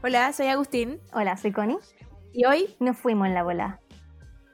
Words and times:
Hola, 0.00 0.32
soy 0.32 0.46
Agustín. 0.46 1.00
Hola, 1.12 1.36
soy 1.36 1.50
Connie. 1.50 1.78
Y 2.32 2.44
hoy 2.44 2.76
nos 2.78 2.96
fuimos 2.96 3.26
en 3.26 3.34
la 3.34 3.42
bola. 3.42 3.80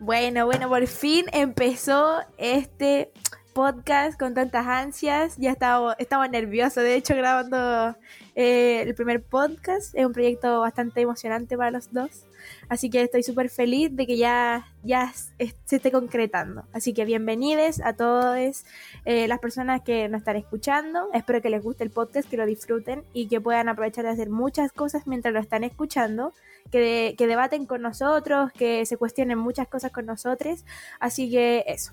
Bueno, 0.00 0.46
bueno, 0.46 0.70
por 0.70 0.86
fin 0.86 1.26
empezó 1.34 2.20
este 2.38 3.12
podcast 3.54 4.18
con 4.18 4.34
tantas 4.34 4.66
ansias. 4.66 5.36
Ya 5.38 5.52
estaba, 5.52 5.94
estaba 5.98 6.28
nervioso, 6.28 6.80
de 6.80 6.96
hecho, 6.96 7.14
grabando 7.14 7.96
eh, 8.34 8.82
el 8.82 8.94
primer 8.94 9.22
podcast. 9.22 9.94
Es 9.94 10.04
un 10.04 10.12
proyecto 10.12 10.60
bastante 10.60 11.00
emocionante 11.00 11.56
para 11.56 11.70
los 11.70 11.92
dos. 11.92 12.26
Así 12.68 12.90
que 12.90 13.00
estoy 13.00 13.22
súper 13.22 13.48
feliz 13.48 13.94
de 13.96 14.06
que 14.06 14.18
ya, 14.18 14.66
ya 14.82 15.12
se 15.14 15.54
esté 15.76 15.90
concretando. 15.92 16.64
Así 16.72 16.92
que 16.92 17.04
bienvenidos 17.04 17.80
a 17.80 17.94
todas 17.94 18.66
eh, 19.04 19.28
las 19.28 19.38
personas 19.38 19.82
que 19.82 20.08
nos 20.08 20.18
están 20.18 20.36
escuchando. 20.36 21.08
Espero 21.14 21.40
que 21.40 21.48
les 21.48 21.62
guste 21.62 21.84
el 21.84 21.90
podcast, 21.90 22.28
que 22.28 22.36
lo 22.36 22.44
disfruten 22.44 23.04
y 23.14 23.28
que 23.28 23.40
puedan 23.40 23.68
aprovechar 23.68 24.04
de 24.04 24.10
hacer 24.10 24.28
muchas 24.28 24.72
cosas 24.72 25.06
mientras 25.06 25.32
lo 25.32 25.40
están 25.40 25.64
escuchando. 25.64 26.34
Que, 26.72 27.14
que 27.16 27.26
debaten 27.26 27.66
con 27.66 27.82
nosotros, 27.82 28.50
que 28.52 28.84
se 28.84 28.96
cuestionen 28.96 29.38
muchas 29.38 29.68
cosas 29.68 29.92
con 29.92 30.06
nosotros. 30.06 30.64
Así 30.98 31.30
que 31.30 31.64
eso. 31.68 31.92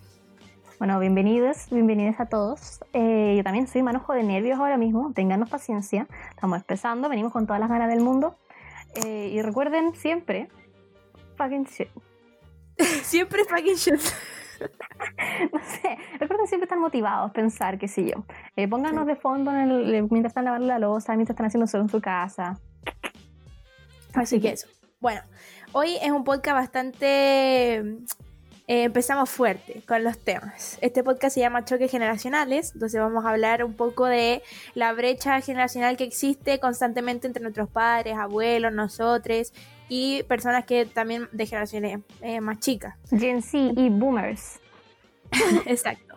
Bueno, 0.81 0.99
bienvenidos, 0.99 1.67
bienvenidos 1.70 2.20
a 2.20 2.26
todos. 2.26 2.84
Eh, 2.91 3.35
yo 3.38 3.44
también 3.44 3.67
soy 3.67 3.84
manojo 3.84 4.13
de 4.13 4.23
nervios 4.23 4.58
ahora 4.58 4.77
mismo, 4.77 5.13
ténganos 5.13 5.48
paciencia. 5.48 6.07
Estamos 6.31 6.57
empezando, 6.57 7.07
venimos 7.07 7.31
con 7.31 7.45
todas 7.45 7.59
las 7.59 7.70
ganas 7.70 7.88
del 7.88 7.99
mundo. 7.99 8.35
Eh, 8.95 9.30
y 9.31 9.44
recuerden 9.44 9.94
siempre, 9.94 10.48
fucking 11.38 11.66
shit. 11.66 11.88
siempre 13.04 13.44
fucking 13.45 13.76
shit. 13.76 13.94
no 15.54 15.59
sé, 15.59 15.99
recuerden 16.20 16.48
siempre 16.48 16.66
estar 16.66 16.80
motivados, 16.80 17.29
pensar, 17.29 17.77
qué 17.77 17.88
sé 17.88 18.05
yo. 18.05 18.26
Eh, 18.55 18.68
pónganos 18.68 19.05
de 19.05 19.16
fondo 19.16 19.52
mientras 19.52 20.32
están 20.32 20.45
lavando 20.45 20.66
la 20.66 20.79
losa, 20.79 21.16
mientras 21.16 21.35
están 21.35 21.45
haciendo 21.45 21.66
eso 21.66 21.77
en 21.77 21.90
su 21.90 22.02
casa. 22.02 22.59
Así 24.16 24.41
que 24.41 24.54
eso. 24.54 24.68
Bueno, 24.99 25.21
hoy 25.73 25.98
es 26.01 26.10
un 26.10 26.23
podcast 26.23 26.55
bastante 26.55 27.99
eh, 28.72 28.84
empezamos 28.84 29.30
fuerte 29.30 29.84
con 29.86 30.02
los 30.02 30.18
temas. 30.18 30.77
Este 30.80 31.04
podcast 31.04 31.34
se 31.34 31.41
llama 31.41 31.66
Choques 31.66 31.91
Generacionales, 31.91 32.72
entonces 32.74 33.02
vamos 33.02 33.26
a 33.26 33.32
hablar 33.32 33.66
un 33.66 33.74
poco 33.74 34.05
de 34.05 34.41
la 34.76 34.94
brecha 34.94 35.41
generacional 35.41 35.98
que 35.98 36.05
existe 36.05 36.58
constantemente 36.62 37.28
entre 37.28 37.44
nuestros 37.44 37.68
padres, 37.68 38.16
abuelos, 38.16 38.72
nosotros 38.72 39.52
y 39.90 40.24
personas 40.24 40.63
que 40.63 40.86
también 40.86 41.28
de 41.34 41.46
generaciones 41.46 42.00
eh, 42.22 42.40
más 42.40 42.60
chicas. 42.60 42.96
Gen 43.10 43.41
Z 43.41 43.74
y 43.76 43.90
boomers. 43.90 44.62
Exacto. 45.66 46.16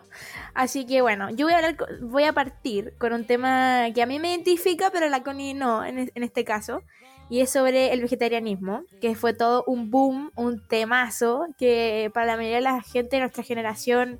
Así 0.53 0.85
que 0.85 1.01
bueno, 1.01 1.29
yo 1.31 1.47
voy 1.47 1.55
a 1.55 1.57
hablar, 1.57 1.75
voy 2.03 2.23
a 2.23 2.31
partir 2.31 2.93
con 2.97 3.11
un 3.11 3.25
tema 3.25 3.87
que 3.93 4.01
a 4.01 4.05
mí 4.05 4.17
me 4.17 4.29
identifica, 4.29 4.91
pero 4.91 5.09
la 5.09 5.23
Connie 5.23 5.55
no 5.55 5.83
en, 5.83 6.09
en 6.15 6.23
este 6.23 6.45
caso 6.45 6.83
y 7.29 7.41
es 7.41 7.49
sobre 7.49 7.91
el 7.91 8.01
vegetarianismo, 8.01 8.83
que 9.01 9.15
fue 9.15 9.33
todo 9.33 9.63
un 9.65 9.89
boom, 9.89 10.31
un 10.35 10.65
temazo, 10.67 11.47
que 11.57 12.11
para 12.13 12.27
la 12.27 12.35
mayoría 12.37 12.57
de 12.57 12.61
la 12.61 12.81
gente 12.81 13.15
de 13.15 13.21
nuestra 13.21 13.43
generación 13.43 14.19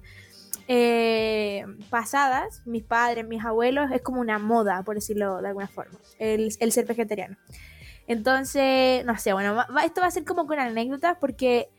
eh, 0.68 1.64
pasadas, 1.92 2.64
mis 2.66 2.84
padres, 2.84 3.28
mis 3.28 3.44
abuelos, 3.46 3.92
es 3.92 4.02
como 4.02 4.22
una 4.22 4.40
moda, 4.40 4.82
por 4.84 4.96
decirlo 4.96 5.42
de 5.42 5.50
alguna 5.50 5.68
forma, 5.68 6.00
el, 6.18 6.52
ser 6.52 6.86
vegetariano. 6.86 7.38
Entonces, 8.08 9.06
no 9.06 9.18
sé, 9.18 9.34
bueno, 9.34 9.64
esto 9.84 10.02
va 10.02 10.08
a 10.08 10.12
ser 10.12 10.26
como 10.26 10.48
con 10.48 10.60
anécdotas 10.60 11.18
porque 11.20 11.70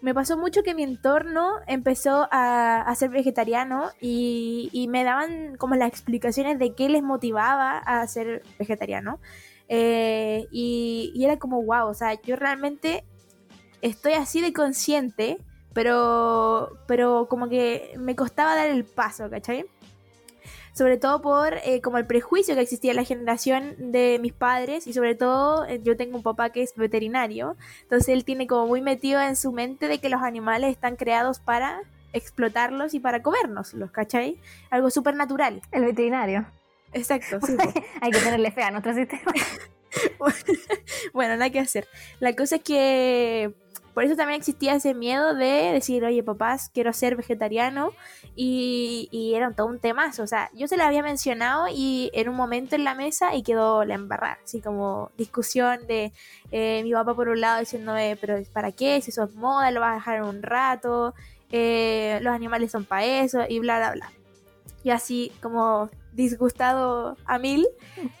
me 0.00 0.12
pasó 0.12 0.36
mucho 0.36 0.62
que 0.62 0.74
mi 0.74 0.82
entorno 0.82 1.60
empezó 1.66 2.28
a, 2.30 2.92
ser 2.96 3.10
vegetariano 3.10 3.90
y, 4.00 4.68
y, 4.72 4.88
me 4.88 5.04
daban 5.04 5.56
como 5.56 5.76
las 5.76 5.88
explicaciones 5.88 6.58
de 6.58 6.74
qué 6.74 6.88
les 6.88 7.02
motivaba 7.02 7.78
a 7.78 8.06
ser 8.06 8.42
vegetariano. 8.58 9.20
Eh, 9.68 10.46
y, 10.50 11.12
era 11.24 11.38
como, 11.38 11.62
wow, 11.62 11.88
o 11.88 11.94
sea, 11.94 12.20
yo 12.22 12.36
realmente 12.36 13.04
estoy 13.82 14.14
así 14.14 14.40
de 14.40 14.52
consciente, 14.52 15.38
pero, 15.72 16.78
pero 16.86 17.26
como 17.28 17.48
que 17.48 17.94
me 17.98 18.16
costaba 18.16 18.54
dar 18.54 18.68
el 18.68 18.84
paso, 18.84 19.28
¿cachai? 19.30 19.66
Sobre 20.72 20.96
todo 20.96 21.22
por 21.22 21.54
eh, 21.64 21.80
como 21.80 21.98
el 21.98 22.06
prejuicio 22.06 22.54
que 22.56 22.60
existía 22.60 22.90
en 22.90 22.96
la 22.96 23.04
generación 23.04 23.76
de 23.78 24.18
mis 24.20 24.32
padres 24.32 24.88
y 24.88 24.92
sobre 24.92 25.14
todo 25.14 25.64
eh, 25.66 25.80
yo 25.84 25.96
tengo 25.96 26.16
un 26.16 26.24
papá 26.24 26.50
que 26.50 26.62
es 26.62 26.74
veterinario, 26.74 27.56
entonces 27.82 28.08
él 28.08 28.24
tiene 28.24 28.48
como 28.48 28.66
muy 28.66 28.80
metido 28.80 29.20
en 29.20 29.36
su 29.36 29.52
mente 29.52 29.86
de 29.86 29.98
que 29.98 30.08
los 30.08 30.22
animales 30.22 30.72
están 30.72 30.96
creados 30.96 31.38
para 31.38 31.82
explotarlos 32.12 32.94
y 32.94 33.00
para 33.00 33.22
comérnoslos, 33.22 33.90
¿cachai? 33.92 34.40
Algo 34.70 34.90
súper 34.90 35.14
natural. 35.14 35.62
El 35.70 35.84
veterinario. 35.84 36.46
Exacto. 36.94 37.38
Hay 38.00 38.10
que 38.10 38.18
tenerle 38.18 38.50
fe 38.50 38.62
a 38.62 38.70
nuestro 38.70 38.94
sistema. 38.94 39.32
bueno, 41.12 41.36
nada 41.36 41.50
que 41.50 41.60
hacer. 41.60 41.86
La 42.20 42.34
cosa 42.34 42.56
es 42.56 42.62
que 42.62 43.52
por 43.94 44.02
eso 44.02 44.16
también 44.16 44.40
existía 44.40 44.74
ese 44.74 44.92
miedo 44.92 45.34
de 45.34 45.72
decir, 45.72 46.04
oye, 46.04 46.22
papás, 46.24 46.68
quiero 46.74 46.92
ser 46.92 47.14
vegetariano. 47.14 47.92
Y, 48.34 49.08
y 49.12 49.34
era 49.34 49.52
todo 49.52 49.68
un 49.68 49.78
temazo. 49.78 50.24
O 50.24 50.26
sea, 50.26 50.50
yo 50.52 50.66
se 50.66 50.76
lo 50.76 50.82
había 50.82 51.02
mencionado 51.02 51.66
y 51.72 52.10
en 52.12 52.28
un 52.28 52.34
momento 52.34 52.74
en 52.74 52.82
la 52.82 52.96
mesa 52.96 53.34
y 53.36 53.44
quedó 53.44 53.84
la 53.84 53.94
embarrada. 53.94 54.38
Así 54.42 54.60
como 54.60 55.12
discusión 55.16 55.86
de 55.86 56.12
eh, 56.50 56.82
mi 56.82 56.92
papá 56.92 57.14
por 57.14 57.28
un 57.28 57.40
lado 57.40 57.60
diciéndome, 57.60 58.16
pero 58.20 58.36
¿para 58.52 58.72
qué? 58.72 59.00
Si 59.00 59.10
eso 59.10 59.24
es 59.24 59.34
moda, 59.34 59.70
lo 59.70 59.80
vas 59.80 59.92
a 59.92 59.94
dejar 59.96 60.22
un 60.22 60.42
rato. 60.42 61.14
Eh, 61.50 62.18
los 62.22 62.34
animales 62.34 62.72
son 62.72 62.84
para 62.84 63.04
eso 63.04 63.44
y 63.48 63.60
bla, 63.60 63.78
bla, 63.78 63.92
bla. 63.92 64.12
Y 64.82 64.90
así 64.90 65.30
como 65.40 65.88
disgustado 66.14 67.16
a 67.24 67.38
mil, 67.38 67.66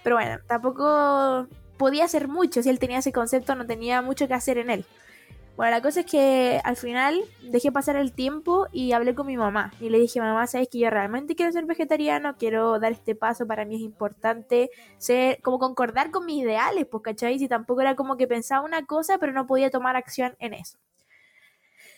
pero 0.02 0.16
bueno, 0.16 0.38
tampoco 0.46 1.46
podía 1.76 2.04
hacer 2.04 2.28
mucho, 2.28 2.62
si 2.62 2.68
él 2.68 2.78
tenía 2.78 2.98
ese 2.98 3.12
concepto 3.12 3.54
no 3.54 3.66
tenía 3.66 4.02
mucho 4.02 4.28
que 4.28 4.34
hacer 4.34 4.58
en 4.58 4.70
él. 4.70 4.84
Bueno, 5.56 5.70
la 5.70 5.82
cosa 5.82 6.00
es 6.00 6.06
que 6.06 6.60
al 6.64 6.76
final 6.76 7.22
dejé 7.42 7.70
pasar 7.70 7.94
el 7.94 8.12
tiempo 8.12 8.66
y 8.72 8.90
hablé 8.90 9.14
con 9.14 9.28
mi 9.28 9.36
mamá. 9.36 9.72
Y 9.80 9.88
le 9.88 10.00
dije, 10.00 10.20
mamá, 10.20 10.48
¿sabes 10.48 10.68
que 10.68 10.80
yo 10.80 10.90
realmente 10.90 11.36
quiero 11.36 11.52
ser 11.52 11.64
vegetariano? 11.64 12.36
Quiero 12.36 12.80
dar 12.80 12.90
este 12.90 13.14
paso, 13.14 13.46
para 13.46 13.64
mí 13.64 13.76
es 13.76 13.82
importante 13.82 14.70
ser, 14.98 15.40
como 15.42 15.60
concordar 15.60 16.10
con 16.10 16.26
mis 16.26 16.42
ideales, 16.42 16.86
pues, 16.86 17.04
¿cachai? 17.04 17.38
Si 17.38 17.46
tampoco 17.46 17.82
era 17.82 17.94
como 17.94 18.16
que 18.16 18.26
pensaba 18.26 18.64
una 18.64 18.84
cosa, 18.84 19.18
pero 19.18 19.32
no 19.32 19.46
podía 19.46 19.70
tomar 19.70 19.94
acción 19.94 20.34
en 20.40 20.54
eso. 20.54 20.76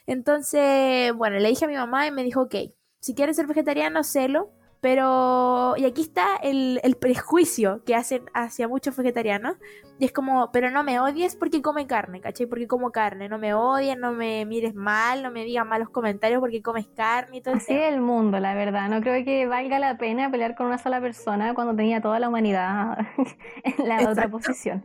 Entonces, 0.07 1.15
bueno, 1.15 1.39
le 1.39 1.49
dije 1.49 1.65
a 1.65 1.69
mi 1.69 1.77
mamá 1.77 2.07
y 2.07 2.11
me 2.11 2.25
dijo, 2.25 2.43
ok, 2.43 2.55
si 3.01 3.15
quieres 3.15 3.37
ser 3.37 3.47
vegetariano, 3.47 4.05
sélo, 4.05 4.51
pero, 4.81 5.75
y 5.77 5.85
aquí 5.85 6.03
está 6.03 6.37
el, 6.43 6.81
prejuicio 7.01 7.83
que 7.85 7.95
hacen 7.95 8.25
hacia 8.35 8.69
muchos 8.69 8.97
vegetarianos. 8.97 9.57
Y 9.99 10.05
es 10.05 10.13
como, 10.13 10.51
pero 10.53 10.71
no 10.71 10.85
me 10.85 11.01
odies 11.01 11.37
porque 11.37 11.63
come 11.63 11.87
carne, 11.87 12.21
¿cachai? 12.21 12.47
Porque 12.47 12.67
como 12.67 12.93
carne. 12.93 13.29
No 13.29 13.39
me 13.39 13.55
odies, 13.55 13.97
no 13.97 14.13
me 14.13 14.45
mires 14.45 14.75
mal, 14.75 15.23
no 15.23 15.31
me 15.31 15.45
digas 15.45 15.67
malos 15.67 15.89
comentarios 15.89 16.41
porque 16.41 16.63
comes 16.63 16.87
carne 16.89 17.39
y 17.39 17.41
todo 17.41 17.55
Así 17.55 17.75
es 17.75 17.93
el 17.93 18.01
mundo, 18.01 18.39
la 18.39 18.55
verdad. 18.55 18.89
No 18.89 19.01
creo 19.01 19.25
que 19.25 19.47
valga 19.47 19.79
la 19.79 19.97
pena 19.97 20.31
pelear 20.31 20.55
con 20.55 20.67
una 20.67 20.79
sola 20.79 21.01
persona 21.01 21.55
cuando 21.55 21.75
tenía 21.75 22.01
toda 22.01 22.21
la 22.21 22.29
humanidad 22.29 22.99
en 23.65 23.89
la 23.89 24.11
otra 24.11 24.29
posición. 24.29 24.85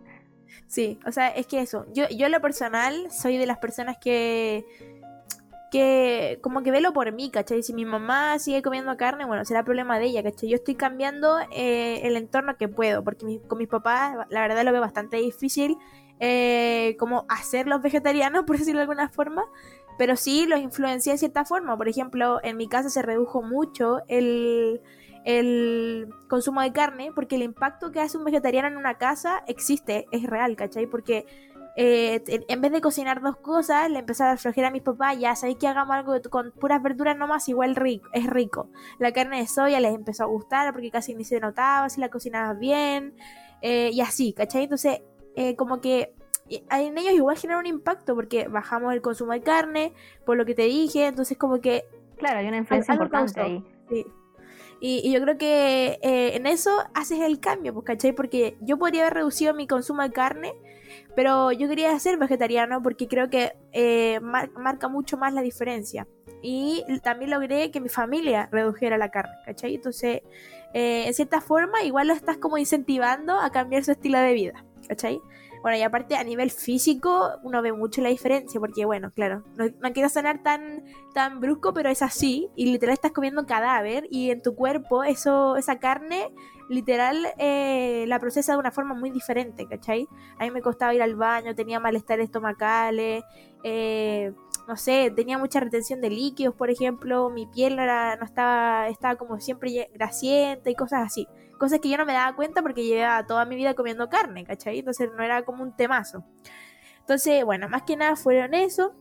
Sí, 0.67 0.99
o 1.05 1.11
sea, 1.11 1.27
es 1.29 1.47
que 1.47 1.59
eso. 1.59 1.85
Yo, 1.93 2.07
yo 2.09 2.27
en 2.27 2.31
lo 2.31 2.39
personal 2.39 3.11
soy 3.11 3.37
de 3.37 3.45
las 3.45 3.57
personas 3.57 3.97
que 3.97 4.65
que 5.71 6.37
como 6.41 6.61
que 6.61 6.69
velo 6.69 6.91
por 6.93 7.11
mí, 7.13 7.31
¿cachai? 7.31 7.63
Si 7.63 7.73
mi 7.73 7.85
mamá 7.85 8.37
sigue 8.39 8.61
comiendo 8.61 8.95
carne, 8.97 9.25
bueno, 9.25 9.45
será 9.45 9.63
problema 9.63 9.97
de 9.97 10.07
ella, 10.07 10.21
¿cachai? 10.21 10.49
Yo 10.49 10.57
estoy 10.57 10.75
cambiando 10.75 11.39
eh, 11.51 12.01
el 12.03 12.17
entorno 12.17 12.57
que 12.57 12.67
puedo, 12.67 13.03
porque 13.03 13.39
con 13.47 13.57
mis 13.57 13.69
papás 13.69 14.17
la 14.29 14.41
verdad 14.41 14.63
lo 14.65 14.73
veo 14.73 14.81
bastante 14.81 15.17
difícil 15.17 15.77
eh, 16.19 16.97
como 16.99 17.25
hacerlos 17.29 17.81
vegetarianos, 17.81 18.43
por 18.47 18.57
decirlo 18.57 18.79
de 18.79 18.83
alguna 18.83 19.09
forma, 19.09 19.45
pero 19.97 20.15
sí 20.17 20.45
los 20.45 20.59
influencia 20.59 21.13
de 21.13 21.17
cierta 21.17 21.45
forma. 21.45 21.77
Por 21.77 21.87
ejemplo, 21.87 22.39
en 22.43 22.57
mi 22.57 22.67
casa 22.67 22.89
se 22.89 23.01
redujo 23.01 23.41
mucho 23.41 24.01
el, 24.09 24.81
el 25.23 26.09
consumo 26.27 26.61
de 26.61 26.73
carne, 26.73 27.11
porque 27.15 27.37
el 27.37 27.43
impacto 27.43 27.93
que 27.93 28.01
hace 28.01 28.17
un 28.17 28.25
vegetariano 28.25 28.67
en 28.67 28.75
una 28.75 28.97
casa 28.97 29.41
existe, 29.47 30.05
es 30.11 30.23
real, 30.23 30.57
¿cachai? 30.57 30.85
Porque 30.85 31.25
eh, 31.75 32.21
en 32.27 32.61
vez 32.61 32.71
de 32.71 32.81
cocinar 32.81 33.21
dos 33.21 33.37
cosas, 33.37 33.89
le 33.89 33.99
empecé 33.99 34.23
a 34.23 34.27
dar 34.27 34.37
flojera 34.37 34.67
a 34.67 34.71
mis 34.71 34.81
papás, 34.81 35.17
ya 35.17 35.35
sabéis 35.35 35.57
que 35.57 35.67
hagamos 35.67 35.95
algo 35.95 36.13
con 36.29 36.51
puras 36.51 36.81
verduras 36.83 37.17
nomás, 37.17 37.47
igual 37.47 37.75
rico, 37.75 38.09
es 38.13 38.27
rico. 38.27 38.69
La 38.99 39.13
carne 39.13 39.39
de 39.39 39.47
soya 39.47 39.79
les 39.79 39.93
empezó 39.93 40.23
a 40.23 40.27
gustar 40.27 40.73
porque 40.73 40.91
casi 40.91 41.15
ni 41.15 41.23
se 41.23 41.39
notaba 41.39 41.89
si 41.89 42.01
la 42.01 42.09
cocinabas 42.09 42.59
bien, 42.59 43.15
eh, 43.61 43.89
y 43.93 44.01
así, 44.01 44.33
¿cachai? 44.33 44.63
Entonces, 44.63 45.01
eh, 45.35 45.55
como 45.55 45.79
que 45.79 46.13
en 46.49 46.97
ellos 46.97 47.13
igual 47.13 47.37
genera 47.37 47.59
un 47.59 47.65
impacto 47.65 48.15
porque 48.15 48.49
bajamos 48.49 48.93
el 48.93 49.01
consumo 49.01 49.31
de 49.31 49.41
carne, 49.41 49.93
por 50.25 50.35
lo 50.35 50.45
que 50.45 50.53
te 50.53 50.63
dije, 50.63 51.05
entonces 51.07 51.37
como 51.37 51.61
que... 51.61 51.85
Claro, 52.17 52.39
hay 52.39 52.47
una 52.47 52.57
influencia 52.57 52.93
importante 52.93 53.39
ahí. 53.39 53.63
Sí. 53.89 54.05
Y, 54.81 55.11
yo 55.11 55.21
creo 55.21 55.37
que 55.37 55.99
en 56.01 56.47
eso 56.47 56.71
haces 56.93 57.19
el 57.21 57.39
cambio, 57.39 57.73
pues, 57.73 57.85
¿cachai? 57.85 58.13
Porque 58.13 58.57
yo 58.61 58.77
podría 58.77 59.03
haber 59.03 59.13
reducido 59.13 59.53
mi 59.53 59.67
consumo 59.67 60.01
de 60.01 60.11
carne, 60.11 60.53
pero 61.15 61.51
yo 61.51 61.67
quería 61.67 61.97
ser 61.99 62.17
vegetariano 62.17 62.81
porque 62.81 63.07
creo 63.07 63.29
que 63.29 63.53
eh, 63.71 64.19
marca 64.21 64.87
mucho 64.87 65.17
más 65.17 65.33
la 65.33 65.41
diferencia. 65.41 66.07
Y 66.41 66.83
también 67.03 67.31
logré 67.31 67.69
que 67.69 67.79
mi 67.79 67.89
familia 67.89 68.49
redujera 68.51 68.97
la 68.97 69.11
carne, 69.11 69.33
¿cachai? 69.45 69.75
Entonces, 69.75 70.21
eh, 70.73 71.03
en 71.05 71.13
cierta 71.13 71.41
forma, 71.41 71.83
igual 71.83 72.07
lo 72.07 72.13
estás 72.13 72.37
como 72.37 72.57
incentivando 72.57 73.39
a 73.39 73.51
cambiar 73.51 73.83
su 73.83 73.91
estilo 73.91 74.17
de 74.17 74.33
vida, 74.33 74.65
¿cachai? 74.87 75.19
Bueno, 75.61 75.77
y 75.77 75.83
aparte 75.83 76.15
a 76.15 76.23
nivel 76.23 76.49
físico 76.49 77.39
uno 77.43 77.61
ve 77.61 77.71
mucho 77.71 78.01
la 78.01 78.09
diferencia, 78.09 78.59
porque 78.59 78.85
bueno, 78.85 79.11
claro, 79.11 79.43
no, 79.55 79.93
quiero 79.93 80.09
sonar 80.09 80.41
tan, 80.41 80.83
tan 81.13 81.39
brusco, 81.39 81.73
pero 81.73 81.89
es 81.89 82.01
así, 82.01 82.49
y 82.55 82.65
literal 82.65 82.93
estás 82.93 83.11
comiendo 83.11 83.45
cadáver 83.45 84.07
y 84.09 84.31
en 84.31 84.41
tu 84.41 84.55
cuerpo 84.55 85.03
eso, 85.03 85.57
esa 85.57 85.79
carne 85.79 86.29
literal 86.69 87.27
eh, 87.37 88.05
la 88.07 88.17
procesa 88.19 88.53
de 88.53 88.59
una 88.59 88.71
forma 88.71 88.95
muy 88.95 89.11
diferente, 89.11 89.67
¿cachai? 89.67 90.07
A 90.39 90.45
mí 90.45 90.51
me 90.51 90.61
costaba 90.61 90.93
ir 90.95 91.01
al 91.03 91.15
baño, 91.15 91.53
tenía 91.53 91.79
malestar 91.79 92.19
estomacales, 92.21 93.23
eh, 93.63 94.33
no 94.71 94.77
sé, 94.77 95.11
tenía 95.13 95.37
mucha 95.37 95.59
retención 95.59 95.99
de 95.99 96.09
líquidos, 96.09 96.55
por 96.55 96.69
ejemplo, 96.69 97.29
mi 97.29 97.45
piel 97.45 97.73
era, 97.77 98.15
no 98.15 98.23
estaba, 98.23 98.87
estaba 98.87 99.17
como 99.17 99.37
siempre 99.41 99.89
grasienta 99.93 100.69
y 100.69 100.75
cosas 100.75 101.07
así. 101.07 101.27
Cosas 101.59 101.81
que 101.81 101.89
yo 101.89 101.97
no 101.97 102.05
me 102.05 102.13
daba 102.13 102.37
cuenta 102.37 102.61
porque 102.61 102.85
llevaba 102.85 103.27
toda 103.27 103.43
mi 103.43 103.57
vida 103.57 103.73
comiendo 103.73 104.07
carne, 104.07 104.45
¿cachai? 104.45 104.79
Entonces 104.79 105.09
no 105.13 105.21
era 105.23 105.43
como 105.43 105.61
un 105.63 105.75
temazo. 105.75 106.23
Entonces, 107.01 107.43
bueno, 107.43 107.67
más 107.67 107.83
que 107.83 107.97
nada 107.97 108.15
fueron 108.15 108.53
eso. 108.53 108.95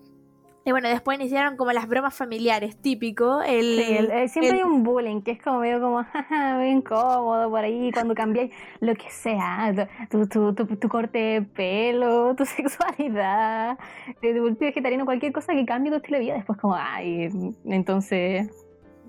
Y 0.62 0.72
bueno, 0.72 0.88
después 0.88 1.18
iniciaron 1.18 1.56
como 1.56 1.72
las 1.72 1.88
bromas 1.88 2.14
familiares, 2.14 2.76
típico. 2.76 3.40
El, 3.42 3.78
eh, 3.78 4.28
siempre 4.28 4.58
hay 4.58 4.62
un 4.62 4.82
bullying, 4.82 5.22
que 5.22 5.30
es 5.30 5.42
como 5.42 5.60
medio 5.60 5.80
como, 5.80 6.04
muy 6.56 6.68
incómodo 6.68 7.48
por 7.48 7.60
ahí, 7.60 7.90
cuando 7.92 8.14
cambiáis 8.14 8.52
lo 8.80 8.94
que 8.94 9.08
sea, 9.10 9.88
tu, 10.10 10.26
tu, 10.26 10.54
tu, 10.54 10.88
corte 10.88 11.18
de 11.18 11.42
pelo, 11.42 12.34
tu 12.36 12.44
sexualidad, 12.44 13.78
tu 14.20 14.56
vegetariano, 14.60 15.06
cualquier 15.06 15.32
cosa 15.32 15.54
que 15.54 15.64
cambie 15.64 15.90
tu 15.90 15.96
estilo 15.96 16.18
de 16.18 16.24
vida, 16.24 16.34
después 16.34 16.58
como, 16.58 16.74
ay, 16.74 17.30
entonces... 17.64 18.50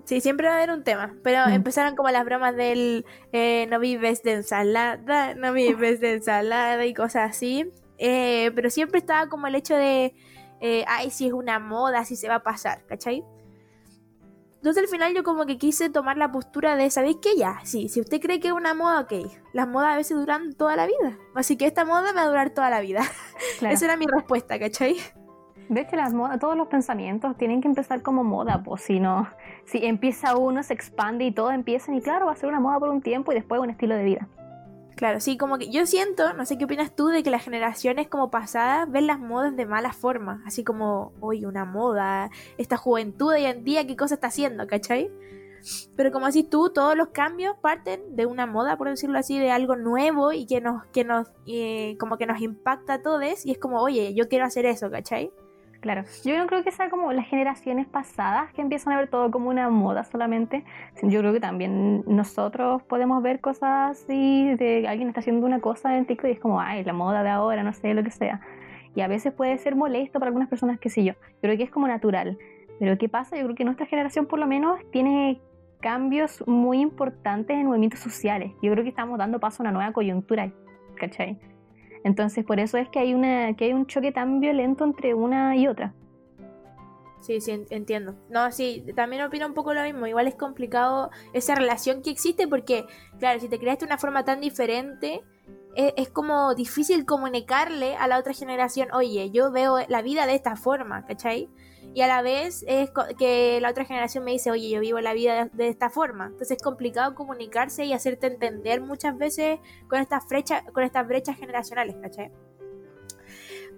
Sí, 0.04 0.20
siempre 0.20 0.48
va 0.48 0.54
a 0.54 0.56
haber 0.56 0.70
un 0.70 0.82
tema, 0.82 1.14
pero 1.22 1.46
mm. 1.46 1.52
empezaron 1.52 1.94
como 1.94 2.10
las 2.10 2.24
bromas 2.24 2.56
del 2.56 3.04
eh, 3.32 3.68
no 3.70 3.78
vives 3.78 4.24
de 4.24 4.32
ensalada, 4.32 5.34
no 5.34 5.52
vives 5.52 6.00
de 6.00 6.14
ensalada 6.14 6.84
y 6.84 6.92
cosas 6.92 7.30
así. 7.30 7.70
Eh, 7.98 8.50
pero 8.56 8.68
siempre 8.68 8.98
estaba 8.98 9.28
como 9.28 9.46
el 9.46 9.54
hecho 9.54 9.76
de 9.76 10.12
eh, 10.62 10.84
ay, 10.86 11.10
si 11.10 11.26
es 11.26 11.32
una 11.32 11.58
moda, 11.58 12.04
si 12.04 12.14
se 12.14 12.28
va 12.28 12.36
a 12.36 12.42
pasar, 12.44 12.86
¿cachai? 12.86 13.24
Entonces 14.58 14.84
al 14.84 14.88
final 14.88 15.12
yo 15.12 15.24
como 15.24 15.44
que 15.44 15.58
quise 15.58 15.90
tomar 15.90 16.16
la 16.16 16.30
postura 16.30 16.76
de, 16.76 16.88
¿sabéis 16.88 17.16
qué? 17.20 17.36
Ya, 17.36 17.58
sí, 17.64 17.88
si 17.88 18.00
usted 18.00 18.20
cree 18.20 18.38
que 18.38 18.46
es 18.46 18.54
una 18.54 18.72
moda, 18.72 19.00
ok. 19.00 19.28
Las 19.52 19.66
modas 19.66 19.94
a 19.94 19.96
veces 19.96 20.16
duran 20.16 20.52
toda 20.52 20.76
la 20.76 20.86
vida. 20.86 21.18
Así 21.34 21.56
que 21.56 21.66
esta 21.66 21.84
moda 21.84 22.02
me 22.02 22.12
va 22.12 22.22
a 22.22 22.28
durar 22.28 22.50
toda 22.50 22.70
la 22.70 22.80
vida. 22.80 23.00
Esa 23.60 23.84
era 23.86 23.96
mi 23.96 24.06
respuesta, 24.06 24.60
¿cachai? 24.60 24.98
De 25.68 25.80
hecho, 25.80 25.96
las 25.96 26.14
modas, 26.14 26.38
todos 26.38 26.56
los 26.56 26.68
pensamientos 26.68 27.36
tienen 27.36 27.60
que 27.60 27.66
empezar 27.66 28.02
como 28.02 28.22
moda, 28.22 28.62
pues 28.62 28.82
si 28.82 29.00
no, 29.00 29.28
si 29.64 29.84
empieza 29.84 30.36
uno, 30.36 30.62
se 30.62 30.74
expande 30.74 31.24
y 31.24 31.32
todo 31.32 31.50
empiezan 31.50 31.96
y 31.96 32.00
claro, 32.00 32.26
va 32.26 32.32
a 32.32 32.36
ser 32.36 32.48
una 32.48 32.60
moda 32.60 32.78
por 32.78 32.90
un 32.90 33.02
tiempo 33.02 33.32
y 33.32 33.34
después 33.34 33.60
un 33.60 33.70
estilo 33.70 33.96
de 33.96 34.04
vida. 34.04 34.28
Claro, 34.96 35.20
sí, 35.20 35.36
como 35.36 35.58
que 35.58 35.70
yo 35.70 35.86
siento, 35.86 36.32
no 36.34 36.44
sé 36.44 36.58
qué 36.58 36.66
opinas 36.66 36.94
tú, 36.94 37.08
de 37.08 37.22
que 37.22 37.30
las 37.30 37.42
generaciones 37.42 38.08
como 38.08 38.30
pasadas 38.30 38.90
ven 38.90 39.06
las 39.06 39.18
modas 39.18 39.56
de 39.56 39.66
mala 39.66 39.92
forma, 39.92 40.42
así 40.46 40.64
como, 40.64 41.12
oye, 41.20 41.46
una 41.46 41.64
moda, 41.64 42.30
esta 42.58 42.76
juventud 42.76 43.32
hoy 43.32 43.44
en 43.44 43.64
día, 43.64 43.86
¿qué 43.86 43.96
cosa 43.96 44.14
está 44.14 44.28
haciendo, 44.28 44.66
cachai? 44.66 45.10
Pero 45.96 46.10
como 46.10 46.26
decís 46.26 46.48
tú, 46.50 46.70
todos 46.70 46.96
los 46.96 47.08
cambios 47.08 47.56
parten 47.60 48.16
de 48.16 48.26
una 48.26 48.46
moda, 48.46 48.76
por 48.76 48.88
decirlo 48.88 49.18
así, 49.18 49.38
de 49.38 49.50
algo 49.50 49.76
nuevo 49.76 50.32
y 50.32 50.46
que 50.46 50.60
nos, 50.60 50.84
que 50.86 51.04
nos, 51.04 51.28
eh, 51.46 51.96
como 51.98 52.18
que 52.18 52.26
nos 52.26 52.40
impacta 52.40 52.94
a 52.94 53.02
todos 53.02 53.46
y 53.46 53.52
es 53.52 53.58
como, 53.58 53.80
oye, 53.80 54.14
yo 54.14 54.28
quiero 54.28 54.44
hacer 54.44 54.66
eso, 54.66 54.90
¿cachai? 54.90 55.32
Claro, 55.82 56.04
yo 56.24 56.38
no 56.38 56.46
creo 56.46 56.62
que 56.62 56.70
sea 56.70 56.88
como 56.90 57.12
las 57.12 57.26
generaciones 57.26 57.88
pasadas 57.88 58.52
que 58.52 58.62
empiezan 58.62 58.92
a 58.92 58.98
ver 58.98 59.08
todo 59.10 59.32
como 59.32 59.50
una 59.50 59.68
moda 59.68 60.04
solamente. 60.04 60.64
Yo 61.02 61.18
creo 61.18 61.32
que 61.32 61.40
también 61.40 62.04
nosotros 62.06 62.84
podemos 62.84 63.20
ver 63.20 63.40
cosas 63.40 63.90
así 63.90 64.54
de 64.54 64.86
alguien 64.86 65.08
está 65.08 65.18
haciendo 65.18 65.44
una 65.44 65.58
cosa 65.58 65.98
en 65.98 66.06
TikTok 66.06 66.28
y 66.28 66.32
es 66.34 66.38
como, 66.38 66.60
ay, 66.60 66.84
la 66.84 66.92
moda 66.92 67.24
de 67.24 67.30
ahora, 67.30 67.64
no 67.64 67.72
sé, 67.72 67.94
lo 67.94 68.04
que 68.04 68.12
sea. 68.12 68.40
Y 68.94 69.00
a 69.00 69.08
veces 69.08 69.32
puede 69.32 69.58
ser 69.58 69.74
molesto 69.74 70.20
para 70.20 70.28
algunas 70.28 70.48
personas, 70.48 70.78
qué 70.78 70.88
sé 70.88 71.02
yo. 71.02 71.14
Yo 71.14 71.40
creo 71.40 71.56
que 71.56 71.64
es 71.64 71.70
como 71.70 71.88
natural. 71.88 72.38
Pero 72.78 72.96
¿qué 72.96 73.08
pasa? 73.08 73.36
Yo 73.36 73.42
creo 73.42 73.56
que 73.56 73.64
nuestra 73.64 73.86
generación 73.86 74.26
por 74.26 74.38
lo 74.38 74.46
menos 74.46 74.78
tiene 74.92 75.40
cambios 75.80 76.44
muy 76.46 76.80
importantes 76.80 77.56
en 77.56 77.66
movimientos 77.66 77.98
sociales. 77.98 78.52
Yo 78.62 78.70
creo 78.70 78.84
que 78.84 78.90
estamos 78.90 79.18
dando 79.18 79.40
paso 79.40 79.64
a 79.64 79.64
una 79.64 79.72
nueva 79.72 79.92
coyuntura, 79.92 80.52
¿cachai? 80.94 81.40
Entonces, 82.04 82.44
por 82.44 82.60
eso 82.60 82.78
es 82.78 82.88
que 82.88 82.98
hay, 82.98 83.14
una, 83.14 83.54
que 83.54 83.66
hay 83.66 83.72
un 83.72 83.86
choque 83.86 84.12
tan 84.12 84.40
violento 84.40 84.84
entre 84.84 85.14
una 85.14 85.56
y 85.56 85.68
otra. 85.68 85.94
Sí, 87.22 87.40
sí, 87.40 87.64
entiendo. 87.70 88.16
No, 88.28 88.50
sí, 88.50 88.84
también 88.96 89.22
opino 89.22 89.46
un 89.46 89.54
poco 89.54 89.72
lo 89.72 89.82
mismo. 89.84 90.06
Igual 90.08 90.26
es 90.26 90.34
complicado 90.34 91.10
esa 91.32 91.54
relación 91.54 92.02
que 92.02 92.10
existe 92.10 92.48
porque, 92.48 92.84
claro, 93.20 93.38
si 93.38 93.48
te 93.48 93.60
creaste 93.60 93.84
una 93.84 93.96
forma 93.96 94.24
tan 94.24 94.40
diferente, 94.40 95.22
es, 95.74 96.08
como 96.10 96.54
difícil 96.54 97.06
comunicarle 97.06 97.96
a 97.96 98.06
la 98.06 98.18
otra 98.18 98.34
generación, 98.34 98.88
oye, 98.92 99.30
yo 99.30 99.50
veo 99.50 99.78
la 99.88 100.02
vida 100.02 100.26
de 100.26 100.34
esta 100.34 100.56
forma, 100.56 101.06
¿cachai? 101.06 101.48
y 101.94 102.00
a 102.00 102.06
la 102.06 102.22
vez 102.22 102.64
es 102.66 102.90
que 103.18 103.60
la 103.60 103.70
otra 103.70 103.84
generación 103.84 104.24
me 104.24 104.32
dice, 104.32 104.50
oye, 104.50 104.70
yo 104.70 104.80
vivo 104.80 105.00
la 105.00 105.12
vida 105.12 105.50
de, 105.52 105.68
esta 105.68 105.90
forma. 105.90 106.26
Entonces 106.26 106.52
es 106.52 106.62
complicado 106.62 107.14
comunicarse 107.14 107.84
y 107.84 107.92
hacerte 107.92 108.28
entender 108.28 108.80
muchas 108.80 109.16
veces 109.18 109.58
con 109.88 110.00
estas, 110.00 110.26
brechas, 110.26 110.62
con 110.72 110.84
estas 110.84 111.06
brechas 111.06 111.36
generacionales, 111.36 111.96
¿cachai? 112.00 112.30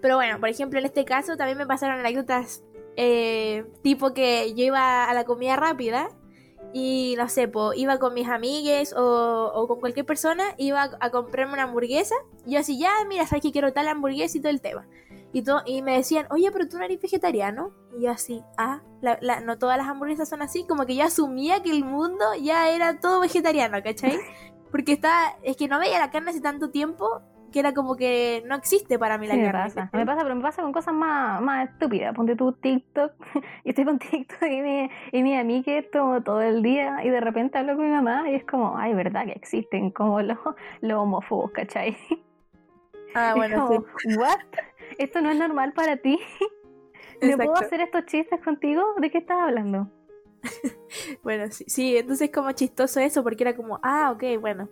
Pero 0.00 0.16
bueno, 0.16 0.38
por 0.38 0.48
ejemplo, 0.48 0.78
en 0.78 0.84
este 0.84 1.04
caso 1.04 1.36
también 1.36 1.58
me 1.58 1.66
pasaron 1.66 1.98
anécdotas 1.98 2.62
eh, 2.96 3.64
tipo 3.82 4.14
que 4.14 4.54
yo 4.54 4.64
iba 4.64 5.04
a 5.04 5.14
la 5.14 5.24
comida 5.24 5.56
rápida 5.56 6.08
y 6.76 7.14
no 7.16 7.28
sé, 7.28 7.48
iba 7.76 7.98
con 8.00 8.14
mis 8.14 8.28
amigues 8.28 8.92
o, 8.96 9.64
con 9.68 9.78
cualquier 9.78 10.04
persona, 10.04 10.42
iba 10.58 10.90
a, 10.98 11.10
comprarme 11.10 11.52
una 11.52 11.62
hamburguesa. 11.62 12.16
Y 12.44 12.54
yo 12.54 12.58
así, 12.58 12.76
ya, 12.80 12.90
mira, 13.08 13.28
sabes 13.28 13.42
que 13.42 13.52
quiero 13.52 13.72
tal 13.72 13.86
hamburguesa 13.86 14.36
y 14.36 14.40
todo 14.40 14.50
el 14.50 14.60
tema. 14.60 14.84
Y, 15.32 15.44
y 15.66 15.82
me 15.82 15.96
decían, 15.96 16.26
oye, 16.30 16.50
pero 16.50 16.68
tú 16.68 16.76
no 16.76 16.84
eres 16.84 17.00
vegetariano. 17.00 17.70
Y 17.96 18.02
yo 18.02 18.10
así, 18.10 18.42
ah, 18.58 18.82
no 19.44 19.56
todas 19.56 19.78
las 19.78 19.86
hamburguesas 19.86 20.28
son 20.28 20.42
así. 20.42 20.66
Como 20.66 20.84
que 20.84 20.96
yo 20.96 21.04
asumía 21.04 21.62
que 21.62 21.70
el 21.70 21.84
mundo 21.84 22.24
ya 22.42 22.68
era 22.68 22.98
todo 22.98 23.20
vegetariano, 23.20 23.80
¿cachai? 23.80 24.18
Porque 24.72 24.94
está, 24.94 25.38
es 25.44 25.56
que 25.56 25.68
no 25.68 25.78
veía 25.78 26.00
la 26.00 26.10
carne 26.10 26.30
hace 26.30 26.40
tanto 26.40 26.70
tiempo 26.70 27.22
que 27.54 27.60
era 27.60 27.72
como 27.72 27.94
que 27.94 28.42
no 28.46 28.56
existe 28.56 28.98
para 28.98 29.16
mí 29.16 29.28
la 29.28 29.36
carne. 29.36 29.46
Me 29.46 29.52
pasa, 29.52 29.90
me 29.92 30.04
pasa, 30.04 30.22
pero 30.24 30.34
me 30.34 30.42
pasa 30.42 30.62
con 30.62 30.72
cosas 30.72 30.92
más, 30.92 31.40
más 31.40 31.70
estúpidas. 31.70 32.12
Ponte 32.12 32.34
tu 32.34 32.52
TikTok, 32.52 33.12
y 33.64 33.68
estoy 33.68 33.84
con 33.84 34.00
TikTok 34.00 34.42
y 34.42 34.60
mi, 34.60 34.90
y 35.12 35.22
mi 35.22 35.36
amiga 35.36 35.72
tomo 35.92 36.20
todo 36.20 36.42
el 36.42 36.64
día 36.64 37.04
y 37.04 37.10
de 37.10 37.20
repente 37.20 37.56
hablo 37.56 37.76
con 37.76 37.86
mi 37.86 37.92
mamá 37.92 38.28
y 38.28 38.34
es 38.34 38.44
como, 38.44 38.76
ay, 38.76 38.92
verdad 38.94 39.26
que 39.26 39.32
existen 39.34 39.92
como 39.92 40.20
los, 40.20 40.36
los 40.80 40.98
homófobos, 40.98 41.52
¿cachai? 41.52 41.96
Ah, 43.14 43.34
bueno, 43.36 43.68
sí. 43.68 44.16
¿What? 44.16 44.40
¿Esto 44.98 45.20
no 45.20 45.30
es 45.30 45.38
normal 45.38 45.74
para 45.74 45.96
ti? 45.98 46.18
¿No 47.22 47.36
puedo 47.36 47.54
hacer 47.54 47.82
estos 47.82 48.04
chistes 48.06 48.40
contigo? 48.42 48.82
¿De 48.98 49.12
qué 49.12 49.18
estás 49.18 49.38
hablando? 49.38 49.88
bueno, 51.22 51.52
sí, 51.52 51.64
sí, 51.68 51.96
entonces 51.96 52.32
como 52.34 52.50
chistoso 52.50 52.98
eso, 52.98 53.22
porque 53.22 53.44
era 53.44 53.54
como, 53.54 53.78
ah, 53.84 54.10
ok, 54.10 54.40
bueno, 54.40 54.68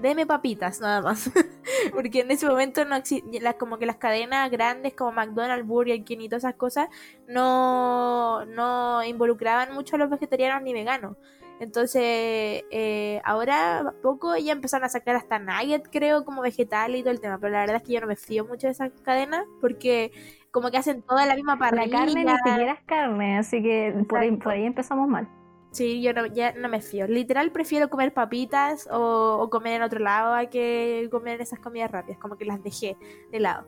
deme 0.00 0.26
papitas 0.26 0.80
nada 0.80 1.02
más. 1.02 1.30
porque 1.94 2.20
en 2.20 2.30
ese 2.30 2.46
momento 2.46 2.84
no 2.84 2.96
las, 3.40 3.54
como 3.54 3.78
que 3.78 3.86
las 3.86 3.96
cadenas 3.96 4.50
grandes 4.50 4.94
como 4.94 5.12
McDonald's, 5.12 5.66
Burger 5.66 6.02
King 6.04 6.18
y 6.20 6.28
todas 6.28 6.44
esas 6.44 6.56
cosas 6.56 6.88
no, 7.28 8.44
no 8.46 9.04
involucraban 9.04 9.72
mucho 9.74 9.96
a 9.96 9.98
los 9.98 10.10
vegetarianos 10.10 10.62
ni 10.62 10.72
veganos. 10.72 11.16
Entonces, 11.60 12.64
eh, 12.70 13.20
ahora 13.22 13.92
poco 14.02 14.34
ya 14.34 14.52
empezaron 14.52 14.86
a 14.86 14.88
sacar 14.88 15.16
hasta 15.16 15.38
nugget, 15.38 15.90
creo, 15.92 16.24
como 16.24 16.40
vegetal 16.40 16.96
y 16.96 17.02
todo 17.02 17.12
el 17.12 17.20
tema. 17.20 17.38
Pero 17.38 17.52
la 17.52 17.60
verdad 17.60 17.76
es 17.76 17.82
que 17.82 17.92
yo 17.92 18.00
no 18.00 18.06
me 18.06 18.16
fío 18.16 18.46
mucho 18.46 18.66
de 18.66 18.72
esas 18.72 18.90
cadenas 19.02 19.44
porque 19.60 20.10
como 20.50 20.70
que 20.70 20.78
hacen 20.78 21.02
toda 21.02 21.26
la 21.26 21.34
misma 21.34 21.58
parrilla. 21.58 21.86
La 21.86 21.98
carne 21.98 22.24
ni 22.24 22.30
siquiera 22.30 22.72
es 22.72 22.82
carne, 22.86 23.38
así 23.38 23.62
que 23.62 23.94
por 24.08 24.20
ahí, 24.20 24.64
empezamos 24.64 25.06
mal. 25.06 25.28
Sí, 25.70 26.02
yo 26.02 26.12
no, 26.12 26.26
ya 26.26 26.52
no 26.52 26.68
me 26.68 26.80
fío. 26.80 27.06
Literal 27.06 27.52
prefiero 27.52 27.88
comer 27.88 28.12
papitas 28.12 28.88
o, 28.90 29.48
comer 29.50 29.74
en 29.74 29.82
otro 29.82 30.00
lado 30.00 30.34
a 30.34 30.46
que 30.46 31.08
comer 31.10 31.40
esas 31.40 31.60
comidas 31.60 31.90
rápidas, 31.90 32.18
como 32.18 32.36
que 32.36 32.44
las 32.44 32.62
dejé 32.62 32.96
de 33.30 33.40
lado. 33.40 33.66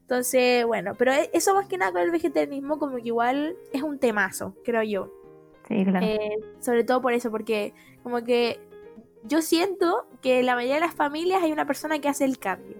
Entonces, 0.00 0.64
bueno, 0.66 0.94
pero 0.96 1.12
e, 1.12 1.30
eso 1.32 1.54
más 1.54 1.68
que 1.68 1.78
nada 1.78 1.92
con 1.92 2.00
el 2.00 2.10
vegetarianismo 2.10 2.78
como 2.78 2.96
que 2.96 3.08
igual 3.08 3.56
es 3.72 3.82
un 3.82 3.98
temazo, 3.98 4.54
creo 4.64 4.82
yo. 4.82 5.10
Eh, 5.68 6.36
sobre 6.60 6.84
todo 6.84 7.00
por 7.00 7.12
eso, 7.12 7.30
porque 7.30 7.72
como 8.02 8.22
que 8.24 8.60
yo 9.24 9.40
siento 9.42 10.06
que 10.20 10.40
en 10.40 10.46
la 10.46 10.54
mayoría 10.54 10.74
de 10.76 10.80
las 10.80 10.94
familias 10.94 11.42
hay 11.42 11.52
una 11.52 11.66
persona 11.66 11.98
que 11.98 12.08
hace 12.08 12.24
el 12.24 12.38
cambio. 12.38 12.76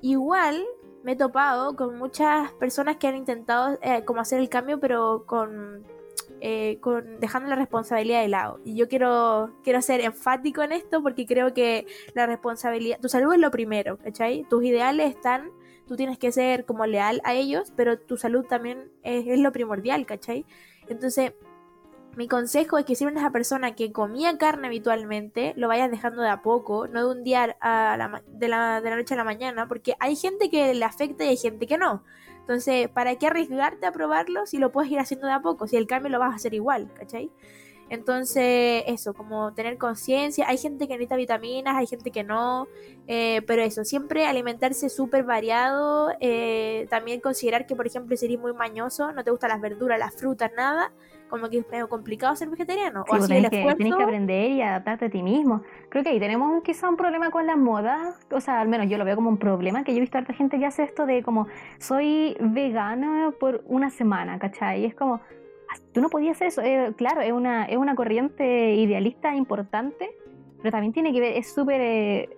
Igual 0.00 0.64
me 1.02 1.12
he 1.12 1.16
topado 1.16 1.76
con 1.76 1.98
muchas 1.98 2.52
personas 2.52 2.96
que 2.96 3.08
han 3.08 3.16
intentado 3.16 3.78
eh, 3.82 4.04
como 4.04 4.20
hacer 4.20 4.40
el 4.40 4.48
cambio, 4.48 4.80
pero 4.80 5.24
con, 5.26 5.84
eh, 6.40 6.78
con 6.80 7.20
dejando 7.20 7.48
la 7.48 7.56
responsabilidad 7.56 8.22
de 8.22 8.28
lado. 8.28 8.60
Y 8.64 8.76
yo 8.76 8.88
quiero, 8.88 9.50
quiero 9.64 9.82
ser 9.82 10.00
enfático 10.00 10.62
en 10.62 10.72
esto 10.72 11.02
porque 11.02 11.26
creo 11.26 11.54
que 11.54 11.86
la 12.14 12.26
responsabilidad, 12.26 12.98
tu 13.00 13.08
salud 13.08 13.32
es 13.32 13.40
lo 13.40 13.50
primero, 13.50 13.98
¿cachai? 13.98 14.44
Tus 14.48 14.64
ideales 14.64 15.14
están, 15.14 15.50
tú 15.86 15.96
tienes 15.96 16.18
que 16.18 16.32
ser 16.32 16.64
como 16.64 16.86
leal 16.86 17.20
a 17.24 17.34
ellos, 17.34 17.72
pero 17.76 17.98
tu 17.98 18.16
salud 18.16 18.44
también 18.44 18.90
es, 19.02 19.26
es 19.26 19.38
lo 19.40 19.52
primordial, 19.52 20.06
¿cachai? 20.06 20.44
Entonces, 20.88 21.32
mi 22.18 22.26
consejo 22.26 22.78
es 22.78 22.84
que 22.84 22.96
si 22.96 23.04
eres 23.04 23.16
una 23.16 23.30
persona 23.30 23.76
que 23.76 23.92
comía 23.92 24.36
carne 24.38 24.66
habitualmente, 24.66 25.54
lo 25.56 25.68
vayas 25.68 25.88
dejando 25.88 26.20
de 26.20 26.28
a 26.28 26.42
poco, 26.42 26.88
no 26.88 27.06
de 27.06 27.16
un 27.16 27.22
día 27.22 27.56
a 27.60 27.96
la, 27.96 28.22
de, 28.26 28.48
la, 28.48 28.80
de 28.80 28.90
la 28.90 28.96
noche 28.96 29.14
a 29.14 29.16
la 29.16 29.22
mañana, 29.22 29.68
porque 29.68 29.94
hay 30.00 30.16
gente 30.16 30.50
que 30.50 30.74
le 30.74 30.84
afecta 30.84 31.24
y 31.24 31.28
hay 31.28 31.36
gente 31.36 31.68
que 31.68 31.78
no. 31.78 32.02
Entonces, 32.48 32.88
¿para 32.88 33.14
qué 33.16 33.26
arriesgarte 33.26 33.84
a 33.84 33.92
probarlo 33.92 34.46
si 34.46 34.56
lo 34.56 34.72
puedes 34.72 34.90
ir 34.90 34.98
haciendo 34.98 35.26
de 35.26 35.34
a 35.34 35.42
poco? 35.42 35.66
Si 35.66 35.76
el 35.76 35.86
cambio 35.86 36.10
lo 36.10 36.18
vas 36.18 36.32
a 36.32 36.36
hacer 36.36 36.54
igual, 36.54 36.90
¿cachai? 36.94 37.30
Entonces, 37.90 38.84
eso, 38.86 39.12
como 39.12 39.52
tener 39.52 39.76
conciencia. 39.76 40.48
Hay 40.48 40.56
gente 40.56 40.88
que 40.88 40.94
necesita 40.94 41.16
vitaminas, 41.16 41.76
hay 41.76 41.86
gente 41.86 42.10
que 42.10 42.24
no. 42.24 42.66
Eh, 43.06 43.42
pero 43.46 43.60
eso, 43.60 43.84
siempre 43.84 44.24
alimentarse 44.24 44.88
súper 44.88 45.24
variado. 45.24 46.10
Eh, 46.20 46.86
también 46.88 47.20
considerar 47.20 47.66
que, 47.66 47.76
por 47.76 47.86
ejemplo, 47.86 48.16
si 48.16 48.24
eres 48.24 48.38
muy 48.38 48.54
mañoso, 48.54 49.12
no 49.12 49.22
te 49.22 49.30
gustan 49.30 49.50
las 49.50 49.60
verduras, 49.60 49.98
las 49.98 50.14
frutas, 50.14 50.50
nada. 50.56 50.90
Como 51.28 51.48
que 51.48 51.58
es 51.58 51.70
medio 51.70 51.88
complicado 51.88 52.34
ser 52.36 52.48
vegetariano. 52.48 53.04
o 53.08 53.14
así 53.14 53.28
tienes, 53.28 53.50
que, 53.50 53.74
tienes 53.76 53.96
que 53.96 54.02
aprender 54.02 54.50
y 54.50 54.62
adaptarte 54.62 55.06
a 55.06 55.10
ti 55.10 55.22
mismo. 55.22 55.62
Creo 55.88 56.02
que 56.02 56.10
ahí 56.10 56.20
tenemos 56.20 56.62
quizá 56.62 56.88
un 56.88 56.96
problema 56.96 57.30
con 57.30 57.46
la 57.46 57.56
moda. 57.56 58.14
O 58.30 58.40
sea, 58.40 58.60
al 58.60 58.68
menos 58.68 58.88
yo 58.88 58.98
lo 58.98 59.04
veo 59.04 59.16
como 59.16 59.28
un 59.28 59.38
problema. 59.38 59.84
Que 59.84 59.92
yo 59.92 59.98
he 59.98 60.00
visto 60.00 60.18
a 60.18 60.22
otra 60.22 60.34
gente 60.34 60.58
que 60.58 60.66
hace 60.66 60.82
esto 60.82 61.06
de 61.06 61.22
como 61.22 61.46
soy 61.78 62.36
vegano 62.40 63.34
por 63.38 63.62
una 63.66 63.90
semana, 63.90 64.38
¿cachai? 64.38 64.82
Y 64.82 64.86
es 64.86 64.94
como 64.94 65.20
tú 65.92 66.00
no 66.00 66.08
podías 66.08 66.36
hacer 66.36 66.48
eso. 66.48 66.62
Eh, 66.62 66.92
claro, 66.96 67.20
es 67.20 67.32
una, 67.32 67.64
es 67.64 67.76
una 67.76 67.94
corriente 67.94 68.74
idealista 68.74 69.34
importante, 69.34 70.10
pero 70.58 70.72
también 70.72 70.92
tiene 70.92 71.12
que 71.12 71.20
ver, 71.20 71.36
es 71.36 71.52
súper 71.52 71.80
eh, 71.80 72.28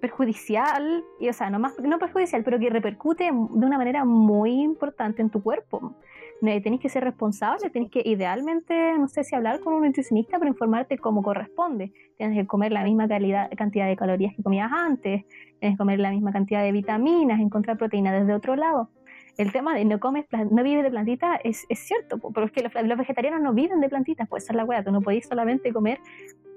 perjudicial, 0.00 1.04
y, 1.20 1.28
o 1.28 1.32
sea, 1.32 1.50
no, 1.50 1.58
más, 1.58 1.78
no 1.78 1.98
perjudicial, 1.98 2.42
pero 2.44 2.58
que 2.58 2.70
repercute 2.70 3.24
de 3.24 3.30
una 3.30 3.78
manera 3.78 4.04
muy 4.04 4.62
importante 4.62 5.22
en 5.22 5.30
tu 5.30 5.42
cuerpo. 5.42 5.94
Tienes 6.40 6.80
que 6.80 6.88
ser 6.88 7.02
responsable, 7.02 7.70
tienes 7.70 7.90
que 7.90 8.02
idealmente, 8.04 8.96
no 8.98 9.08
sé 9.08 9.24
si 9.24 9.34
hablar 9.34 9.60
con 9.60 9.72
un 9.72 9.84
nutricionista, 9.84 10.38
pero 10.38 10.50
informarte 10.50 10.98
cómo 10.98 11.22
corresponde. 11.22 11.92
Tienes 12.18 12.38
que 12.38 12.46
comer 12.46 12.72
la 12.72 12.84
misma 12.84 13.08
cantidad 13.08 13.86
de 13.88 13.96
calorías 13.96 14.34
que 14.34 14.42
comías 14.42 14.70
antes, 14.70 15.24
tienes 15.58 15.76
que 15.76 15.78
comer 15.78 15.98
la 15.98 16.10
misma 16.10 16.32
cantidad 16.32 16.62
de 16.62 16.72
vitaminas, 16.72 17.40
encontrar 17.40 17.78
proteínas 17.78 18.20
desde 18.20 18.34
otro 18.34 18.54
lado 18.54 18.90
el 19.36 19.52
tema 19.52 19.74
de 19.74 19.84
no 19.84 20.00
comes, 20.00 20.26
no 20.50 20.62
vives 20.62 20.82
de 20.82 20.90
plantitas 20.90 21.40
es, 21.44 21.66
cierto, 21.74 22.18
pero 22.32 22.46
es 22.46 22.52
que 22.52 22.62
los, 22.62 22.98
vegetarianos 22.98 23.42
no 23.42 23.52
viven 23.52 23.80
de 23.80 23.88
plantitas, 23.88 24.28
pues 24.28 24.44
esa 24.44 24.52
es 24.52 24.56
la 24.56 24.64
weá, 24.64 24.82
tú 24.82 24.90
no 24.92 25.02
podés 25.02 25.26
solamente 25.26 25.72
comer 25.72 26.00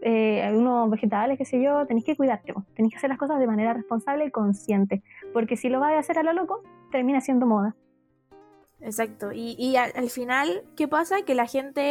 eh, 0.01 0.41
algunos 0.43 0.89
vegetales, 0.89 1.37
qué 1.37 1.45
sé 1.45 1.61
yo, 1.61 1.85
tenés 1.87 2.05
que 2.05 2.15
cuidarte, 2.15 2.53
tenés 2.75 2.91
que 2.91 2.97
hacer 2.97 3.09
las 3.09 3.19
cosas 3.19 3.39
de 3.39 3.47
manera 3.47 3.73
responsable 3.73 4.25
y 4.25 4.31
consciente, 4.31 5.03
porque 5.33 5.57
si 5.57 5.69
lo 5.69 5.79
vas 5.79 5.93
a 5.93 5.99
hacer 5.99 6.17
a 6.19 6.23
lo 6.23 6.33
loco, 6.33 6.63
termina 6.91 7.19
siendo 7.19 7.45
moda. 7.45 7.75
Exacto, 8.81 9.33
y, 9.33 9.55
y 9.59 9.75
al, 9.75 10.09
final, 10.09 10.63
¿qué 10.77 10.87
pasa? 10.87 11.23
Que 11.23 11.35
la 11.35 11.47
gente 11.47 11.81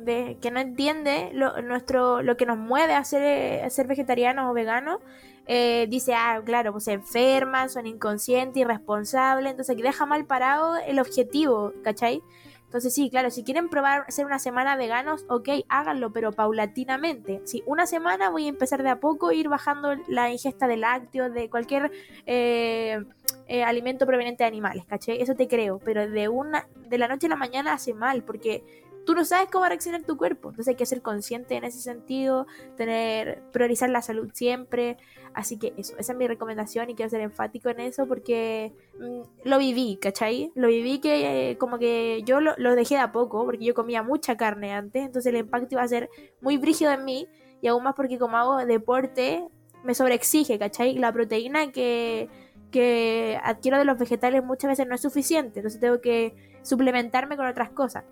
de, 0.00 0.38
que 0.40 0.50
no 0.50 0.60
entiende 0.60 1.30
lo, 1.34 1.60
nuestro, 1.60 2.22
lo 2.22 2.38
que 2.38 2.46
nos 2.46 2.56
mueve 2.56 2.94
a 2.94 3.04
ser, 3.04 3.62
a 3.62 3.68
ser 3.68 3.86
vegetarianos 3.86 4.50
o 4.50 4.54
veganos 4.54 5.00
eh, 5.46 5.86
dice, 5.90 6.14
ah, 6.14 6.40
claro, 6.44 6.72
pues 6.72 6.84
se 6.84 6.92
enferman, 6.92 7.68
son 7.68 7.86
inconscientes, 7.86 8.60
irresponsables, 8.60 9.50
entonces 9.50 9.76
que 9.76 9.82
deja 9.82 10.06
mal 10.06 10.24
parado 10.24 10.76
el 10.76 10.98
objetivo, 11.00 11.72
¿cachai? 11.82 12.22
Entonces 12.64 12.94
sí, 12.94 13.10
claro, 13.10 13.30
si 13.30 13.44
quieren 13.44 13.68
probar 13.68 14.10
ser 14.10 14.24
una 14.24 14.38
semana 14.38 14.76
veganos, 14.76 15.26
ok, 15.28 15.46
háganlo, 15.68 16.10
pero 16.10 16.32
paulatinamente. 16.32 17.42
Si 17.44 17.62
una 17.66 17.86
semana 17.86 18.30
voy 18.30 18.46
a 18.46 18.48
empezar 18.48 18.82
de 18.82 18.88
a 18.88 18.98
poco, 18.98 19.30
ir 19.30 19.50
bajando 19.50 19.94
la 20.08 20.30
ingesta 20.30 20.66
de 20.66 20.78
lácteos, 20.78 21.34
de 21.34 21.50
cualquier 21.50 21.90
eh, 22.24 23.04
eh, 23.52 23.64
alimento 23.64 24.06
proveniente 24.06 24.44
de 24.44 24.48
animales, 24.48 24.86
¿cachai? 24.86 25.20
Eso 25.20 25.34
te 25.34 25.46
creo, 25.46 25.78
pero 25.78 26.08
de 26.08 26.26
una, 26.30 26.66
de 26.88 26.96
la 26.96 27.06
noche 27.06 27.26
a 27.26 27.28
la 27.28 27.36
mañana 27.36 27.74
hace 27.74 27.92
mal, 27.92 28.24
porque 28.24 28.64
tú 29.04 29.14
no 29.14 29.26
sabes 29.26 29.50
cómo 29.50 29.66
a 29.66 29.68
reaccionar 29.68 30.04
tu 30.04 30.16
cuerpo. 30.16 30.48
Entonces 30.48 30.68
hay 30.68 30.76
que 30.76 30.86
ser 30.86 31.02
consciente 31.02 31.54
en 31.54 31.64
ese 31.64 31.78
sentido, 31.80 32.46
tener, 32.78 33.42
priorizar 33.52 33.90
la 33.90 34.00
salud 34.00 34.30
siempre. 34.32 34.96
Así 35.34 35.58
que 35.58 35.74
eso, 35.76 35.94
esa 35.98 36.12
es 36.12 36.18
mi 36.18 36.26
recomendación 36.26 36.88
y 36.88 36.94
quiero 36.94 37.10
ser 37.10 37.20
enfático 37.20 37.68
en 37.68 37.80
eso 37.80 38.06
porque 38.06 38.72
mm, 38.98 39.20
lo 39.44 39.58
viví, 39.58 39.98
¿cachai? 40.00 40.50
Lo 40.54 40.68
viví 40.68 41.00
que 41.00 41.50
eh, 41.50 41.58
como 41.58 41.78
que 41.78 42.22
yo 42.24 42.40
lo, 42.40 42.54
dejé 42.74 42.94
de 42.94 43.00
a 43.02 43.12
poco 43.12 43.44
porque 43.44 43.66
yo 43.66 43.74
comía 43.74 44.02
mucha 44.02 44.38
carne 44.38 44.72
antes, 44.72 45.04
entonces 45.04 45.30
el 45.30 45.40
impacto 45.40 45.74
iba 45.74 45.82
a 45.82 45.88
ser 45.88 46.08
muy 46.40 46.56
brígido 46.56 46.90
en 46.90 47.04
mí 47.04 47.28
y 47.60 47.68
aún 47.68 47.82
más 47.82 47.94
porque 47.94 48.18
como 48.18 48.38
hago 48.38 48.64
deporte 48.64 49.46
me 49.84 49.94
sobreexige, 49.94 50.58
¿cachai? 50.58 50.94
La 50.94 51.12
proteína 51.12 51.70
que, 51.70 52.30
que 52.72 53.38
adquiero 53.44 53.78
de 53.78 53.84
los 53.84 53.96
vegetales 53.96 54.42
muchas 54.42 54.70
veces 54.70 54.88
no 54.88 54.96
es 54.96 55.00
suficiente, 55.00 55.60
entonces 55.60 55.80
tengo 55.80 56.00
que 56.00 56.34
suplementarme 56.62 57.36
con 57.36 57.46
otras 57.46 57.70
cosas. 57.70 58.02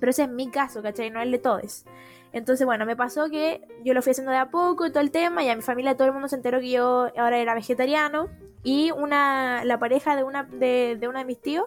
Pero 0.00 0.10
ese 0.10 0.22
es 0.22 0.30
mi 0.30 0.50
caso, 0.50 0.82
¿cachai? 0.82 1.10
No 1.10 1.20
el 1.20 1.30
de 1.30 1.38
todos. 1.38 1.84
Entonces, 2.32 2.64
bueno, 2.64 2.86
me 2.86 2.96
pasó 2.96 3.28
que 3.28 3.60
yo 3.84 3.92
lo 3.92 4.02
fui 4.02 4.12
haciendo 4.12 4.32
de 4.32 4.38
a 4.38 4.50
poco 4.50 4.90
todo 4.90 5.00
el 5.00 5.10
tema, 5.10 5.44
y 5.44 5.50
a 5.50 5.54
mi 5.54 5.62
familia 5.62 5.96
todo 5.96 6.06
el 6.06 6.14
mundo 6.14 6.28
se 6.28 6.36
enteró 6.36 6.60
que 6.60 6.70
yo 6.70 7.08
ahora 7.16 7.38
era 7.38 7.54
vegetariano. 7.54 8.28
Y 8.64 8.90
una, 8.92 9.64
la 9.64 9.78
pareja 9.78 10.16
de 10.16 10.24
una 10.24 10.44
de, 10.44 10.96
de 10.98 11.08
uno 11.08 11.18
de 11.18 11.24
mis 11.24 11.40
tíos 11.40 11.66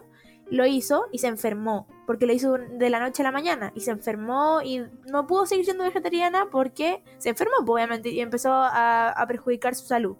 lo 0.50 0.66
hizo 0.66 1.06
y 1.12 1.18
se 1.18 1.28
enfermó, 1.28 1.86
porque 2.06 2.26
lo 2.26 2.32
hizo 2.32 2.56
de 2.58 2.90
la 2.90 3.00
noche 3.00 3.22
a 3.22 3.24
la 3.24 3.32
mañana 3.32 3.72
y 3.74 3.80
se 3.80 3.90
enfermó 3.90 4.60
y 4.62 4.82
no 5.06 5.26
pudo 5.26 5.44
seguir 5.46 5.64
siendo 5.64 5.84
vegetariana 5.84 6.48
porque 6.50 7.02
se 7.18 7.30
enfermó, 7.30 7.54
pues, 7.64 7.74
obviamente, 7.74 8.10
y 8.10 8.20
empezó 8.20 8.50
a 8.52 9.24
perjudicar 9.28 9.74
su 9.74 9.86
salud. 9.86 10.16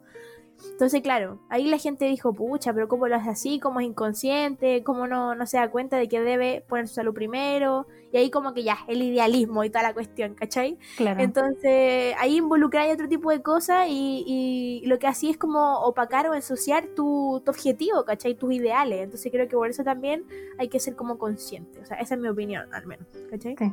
Entonces, 0.70 1.02
claro, 1.02 1.38
ahí 1.48 1.66
la 1.66 1.78
gente 1.78 2.04
dijo, 2.06 2.32
pucha, 2.32 2.72
pero 2.72 2.88
¿cómo 2.88 3.08
lo 3.08 3.16
hace 3.16 3.30
así? 3.30 3.60
¿Cómo 3.60 3.80
es 3.80 3.86
inconsciente? 3.86 4.82
¿Cómo 4.82 5.06
no, 5.06 5.34
no 5.34 5.46
se 5.46 5.56
da 5.56 5.70
cuenta 5.70 5.96
de 5.96 6.08
que 6.08 6.20
debe 6.20 6.64
poner 6.68 6.88
su 6.88 6.94
salud 6.94 7.14
primero? 7.14 7.86
Y 8.12 8.18
ahí 8.18 8.30
como 8.30 8.54
que 8.54 8.62
ya, 8.62 8.78
el 8.88 9.02
idealismo 9.02 9.64
y 9.64 9.70
toda 9.70 9.82
la 9.82 9.94
cuestión, 9.94 10.34
¿cachai? 10.34 10.78
Claro. 10.96 11.20
Entonces, 11.20 12.14
ahí 12.18 12.36
involucráis 12.36 12.94
otro 12.94 13.08
tipo 13.08 13.30
de 13.30 13.42
cosas 13.42 13.86
y, 13.88 14.82
lo 14.86 14.98
que 14.98 15.06
así 15.06 15.30
es 15.30 15.36
como 15.36 15.80
opacar 15.80 16.28
o 16.28 16.34
ensuciar 16.34 16.86
tu, 16.94 17.42
tu, 17.44 17.50
objetivo, 17.50 18.04
¿cachai? 18.04 18.34
Tus 18.34 18.52
ideales. 18.52 19.00
Entonces 19.02 19.32
creo 19.32 19.48
que 19.48 19.56
por 19.56 19.68
eso 19.68 19.82
también 19.82 20.24
hay 20.58 20.68
que 20.68 20.78
ser 20.80 20.94
como 20.94 21.18
consciente. 21.18 21.80
O 21.80 21.86
sea, 21.86 21.98
esa 21.98 22.14
es 22.14 22.20
mi 22.20 22.28
opinión, 22.28 22.72
al 22.72 22.86
menos, 22.86 23.06
¿cachai? 23.30 23.56
Sí. 23.58 23.72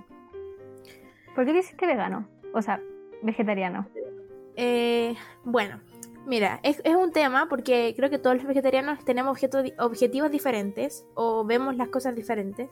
¿Por 1.36 1.46
qué 1.46 1.54
dices 1.54 1.76
vegano? 1.78 2.28
O 2.54 2.62
sea, 2.62 2.82
vegetariano. 3.22 3.88
Eh, 4.56 5.16
bueno, 5.44 5.80
Mira, 6.26 6.62
es, 6.64 6.80
un 6.86 7.12
tema 7.12 7.48
porque 7.50 7.94
creo 7.98 8.10
que 8.10 8.18
todos 8.18 8.38
los 8.38 8.46
vegetarianos 8.46 9.04
tenemos 9.04 9.38
objetivos 9.78 10.32
diferentes 10.32 11.06
o 11.16 11.44
vemos 11.44 11.76
las 11.76 11.90
cosas 11.90 12.16
diferentes. 12.16 12.70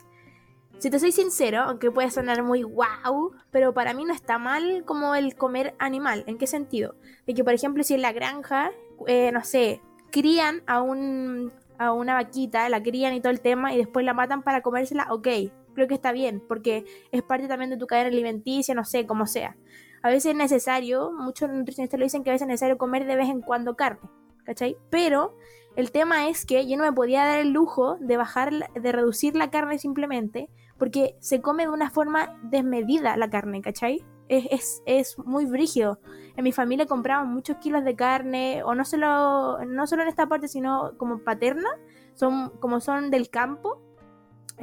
Si 0.77 0.89
te 0.89 0.99
soy 0.99 1.11
sincero, 1.11 1.59
aunque 1.59 1.91
puede 1.91 2.09
sonar 2.09 2.43
muy 2.43 2.63
wow, 2.63 3.33
pero 3.51 3.73
para 3.73 3.93
mí 3.93 4.05
no 4.05 4.13
está 4.13 4.39
mal 4.39 4.83
como 4.85 5.15
el 5.15 5.35
comer 5.35 5.75
animal. 5.79 6.23
¿En 6.27 6.37
qué 6.37 6.47
sentido? 6.47 6.95
De 7.27 7.33
que, 7.33 7.43
por 7.43 7.53
ejemplo, 7.53 7.83
si 7.83 7.93
en 7.93 8.01
la 8.01 8.13
granja, 8.13 8.71
eh, 9.05 9.31
no 9.33 9.43
sé, 9.43 9.81
crían 10.11 10.63
a, 10.65 10.81
un, 10.81 11.51
a 11.77 11.91
una 11.91 12.15
vaquita, 12.15 12.67
la 12.69 12.81
crían 12.81 13.13
y 13.13 13.21
todo 13.21 13.31
el 13.31 13.41
tema, 13.41 13.73
y 13.73 13.77
después 13.77 14.05
la 14.05 14.13
matan 14.13 14.43
para 14.43 14.61
comérsela, 14.61 15.07
ok, 15.11 15.27
creo 15.75 15.87
que 15.87 15.93
está 15.93 16.13
bien, 16.13 16.41
porque 16.47 16.85
es 17.11 17.21
parte 17.21 17.47
también 17.47 17.69
de 17.69 17.77
tu 17.77 17.85
cadena 17.85 18.07
alimenticia, 18.07 18.73
no 18.73 18.85
sé, 18.85 19.05
como 19.05 19.27
sea 19.27 19.57
a 20.03 20.09
veces 20.09 20.31
es 20.31 20.37
necesario, 20.37 21.11
muchos 21.11 21.49
nutricionistas 21.49 21.99
lo 21.99 22.05
dicen 22.05 22.23
que 22.23 22.31
a 22.31 22.33
veces 22.33 22.43
es 22.43 22.47
necesario 22.47 22.77
comer 22.77 23.05
de 23.05 23.15
vez 23.15 23.29
en 23.29 23.41
cuando 23.41 23.75
carne, 23.75 24.09
¿cachai? 24.45 24.77
Pero 24.89 25.37
el 25.75 25.91
tema 25.91 26.27
es 26.27 26.45
que 26.45 26.67
yo 26.67 26.75
no 26.77 26.83
me 26.83 26.91
podía 26.91 27.25
dar 27.25 27.39
el 27.39 27.51
lujo 27.51 27.97
de 27.99 28.17
bajar, 28.17 28.51
de 28.73 28.91
reducir 28.91 29.35
la 29.35 29.51
carne 29.51 29.77
simplemente, 29.77 30.49
porque 30.77 31.15
se 31.19 31.41
come 31.41 31.63
de 31.63 31.69
una 31.69 31.91
forma 31.91 32.39
desmedida 32.43 33.15
la 33.15 33.29
carne, 33.29 33.61
¿cachai? 33.61 34.03
Es, 34.27 34.47
es, 34.49 34.83
es 34.85 35.19
muy 35.19 35.45
brígido. 35.45 35.99
En 36.35 36.43
mi 36.43 36.51
familia 36.51 36.87
compraban 36.87 37.31
muchos 37.31 37.57
kilos 37.57 37.83
de 37.83 37.95
carne, 37.95 38.63
o 38.63 38.75
no 38.75 38.85
solo, 38.85 39.63
no 39.65 39.87
solo 39.87 40.01
en 40.03 40.09
esta 40.09 40.27
parte, 40.27 40.47
sino 40.47 40.93
como 40.97 41.19
paterna, 41.19 41.69
son, 42.15 42.49
como 42.59 42.79
son 42.79 43.11
del 43.11 43.29
campo, 43.29 43.81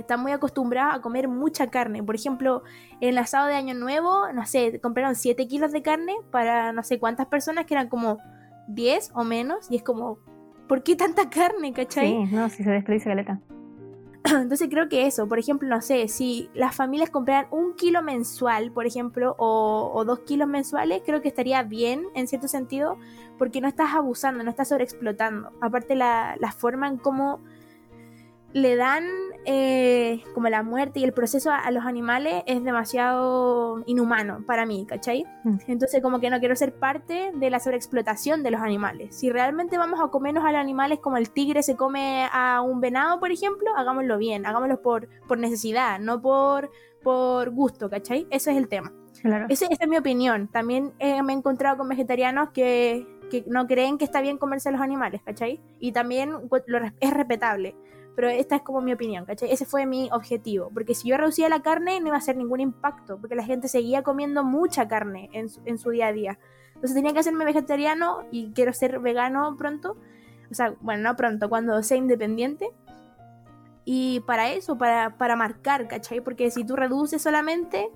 están 0.02 0.21
muy 0.21 0.33
acostumbrados 0.33 0.97
a 0.97 1.00
comer 1.00 1.28
mucha 1.28 1.69
carne. 1.69 2.02
Por 2.02 2.14
ejemplo, 2.14 2.62
en 3.00 3.11
el 3.11 3.19
asado 3.19 3.47
de 3.47 3.55
Año 3.55 3.75
Nuevo, 3.75 4.33
no 4.33 4.47
sé, 4.47 4.81
compraron 4.81 5.14
7 5.14 5.47
kilos 5.49 5.73
de 5.73 5.83
carne 5.83 6.17
para 6.31 6.73
no 6.73 6.83
sé 6.83 6.99
cuántas 6.99 7.26
personas, 7.26 7.67
que 7.67 7.75
eran 7.75 7.88
como 7.88 8.19
10 8.69 9.12
o 9.14 9.25
menos, 9.25 9.71
y 9.71 9.76
es 9.76 9.83
como, 9.83 10.19
¿por 10.69 10.83
qué 10.83 10.97
tanta 10.97 11.31
carne, 11.31 11.73
cachai? 11.73 12.09
Sí, 12.09 12.35
no, 12.35 12.49
si 12.49 12.62
se 12.62 12.71
desperdicia 12.71 13.11
caleta. 13.11 13.40
Entonces 14.25 14.69
creo 14.71 14.88
que 14.88 15.07
eso, 15.07 15.28
por 15.28 15.38
ejemplo, 15.38 15.69
no 15.69 15.81
sé, 15.81 16.09
si 16.09 16.50
las 16.55 16.75
familias 16.75 17.11
compraran 17.11 17.47
un 17.50 17.75
kilo 17.75 18.02
mensual, 18.02 18.73
por 18.73 18.87
ejemplo, 18.87 19.35
o, 19.38 20.05
dos 20.05 20.21
kilos 20.21 20.49
mensuales, 20.49 21.02
creo 21.05 21.23
que 21.23 21.28
estaría 21.28 21.62
bien 21.62 22.07
en 22.14 22.26
cierto 22.26 22.49
sentido, 22.49 22.99
porque 23.38 23.61
no 23.61 23.69
estás 23.69 23.95
abusando, 23.95 24.43
no 24.45 24.50
estás 24.50 24.69
sobreexplotando. 24.69 25.52
Aparte 25.61 25.95
la, 25.95 26.37
la 26.38 26.52
forma 26.52 26.88
en 26.88 26.99
cómo 26.99 27.40
le 28.52 28.76
dan 28.76 29.05
eh, 29.45 30.23
como 30.35 30.49
la 30.49 30.62
muerte 30.62 31.00
y 31.00 31.05
el 31.05 31.12
proceso 31.12 31.50
a, 31.50 31.71
los 31.71 31.85
animales 31.85 32.43
es 32.47 32.62
demasiado 32.64 33.83
inhumano 33.87 34.45
para 34.47 34.67
mí, 34.67 34.87
¿cachai? 34.87 35.25
Mm. 35.45 35.59
Entonces 35.69 36.02
como 36.02 36.21
que 36.21 36.31
no 36.31 36.38
quiero 36.38 36.57
ser 36.57 36.75
parte 36.75 37.33
de 37.35 37.50
la 37.50 37.61
sobreexplotación 37.61 38.43
de 38.43 38.50
los 38.50 38.61
animales. 38.61 39.17
Si 39.17 39.31
realmente 39.31 39.78
vamos 39.78 40.00
a 40.00 40.09
comernos 40.09 40.45
a 40.45 40.52
los 40.52 40.61
animales 40.61 40.99
como 41.00 41.17
el 41.17 41.31
tigre 41.31 41.62
se 41.62 41.76
come 41.76 42.28
a 42.33 42.61
un 42.61 42.81
venado, 42.81 43.21
por 43.21 43.31
ejemplo, 43.31 43.71
hagámoslo 43.76 44.19
bien, 44.19 44.47
hagámoslo 44.47 44.83
por, 44.83 45.09
por 45.26 45.38
necesidad, 45.38 45.99
no 45.99 46.21
por 46.21 46.71
por 47.02 47.50
gusto, 47.50 47.88
¿cachai? 47.88 48.26
Ese 48.31 48.50
es 48.50 48.57
el 48.57 48.69
tema. 48.69 48.93
Claro. 49.23 49.47
Esa, 49.49 49.67
esa 49.67 49.85
es 49.85 49.88
mi 49.88 49.97
opinión. 49.97 50.49
También 50.49 50.93
eh, 50.99 51.23
me 51.23 51.33
he 51.33 51.37
encontrado 51.37 51.78
con 51.78 51.88
vegetarianos 51.88 52.50
que, 52.50 53.07
que 53.31 53.45
no 53.47 53.67
creen 53.67 53.99
que 53.99 54.05
está 54.05 54.21
bien 54.21 54.38
comerse 54.38 54.69
a 54.69 54.73
los 54.73 54.81
animales, 54.81 55.23
¿cachai? 55.25 55.61
Y 55.78 55.93
también 55.93 56.31
lo 56.31 56.78
es 57.00 57.11
respetable. 57.14 57.75
Pero 58.18 58.30
esta 58.30 58.56
es 58.56 58.62
como 58.62 58.80
mi 58.80 58.92
opinión, 58.92 59.25
¿cachai? 59.25 59.52
Ese 59.52 59.64
fue 59.64 59.87
mi 59.87 60.08
objetivo. 60.10 60.72
Porque 60.75 60.96
si 60.96 61.06
yo 61.06 61.16
reducía 61.16 61.48
la 61.48 61.62
carne, 61.62 62.00
no 62.00 62.08
iba 62.08 62.16
a 62.16 62.18
hacer 62.18 62.37
ningún 62.37 62.58
impacto. 62.58 63.16
Porque 63.16 63.37
la 63.37 63.44
gente 63.44 63.68
seguía 63.68 64.02
comiendo 64.02 64.42
mucha 64.42 64.88
carne 64.88 65.30
en 65.32 65.48
su, 65.48 65.60
en 65.66 65.78
su 65.78 65.90
día 65.90 66.08
a 66.08 66.12
día. 66.12 66.38
Entonces 66.75 66.96
tenía 66.96 67.12
que 67.12 67.20
hacerme 67.20 67.44
vegetariano 67.44 68.25
y 68.32 68.50
quiero 68.54 68.72
ser 68.72 68.98
vegano 68.98 69.54
pronto. 69.56 69.96
O 70.50 70.54
sea, 70.54 70.75
bueno, 70.80 71.04
no 71.04 71.14
pronto, 71.14 71.48
cuando 71.48 71.80
sea 71.84 71.96
independiente. 71.96 72.72
Y 73.84 74.18
para 74.26 74.50
eso, 74.50 74.76
para, 74.76 75.16
para 75.16 75.37
marcar, 75.37 75.87
¿cachai? 75.87 76.20
Porque 76.20 76.50
si 76.50 76.64
tú 76.64 76.75
reduces 76.75 77.22
solamente, 77.22 77.88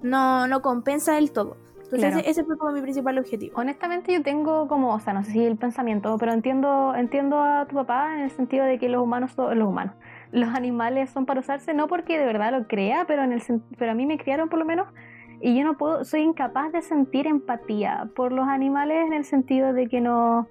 no, 0.00 0.48
no 0.48 0.62
compensa 0.62 1.12
del 1.12 1.30
todo. 1.30 1.58
Entonces 1.90 2.12
Claro. 2.12 2.28
ese, 2.28 2.44
fue 2.44 2.58
como 2.58 2.72
mi 2.72 2.82
principal 2.82 3.18
objetivo. 3.18 3.58
Honestamente 3.58 4.12
yo 4.12 4.22
tengo 4.22 4.68
como, 4.68 4.94
o 4.94 5.00
sea, 5.00 5.14
no 5.14 5.24
sé 5.24 5.32
si 5.32 5.44
el 5.44 5.56
pensamiento, 5.56 6.18
pero 6.18 6.32
entiendo, 6.32 6.94
entiendo 6.94 7.38
a 7.42 7.66
tu 7.66 7.76
papá 7.76 8.14
en 8.14 8.20
el 8.20 8.30
sentido 8.30 8.66
de 8.66 8.78
que 8.78 8.90
los 8.90 9.02
humanos 9.02 9.32
son, 9.32 9.58
los 9.58 9.66
humanos, 9.66 9.94
los 10.30 10.50
animales 10.50 11.08
son 11.08 11.24
para 11.24 11.40
usarse, 11.40 11.72
no 11.72 11.88
porque 11.88 12.18
de 12.18 12.26
verdad 12.26 12.52
lo 12.52 12.66
crea, 12.66 13.06
pero 13.06 13.22
en 13.22 13.32
el 13.32 13.42
pero 13.78 13.92
a 13.92 13.94
mí 13.94 14.04
me 14.04 14.18
criaron 14.18 14.50
por 14.50 14.58
lo 14.58 14.66
menos 14.66 14.88
y 15.40 15.56
yo 15.56 15.64
no 15.64 15.78
puedo, 15.78 16.04
soy 16.04 16.20
incapaz 16.20 16.72
de 16.72 16.82
sentir 16.82 17.26
empatía 17.26 18.10
por 18.14 18.32
los 18.32 18.46
animales 18.48 19.06
en 19.06 19.14
el 19.14 19.24
sentido 19.24 19.72
de 19.72 19.88
que 19.88 20.02
no 20.02 20.46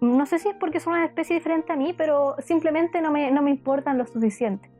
no 0.00 0.26
sé 0.26 0.38
si 0.38 0.48
es 0.48 0.54
porque 0.54 0.80
son 0.80 0.94
una 0.94 1.04
especie 1.04 1.36
diferente 1.36 1.72
a 1.72 1.76
mí, 1.76 1.94
pero 1.96 2.36
simplemente 2.38 3.00
no 3.00 3.10
me, 3.10 3.30
no 3.30 3.42
me 3.42 3.50
importan 3.50 3.98
lo 3.98 4.06
suficiente. 4.06 4.70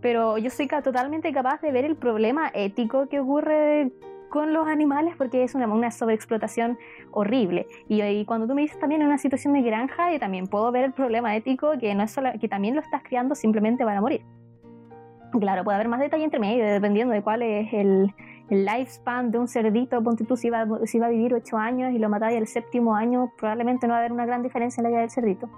Pero 0.00 0.38
yo 0.38 0.50
soy 0.50 0.68
totalmente 0.68 1.32
capaz 1.32 1.60
de 1.60 1.72
ver 1.72 1.84
el 1.84 1.96
problema 1.96 2.50
ético 2.54 3.08
que 3.08 3.20
ocurre 3.20 3.90
con 4.28 4.52
los 4.52 4.66
animales 4.66 5.14
porque 5.16 5.42
es 5.42 5.54
una, 5.54 5.90
sobreexplotación 5.90 6.78
horrible. 7.10 7.66
Y, 7.88 8.24
cuando 8.26 8.46
tú 8.46 8.54
me 8.54 8.62
dices 8.62 8.78
también 8.78 9.00
en 9.00 9.08
una 9.08 9.18
situación 9.18 9.54
de 9.54 9.62
granja, 9.62 10.12
yo 10.12 10.18
también 10.18 10.46
puedo 10.46 10.70
ver 10.70 10.84
el 10.84 10.92
problema 10.92 11.34
ético 11.34 11.72
que, 11.78 11.94
no 11.94 12.04
es 12.04 12.10
solo, 12.10 12.30
que 12.40 12.48
también 12.48 12.74
lo 12.74 12.80
estás 12.80 13.02
criando 13.02 13.34
simplemente 13.34 13.84
para 13.84 14.00
morir. 14.00 14.22
Claro, 15.40 15.62
puede 15.64 15.76
haber 15.76 15.88
más 15.88 16.00
detalle 16.00 16.24
entre 16.24 16.40
medio 16.40 16.64
dependiendo 16.64 17.12
de 17.12 17.22
cuál 17.22 17.42
es 17.42 17.72
el, 17.72 18.14
lifespan 18.50 19.30
de 19.30 19.38
un 19.38 19.48
cerdito. 19.48 20.02
Ponte 20.02 20.24
tú 20.24 20.36
si 20.36 20.48
va, 20.48 20.66
si 20.84 20.98
va 20.98 21.06
a 21.06 21.10
vivir 21.10 21.34
8 21.34 21.56
años 21.58 21.92
y 21.92 21.98
lo 21.98 22.08
matáis 22.08 22.36
el 22.38 22.46
séptimo 22.46 22.94
año, 22.94 23.32
probablemente 23.36 23.86
no 23.86 23.92
va 23.92 23.98
a 23.98 24.00
haber 24.00 24.12
una 24.12 24.26
gran 24.26 24.42
diferencia 24.42 24.80
en 24.80 24.84
la 24.84 24.90
vida 24.90 25.00
del 25.00 25.10
cerdito. 25.10 25.48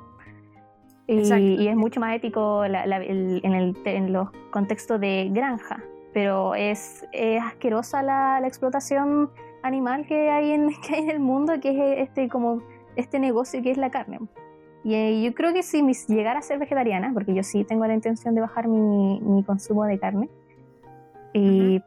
Y, 1.15 1.63
y 1.63 1.69
es 1.69 1.77
mucho 1.77 2.01
más 2.01 2.15
ético 2.15 2.65
la- 2.69 2.87
la- 2.87 2.99
el- 2.99 3.41
en, 3.45 3.53
el, 3.55 3.77
en 3.85 4.13
los 4.13 4.31
contextos 4.51 5.01
de 5.01 5.29
granja. 5.33 5.83
Pero 6.13 6.55
es, 6.55 7.07
es 7.13 7.43
asquerosa 7.43 8.03
la, 8.03 8.41
la 8.41 8.47
explotación 8.47 9.31
animal 9.63 10.07
que 10.07 10.31
hay, 10.31 10.53
en, 10.53 10.71
que 10.87 10.95
hay 10.97 11.03
en 11.03 11.11
el 11.11 11.21
mundo, 11.21 11.55
que 11.61 11.71
es 11.71 12.09
este, 12.09 12.29
como, 12.29 12.63
este 12.97 13.19
negocio 13.19 13.63
que 13.63 13.71
es 13.71 13.77
la 13.79 13.91
carne. 13.91 14.19
Y 14.83 14.95
eh, 14.95 15.23
yo 15.23 15.35
creo 15.35 15.53
que 15.53 15.63
si 15.63 15.83
llegara 16.09 16.39
a 16.39 16.43
ser 16.43 16.59
vegetariana, 16.59 17.11
porque 17.13 17.35
yo 17.35 17.43
sí 17.43 17.65
tengo 17.65 17.87
la 17.87 17.95
intención 17.95 18.35
de 18.35 18.41
bajar 18.41 18.67
mi, 18.67 19.21
mi 19.21 19.43
consumo 19.45 19.85
de 19.85 19.99
carne, 19.99 20.29
y 21.33 21.81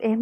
es 0.00 0.18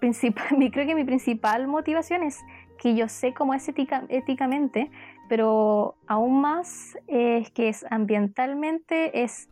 principal, 0.00 0.46
creo 0.72 0.86
que 0.86 0.94
mi 0.94 1.04
principal 1.04 1.66
motivación 1.68 2.22
es 2.22 2.40
que 2.78 2.94
yo 2.94 3.08
sé 3.08 3.34
cómo 3.34 3.54
es 3.54 3.68
ética- 3.68 4.06
éticamente, 4.08 4.90
pero 5.28 5.96
aún 6.06 6.40
más 6.40 6.98
es 7.06 7.50
que 7.50 7.68
es 7.68 7.84
ambientalmente 7.90 9.22
es, 9.22 9.48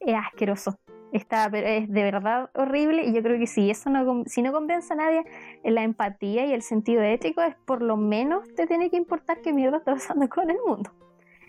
es 0.00 0.14
asqueroso. 0.14 0.78
Está, 1.12 1.50
pero 1.50 1.66
es 1.66 1.90
de 1.90 2.04
verdad 2.04 2.50
horrible 2.54 3.04
y 3.04 3.12
yo 3.12 3.22
creo 3.22 3.36
que 3.38 3.48
si 3.48 3.68
eso 3.68 3.90
no, 3.90 4.22
si 4.26 4.42
no 4.42 4.52
convence 4.52 4.92
a 4.92 4.96
nadie, 4.96 5.24
la 5.64 5.82
empatía 5.82 6.46
y 6.46 6.52
el 6.52 6.62
sentido 6.62 7.02
ético 7.02 7.42
es 7.42 7.56
por 7.66 7.82
lo 7.82 7.96
menos 7.96 8.48
te 8.54 8.68
tiene 8.68 8.90
que 8.90 8.96
importar 8.96 9.40
qué 9.40 9.52
mierda 9.52 9.78
está 9.78 9.94
pasando 9.94 10.28
con 10.28 10.50
el 10.50 10.58
mundo 10.64 10.92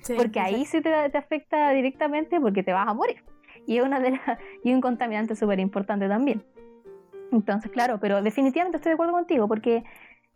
Sí, 0.01 0.15
porque 0.15 0.39
ahí 0.39 0.65
sí 0.65 0.82
te, 0.82 1.10
te 1.10 1.17
afecta 1.17 1.69
directamente 1.71 2.39
porque 2.39 2.63
te 2.63 2.73
vas 2.73 2.88
a 2.88 2.93
morir. 2.93 3.23
Y 3.67 3.77
es 3.77 3.84
una 3.84 3.99
de 3.99 4.12
las, 4.12 4.39
y 4.63 4.73
un 4.73 4.82
contaminante 4.82 5.36
súper 5.36 5.60
importante 5.60 6.08
también. 6.08 6.43
Entonces, 7.32 7.71
claro, 7.71 7.99
pero 7.99 8.21
definitivamente 8.21 8.77
estoy 8.77 8.89
de 8.89 8.93
acuerdo 8.95 9.13
contigo 9.13 9.47
porque 9.47 9.84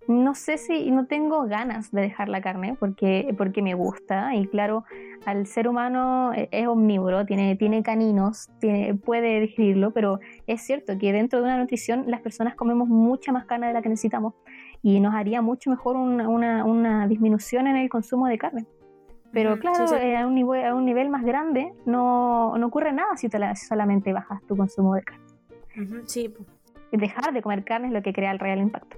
no 0.07 0.35
sé 0.35 0.57
si 0.57 0.91
no 0.91 1.05
tengo 1.07 1.45
ganas 1.47 1.91
de 1.91 2.01
dejar 2.01 2.29
la 2.29 2.41
carne 2.41 2.75
porque, 2.79 3.33
porque 3.37 3.61
me 3.61 3.73
gusta. 3.73 4.35
Y 4.35 4.47
claro, 4.47 4.83
al 5.25 5.47
ser 5.47 5.67
humano 5.67 6.31
eh, 6.33 6.47
es 6.51 6.67
omnívoro, 6.67 7.25
tiene, 7.25 7.55
tiene 7.55 7.81
caninos, 7.83 8.49
tiene, 8.59 8.93
puede 8.95 9.39
digerirlo, 9.39 9.91
pero 9.91 10.19
es 10.47 10.61
cierto 10.61 10.97
que 10.99 11.11
dentro 11.11 11.39
de 11.39 11.45
una 11.45 11.57
nutrición 11.57 12.05
las 12.07 12.21
personas 12.21 12.55
comemos 12.55 12.87
mucha 12.87 13.31
más 13.31 13.45
carne 13.45 13.67
de 13.67 13.73
la 13.73 13.81
que 13.81 13.89
necesitamos 13.89 14.33
y 14.83 14.99
nos 14.99 15.15
haría 15.15 15.41
mucho 15.41 15.69
mejor 15.71 15.95
una, 15.95 16.29
una, 16.29 16.63
una 16.65 17.07
disminución 17.07 17.65
en 17.67 17.75
el 17.75 17.89
consumo 17.89 18.27
de 18.27 18.37
carne. 18.37 18.65
Pero 19.31 19.59
claro, 19.59 19.87
sí, 19.87 19.95
sí. 19.95 20.01
eh, 20.01 20.15
a, 20.17 20.27
un 20.27 20.35
nivel, 20.35 20.65
a 20.65 20.73
un 20.75 20.85
nivel 20.85 21.09
más 21.09 21.23
grande 21.23 21.73
no, 21.85 22.57
no 22.57 22.67
ocurre 22.67 22.93
nada 22.93 23.17
si, 23.17 23.27
te 23.27 23.37
la- 23.39 23.53
si 23.55 23.65
solamente 23.65 24.13
bajas 24.13 24.41
tu 24.47 24.55
consumo 24.55 24.93
de 24.95 25.01
carne. 25.03 25.25
Sí. 26.05 26.33
Dejar 26.91 27.33
de 27.33 27.41
comer 27.41 27.65
carne 27.65 27.87
es 27.87 27.93
lo 27.93 28.01
que 28.01 28.13
crea 28.13 28.31
el 28.31 28.39
real 28.39 28.59
impacto. 28.59 28.95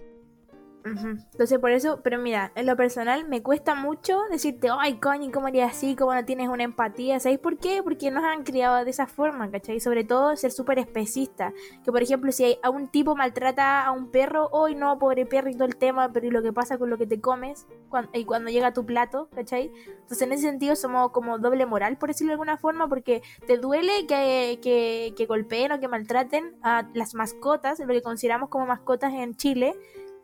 Entonces 1.32 1.60
por 1.60 1.71
eso, 1.71 2.02
pero 2.04 2.17
mira, 2.19 2.52
en 2.56 2.65
lo 2.65 2.76
personal 2.76 3.28
me 3.28 3.41
cuesta 3.41 3.76
mucho 3.76 4.21
decirte, 4.32 4.69
ay, 4.80 4.95
coño, 5.00 5.32
¿cómo 5.32 5.47
harías 5.47 5.71
así? 5.76 5.95
¿Cómo 5.95 6.13
no 6.13 6.23
tienes 6.26 6.50
una 6.50 6.63
empatía? 6.63 7.19
¿Sabéis 7.19 7.39
por 7.39 7.58
qué? 7.58 7.82
Porque 7.84 8.12
nos 8.12 8.23
han 8.23 8.43
criado 8.43 8.84
de 8.84 8.89
esa 8.91 9.08
forma, 9.08 9.50
¿cachai? 9.52 9.80
Sobre 9.80 10.04
todo 10.04 10.36
ser 10.36 10.52
súper 10.52 10.80
especista. 10.80 11.54
Que 11.84 11.91
por 11.91 12.02
ejemplo, 12.02 12.32
si 12.32 12.43
hay- 12.43 12.60
a 12.63 12.69
un 12.69 12.88
tipo 12.88 13.15
maltrata 13.15 13.84
a 13.86 13.91
un 13.91 14.10
perro, 14.12 14.50
hoy 14.52 14.76
no, 14.76 14.97
pobre 15.00 15.26
perro 15.26 15.50
y 15.50 15.54
todo 15.54 15.65
el 15.65 15.76
tema, 15.76 16.12
pero 16.12 16.28
¿y 16.28 16.32
lo 16.32 16.41
que 16.41 16.54
pasa 16.54 16.78
con 16.78 16.89
lo 16.89 16.97
que 16.97 17.08
te 17.08 17.19
comes? 17.21 17.65
Y 18.13 18.26
cuando 18.26 18.50
llega 18.50 18.67
a 18.67 18.73
tu 18.73 18.86
plato, 18.86 19.30
¿cachai? 19.36 19.71
Entonces 19.88 20.21
en 20.21 20.32
ese 20.34 20.43
sentido 20.43 20.76
somos 20.76 21.12
como 21.12 21.38
doble 21.39 21.65
moral, 21.65 21.97
por 21.97 22.10
decirlo 22.10 22.30
de 22.30 22.34
alguna 22.34 22.58
forma, 22.58 22.88
porque 22.88 23.21
te 23.45 23.58
duele 23.58 24.08
que, 24.08 24.60
que, 24.62 25.13
que 25.17 25.26
golpeen 25.26 25.71
o 25.71 25.80
que 25.80 25.88
maltraten 25.88 26.56
a 26.62 26.88
las 26.93 27.13
mascotas, 27.13 27.80
lo 27.80 27.88
que 27.88 28.02
consideramos 28.02 28.50
como 28.50 28.65
mascotas 28.65 29.13
en 29.13 29.36
Chile, 29.36 29.76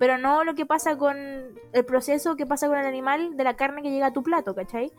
pero 0.04 0.18
no 0.18 0.44
lo 0.44 0.54
que 0.54 0.66
pasa 0.66 0.98
con 0.98 1.16
el 1.72 1.86
proceso 1.86 2.36
que 2.36 2.46
pasa 2.46 2.68
con 2.68 2.78
el 2.78 2.86
animal 2.86 3.38
de 3.38 3.44
la 3.46 3.56
carne 3.56 3.82
que 3.82 3.90
llega 3.90 4.08
a 4.08 4.12
tu 4.12 4.22
plato, 4.22 4.54
¿cachai? 4.54 4.92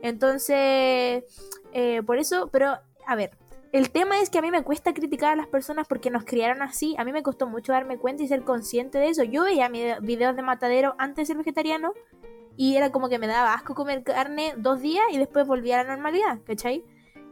Entonces, 0.00 1.24
eh, 1.74 2.02
por 2.06 2.16
eso, 2.16 2.48
pero 2.50 2.78
a 3.06 3.14
ver, 3.16 3.36
el 3.72 3.90
tema 3.90 4.18
es 4.18 4.30
que 4.30 4.38
a 4.38 4.40
mí 4.40 4.50
me 4.50 4.62
cuesta 4.62 4.94
criticar 4.94 5.34
a 5.34 5.36
las 5.36 5.46
personas 5.46 5.86
porque 5.86 6.08
nos 6.08 6.24
criaron 6.24 6.62
así, 6.62 6.94
a 6.96 7.04
mí 7.04 7.12
me 7.12 7.22
costó 7.22 7.46
mucho 7.46 7.72
darme 7.72 7.98
cuenta 7.98 8.22
y 8.22 8.28
ser 8.28 8.44
consciente 8.44 8.96
de 8.96 9.10
eso. 9.10 9.24
Yo 9.24 9.44
veía 9.44 9.68
videos 9.68 10.34
de 10.34 10.40
matadero 10.40 10.94
antes 10.96 11.16
de 11.16 11.26
ser 11.26 11.36
vegetariano 11.36 11.92
y 12.56 12.76
era 12.76 12.90
como 12.90 13.10
que 13.10 13.18
me 13.18 13.26
daba 13.26 13.52
asco 13.52 13.74
comer 13.74 14.04
carne 14.04 14.54
dos 14.56 14.80
días 14.80 15.04
y 15.12 15.18
después 15.18 15.46
volvía 15.46 15.78
a 15.78 15.84
la 15.84 15.90
normalidad, 15.90 16.38
¿cachai? 16.46 16.82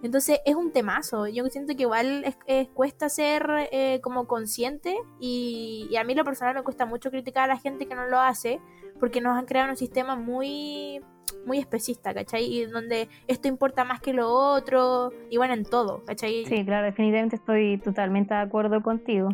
Entonces 0.05 0.38
es 0.45 0.55
un 0.55 0.71
temazo. 0.71 1.27
Yo 1.27 1.45
siento 1.47 1.75
que 1.75 1.83
igual 1.83 2.23
es, 2.25 2.38
es- 2.47 2.69
cuesta 2.69 3.09
ser 3.09 3.49
eh, 3.73 4.01
como 4.03 4.27
consciente 4.29 4.97
y, 5.19 5.88
y 5.90 5.97
a 5.97 6.05
mí 6.05 6.14
lo 6.14 6.25
personal 6.25 6.55
me 6.55 6.62
cuesta 6.62 6.87
mucho 6.87 7.11
criticar 7.11 7.45
a 7.51 7.55
la 7.55 7.59
gente 7.59 7.87
que 7.87 7.95
no 7.97 8.07
lo 8.07 8.21
hace 8.21 8.61
porque 9.01 9.21
nos 9.21 9.37
han 9.37 9.47
creado 9.47 9.71
un 9.71 9.77
sistema 9.77 10.14
muy 10.14 11.01
muy 11.47 11.59
especista, 11.59 12.14
¿cachai? 12.14 12.45
Y 12.45 12.64
donde 12.67 13.09
esto 13.27 13.49
importa 13.49 13.85
más 13.85 14.01
que 14.01 14.12
lo 14.12 14.31
otro 14.31 15.11
y 15.31 15.37
bueno, 15.37 15.55
en 15.55 15.64
todo, 15.64 16.03
¿cachai? 16.05 16.45
Sí, 16.47 16.64
claro, 16.64 16.85
definitivamente 16.87 17.37
estoy 17.37 17.79
totalmente 17.79 18.33
de 18.35 18.40
acuerdo 18.40 18.83
contigo. 18.83 19.31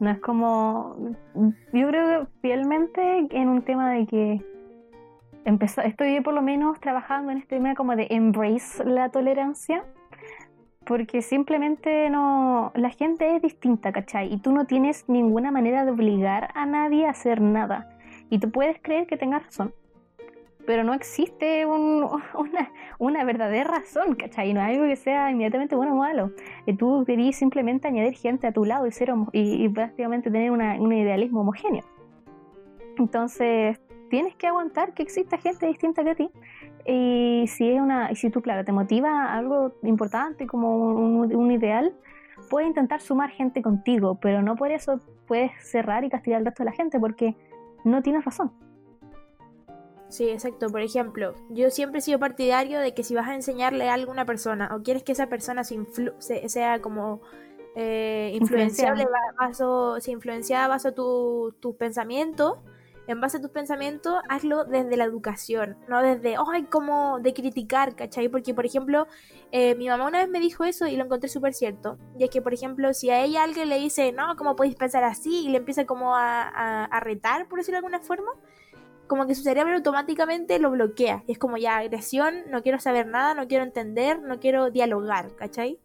No 0.00 0.10
es 0.10 0.18
como. 0.20 0.96
Yo 1.72 1.88
creo 1.88 2.20
que 2.20 2.26
fielmente 2.40 3.26
en 3.30 3.48
un 3.48 3.62
tema 3.62 3.92
de 3.92 4.06
que. 4.06 4.40
empezó- 5.44 5.82
estoy 5.82 6.20
por 6.20 6.34
lo 6.34 6.42
menos 6.42 6.78
trabajando 6.80 7.30
en 7.32 7.38
este 7.38 7.56
tema 7.56 7.74
como 7.74 7.94
de 7.96 8.06
embrace 8.10 8.84
la 8.84 9.10
tolerancia. 9.10 9.84
Porque 10.88 11.20
simplemente 11.20 12.08
no. 12.08 12.72
La 12.74 12.88
gente 12.88 13.36
es 13.36 13.42
distinta, 13.42 13.92
¿cachai? 13.92 14.32
Y 14.32 14.38
tú 14.38 14.52
no 14.52 14.64
tienes 14.64 15.04
ninguna 15.06 15.50
manera 15.50 15.84
de 15.84 15.90
obligar 15.90 16.48
a 16.54 16.64
nadie 16.64 17.06
a 17.06 17.10
hacer 17.10 17.42
nada. 17.42 17.90
Y 18.30 18.38
tú 18.38 18.50
puedes 18.50 18.78
creer 18.80 19.06
que 19.06 19.18
tengas 19.18 19.44
razón. 19.44 19.74
Pero 20.66 20.84
no 20.84 20.94
existe 20.94 21.66
un- 21.66 22.04
una, 22.34 22.70
una 22.98 23.24
verdadera 23.24 23.64
razón, 23.70 24.14
¿cachai? 24.14 24.54
No 24.54 24.60
es 24.62 24.66
algo 24.68 24.84
que 24.86 24.96
sea 24.96 25.30
inmediatamente 25.30 25.76
bueno 25.76 25.92
o 25.92 25.98
malo. 25.98 26.32
Eh, 26.66 26.74
tú 26.74 27.04
querías 27.06 27.36
simplemente 27.36 27.86
añadir 27.88 28.14
gente 28.14 28.46
a 28.46 28.52
tu 28.52 28.64
lado 28.64 28.86
y, 28.86 28.90
ser 28.90 29.12
y, 29.32 29.64
y 29.64 29.68
prácticamente 29.68 30.30
tener 30.30 30.50
una- 30.50 30.80
un 30.80 30.90
idealismo 30.92 31.42
homogéneo. 31.42 31.84
Entonces, 32.96 33.78
tienes 34.08 34.34
que 34.36 34.46
aguantar 34.46 34.94
que 34.94 35.02
exista 35.02 35.36
gente 35.36 35.66
distinta 35.66 36.02
que 36.02 36.14
ti. 36.14 36.30
Y 36.90 37.46
si 37.48 37.70
es 37.70 37.80
una, 37.80 38.10
y 38.10 38.16
si 38.16 38.30
tú, 38.30 38.40
claro, 38.40 38.64
te 38.64 38.72
motiva 38.72 39.34
algo 39.34 39.72
importante 39.82 40.46
como 40.46 40.74
un, 40.94 41.36
un 41.36 41.50
ideal, 41.52 41.94
puedes 42.48 42.66
intentar 42.66 43.02
sumar 43.02 43.28
gente 43.30 43.60
contigo, 43.60 44.18
pero 44.22 44.40
no 44.40 44.56
por 44.56 44.72
eso 44.72 44.98
puedes 45.26 45.50
cerrar 45.62 46.04
y 46.04 46.08
castigar 46.08 46.38
al 46.38 46.46
resto 46.46 46.62
de 46.62 46.70
la 46.70 46.76
gente 46.76 46.98
porque 46.98 47.36
no 47.84 48.00
tienes 48.00 48.24
razón. 48.24 48.52
Sí, 50.08 50.30
exacto. 50.30 50.68
Por 50.70 50.80
ejemplo, 50.80 51.34
yo 51.50 51.68
siempre 51.70 51.98
he 51.98 52.02
sido 52.02 52.18
partidario 52.18 52.80
de 52.80 52.94
que 52.94 53.04
si 53.04 53.14
vas 53.14 53.28
a 53.28 53.34
enseñarle 53.34 53.90
algo 53.90 54.10
a 54.10 54.14
una 54.14 54.24
persona 54.24 54.74
o 54.74 54.82
quieres 54.82 55.02
que 55.02 55.12
esa 55.12 55.26
persona 55.26 55.64
se 55.64 55.76
influ- 55.76 56.14
se- 56.18 56.48
sea 56.48 56.80
como 56.80 57.20
eh, 57.76 58.32
influenciable, 58.34 59.06
baso, 59.38 60.00
si 60.00 60.10
influenciada 60.12 60.66
baso 60.68 60.92
tus 60.94 61.74
pensamientos, 61.76 62.54
en 63.08 63.20
base 63.20 63.38
a 63.38 63.40
tus 63.40 63.50
pensamientos, 63.50 64.14
hazlo 64.28 64.64
desde 64.64 64.96
la 64.96 65.04
educación, 65.04 65.78
no 65.88 66.02
desde, 66.02 66.36
ay, 66.52 66.64
como 66.64 67.18
de 67.20 67.32
criticar, 67.32 67.96
¿cachai? 67.96 68.28
Porque, 68.28 68.52
por 68.52 68.66
ejemplo, 68.66 69.06
eh, 69.50 69.74
mi 69.76 69.88
mamá 69.88 70.06
una 70.06 70.18
vez 70.18 70.28
me 70.28 70.40
dijo 70.40 70.64
eso 70.64 70.86
y 70.86 70.96
lo 70.96 71.04
encontré 71.04 71.30
súper 71.30 71.54
cierto. 71.54 71.98
Y 72.18 72.24
es 72.24 72.30
que, 72.30 72.42
por 72.42 72.52
ejemplo, 72.52 72.92
si 72.92 73.08
a 73.08 73.24
ella 73.24 73.42
alguien 73.42 73.70
le 73.70 73.78
dice, 73.78 74.12
no, 74.12 74.36
¿cómo 74.36 74.56
podéis 74.56 74.76
pensar 74.76 75.04
así? 75.04 75.46
Y 75.46 75.48
le 75.48 75.56
empieza 75.56 75.86
como 75.86 76.14
a, 76.14 76.84
a 76.84 77.00
retar, 77.00 77.48
por 77.48 77.58
decirlo 77.58 77.76
de 77.76 77.86
alguna 77.86 78.00
forma, 78.00 78.30
como 79.06 79.26
que 79.26 79.34
su 79.34 79.42
cerebro 79.42 79.74
automáticamente 79.74 80.58
lo 80.58 80.70
bloquea. 80.70 81.24
Y 81.26 81.32
es 81.32 81.38
como 81.38 81.56
ya 81.56 81.78
agresión, 81.78 82.42
no 82.50 82.62
quiero 82.62 82.78
saber 82.78 83.06
nada, 83.06 83.32
no 83.32 83.48
quiero 83.48 83.64
entender, 83.64 84.20
no 84.20 84.38
quiero 84.38 84.70
dialogar, 84.70 85.34
¿cachai? 85.34 85.80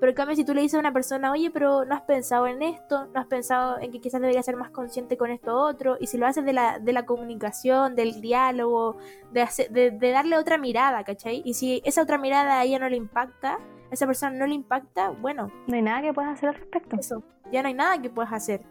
Pero 0.00 0.10
en 0.10 0.16
cambio, 0.16 0.36
si 0.36 0.44
tú 0.44 0.54
le 0.54 0.60
dices 0.60 0.76
a 0.76 0.80
una 0.80 0.92
persona, 0.92 1.30
oye, 1.32 1.50
pero 1.50 1.84
no 1.84 1.94
has 1.94 2.02
pensado 2.02 2.46
en 2.46 2.62
esto, 2.62 3.06
no 3.06 3.20
has 3.20 3.26
pensado 3.26 3.78
en 3.80 3.90
que 3.90 4.00
quizás 4.00 4.20
debería 4.20 4.42
ser 4.42 4.56
más 4.56 4.70
consciente 4.70 5.16
con 5.16 5.30
esto 5.30 5.56
otro, 5.56 5.96
y 6.00 6.08
si 6.08 6.18
lo 6.18 6.26
haces 6.26 6.44
de 6.44 6.52
la, 6.52 6.78
de 6.78 6.92
la 6.92 7.06
comunicación, 7.06 7.94
del 7.94 8.20
diálogo, 8.20 8.96
de, 9.32 9.90
de, 9.98 10.10
darle 10.10 10.36
otra 10.36 10.58
mirada, 10.58 11.04
¿cachai? 11.04 11.42
Y 11.44 11.54
si 11.54 11.80
esa 11.84 12.02
otra 12.02 12.18
mirada 12.18 12.60
a 12.60 12.64
ella 12.64 12.78
no 12.78 12.88
le 12.88 12.96
impacta, 12.96 13.54
a 13.54 13.94
esa 13.94 14.06
persona 14.06 14.36
no 14.36 14.46
le 14.46 14.54
impacta, 14.54 15.10
bueno. 15.10 15.50
No 15.66 15.76
hay 15.76 15.82
nada 15.82 16.02
que 16.02 16.12
puedas 16.12 16.32
hacer 16.32 16.50
al 16.50 16.56
respecto. 16.56 16.96
Eso, 16.96 17.22
ya 17.52 17.62
no 17.62 17.68
hay 17.68 17.74
nada 17.74 18.00
que 18.00 18.10
puedas 18.10 18.32
hacer. 18.32 18.62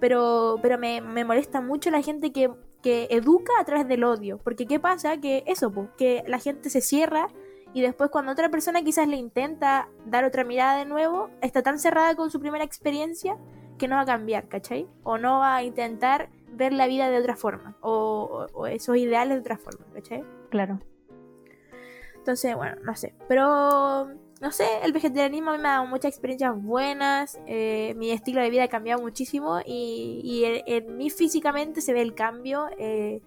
Pero, 0.00 0.58
pero 0.62 0.78
me, 0.78 1.00
me 1.00 1.24
molesta 1.24 1.60
mucho 1.60 1.90
la 1.90 2.02
gente 2.02 2.32
que, 2.32 2.50
que 2.82 3.06
educa 3.10 3.52
a 3.60 3.64
través 3.64 3.86
del 3.86 4.04
odio. 4.04 4.38
Porque 4.38 4.66
¿qué 4.66 4.80
pasa? 4.80 5.18
Que 5.18 5.44
eso, 5.46 5.70
pues, 5.70 5.88
que 5.96 6.24
la 6.26 6.38
gente 6.38 6.70
se 6.70 6.80
cierra 6.80 7.28
y 7.74 7.80
después 7.80 8.10
cuando 8.10 8.32
otra 8.32 8.50
persona 8.50 8.82
quizás 8.82 9.08
le 9.08 9.16
intenta 9.16 9.88
dar 10.06 10.24
otra 10.24 10.44
mirada 10.44 10.76
de 10.76 10.84
nuevo, 10.84 11.30
está 11.40 11.62
tan 11.62 11.78
cerrada 11.78 12.14
con 12.14 12.30
su 12.30 12.40
primera 12.40 12.64
experiencia 12.64 13.36
que 13.78 13.88
no 13.88 13.96
va 13.96 14.02
a 14.02 14.06
cambiar, 14.06 14.48
¿cachai? 14.48 14.86
O 15.02 15.18
no 15.18 15.38
va 15.40 15.56
a 15.56 15.62
intentar 15.62 16.28
ver 16.52 16.72
la 16.72 16.86
vida 16.86 17.10
de 17.10 17.18
otra 17.18 17.36
forma, 17.36 17.76
o, 17.80 18.46
esos 18.70 18.96
ideales 18.96 19.36
de 19.36 19.40
otra 19.40 19.56
forma, 19.56 19.84
¿cachai? 19.94 20.22
Claro. 20.50 20.80
Entonces, 22.16 22.54
bueno, 22.54 22.76
no 22.84 22.94
sé. 22.94 23.14
Pero, 23.26 24.10
no 24.40 24.52
sé, 24.52 24.66
el 24.84 24.92
vegetarianismo 24.92 25.50
a 25.50 25.56
mí 25.56 25.62
me 25.62 25.68
ha 25.68 25.72
dado 25.72 25.86
muchas 25.86 26.10
experiencias 26.10 26.54
buenas. 26.62 27.40
Eh, 27.46 27.94
mi 27.96 28.12
estilo 28.12 28.40
de 28.40 28.50
vida 28.50 28.64
ha 28.64 28.68
cambiado 28.68 29.02
muchísimo 29.02 29.60
y, 29.64 30.44
en, 30.66 30.96
mí 30.96 31.10
físicamente 31.10 31.80
se 31.80 31.92
ve 31.92 32.02
el 32.02 32.14
cambio. 32.14 32.68
Eh, 32.78 33.22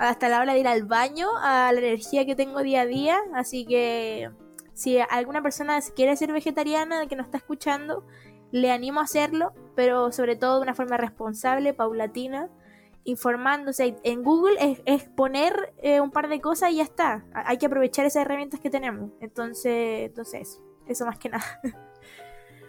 hasta 0.00 0.30
la 0.30 0.40
hora 0.40 0.54
de 0.54 0.60
ir 0.60 0.66
al 0.66 0.84
baño, 0.84 1.28
a 1.42 1.70
la 1.72 1.78
energía 1.78 2.24
que 2.24 2.34
tengo 2.34 2.62
día 2.62 2.80
a 2.82 2.86
día. 2.86 3.18
Así 3.34 3.66
que 3.66 4.30
si 4.72 4.98
alguna 4.98 5.42
persona 5.42 5.78
quiere 5.94 6.16
ser 6.16 6.32
vegetariana 6.32 7.06
que 7.06 7.16
nos 7.16 7.26
está 7.26 7.36
escuchando, 7.36 8.06
le 8.50 8.72
animo 8.72 9.00
a 9.00 9.04
hacerlo, 9.04 9.52
pero 9.76 10.10
sobre 10.10 10.36
todo 10.36 10.56
de 10.56 10.62
una 10.62 10.74
forma 10.74 10.96
responsable, 10.96 11.74
paulatina, 11.74 12.48
informándose. 13.04 13.94
En 14.02 14.22
Google 14.22 14.80
es, 14.86 15.04
poner 15.04 15.74
eh, 15.82 16.00
un 16.00 16.10
par 16.10 16.28
de 16.28 16.40
cosas 16.40 16.70
y 16.70 16.76
ya 16.76 16.82
está. 16.82 17.26
Hay 17.34 17.58
que 17.58 17.66
aprovechar 17.66 18.06
esas 18.06 18.22
herramientas 18.22 18.58
que 18.58 18.70
tenemos. 18.70 19.10
Entonces, 19.20 20.08
entonces 20.08 20.62
eso, 20.86 21.04
más 21.04 21.18
que 21.18 21.28
nada. 21.28 21.44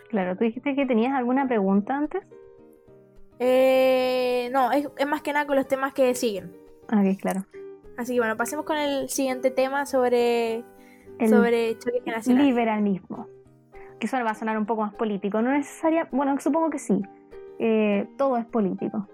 Claro, 0.09 0.35
tú 0.35 0.43
dijiste 0.43 0.75
que 0.75 0.85
tenías 0.85 1.13
alguna 1.13 1.47
pregunta 1.47 1.95
antes. 1.95 2.21
Eh, 3.39 4.49
no, 4.51 4.73
es, 4.73 4.89
es 4.97 5.07
más 5.07 5.21
que 5.21 5.31
nada 5.31 5.47
con 5.47 5.55
los 5.55 5.69
temas 5.69 5.93
que 5.93 6.13
siguen. 6.15 6.60
Ah, 6.91 7.03
claro. 7.19 7.45
Así 7.97 8.13
que 8.13 8.19
bueno, 8.19 8.37
pasemos 8.37 8.65
con 8.65 8.77
el 8.77 9.09
siguiente 9.09 9.49
tema 9.49 9.85
sobre, 9.85 10.63
el 11.19 11.29
sobre 11.29 11.77
choque 11.77 12.01
generacional. 12.03 12.45
Liberalismo. 12.45 13.27
Que 13.99 14.07
eso 14.07 14.17
va 14.23 14.31
a 14.31 14.35
sonar 14.35 14.57
un 14.57 14.65
poco 14.65 14.81
más 14.81 14.93
político. 14.93 15.41
No 15.41 15.51
necesaria, 15.51 16.07
bueno, 16.11 16.37
supongo 16.39 16.69
que 16.69 16.79
sí. 16.79 17.01
Eh, 17.59 18.07
todo 18.17 18.37
es 18.37 18.45
político. 18.45 19.07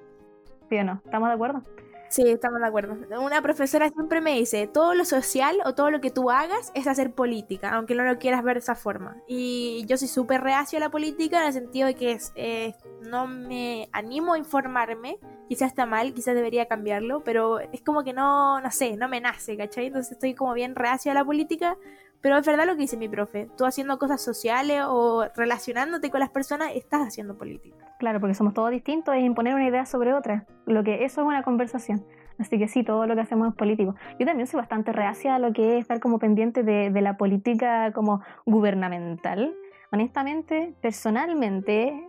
¿Sí 0.69 0.77
o 0.77 0.83
no? 0.83 1.01
¿Estamos 1.05 1.29
de 1.29 1.35
acuerdo? 1.35 1.63
Sí, 2.09 2.23
estamos 2.29 2.61
de 2.61 2.67
acuerdo. 2.67 2.95
Una 3.19 3.41
profesora 3.41 3.89
siempre 3.89 4.21
me 4.21 4.35
dice, 4.35 4.67
todo 4.67 4.93
lo 4.93 5.03
social 5.03 5.57
o 5.65 5.75
todo 5.75 5.91
lo 5.91 5.99
que 5.99 6.09
tú 6.09 6.31
hagas 6.31 6.71
es 6.73 6.87
hacer 6.87 7.13
política, 7.13 7.71
aunque 7.75 7.95
no 7.95 8.03
lo 8.03 8.17
quieras 8.17 8.43
ver 8.43 8.55
de 8.55 8.59
esa 8.59 8.75
forma. 8.75 9.21
Y 9.27 9.83
yo 9.87 9.97
soy 9.97 10.07
súper 10.07 10.41
reacio 10.41 10.77
a 10.77 10.79
la 10.79 10.89
política 10.89 11.41
en 11.41 11.47
el 11.47 11.53
sentido 11.53 11.87
de 11.87 11.95
que 11.95 12.17
eh, 12.35 12.75
no 13.01 13.27
me 13.27 13.89
animo 13.91 14.33
a 14.33 14.37
informarme, 14.37 15.19
quizás 15.49 15.67
está 15.69 15.85
mal, 15.85 16.13
quizás 16.13 16.33
debería 16.35 16.67
cambiarlo, 16.67 17.23
pero 17.25 17.59
es 17.59 17.81
como 17.81 18.03
que 18.05 18.13
no, 18.13 18.61
no 18.61 18.71
sé, 18.71 18.95
no 18.95 19.09
me 19.09 19.19
nace, 19.19 19.57
¿cachai? 19.57 19.87
Entonces 19.87 20.13
estoy 20.13 20.33
como 20.33 20.53
bien 20.53 20.75
reacio 20.75 21.11
a 21.11 21.15
la 21.15 21.25
política, 21.25 21.77
pero 22.21 22.37
es 22.37 22.45
verdad 22.45 22.65
lo 22.65 22.73
que 22.73 22.81
dice 22.81 22.97
mi 22.97 23.07
profe, 23.09 23.49
tú 23.57 23.65
haciendo 23.65 23.97
cosas 23.99 24.21
sociales 24.21 24.83
o 24.87 25.25
relacionándote 25.35 26.09
con 26.09 26.19
las 26.19 26.29
personas, 26.29 26.71
estás 26.75 27.07
haciendo 27.07 27.37
política. 27.37 27.77
Claro, 27.99 28.19
porque 28.19 28.33
somos 28.33 28.53
todos 28.53 28.71
distintos, 28.71 29.15
es 29.15 29.23
imponer 29.23 29.55
una 29.55 29.67
idea 29.67 29.85
sobre 29.85 30.13
otra, 30.13 30.45
lo 30.65 30.83
que 30.83 31.05
eso 31.05 31.21
es 31.21 31.27
una 31.27 31.43
conversación. 31.43 32.05
Así 32.39 32.59
que 32.59 32.67
sí, 32.67 32.83
todo 32.83 33.07
lo 33.07 33.15
que 33.15 33.21
hacemos 33.21 33.49
es 33.49 33.55
político. 33.55 33.95
Yo 34.19 34.25
también 34.25 34.45
soy 34.45 34.59
bastante 34.59 34.91
reacia 34.91 35.35
a 35.35 35.39
lo 35.39 35.53
que 35.53 35.75
es 35.75 35.81
estar 35.81 35.99
como 35.99 36.19
pendiente 36.19 36.61
de, 36.61 36.91
de 36.91 37.01
la 37.01 37.17
política 37.17 37.91
como 37.93 38.21
gubernamental. 38.45 39.55
Honestamente, 39.91 40.75
personalmente, 40.81 42.07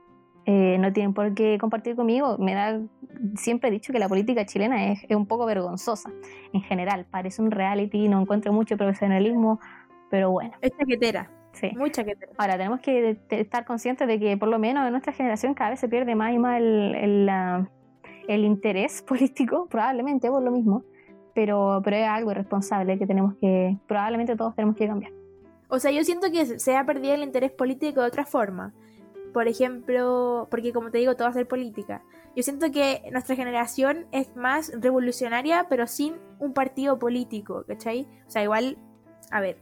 eh, 0.50 0.78
no 0.78 0.90
tienen 0.94 1.12
por 1.12 1.34
qué 1.34 1.58
compartir 1.60 1.94
conmigo. 1.94 2.38
Me 2.38 2.54
da, 2.54 2.80
siempre 3.34 3.68
he 3.68 3.70
dicho 3.70 3.92
que 3.92 3.98
la 3.98 4.08
política 4.08 4.46
chilena 4.46 4.92
es, 4.92 5.00
un 5.10 5.26
poco 5.26 5.44
vergonzosa 5.44 6.10
en 6.54 6.62
general. 6.62 7.04
Parece 7.10 7.42
un 7.42 7.50
reality, 7.50 8.08
no 8.08 8.22
encuentro 8.22 8.50
mucho 8.50 8.78
profesionalismo, 8.78 9.60
pero 10.10 10.30
bueno. 10.30 10.52
Es 10.60 10.72
chaquetera. 10.76 11.30
Sí. 11.52 11.72
Muy 11.76 11.90
chaquetera. 11.90 12.32
Ahora, 12.36 12.56
tenemos 12.56 12.80
que 12.80 13.18
estar 13.30 13.64
conscientes 13.64 14.06
de 14.06 14.18
que 14.18 14.36
por 14.36 14.48
lo 14.48 14.58
menos 14.58 14.84
en 14.86 14.92
nuestra 14.92 15.12
generación 15.12 15.54
cada 15.54 15.70
vez 15.70 15.80
se 15.80 15.88
pierde 15.88 16.14
más 16.14 16.32
y 16.32 16.38
más 16.38 16.60
el, 16.60 17.28
el, 18.28 18.44
interés 18.44 19.02
político, 19.08 19.66
probablemente 19.68 20.28
por 20.28 20.42
lo 20.42 20.50
mismo, 20.50 20.84
pero, 21.34 21.80
pero 21.84 21.96
es 21.96 22.06
algo 22.06 22.30
irresponsable 22.30 22.98
que 22.98 23.06
tenemos 23.06 23.34
que, 23.40 23.76
probablemente 23.86 24.36
todos 24.36 24.54
tenemos 24.54 24.76
que 24.76 24.86
cambiar. 24.86 25.12
O 25.68 25.78
sea, 25.78 25.90
yo 25.90 26.02
siento 26.04 26.30
que 26.30 26.58
se 26.58 26.76
ha 26.76 26.84
perdido 26.84 27.14
el 27.14 27.22
interés 27.22 27.50
político 27.50 28.00
de 28.00 28.06
otra 28.06 28.24
forma 28.24 28.72
por 29.32 29.48
ejemplo, 29.48 30.48
porque 30.50 30.72
como 30.72 30.90
te 30.90 30.98
digo, 30.98 31.14
todo 31.14 31.24
va 31.24 31.30
a 31.30 31.34
ser 31.34 31.46
política. 31.46 32.02
Yo 32.34 32.42
siento 32.42 32.70
que 32.70 33.02
nuestra 33.12 33.36
generación 33.36 34.06
es 34.12 34.34
más 34.36 34.72
revolucionaria, 34.80 35.66
pero 35.68 35.86
sin 35.86 36.14
un 36.38 36.52
partido 36.52 36.98
político, 36.98 37.64
¿cachai? 37.66 38.08
O 38.26 38.30
sea, 38.30 38.42
igual, 38.42 38.78
a 39.30 39.40
ver, 39.40 39.58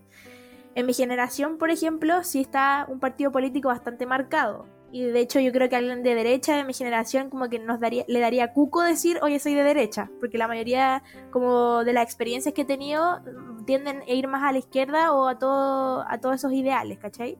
en 0.76 0.84
mi 0.84 0.92
generación, 0.92 1.56
por 1.56 1.70
ejemplo, 1.70 2.22
sí 2.22 2.42
está 2.42 2.84
un 2.88 3.00
partido 3.00 3.32
político 3.32 3.68
bastante 3.68 4.04
marcado. 4.04 4.66
Y 4.92 5.04
de 5.06 5.20
hecho 5.20 5.40
yo 5.40 5.50
creo 5.50 5.70
que 5.70 5.76
alguien 5.76 6.02
de 6.02 6.14
derecha 6.14 6.54
de 6.54 6.64
mi 6.64 6.74
generación 6.74 7.30
como 7.30 7.48
que 7.48 7.58
nos 7.58 7.80
daría, 7.80 8.04
le 8.08 8.20
daría 8.20 8.52
cuco 8.52 8.82
decir, 8.82 9.18
oye, 9.22 9.38
soy 9.38 9.54
de 9.54 9.64
derecha, 9.64 10.10
porque 10.20 10.36
la 10.36 10.46
mayoría 10.46 11.02
como 11.30 11.82
de 11.82 11.94
las 11.94 12.04
experiencias 12.04 12.54
que 12.54 12.62
he 12.62 12.64
tenido 12.66 13.20
tienden 13.64 14.02
a 14.02 14.10
ir 14.10 14.28
más 14.28 14.42
a 14.42 14.52
la 14.52 14.58
izquierda 14.58 15.12
o 15.12 15.28
a, 15.28 15.38
todo, 15.38 16.04
a 16.06 16.18
todos 16.18 16.36
esos 16.36 16.52
ideales, 16.52 16.98
¿cachai? 16.98 17.38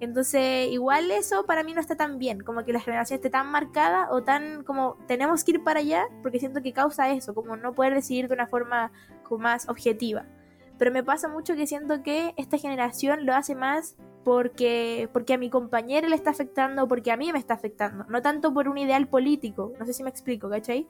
Entonces, 0.00 0.70
igual 0.70 1.10
eso 1.10 1.46
para 1.46 1.64
mí 1.64 1.72
no 1.72 1.80
está 1.80 1.96
tan 1.96 2.18
bien, 2.18 2.40
como 2.40 2.64
que 2.66 2.74
la 2.74 2.80
generación 2.80 3.16
esté 3.16 3.30
tan 3.30 3.50
marcada 3.50 4.08
o 4.10 4.22
tan 4.22 4.62
como 4.62 4.98
tenemos 5.06 5.42
que 5.42 5.52
ir 5.52 5.64
para 5.64 5.80
allá, 5.80 6.04
porque 6.22 6.38
siento 6.38 6.60
que 6.60 6.74
causa 6.74 7.10
eso, 7.10 7.34
como 7.34 7.56
no 7.56 7.72
poder 7.72 7.94
decidir 7.94 8.28
de 8.28 8.34
una 8.34 8.46
forma 8.46 8.92
como 9.22 9.44
más 9.44 9.70
objetiva. 9.70 10.26
Pero 10.78 10.90
me 10.90 11.02
pasa 11.02 11.28
mucho 11.28 11.54
que 11.54 11.66
siento 11.66 12.02
que 12.02 12.34
esta 12.36 12.58
generación 12.58 13.26
lo 13.26 13.34
hace 13.34 13.54
más 13.54 13.96
porque, 14.24 15.08
porque 15.12 15.34
a 15.34 15.38
mi 15.38 15.50
compañero 15.50 16.08
le 16.08 16.16
está 16.16 16.30
afectando, 16.30 16.88
porque 16.88 17.12
a 17.12 17.16
mí 17.16 17.30
me 17.32 17.38
está 17.38 17.54
afectando, 17.54 18.04
no 18.08 18.22
tanto 18.22 18.52
por 18.52 18.68
un 18.68 18.78
ideal 18.78 19.06
político, 19.06 19.72
no 19.78 19.86
sé 19.86 19.92
si 19.92 20.02
me 20.02 20.10
explico, 20.10 20.48
¿cachai? 20.48 20.88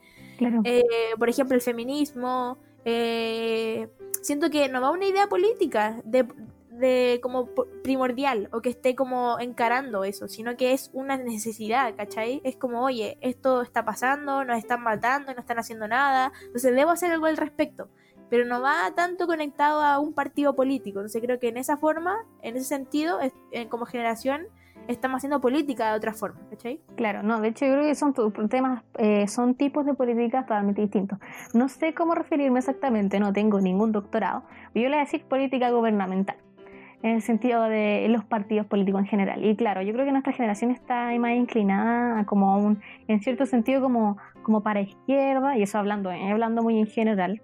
Eh, 0.64 0.82
por 1.18 1.28
ejemplo, 1.28 1.54
el 1.54 1.60
feminismo, 1.60 2.58
eh, 2.84 3.88
siento 4.22 4.50
que 4.50 4.68
no 4.68 4.80
va 4.80 4.90
una 4.90 5.06
idea 5.06 5.26
política, 5.26 6.00
de, 6.04 6.26
de 6.70 7.20
como 7.22 7.48
primordial 7.82 8.48
o 8.52 8.60
que 8.60 8.70
esté 8.70 8.94
como 8.94 9.38
encarando 9.38 10.04
eso, 10.04 10.28
sino 10.28 10.56
que 10.56 10.72
es 10.72 10.90
una 10.92 11.16
necesidad, 11.16 11.94
¿cachai? 11.96 12.40
Es 12.44 12.56
como, 12.56 12.84
oye, 12.84 13.18
esto 13.20 13.62
está 13.62 13.84
pasando, 13.84 14.44
nos 14.44 14.58
están 14.58 14.82
matando, 14.82 15.34
no 15.34 15.40
están 15.40 15.58
haciendo 15.58 15.88
nada, 15.88 16.32
entonces 16.46 16.74
debo 16.74 16.90
hacer 16.90 17.10
algo 17.12 17.26
al 17.26 17.36
respecto, 17.36 17.88
pero 18.30 18.44
no 18.44 18.60
va 18.60 18.92
tanto 18.94 19.26
conectado 19.26 19.82
a 19.82 19.98
un 19.98 20.12
partido 20.12 20.54
político, 20.54 21.00
entonces 21.00 21.22
creo 21.22 21.38
que 21.38 21.48
en 21.48 21.56
esa 21.56 21.76
forma, 21.76 22.16
en 22.42 22.56
ese 22.56 22.66
sentido, 22.66 23.18
como 23.68 23.86
generación, 23.86 24.46
estamos 24.88 25.18
haciendo 25.18 25.40
política 25.40 25.90
de 25.90 25.96
otra 25.96 26.12
forma, 26.12 26.40
¿cachai? 26.50 26.80
Claro, 26.96 27.22
no, 27.22 27.40
de 27.40 27.48
hecho 27.48 27.66
yo 27.66 27.72
creo 27.72 27.84
que 27.84 27.94
son 27.94 28.14
temas, 28.48 28.82
eh, 28.98 29.26
son 29.28 29.54
tipos 29.54 29.86
de 29.86 29.94
políticas 29.94 30.46
totalmente 30.46 30.82
distintos. 30.82 31.18
No 31.54 31.68
sé 31.68 31.94
cómo 31.94 32.14
referirme 32.14 32.58
exactamente, 32.58 33.18
no 33.20 33.32
tengo 33.32 33.60
ningún 33.60 33.92
doctorado, 33.92 34.42
yo 34.74 34.82
le 34.82 34.88
voy 34.88 34.96
a 34.96 35.00
decir 35.00 35.24
política 35.24 35.70
gubernamental 35.70 36.36
en 37.02 37.16
el 37.16 37.22
sentido 37.22 37.64
de 37.64 38.06
los 38.08 38.24
partidos 38.24 38.66
políticos 38.66 39.02
en 39.02 39.06
general. 39.06 39.44
Y 39.44 39.54
claro, 39.56 39.82
yo 39.82 39.92
creo 39.92 40.06
que 40.06 40.12
nuestra 40.12 40.32
generación 40.32 40.70
está 40.70 41.10
más 41.18 41.32
inclinada 41.32 42.24
como 42.24 42.56
un, 42.56 42.80
en 43.08 43.20
cierto 43.20 43.44
sentido 43.44 43.82
como, 43.82 44.16
como 44.42 44.62
para 44.62 44.80
izquierda, 44.80 45.58
y 45.58 45.62
eso 45.62 45.78
hablando, 45.78 46.10
eh, 46.10 46.30
hablando 46.30 46.62
muy 46.62 46.78
en 46.78 46.86
general, 46.86 47.42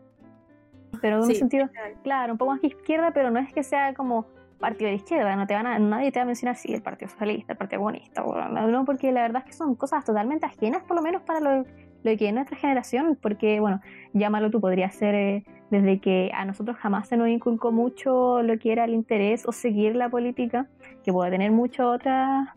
pero 1.00 1.16
en 1.16 1.22
un 1.22 1.34
sentido, 1.34 1.68
claro, 2.02 2.32
un 2.32 2.38
poco 2.38 2.52
más 2.52 2.60
que 2.60 2.68
izquierda, 2.68 3.12
pero 3.12 3.30
no 3.30 3.38
es 3.38 3.52
que 3.52 3.62
sea 3.62 3.94
como 3.94 4.26
partido 4.58 4.90
de 4.90 4.96
izquierda, 4.96 5.34
no 5.36 5.46
te 5.46 5.54
van 5.54 5.66
a, 5.66 5.78
nadie 5.78 6.12
te 6.12 6.18
va 6.18 6.24
a 6.24 6.26
mencionar 6.26 6.54
si 6.54 6.72
el 6.72 6.82
Partido 6.82 7.10
Socialista, 7.10 7.54
el 7.54 7.58
Partido 7.58 7.80
Comunista, 7.80 8.22
no, 8.22 8.84
porque 8.84 9.10
la 9.10 9.22
verdad 9.22 9.42
es 9.44 9.46
que 9.46 9.52
son 9.52 9.74
cosas 9.74 10.04
totalmente 10.04 10.46
ajenas, 10.46 10.82
por 10.84 10.96
lo 10.96 11.02
menos 11.02 11.22
para 11.22 11.40
lo, 11.40 11.64
que 12.04 12.28
es 12.28 12.34
nuestra 12.34 12.56
generación, 12.56 13.18
porque, 13.20 13.58
bueno, 13.58 13.80
llámalo 14.12 14.50
tú, 14.50 14.60
podría 14.60 14.90
ser 14.90 15.14
eh, 15.14 15.44
desde 15.70 15.98
que 16.00 16.30
a 16.34 16.44
nosotros 16.44 16.76
jamás 16.76 17.08
se 17.08 17.16
nos 17.16 17.28
inculcó 17.28 17.72
mucho 17.72 18.42
lo 18.42 18.58
que 18.58 18.72
era 18.72 18.84
el 18.84 18.94
interés 18.94 19.46
o 19.46 19.52
seguir 19.52 19.96
la 19.96 20.10
política, 20.10 20.68
que 21.02 21.12
puede 21.12 21.30
tener 21.30 21.50
muchas 21.52 21.86
otras 21.86 22.48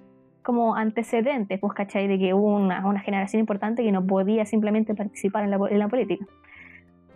como 0.43 0.75
antecedentes, 0.75 1.57
pues, 1.59 1.73
¿cachai? 1.73 2.07
De 2.07 2.19
que 2.19 2.33
hubo 2.33 2.55
una, 2.55 2.85
una 2.85 2.99
generación 2.99 3.39
importante 3.39 3.81
que 3.81 3.91
no 3.93 4.05
podía 4.05 4.45
simplemente 4.45 4.93
participar 4.93 5.45
en 5.45 5.51
la, 5.51 5.59
en 5.69 5.79
la 5.79 5.87
política. 5.87 6.25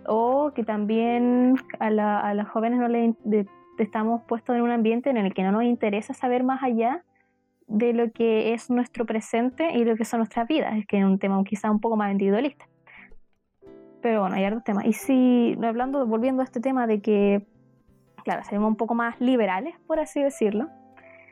O 0.08 0.52
que 0.56 0.64
también 0.64 1.56
a, 1.80 1.90
la, 1.90 2.20
a 2.20 2.34
las 2.34 2.48
jóvenes 2.48 2.80
no 2.80 2.88
le, 2.88 3.14
estamos 3.78 4.22
puestos 4.28 4.56
en 4.56 4.62
un 4.62 4.72
ambiente 4.72 5.10
en 5.10 5.18
el 5.18 5.34
que 5.34 5.44
no 5.44 5.52
nos 5.52 5.64
interesa 5.64 6.14
saber 6.14 6.44
más 6.44 6.64
allá 6.64 7.04
de 7.68 7.94
lo 7.94 8.12
que 8.12 8.54
es 8.54 8.70
nuestro 8.70 9.06
presente 9.06 9.74
y 9.74 9.84
lo 9.84 9.96
que 9.96 10.06
son 10.06 10.20
nuestras 10.20 10.48
vidas, 10.48 10.78
es 10.78 10.88
que 10.88 11.00
es 11.00 11.04
un 11.04 11.20
tema 11.20 11.42
quizá 11.44 11.70
un 11.70 11.82
poco 11.82 11.98
más 11.98 12.12
individualista. 12.12 12.66
Pero 14.02 14.22
bueno, 14.22 14.36
hay 14.36 14.46
otros 14.46 14.64
temas. 14.64 14.86
Y 14.86 14.94
si, 14.94 15.58
hablando, 15.62 16.06
volviendo 16.06 16.42
a 16.42 16.46
este 16.46 16.62
tema 16.62 16.88
de 16.88 17.02
que, 17.02 17.46
claro, 18.24 18.44
seremos 18.44 18.70
un 18.70 18.78
poco 18.78 18.96
más 18.96 19.20
liberales, 19.20 19.76
por 19.86 20.00
así 20.00 20.22
decirlo, 20.22 20.70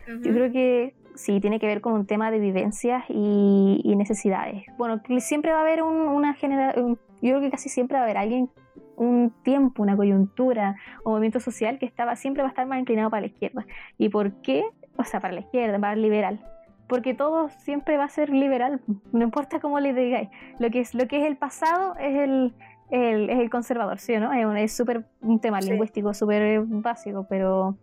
yo 0.08 0.34
creo 0.34 0.52
que 0.52 0.94
sí, 1.16 1.40
tiene 1.40 1.60
que 1.60 1.68
ver 1.68 1.82
con 1.82 1.94
un 1.94 2.06
tema 2.06 2.32
de 2.32 2.40
vivencias 2.40 3.04
y, 3.10 3.96
necesidades. 3.96 4.66
Bueno, 4.78 5.02
siempre 5.20 5.52
va 5.52 5.60
a 5.60 5.62
haber 5.62 5.82
una 5.84 6.34
generación, 6.34 7.00
yo 7.22 7.30
creo 7.30 7.42
que 7.42 7.50
casi 7.50 7.70
siempre 7.70 7.96
va 7.96 8.02
a 8.02 8.04
haber 8.04 8.18
alguien 8.18 8.50
un 8.98 9.34
tiempo, 9.44 9.84
una 9.84 9.96
coyuntura 9.96 10.76
o 11.04 11.12
movimiento 11.12 11.40
social 11.40 11.80
que 11.80 11.86
estaba 11.86 12.16
siempre 12.16 12.44
va 12.44 12.50
a 12.50 12.52
estar 12.52 12.66
más 12.66 12.80
inclinado 12.80 13.10
para 13.10 13.22
la 13.22 13.28
izquierda. 13.28 13.66
¿Y 13.98 14.10
por 14.10 14.34
qué? 14.42 14.66
O 14.98 15.04
sea, 15.04 15.20
para 15.20 15.34
la 15.34 15.42
izquierda, 15.42 15.80
para 15.80 15.94
el 15.94 16.02
liberal. 16.02 16.40
Porque 16.88 17.14
todo 17.14 17.50
siempre 17.50 17.98
va 17.98 18.04
a 18.04 18.10
ser 18.10 18.30
liberal, 18.30 18.80
no 19.12 19.24
importa 19.24 19.60
cómo 19.60 19.80
le 19.80 19.94
digáis. 19.94 20.30
Lo 20.60 20.70
que 20.70 20.82
es, 20.82 20.94
lo 20.94 21.08
que 21.08 21.20
es 21.20 21.26
el 21.26 21.36
pasado 21.36 21.96
es 22.00 22.16
el, 22.16 22.54
el, 22.92 23.30
es 23.30 23.40
el 23.40 23.50
conservador, 23.50 23.98
¿sí 23.98 24.14
o 24.16 24.20
no? 24.20 24.56
Es 24.56 24.76
súper 24.76 25.06
un, 25.22 25.40
tema 25.40 25.60
lingüístico 25.62 26.14
súper 26.14 26.62
básico, 26.62 27.26
pero, 27.28 27.76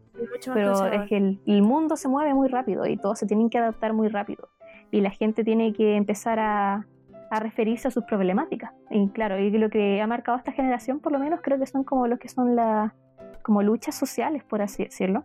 pero 0.54 0.86
es 0.86 1.08
que 1.08 1.16
el, 1.16 1.40
el, 1.46 1.62
mundo 1.62 1.96
se 1.96 2.08
mueve 2.08 2.32
muy 2.32 2.48
rápido 2.48 2.86
y 2.86 2.96
todos 2.96 3.18
se 3.18 3.26
tienen 3.26 3.50
que 3.50 3.58
adaptar 3.58 3.92
muy 3.92 4.06
rápido. 4.06 4.48
Y 4.92 5.00
la 5.00 5.10
gente 5.10 5.42
tiene 5.42 5.72
que 5.72 5.96
empezar 5.96 6.38
a, 6.38 6.86
a 7.32 7.40
referirse 7.40 7.88
a 7.88 7.90
sus 7.90 8.04
problemáticas. 8.04 8.72
Y 8.90 9.08
claro, 9.08 9.38
y 9.38 9.50
lo 9.50 9.70
que 9.70 10.02
ha 10.02 10.06
marcado 10.06 10.36
esta 10.36 10.52
generación, 10.52 11.00
por 11.00 11.12
lo 11.12 11.18
menos, 11.18 11.40
creo 11.42 11.58
que 11.58 11.64
son 11.64 11.82
como 11.82 12.06
lo 12.06 12.18
que 12.18 12.28
son 12.28 12.54
las 12.54 12.92
como 13.42 13.62
luchas 13.62 13.94
sociales, 13.94 14.44
por 14.44 14.60
así 14.60 14.84
decirlo. 14.84 15.24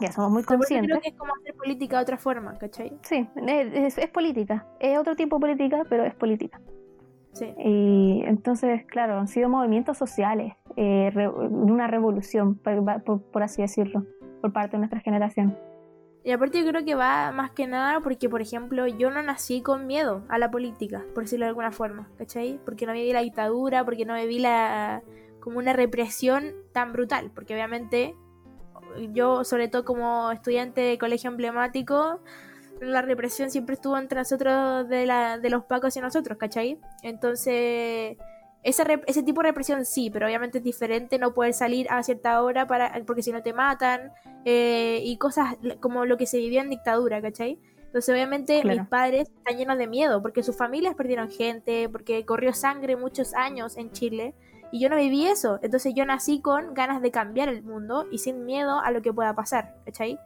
Ya 0.00 0.12
somos 0.12 0.30
muy 0.30 0.42
conscientes. 0.42 0.90
Creo 0.90 1.00
que 1.00 1.08
es 1.08 1.14
como 1.16 1.32
hacer 1.40 1.54
política 1.54 1.96
de 1.96 2.02
otra 2.02 2.18
forma, 2.18 2.58
¿cachai? 2.58 2.92
Sí, 3.00 3.26
es, 3.36 4.08
política. 4.08 4.66
Es 4.80 4.98
otro 4.98 5.16
tipo 5.16 5.36
de 5.36 5.40
política, 5.40 5.82
pero 5.88 6.04
es 6.04 6.14
política. 6.14 6.60
Sí. 7.32 7.54
Y 7.56 8.22
entonces, 8.26 8.84
claro, 8.84 9.18
han 9.18 9.28
sido 9.28 9.48
movimientos 9.48 9.96
sociales, 9.96 10.52
eh, 10.76 11.10
una 11.26 11.86
revolución, 11.86 12.56
por 12.56 13.42
así 13.42 13.62
decirlo, 13.62 14.04
por 14.42 14.52
parte 14.52 14.72
de 14.72 14.80
nuestra 14.80 15.00
generación. 15.00 15.56
Y 16.28 16.30
aparte 16.30 16.62
yo 16.62 16.68
creo 16.70 16.84
que 16.84 16.94
va 16.94 17.32
más 17.32 17.52
que 17.52 17.66
nada 17.66 18.00
porque, 18.00 18.28
por 18.28 18.42
ejemplo, 18.42 18.86
yo 18.86 19.10
no 19.10 19.22
nací 19.22 19.62
con 19.62 19.86
miedo 19.86 20.26
a 20.28 20.36
la 20.36 20.50
política, 20.50 21.02
por 21.14 21.24
decirlo 21.24 21.46
de 21.46 21.48
alguna 21.48 21.72
forma, 21.72 22.06
¿cachai? 22.18 22.60
Porque 22.66 22.84
no 22.84 22.92
viví 22.92 23.14
la 23.14 23.22
dictadura, 23.22 23.82
porque 23.82 24.04
no 24.04 24.14
viví 24.14 24.38
la 24.38 25.02
como 25.40 25.58
una 25.58 25.72
represión 25.72 26.52
tan 26.74 26.92
brutal, 26.92 27.30
porque 27.34 27.54
obviamente 27.54 28.14
yo, 29.14 29.42
sobre 29.42 29.68
todo 29.68 29.86
como 29.86 30.30
estudiante 30.30 30.82
de 30.82 30.98
colegio 30.98 31.30
emblemático, 31.30 32.20
la 32.82 33.00
represión 33.00 33.50
siempre 33.50 33.76
estuvo 33.76 33.96
entre 33.96 34.18
nosotros 34.18 34.86
de, 34.86 35.06
la, 35.06 35.38
de 35.38 35.48
los 35.48 35.64
pacos 35.64 35.96
y 35.96 36.00
nosotros, 36.02 36.36
¿cachai? 36.36 36.78
Entonces 37.02 38.18
ese 38.62 39.22
tipo 39.22 39.40
de 39.40 39.48
represión 39.48 39.84
sí, 39.84 40.10
pero 40.10 40.26
obviamente 40.26 40.58
es 40.58 40.64
diferente 40.64 41.18
no 41.18 41.32
poder 41.32 41.54
salir 41.54 41.86
a 41.90 42.02
cierta 42.02 42.42
hora 42.42 42.66
para, 42.66 43.02
porque 43.06 43.22
si 43.22 43.32
no 43.32 43.42
te 43.42 43.52
matan 43.52 44.12
eh, 44.44 45.00
y 45.04 45.16
cosas 45.16 45.56
como 45.80 46.04
lo 46.04 46.16
que 46.16 46.26
se 46.26 46.38
vivía 46.38 46.60
en 46.60 46.70
dictadura, 46.70 47.22
¿cachai? 47.22 47.58
Entonces 47.86 48.12
obviamente 48.12 48.62
mis 48.64 48.86
padres 48.86 49.30
están 49.30 49.56
llenos 49.56 49.78
de 49.78 49.86
miedo 49.86 50.20
porque 50.20 50.42
sus 50.42 50.56
familias 50.56 50.94
perdieron 50.94 51.30
gente, 51.30 51.88
porque 51.88 52.26
corrió 52.26 52.52
sangre 52.52 52.96
muchos 52.96 53.32
años 53.32 53.78
en 53.78 53.92
Chile 53.92 54.34
y 54.70 54.80
yo 54.80 54.90
no 54.90 54.96
viví 54.96 55.26
eso. 55.26 55.58
Entonces 55.62 55.94
yo 55.94 56.04
nací 56.04 56.40
con 56.42 56.74
ganas 56.74 57.00
de 57.00 57.10
cambiar 57.10 57.48
el 57.48 57.62
mundo 57.62 58.06
y 58.10 58.18
sin 58.18 58.44
miedo 58.44 58.80
a 58.80 58.90
lo 58.90 59.00
que 59.00 59.12
pueda 59.12 59.34
pasar, 59.34 59.76
¿cachai? 59.86 60.18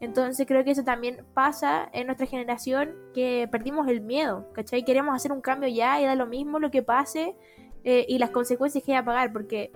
Entonces 0.00 0.46
creo 0.46 0.62
que 0.62 0.70
eso 0.70 0.84
también 0.84 1.24
pasa 1.34 1.88
en 1.92 2.06
nuestra 2.06 2.26
generación 2.26 2.94
que 3.12 3.48
perdimos 3.50 3.88
el 3.88 4.00
miedo, 4.00 4.46
¿cachai? 4.52 4.84
Queremos 4.84 5.16
hacer 5.16 5.32
un 5.32 5.40
cambio 5.40 5.68
ya 5.68 6.00
y 6.00 6.04
da 6.04 6.14
lo 6.14 6.26
mismo 6.26 6.60
lo 6.60 6.70
que 6.70 6.84
pase 6.84 7.34
eh, 7.84 8.06
y 8.08 8.18
las 8.18 8.30
consecuencias 8.30 8.84
que 8.84 8.92
hay 8.92 8.98
a 8.98 9.04
pagar, 9.04 9.32
porque 9.32 9.72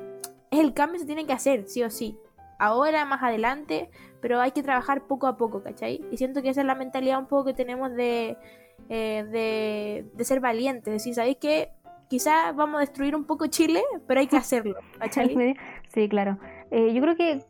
es 0.51 0.61
el 0.61 0.75
cambio 0.75 1.01
se 1.01 1.07
tiene 1.07 1.27
que 1.27 1.33
hacer, 1.33 1.67
sí 1.67 1.83
o 1.83 1.91
sí. 1.91 2.17
Ahora, 2.59 3.05
más 3.05 3.23
adelante, 3.23 3.91
pero 4.21 4.41
hay 4.41 4.53
que 4.53 4.63
trabajar 4.63 5.07
poco 5.07 5.27
a 5.27 5.37
poco, 5.37 5.63
¿cachai? 5.63 6.01
Y 6.11 6.17
siento 6.17 6.43
que 6.43 6.51
esa 6.51 6.61
es 6.61 6.67
la 6.67 6.75
mentalidad 6.75 7.19
un 7.19 7.27
poco 7.27 7.47
que 7.47 7.55
tenemos 7.55 7.93
de, 7.93 8.37
eh, 8.89 9.25
de, 9.31 10.07
de, 10.15 10.25
ser 10.25 10.41
valientes, 10.41 10.93
decir, 10.93 11.15
¿sabéis 11.15 11.39
qué? 11.41 11.71
Quizás 12.09 12.55
vamos 12.55 12.77
a 12.77 12.81
destruir 12.81 13.17
un 13.17 13.25
poco 13.25 13.47
Chile, 13.47 13.83
pero 14.07 14.21
hay 14.21 14.27
que 14.27 14.37
hacerlo, 14.37 14.77
¿cachai? 14.99 15.57
Sí, 15.89 16.09
claro. 16.09 16.39
Eh, 16.71 16.93
yo 16.95 17.03
creo 17.03 17.17
que 17.17 17.45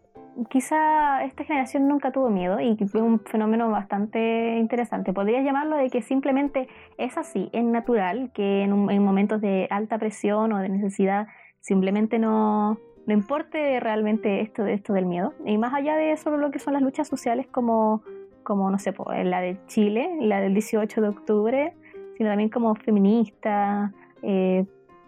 quizá 0.50 1.24
esta 1.24 1.44
generación 1.44 1.88
nunca 1.88 2.12
tuvo 2.12 2.30
miedo 2.30 2.60
y 2.60 2.76
fue 2.86 3.02
un 3.02 3.20
fenómeno 3.20 3.70
bastante 3.70 4.58
interesante. 4.58 5.12
Podrías 5.12 5.44
llamarlo 5.44 5.76
de 5.76 5.90
que 5.90 6.02
simplemente 6.02 6.68
es 6.98 7.16
así, 7.18 7.48
es 7.52 7.64
natural, 7.64 8.30
que 8.32 8.62
en, 8.62 9.02
momentos 9.02 9.40
de 9.40 9.66
alta 9.70 9.98
presión 9.98 10.52
o 10.52 10.58
de 10.58 10.68
necesidad 10.68 11.26
simplemente 11.60 12.18
no, 12.18 12.78
no 13.06 13.14
importe 13.14 13.80
realmente 13.80 14.40
esto, 14.40 14.66
esto 14.66 14.92
del 14.92 15.06
miedo. 15.06 15.34
Y 15.44 15.58
más 15.58 15.74
allá 15.74 15.96
de 15.96 16.12
eso, 16.12 16.36
lo 16.36 16.50
que 16.50 16.58
son 16.58 16.74
las 16.74 16.82
luchas 16.82 17.08
sociales 17.08 17.46
como, 17.50 18.02
como 18.42 18.70
no 18.70 18.78
sé, 18.78 18.94
la 19.24 19.40
de 19.40 19.58
Chile, 19.66 20.08
la 20.20 20.40
del 20.40 20.54
18 20.54 21.00
de 21.00 21.08
octubre, 21.08 21.74
sino 22.16 22.30
también 22.30 22.50
como 22.50 22.74
feminista, 22.74 23.92
eh, 24.22 24.64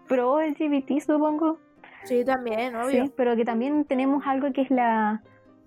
pro 0.08 0.40
LGBT, 0.40 1.00
supongo. 1.00 1.58
Sí, 2.04 2.24
también, 2.24 2.76
obvio. 2.76 3.04
Sí, 3.04 3.12
pero 3.16 3.36
que 3.36 3.44
también 3.44 3.84
tenemos 3.84 4.26
algo 4.26 4.52
que 4.52 4.62
es 4.62 4.70
la 4.70 5.22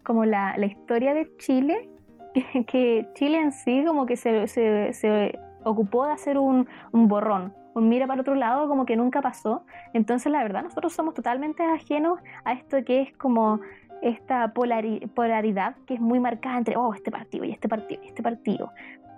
como 0.07 0.23
la, 0.23 0.55
la 0.57 0.65
historia 0.67 1.13
de 1.13 1.35
Chile, 1.35 1.89
que, 2.67 3.09
Chile 3.13 3.39
en 3.41 3.51
sí 3.51 3.83
como 3.85 4.05
que 4.05 4.15
se, 4.15 4.47
se, 4.47 4.93
se 4.93 5.37
ocupó 5.65 6.05
de 6.05 6.13
hacer 6.13 6.37
un, 6.37 6.65
un, 6.93 7.09
borrón, 7.09 7.53
un 7.75 7.89
mira 7.89 8.07
para 8.07 8.21
otro 8.21 8.33
lado 8.33 8.69
como 8.69 8.85
que 8.85 8.95
nunca 8.95 9.21
pasó. 9.21 9.65
Entonces 9.93 10.31
la 10.31 10.41
verdad 10.43 10.63
nosotros 10.63 10.93
somos 10.93 11.13
totalmente 11.13 11.61
ajenos 11.61 12.21
a 12.45 12.53
esto 12.53 12.77
que 12.85 13.01
es 13.01 13.13
como 13.17 13.59
esta 14.01 14.53
polaridad 14.53 15.75
que 15.85 15.95
es 15.95 15.99
muy 15.99 16.21
marcada 16.21 16.57
entre, 16.57 16.77
oh, 16.77 16.93
este 16.93 17.11
partido 17.11 17.43
y 17.43 17.51
este 17.51 17.67
partido 17.67 18.01
y 18.01 18.07
este 18.07 18.23
partido. 18.23 18.71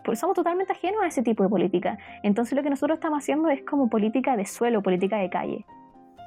Pues 0.03 0.17
somos 0.17 0.36
totalmente 0.36 0.73
ajenos 0.73 1.03
a 1.03 1.08
ese 1.08 1.21
tipo 1.21 1.43
de 1.43 1.49
política. 1.49 1.99
Entonces 2.23 2.55
lo 2.55 2.63
que 2.63 2.71
nosotros 2.71 2.97
estamos 2.97 3.19
haciendo 3.19 3.49
es 3.49 3.62
como 3.62 3.91
política 3.91 4.36
de 4.36 4.45
suelo, 4.47 4.82
política 4.82 5.17
de 5.17 5.29
calle. 5.29 5.65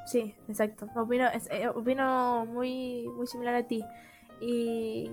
Sí, 0.06 0.34
exacto. 0.48 0.86
Opino, 0.96 1.26
eh, 1.50 1.68
opino 1.68 2.46
muy, 2.46 3.08
muy 3.16 3.26
similar 3.26 3.54
a 3.54 3.66
ti. 3.66 3.84
Y 4.40 5.10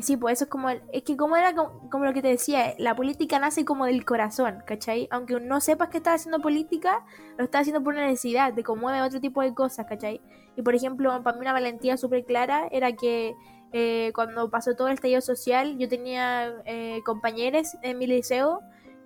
sí, 0.00 0.16
pues 0.16 0.38
eso 0.38 0.44
es 0.44 0.50
como, 0.50 0.70
es 0.70 1.02
que 1.04 1.16
como 1.16 1.36
era 1.36 1.54
como, 1.54 2.04
lo 2.04 2.12
que 2.14 2.22
te 2.22 2.28
decía, 2.28 2.74
la 2.78 2.96
política 2.96 3.38
nace 3.38 3.64
como 3.64 3.86
del 3.86 4.04
corazón, 4.04 4.62
¿cachai? 4.66 5.08
Aunque 5.10 5.38
no 5.40 5.60
sepas 5.60 5.88
que 5.88 5.98
estás 5.98 6.20
haciendo 6.20 6.40
política, 6.40 7.04
lo 7.36 7.44
estás 7.44 7.62
haciendo 7.62 7.82
por 7.82 7.94
una 7.94 8.06
necesidad, 8.06 8.52
de 8.52 8.64
mueve 8.74 9.02
otro 9.02 9.20
tipo 9.20 9.42
de 9.42 9.54
cosas, 9.54 9.86
¿cachai? 9.86 10.20
Y 10.56 10.62
por 10.62 10.74
ejemplo, 10.74 11.22
para 11.22 11.36
mí 11.36 11.42
una 11.42 11.52
valentía 11.52 11.96
súper 11.96 12.24
clara 12.24 12.68
era 12.70 12.92
que 12.92 13.34
eh, 13.72 14.12
cuando 14.14 14.50
pasó 14.50 14.74
todo 14.74 14.88
el 14.88 14.94
estallido 14.94 15.20
social, 15.20 15.78
yo 15.78 15.88
tenía 15.88 16.54
eh, 16.64 17.00
compañeros 17.04 17.76
en 17.82 17.98
mi 17.98 18.06
liceo 18.06 18.60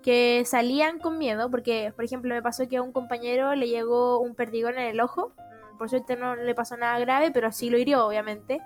que 0.06 0.44
salían 0.46 1.00
con 1.00 1.18
miedo, 1.18 1.50
porque, 1.50 1.92
por 1.96 2.04
ejemplo, 2.04 2.32
me 2.32 2.40
pasó 2.40 2.68
que 2.68 2.76
a 2.76 2.82
un 2.82 2.92
compañero 2.92 3.56
le 3.56 3.66
llegó 3.66 4.20
un 4.20 4.36
perdigón 4.36 4.78
en 4.78 4.86
el 4.86 5.00
ojo. 5.00 5.32
Mm, 5.36 5.78
por 5.78 5.90
suerte 5.90 6.14
no 6.14 6.36
le 6.36 6.54
pasó 6.54 6.76
nada 6.76 6.96
grave, 7.00 7.32
pero 7.32 7.50
sí 7.50 7.70
lo 7.70 7.76
hirió, 7.76 8.06
obviamente. 8.06 8.60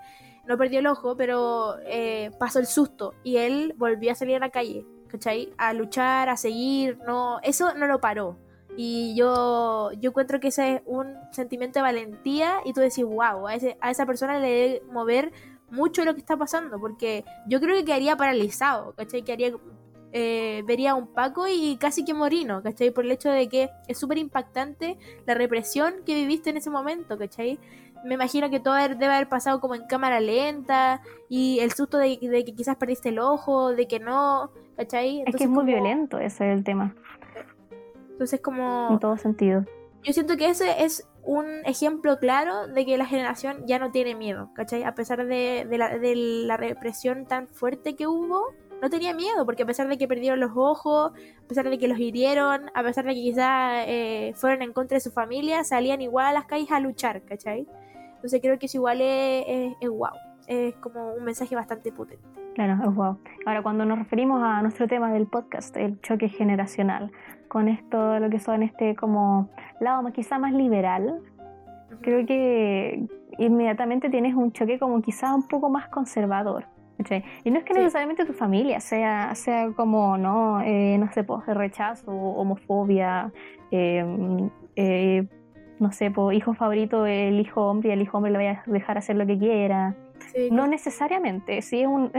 No 0.45 0.55
perdió 0.55 0.77
el 0.77 0.85
ojo, 0.85 1.17
pero 1.17 1.77
eh, 1.87 2.29
pasó 2.37 2.59
el 2.59 2.67
susto 2.67 3.15
y 3.23 3.37
él 3.37 3.73
volvió 3.75 4.11
a 4.11 4.15
salir 4.15 4.35
a 4.35 4.39
la 4.39 4.51
calle, 4.51 4.85
¿cachai? 5.07 5.51
A 5.57 5.73
luchar, 5.73 6.29
a 6.29 6.37
seguir, 6.37 6.99
no, 7.07 7.39
eso 7.41 7.73
no 7.73 7.87
lo 7.87 7.99
paró. 7.99 8.37
Y 8.77 9.15
yo, 9.15 9.91
yo 9.93 10.11
encuentro 10.11 10.39
que 10.39 10.49
ese 10.49 10.75
es 10.75 10.81
un 10.85 11.15
sentimiento 11.31 11.79
de 11.79 11.83
valentía 11.83 12.57
y 12.65 12.73
tú 12.73 12.81
decís, 12.81 13.03
wow, 13.03 13.47
a, 13.47 13.55
ese, 13.55 13.79
a 13.81 13.89
esa 13.89 14.05
persona 14.05 14.37
le 14.37 14.47
debe 14.47 14.83
mover 14.91 15.31
mucho 15.71 16.05
lo 16.05 16.13
que 16.13 16.19
está 16.19 16.37
pasando, 16.37 16.79
porque 16.79 17.25
yo 17.47 17.59
creo 17.59 17.75
que 17.77 17.85
quedaría 17.85 18.15
paralizado, 18.15 18.93
¿cachai? 18.93 19.23
Quedaría 19.23 19.55
eh, 20.13 20.63
vería 20.65 20.91
a 20.91 20.95
un 20.95 21.07
Paco 21.07 21.47
y 21.47 21.77
casi 21.77 22.03
que 22.03 22.13
morino, 22.13 22.61
¿cachai? 22.61 22.91
Por 22.91 23.05
el 23.05 23.11
hecho 23.11 23.29
de 23.29 23.47
que 23.47 23.69
es 23.87 23.97
súper 23.97 24.17
impactante 24.17 24.97
la 25.25 25.33
represión 25.33 25.93
que 26.05 26.15
viviste 26.15 26.49
en 26.49 26.57
ese 26.57 26.69
momento, 26.69 27.17
¿cachai? 27.17 27.59
Me 28.03 28.15
imagino 28.15 28.49
que 28.49 28.59
todo 28.59 28.75
debe 28.75 29.05
haber 29.05 29.29
pasado 29.29 29.61
como 29.61 29.75
en 29.75 29.85
cámara 29.85 30.19
lenta 30.19 31.01
y 31.29 31.59
el 31.59 31.71
susto 31.71 31.97
de, 31.97 32.17
que 32.19 32.53
quizás 32.55 32.75
perdiste 32.75 33.09
el 33.09 33.19
ojo, 33.19 33.73
de 33.73 33.87
que 33.87 33.99
no, 33.99 34.51
¿cachai? 34.75 35.23
es 35.25 35.35
que 35.35 35.43
es 35.43 35.49
muy 35.49 35.65
violento, 35.65 36.17
ese 36.17 36.51
es 36.51 36.57
el 36.57 36.63
tema. 36.63 36.95
Entonces 38.11 38.41
como... 38.41 38.89
En 38.91 38.99
todo 38.99 39.17
sentido. 39.17 39.65
Yo 40.03 40.13
siento 40.13 40.35
que 40.35 40.49
ese 40.49 40.83
es 40.83 41.07
un 41.23 41.45
ejemplo 41.65 42.17
claro 42.17 42.67
de 42.67 42.85
que 42.85 42.97
la 42.97 43.05
generación 43.05 43.65
ya 43.67 43.79
no 43.79 43.91
tiene 43.91 44.15
miedo, 44.15 44.49
¿cachai? 44.55 44.83
A 44.83 44.95
pesar 44.95 45.25
de, 45.25 45.65
la, 45.69 45.97
de 45.97 46.15
la 46.15 46.57
represión 46.57 47.25
tan 47.27 47.47
fuerte 47.47 47.95
que 47.95 48.07
hubo, 48.07 48.47
no 48.81 48.89
tenía 48.89 49.13
miedo, 49.13 49.45
porque 49.45 49.63
a 49.63 49.65
pesar 49.65 49.87
de 49.87 49.97
que 49.97 50.07
perdieron 50.07 50.39
los 50.39 50.51
ojos, 50.55 51.11
a 51.13 51.47
pesar 51.47 51.69
de 51.69 51.77
que 51.77 51.87
los 51.87 51.99
hirieron, 51.99 52.71
a 52.73 52.83
pesar 52.83 53.05
de 53.05 53.13
que 53.13 53.21
quizás 53.21 53.85
eh, 53.87 54.33
fueron 54.35 54.63
en 54.63 54.73
contra 54.73 54.95
de 54.95 55.01
su 55.01 55.11
familia, 55.11 55.63
salían 55.63 56.01
igual 56.01 56.27
a 56.27 56.33
las 56.33 56.45
calles 56.45 56.71
a 56.71 56.79
luchar, 56.79 57.21
¿cachai? 57.23 57.67
Entonces 58.15 58.41
creo 58.41 58.57
que 58.57 58.65
eso 58.65 58.77
igual 58.77 59.01
es, 59.01 59.75
es, 59.79 59.89
wow, 59.89 60.11
es 60.47 60.75
como 60.75 61.13
un 61.13 61.23
mensaje 61.23 61.55
bastante 61.55 61.91
potente. 61.91 62.25
Claro, 62.55 62.73
es 62.73 62.95
wow. 62.95 63.17
Ahora, 63.45 63.63
cuando 63.63 63.85
nos 63.85 63.99
referimos 63.99 64.41
a 64.43 64.61
nuestro 64.61 64.87
tema 64.87 65.13
del 65.13 65.27
podcast, 65.27 65.75
el 65.77 66.01
choque 66.01 66.27
generacional, 66.27 67.11
con 67.47 67.67
esto, 67.67 68.19
lo 68.19 68.29
que 68.29 68.39
son 68.39 68.63
este 68.63 68.95
como 68.95 69.49
lado 69.79 70.11
quizá 70.11 70.39
más 70.39 70.53
liberal, 70.53 71.21
creo 72.01 72.25
que 72.25 73.07
inmediatamente 73.37 74.09
tienes 74.09 74.35
un 74.35 74.51
choque 74.51 74.79
como 74.79 75.01
quizá 75.01 75.33
un 75.33 75.47
poco 75.47 75.69
más 75.69 75.89
conservador. 75.89 76.65
Y 77.43 77.51
no 77.51 77.59
es 77.59 77.65
que 77.65 77.73
necesariamente 77.73 78.25
tu 78.25 78.33
familia 78.33 78.79
sea, 78.79 79.33
sea 79.35 79.71
como, 79.71 80.17
no, 80.17 80.61
eh, 80.61 80.97
no 80.97 81.11
sé, 81.11 81.23
pues, 81.23 81.45
rechazo, 81.47 82.11
homofobia, 82.11 83.31
em, 83.71 84.49
eh, 84.75 85.27
no 85.79 85.91
sé, 85.91 86.11
pues, 86.11 86.37
hijo 86.37 86.53
favorito, 86.53 87.05
el 87.05 87.39
hijo 87.39 87.65
hombre 87.65 87.89
y 87.89 87.91
el 87.93 88.01
hijo 88.01 88.17
hombre 88.17 88.31
le 88.31 88.37
vaya 88.37 88.63
a 88.65 88.71
dejar 88.71 88.97
hacer 88.97 89.15
lo 89.15 89.25
que 89.25 89.37
quiera. 89.37 89.95
no 90.51 90.67
necesariamente, 90.67 91.61
sí, 91.61 91.81
es, 91.81 91.87
un, 91.87 92.11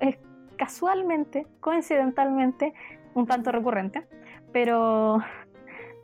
es, 0.00 0.18
casualmente, 0.56 1.46
coincidentalmente, 1.60 2.72
un 3.14 3.26
tanto 3.26 3.52
recurrente, 3.52 4.06
pero 4.52 5.20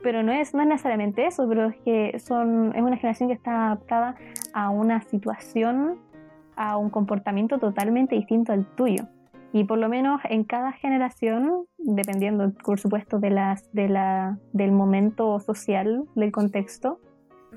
pero 0.03 0.21
no 0.21 0.33
es, 0.33 0.53
no 0.53 0.61
es 0.61 0.67
necesariamente 0.67 1.25
eso, 1.25 1.47
pero 1.47 1.69
es 1.69 1.77
que 1.77 2.19
son, 2.19 2.75
es 2.75 2.81
una 2.81 2.97
generación 2.97 3.29
que 3.29 3.35
está 3.35 3.67
adaptada 3.67 4.15
a 4.53 4.69
una 4.69 5.01
situación 5.01 5.97
a 6.55 6.77
un 6.77 6.89
comportamiento 6.89 7.57
totalmente 7.59 8.15
distinto 8.15 8.51
al 8.51 8.65
tuyo. 8.75 9.05
Y 9.51 9.65
por 9.65 9.77
lo 9.77 9.87
menos 9.87 10.19
en 10.29 10.43
cada 10.43 10.71
generación, 10.71 11.65
dependiendo 11.77 12.51
por 12.63 12.79
supuesto 12.79 13.19
de 13.19 13.29
las, 13.29 13.71
de 13.71 13.87
la, 13.87 14.39
del 14.51 14.71
momento 14.71 15.39
social, 15.39 16.05
del 16.15 16.31
contexto, 16.31 16.99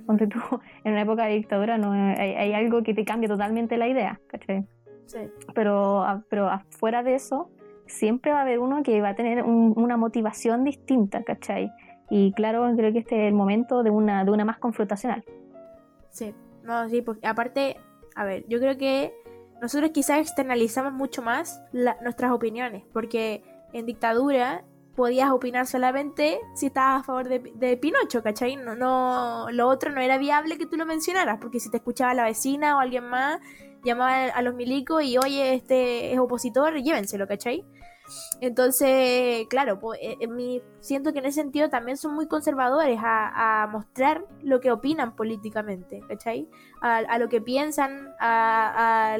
donde 0.06 0.26
tú 0.26 0.38
en 0.84 0.92
una 0.92 1.02
época 1.02 1.24
de 1.24 1.34
dictadura 1.34 1.78
no 1.78 1.92
hay, 1.92 2.52
algo 2.52 2.82
que 2.82 2.92
te 2.92 3.04
cambia 3.04 3.28
totalmente 3.28 3.78
la 3.78 3.88
idea, 3.88 4.20
¿cachai? 4.26 4.66
Sí. 5.06 5.20
Pero, 5.54 6.04
pero 6.28 6.48
afuera 6.48 7.02
de 7.02 7.14
eso, 7.14 7.50
siempre 7.86 8.32
va 8.32 8.40
a 8.40 8.42
haber 8.42 8.58
uno 8.58 8.82
que 8.82 9.00
va 9.00 9.10
a 9.10 9.14
tener 9.14 9.42
una 9.44 9.96
motivación 9.96 10.64
distinta, 10.64 11.22
¿cachai? 11.22 11.70
Y 12.10 12.32
claro, 12.32 12.70
creo 12.76 12.92
que 12.92 13.00
este 13.00 13.22
es 13.22 13.28
el 13.28 13.34
momento 13.34 13.82
de 13.82 13.90
una, 13.90 14.24
de 14.24 14.30
una 14.30 14.44
más 14.44 14.58
confrontacional. 14.58 15.24
Sí, 16.10 16.34
no, 16.62 16.88
sí, 16.88 17.02
porque 17.02 17.26
aparte 17.26 17.76
a 18.16 18.24
ver, 18.24 18.44
yo 18.48 18.58
creo 18.58 18.76
que 18.76 19.14
nosotros 19.60 19.90
quizás 19.92 20.18
externalizamos 20.18 20.92
mucho 20.92 21.22
más 21.22 21.62
nuestras 22.02 22.32
opiniones, 22.32 22.84
porque 22.92 23.44
en 23.72 23.86
dictadura 23.86 24.64
podías 24.96 25.30
opinar 25.30 25.66
solamente 25.66 26.40
si 26.54 26.66
estabas 26.66 27.02
a 27.02 27.04
favor 27.04 27.28
de, 27.28 27.76
Pinocho, 27.76 28.22
¿cachai? 28.22 28.56
No, 28.56 28.74
no, 28.74 29.46
lo 29.50 29.68
otro 29.68 29.92
no 29.92 30.00
era 30.00 30.16
viable 30.16 30.56
que 30.56 30.66
tú 30.66 30.76
lo 30.76 30.86
mencionaras, 30.86 31.38
porque 31.38 31.60
si 31.60 31.70
te 31.70 31.76
escuchaba 31.76 32.14
la 32.14 32.24
vecina 32.24 32.76
o 32.76 32.80
alguien 32.80 33.04
más, 33.04 33.38
llamaba 33.84 34.24
a 34.24 34.42
los 34.42 34.54
milicos 34.54 35.04
y 35.04 35.18
oye, 35.18 35.54
este 35.54 36.12
es 36.12 36.18
opositor, 36.18 36.74
llévenselo, 36.74 37.28
¿cachai? 37.28 37.64
Entonces, 38.40 39.46
claro, 39.48 39.78
pues, 39.78 39.98
siento 40.80 41.12
que 41.12 41.18
en 41.18 41.26
ese 41.26 41.42
sentido 41.42 41.68
también 41.68 41.96
son 41.96 42.14
muy 42.14 42.26
conservadores 42.26 42.98
a, 43.02 43.68
mostrar 43.70 44.24
lo 44.42 44.60
que 44.60 44.70
opinan 44.70 45.16
políticamente, 45.16 46.00
¿cachai? 46.08 46.48
A, 46.80 47.18
lo 47.18 47.28
que 47.28 47.40
piensan, 47.40 48.14
a, 48.20 49.16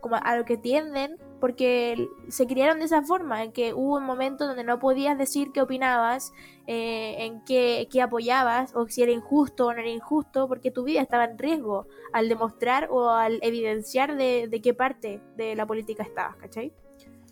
como 0.00 0.16
a 0.16 0.36
lo 0.36 0.44
que 0.44 0.56
tienden, 0.56 1.18
porque 1.40 2.08
se 2.28 2.46
criaron 2.46 2.78
de 2.78 2.86
esa 2.86 3.02
forma, 3.02 3.42
en 3.42 3.52
que 3.52 3.74
hubo 3.74 3.96
un 3.96 4.04
momento 4.04 4.46
donde 4.46 4.64
no 4.64 4.78
podías 4.78 5.18
decir 5.18 5.52
qué 5.52 5.60
opinabas, 5.60 6.32
eh, 6.66 7.16
en 7.18 7.44
qué, 7.44 7.86
apoyabas, 8.02 8.74
o 8.74 8.88
si 8.88 9.02
era 9.02 9.12
injusto 9.12 9.66
o 9.66 9.72
no 9.74 9.80
era 9.80 9.90
injusto, 9.90 10.48
porque 10.48 10.70
tu 10.70 10.84
vida 10.84 11.02
estaba 11.02 11.24
en 11.24 11.36
riesgo 11.36 11.86
al 12.14 12.30
demostrar 12.30 12.88
o 12.90 13.10
al 13.10 13.40
evidenciar 13.42 14.16
de, 14.16 14.48
de 14.48 14.62
qué 14.62 14.72
parte 14.72 15.20
de 15.36 15.54
la 15.54 15.66
política 15.66 16.02
estabas, 16.02 16.36
¿cachai? 16.36 16.72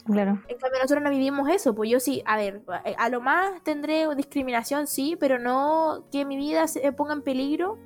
Claro. 0.05 0.43
En 0.49 0.59
cambio, 0.59 0.81
nosotros 0.81 1.03
no 1.03 1.11
vivimos 1.11 1.49
eso, 1.49 1.75
pues 1.75 1.89
yo 1.91 2.01
sí, 2.01 2.23
a 2.27 2.37
ver, 2.37 2.63
a 2.99 3.09
lo 3.09 3.21
más 3.21 3.63
tendré 3.63 4.13
discriminación, 4.17 4.87
sí, 4.87 5.17
pero 5.19 5.39
no 5.39 6.07
que 6.11 6.25
mi 6.25 6.37
vida 6.37 6.67
se 6.67 6.91
ponga 6.93 7.13
en 7.13 7.23
peligro, 7.23 7.79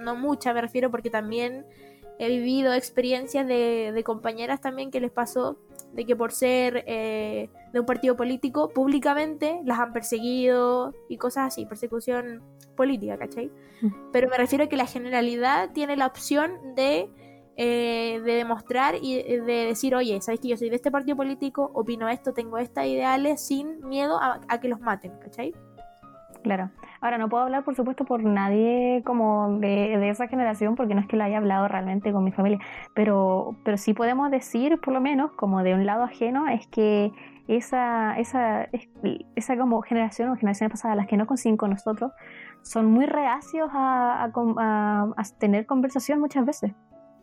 no 0.00 0.14
mucha, 0.14 0.52
me 0.52 0.60
refiero, 0.60 0.90
porque 0.90 1.10
también 1.10 1.64
he 2.18 2.28
vivido 2.28 2.72
experiencias 2.74 3.46
de, 3.46 4.02
compañeras 4.04 4.60
también 4.60 4.90
que 4.90 5.00
les 5.00 5.10
pasó 5.10 5.58
de 5.92 6.04
que 6.04 6.16
por 6.16 6.32
ser 6.32 6.84
eh, 6.86 7.48
de 7.72 7.80
un 7.80 7.86
partido 7.86 8.16
político, 8.16 8.68
públicamente 8.70 9.60
las 9.64 9.78
han 9.78 9.92
perseguido 9.92 10.92
y 11.08 11.18
cosas 11.18 11.46
así, 11.46 11.66
persecución 11.66 12.42
política, 12.76 13.16
¿cachai? 13.16 13.50
Mm. 13.80 14.10
Pero 14.12 14.28
me 14.28 14.36
refiero 14.36 14.64
a 14.64 14.66
que 14.66 14.76
la 14.76 14.86
generalidad 14.86 15.70
tiene 15.72 15.96
la 15.96 16.06
opción 16.06 16.74
de 16.74 17.08
eh, 17.56 18.20
de 18.24 18.32
demostrar 18.32 18.96
y 19.00 19.22
de 19.22 19.66
decir, 19.66 19.94
oye, 19.94 20.20
sabes 20.20 20.40
que 20.40 20.48
yo 20.48 20.56
soy 20.56 20.70
de 20.70 20.76
este 20.76 20.90
partido 20.90 21.16
político, 21.16 21.70
opino 21.74 22.08
esto, 22.08 22.32
tengo 22.34 22.58
estas 22.58 22.86
ideales, 22.86 23.40
sin 23.40 23.86
miedo 23.86 24.18
a, 24.20 24.58
que 24.58 24.68
los 24.68 24.80
maten, 24.80 25.12
¿cachai? 25.20 25.54
Claro. 26.42 26.70
Ahora, 27.00 27.16
no 27.16 27.28
puedo 27.28 27.44
hablar, 27.44 27.62
por 27.62 27.76
supuesto, 27.76 28.04
por 28.04 28.24
nadie 28.24 29.02
como 29.04 29.58
de, 29.60 30.08
esa 30.08 30.26
generación, 30.26 30.74
porque 30.74 30.94
no 30.96 31.00
es 31.00 31.06
que 31.06 31.16
lo 31.16 31.22
haya 31.22 31.38
hablado 31.38 31.68
realmente 31.68 32.12
con 32.12 32.24
mi 32.24 32.32
familia, 32.32 32.58
pero, 32.92 33.56
pero 33.64 33.76
sí 33.76 33.94
podemos 33.94 34.32
decir, 34.32 34.80
por 34.80 34.92
lo 34.92 35.00
menos, 35.00 35.30
como 35.32 35.62
de 35.62 35.74
un 35.74 35.86
lado 35.86 36.02
ajeno, 36.02 36.48
es 36.48 36.66
que 36.66 37.12
esa, 37.46 38.18
esa, 38.18 38.68
esa 39.36 39.56
como 39.56 39.80
generación 39.82 40.30
o 40.30 40.36
generaciones 40.36 40.72
pasadas, 40.72 40.96
las 40.96 41.06
que 41.06 41.16
no 41.16 41.26
consiguen 41.26 41.56
con 41.56 41.70
nosotros, 41.70 42.10
son 42.62 42.86
muy 42.86 43.06
reacios 43.06 43.70
a, 43.72 44.24
a 44.24 45.22
tener 45.38 45.66
conversación 45.66 46.18
muchas 46.18 46.44
veces. 46.44 46.72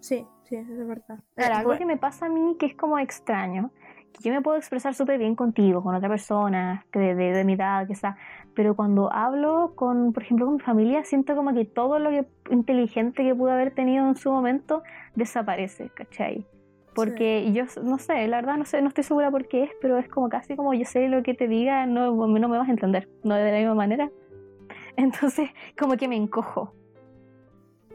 Sí, 0.02 0.26
sí, 0.44 0.56
eso 0.56 0.74
es 0.74 0.88
verdad. 0.88 1.20
Claro, 1.36 1.56
algo 1.56 1.78
que 1.78 1.86
me 1.86 1.96
pasa 1.96 2.26
a 2.26 2.30
mí 2.30 2.58
que 2.60 2.66
es 2.66 2.76
como 2.76 3.00
extraño, 3.00 3.72
que 4.12 4.24
yo 4.24 4.34
me 4.34 4.42
puedo 4.42 4.58
expresar 4.58 4.94
súper 4.94 5.20
bien 5.20 5.36
contigo, 5.36 5.84
con 5.84 5.96
otra 5.96 6.10
persona 6.10 6.86
de, 6.92 7.16
de, 7.16 7.44
mi 7.46 7.54
edad, 7.54 7.88
quizá, 7.88 8.18
pero 8.56 8.76
cuando 8.76 9.14
hablo 9.14 9.74
con, 9.76 10.12
por 10.12 10.24
ejemplo, 10.24 10.48
con 10.48 10.56
mi 10.56 10.62
familia, 10.62 11.04
siento 11.04 11.36
como 11.36 11.54
que 11.54 11.66
todo 11.66 12.00
lo 12.00 12.10
que 12.10 12.26
inteligente 12.50 13.24
que 13.24 13.36
pude 13.36 13.52
haber 13.52 13.72
tenido 13.72 14.08
en 14.08 14.16
su 14.16 14.32
momento 14.32 14.84
desaparece, 15.16 15.90
¿cachai? 15.90 16.46
Porque 16.94 17.54
yo 17.54 17.64
no 17.84 18.00
sé, 18.00 18.28
la 18.28 18.38
verdad 18.38 18.58
no 18.58 18.66
sé, 18.66 18.82
no 18.82 18.90
estoy 18.90 19.06
segura 19.06 19.32
por 19.32 19.48
qué 19.48 19.64
es, 19.64 19.72
pero 19.82 19.98
es 19.98 20.10
como 20.10 20.28
casi 20.28 20.58
como 20.58 20.74
yo 20.74 20.84
sé 20.84 21.08
lo 21.08 21.24
que 21.24 21.34
te 21.34 21.48
diga, 21.48 21.86
no, 21.86 22.12
no 22.28 22.50
me 22.50 22.58
vas 22.58 22.68
a 22.68 22.72
entender, 22.72 23.08
no 23.24 23.36
de 23.36 23.52
la 23.52 23.58
misma 23.60 23.76
manera. 23.76 24.12
Entonces, 24.98 25.50
como 25.80 25.96
que 25.96 26.08
me 26.08 26.18
encojo. 26.18 26.74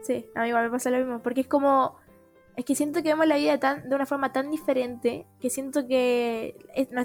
Sí, 0.01 0.29
a 0.35 0.41
mí 0.41 0.49
igual 0.49 0.65
me 0.65 0.71
pasa 0.71 0.89
lo 0.89 0.97
mismo, 0.97 1.19
porque 1.21 1.41
es 1.41 1.47
como... 1.47 1.95
Es 2.55 2.65
que 2.65 2.73
siento 2.73 3.03
que 3.03 3.09
vemos 3.09 3.27
la 3.27 3.35
vida 3.35 3.59
tan, 3.59 3.87
de 3.87 3.95
una 3.95 4.07
forma 4.07 4.33
tan 4.33 4.49
diferente 4.49 5.27
que 5.39 5.51
siento 5.51 5.85
que 5.85 6.57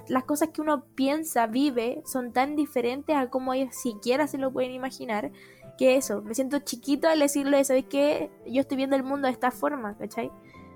las 0.09 0.25
cosas 0.25 0.49
que 0.49 0.63
uno 0.63 0.87
piensa, 0.95 1.47
vive, 1.47 2.03
son 2.07 2.33
tan 2.33 2.57
diferentes 2.57 3.15
a 3.15 3.29
como 3.29 3.53
ellos 3.53 3.75
siquiera 3.75 4.27
se 4.27 4.39
lo 4.39 4.51
pueden 4.51 4.71
imaginar. 4.71 5.31
Que 5.77 5.97
eso, 5.97 6.23
me 6.23 6.35
siento 6.35 6.61
chiquito 6.61 7.07
al 7.07 7.19
decirle, 7.19 7.63
¿sabes 7.65 7.85
qué? 7.85 8.31
Yo 8.47 8.63
estoy 8.63 8.79
viendo 8.79 8.97
el 8.97 9.03
mundo 9.03 9.27
de 9.27 9.33
esta 9.33 9.51
forma, 9.51 9.95
¿cachai? 9.99 10.31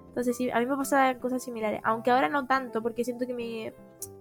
Entonces 0.09 0.37
sí, 0.37 0.51
a 0.51 0.59
mí 0.61 0.67
me 0.67 0.77
pasa 0.77 1.19
cosas 1.21 1.43
similares. 1.43 1.81
Aunque 1.83 2.11
ahora 2.11 2.29
no 2.29 2.47
tanto, 2.47 2.83
porque 2.83 3.03
siento 3.03 3.27
que 3.27 3.33
mi... 3.33 3.71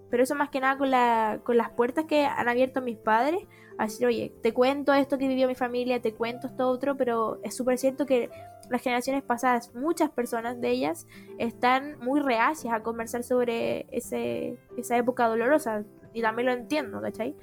Pero 0.10 0.24
eso 0.24 0.36
más 0.36 0.50
que 0.50 0.60
nada 0.60 0.78
con, 0.78 0.92
la, 0.92 1.40
con 1.44 1.58
las 1.58 1.72
puertas 1.72 2.06
que 2.06 2.26
han 2.26 2.48
abierto 2.48 2.82
mis 2.82 2.98
padres 2.98 3.46
Así, 3.78 4.06
oye, 4.06 4.34
te 4.42 4.54
cuento 4.54 4.94
esto 4.94 5.18
que 5.18 5.28
vivió 5.28 5.48
mi 5.48 5.56
familia, 5.56 6.02
te 6.02 6.14
cuento 6.14 6.48
esto 6.48 6.70
otro, 6.70 6.96
pero 6.96 7.40
es 7.44 7.56
súper 7.56 7.78
cierto 7.78 8.06
que 8.06 8.30
las 8.70 8.82
generaciones 8.82 9.22
pasadas, 9.22 9.76
muchas 9.76 10.10
personas 10.10 10.62
de 10.62 10.70
ellas, 10.70 11.08
están 11.38 12.00
muy 12.00 12.22
reacias 12.22 12.74
a 12.74 12.84
conversar 12.84 13.24
sobre 13.24 13.86
ese, 13.92 14.58
esa 14.78 14.98
época 14.98 15.28
dolorosa. 15.28 15.84
Y 16.14 16.22
también 16.22 16.46
lo 16.46 16.54
entiendo, 16.54 17.02
¿cachai? 17.02 17.36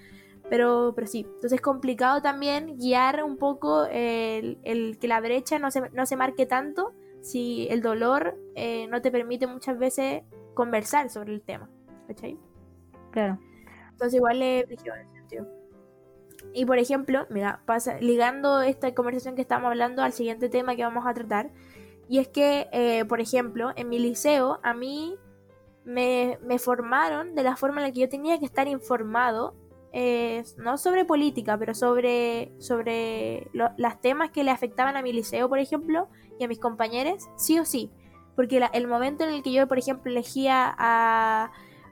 Pero, 0.48 0.92
pero 0.94 1.06
sí, 1.06 1.20
entonces 1.20 1.52
es 1.52 1.60
complicado 1.60 2.22
también 2.22 2.78
guiar 2.78 3.22
un 3.22 3.36
poco 3.36 3.84
el, 3.90 4.58
que 4.98 5.08
la 5.08 5.20
brecha 5.20 5.58
no 5.58 5.70
se, 5.70 5.90
no 5.90 6.06
se 6.06 6.16
marque 6.16 6.46
tanto 6.46 6.94
si 7.20 7.68
el 7.70 7.82
dolor 7.82 8.38
eh, 8.54 8.86
no 8.88 9.02
te 9.02 9.10
permite 9.10 9.46
muchas 9.46 9.78
veces 9.78 10.22
conversar 10.54 11.10
sobre 11.10 11.34
el 11.34 11.42
tema, 11.42 11.68
¿cachai? 12.08 12.38
Claro. 13.12 13.38
Entonces 13.90 14.14
igual 14.14 14.40
le 14.40 14.64
brígido 14.64 14.94
en 14.96 15.02
ese 15.02 15.14
sentido. 15.14 15.46
Y 16.54 16.66
por 16.66 16.78
ejemplo, 16.78 17.26
mira, 17.30 17.62
pasa, 17.66 17.98
ligando 18.00 18.62
esta 18.62 18.92
conversación 18.94 19.36
que 19.36 19.42
estamos 19.42 19.68
hablando 19.68 20.02
al 20.02 20.12
siguiente 20.12 20.48
tema 20.48 20.74
que 20.74 20.82
vamos 20.82 21.06
a 21.06 21.14
tratar, 21.14 21.50
y 22.08 22.18
es 22.18 22.28
que, 22.28 22.68
eh, 22.72 23.04
por 23.06 23.20
ejemplo, 23.20 23.72
en 23.76 23.88
mi 23.88 23.98
liceo 23.98 24.58
a 24.62 24.74
mí 24.74 25.16
me, 25.84 26.38
me, 26.42 26.58
formaron 26.58 27.34
de 27.34 27.42
la 27.42 27.56
forma 27.56 27.80
en 27.80 27.88
la 27.88 27.92
que 27.92 28.00
yo 28.00 28.08
tenía 28.08 28.38
que 28.38 28.44
estar 28.44 28.68
informado, 28.68 29.54
eh, 29.92 30.42
no 30.58 30.78
sobre 30.78 31.04
política, 31.04 31.56
pero 31.58 31.74
sobre, 31.74 32.52
sobre 32.58 33.48
los 33.52 34.00
temas 34.00 34.30
que 34.30 34.44
le 34.44 34.50
afectaban 34.50 34.96
a 34.96 35.02
mi 35.02 35.12
liceo, 35.12 35.48
por 35.48 35.58
ejemplo, 35.58 36.08
y 36.38 36.44
a 36.44 36.48
mis 36.48 36.58
compañeros, 36.58 37.28
sí 37.36 37.58
o 37.58 37.64
sí. 37.64 37.90
Porque 38.36 38.60
la, 38.60 38.66
el 38.66 38.88
momento 38.88 39.24
en 39.24 39.30
el 39.30 39.42
que 39.42 39.52
yo, 39.52 39.68
por 39.68 39.78
ejemplo, 39.78 40.10
elegía 40.10 40.74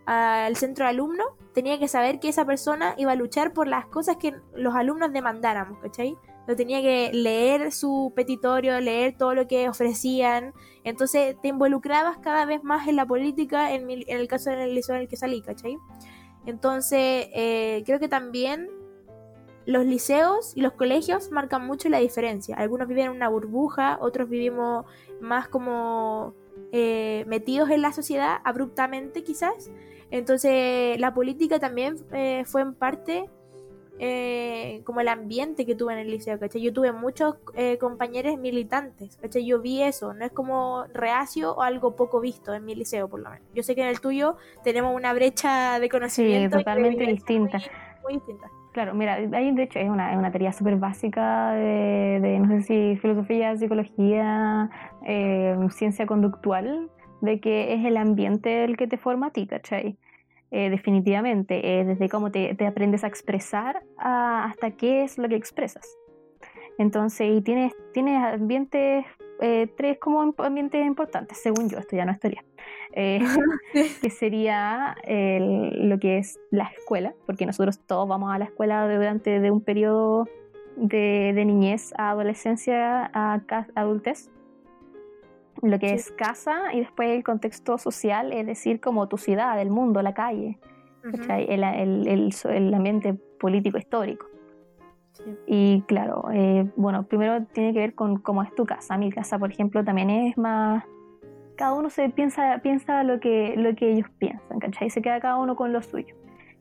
al 0.06 0.56
centro 0.56 0.84
de 0.84 0.90
alumno, 0.90 1.24
tenía 1.52 1.78
que 1.78 1.88
saber 1.88 2.20
que 2.20 2.28
esa 2.28 2.44
persona 2.44 2.94
iba 2.96 3.12
a 3.12 3.16
luchar 3.16 3.52
por 3.52 3.68
las 3.68 3.86
cosas 3.86 4.16
que 4.16 4.34
los 4.54 4.74
alumnos 4.74 5.12
demandáramos, 5.12 5.78
¿cachai? 5.78 6.16
Yo 6.48 6.56
tenía 6.56 6.82
que 6.82 7.10
leer 7.12 7.70
su 7.70 8.12
petitorio, 8.16 8.80
leer 8.80 9.16
todo 9.16 9.34
lo 9.34 9.46
que 9.46 9.68
ofrecían. 9.68 10.52
Entonces 10.82 11.36
te 11.40 11.48
involucrabas 11.48 12.18
cada 12.18 12.44
vez 12.44 12.64
más 12.64 12.88
en 12.88 12.96
la 12.96 13.06
política 13.06 13.72
en, 13.72 13.88
en 13.90 14.04
el 14.08 14.26
caso 14.26 14.50
del 14.50 14.74
liceo 14.74 14.96
en 14.96 15.02
el 15.02 15.08
que 15.08 15.16
salí, 15.16 15.42
¿cachai? 15.42 15.78
Entonces 16.46 17.28
eh, 17.34 17.82
creo 17.86 18.00
que 18.00 18.08
también 18.08 18.68
los 19.66 19.84
liceos 19.84 20.52
y 20.56 20.62
los 20.62 20.72
colegios 20.72 21.30
marcan 21.30 21.66
mucho 21.66 21.88
la 21.88 21.98
diferencia. 21.98 22.56
Algunos 22.56 22.88
viven 22.88 23.06
en 23.06 23.12
una 23.12 23.28
burbuja, 23.28 23.98
otros 24.00 24.28
vivimos 24.28 24.86
más 25.20 25.48
como 25.48 26.34
eh, 26.72 27.24
metidos 27.26 27.70
en 27.70 27.82
la 27.82 27.92
sociedad 27.92 28.38
abruptamente 28.44 29.22
quizás. 29.22 29.70
Entonces 30.10 30.98
la 30.98 31.14
política 31.14 31.58
también 31.58 31.96
eh, 32.12 32.44
fue 32.46 32.62
en 32.62 32.74
parte 32.74 33.28
eh, 34.02 34.80
como 34.84 35.02
el 35.02 35.08
ambiente 35.08 35.66
que 35.66 35.74
tuve 35.74 35.92
en 35.92 35.98
el 35.98 36.10
liceo, 36.10 36.38
¿cachai? 36.38 36.62
Yo 36.62 36.72
tuve 36.72 36.90
muchos 36.90 37.34
eh, 37.54 37.76
compañeros 37.76 38.38
militantes, 38.38 39.18
¿cachai? 39.20 39.44
Yo 39.44 39.60
vi 39.60 39.82
eso, 39.82 40.14
no 40.14 40.24
es 40.24 40.32
como 40.32 40.84
reacio 40.94 41.52
o 41.52 41.60
algo 41.60 41.96
poco 41.96 42.18
visto 42.18 42.54
en 42.54 42.64
mi 42.64 42.74
liceo, 42.74 43.08
por 43.08 43.20
lo 43.20 43.28
menos. 43.28 43.46
Yo 43.54 43.62
sé 43.62 43.74
que 43.74 43.82
en 43.82 43.88
el 43.88 44.00
tuyo 44.00 44.38
tenemos 44.64 44.96
una 44.96 45.12
brecha 45.12 45.78
de 45.78 45.90
conocimiento. 45.90 46.56
Sí, 46.56 46.64
totalmente 46.64 47.04
distinta. 47.04 47.58
Muy, 48.02 48.14
distinta. 48.14 48.50
Claro, 48.72 48.94
mira, 48.94 49.14
hay 49.14 49.52
de 49.52 49.62
hecho 49.64 49.80
es 49.80 49.88
una, 49.88 50.16
una 50.16 50.30
teoría 50.30 50.52
súper 50.52 50.76
básica 50.76 51.52
de, 51.52 52.38
no 52.40 52.48
sé 52.48 52.62
si 52.62 52.96
filosofía, 53.00 53.56
psicología, 53.56 54.70
eh, 55.04 55.56
ciencia 55.70 56.06
conductual, 56.06 56.88
de 57.20 57.40
que 57.40 57.74
es 57.74 57.84
el 57.84 57.96
ambiente 57.96 58.64
el 58.64 58.76
que 58.76 58.86
te 58.86 58.96
forma 58.96 59.28
a 59.28 59.30
ti, 59.30 59.46
¿cachai? 59.46 59.98
Eh, 60.52 60.70
definitivamente, 60.70 61.60
desde 61.84 62.08
cómo 62.08 62.30
te, 62.30 62.56
aprendes 62.66 63.02
a 63.04 63.08
expresar 63.08 63.82
hasta 63.98 64.70
qué 64.72 65.02
es 65.02 65.18
lo 65.18 65.28
que 65.28 65.36
expresas. 65.36 65.86
Entonces, 66.78 67.28
y 67.30 67.42
tienes, 67.42 67.72
tienes 67.92 68.22
ambientes, 68.22 69.04
eh, 69.40 69.68
tres 69.76 69.98
como 69.98 70.34
ambientes 70.38 70.84
importantes, 70.86 71.38
según 71.38 71.68
yo, 71.68 71.78
esto 71.78 71.96
ya 71.96 72.04
no 72.04 72.12
es 72.12 72.20
teoría, 72.20 72.44
que 72.92 74.10
sería 74.10 74.96
lo 75.06 75.98
que 75.98 76.18
es 76.18 76.38
la 76.50 76.70
escuela, 76.76 77.14
porque 77.26 77.46
nosotros 77.46 77.78
todos 77.86 78.08
vamos 78.08 78.32
a 78.32 78.38
la 78.38 78.46
escuela 78.46 78.92
durante 78.92 79.40
de 79.40 79.50
un 79.50 79.60
periodo 79.60 80.28
de, 80.76 81.32
de 81.34 81.44
niñez 81.44 81.92
a 81.96 82.10
adolescencia 82.10 83.10
a 83.12 83.40
adultez. 83.74 84.30
Lo 85.62 85.78
que 85.78 85.92
es 85.92 86.10
casa 86.10 86.72
y 86.72 86.80
después 86.80 87.10
el 87.10 87.22
contexto 87.22 87.76
social, 87.76 88.32
es 88.32 88.46
decir, 88.46 88.80
como 88.80 89.08
tu 89.08 89.18
ciudad, 89.18 89.60
el 89.60 89.70
mundo, 89.70 90.00
la 90.00 90.14
calle, 90.14 90.58
el, 91.04 91.64
el, 91.64 92.32
el, 92.48 92.74
ambiente 92.74 93.14
político 93.14 93.76
histórico. 93.76 94.29
Y 95.46 95.82
claro, 95.82 96.28
eh, 96.32 96.70
bueno, 96.76 97.04
primero 97.04 97.44
tiene 97.52 97.72
que 97.72 97.80
ver 97.80 97.94
con 97.94 98.18
cómo 98.18 98.42
es 98.42 98.54
tu 98.54 98.66
casa. 98.66 98.96
Mi 98.96 99.10
casa, 99.10 99.38
por 99.38 99.50
ejemplo, 99.50 99.84
también 99.84 100.10
es 100.10 100.38
más... 100.38 100.84
Cada 101.56 101.74
uno 101.74 101.90
se 101.90 102.08
piensa, 102.08 102.60
piensa 102.62 103.02
lo 103.04 103.20
que, 103.20 103.54
lo 103.56 103.74
que 103.74 103.92
ellos 103.92 104.08
piensan, 104.18 104.58
¿cachai? 104.60 104.88
Se 104.88 105.02
queda 105.02 105.20
cada 105.20 105.36
uno 105.36 105.56
con 105.56 105.72
lo 105.72 105.82
suyo. 105.82 106.14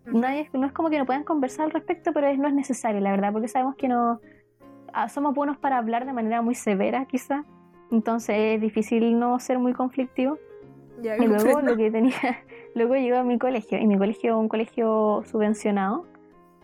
Nadie, 0.05 0.49
no 0.53 0.66
es 0.66 0.74
como 0.74 0.89
que 0.89 0.97
no 0.97 1.05
puedan 1.05 1.24
conversar 1.24 1.66
al 1.66 1.72
respecto, 1.72 2.12
pero 2.14 2.28
es, 2.28 2.38
no 2.38 2.47
es 2.47 2.53
necesario, 2.53 2.99
la 2.99 3.12
verdad, 3.12 3.32
porque 3.32 3.47
sabemos 3.47 3.76
que 3.76 3.88
no 3.88 4.20
ah, 4.93 5.10
somos 5.10 5.34
buenos 5.34 5.57
para 5.57 5.78
hablar 5.78 6.05
de 6.05 6.14
manera 6.14 6.41
muy 6.41 6.55
severa, 6.55 7.05
quizá, 7.05 7.45
entonces 7.91 8.36
es 8.38 8.62
difícil 8.62 9.20
no 9.20 9.39
ser 9.39 9.60
muy 9.60 9.74
conflictivo. 9.74 10.38
y 11.01 11.28
luego 11.28 11.62
lo 11.62 11.78
que 11.78 11.91
tenía, 11.91 12.14
luego 12.76 12.95
llegó 12.95 13.18
a 13.18 13.24
mi 13.24 13.38
colegio, 13.38 13.78
y 13.78 13.88
mi 13.88 13.97
colegio 13.97 14.38
un 14.39 14.49
colegio 14.49 15.24
subvencionado 15.26 16.05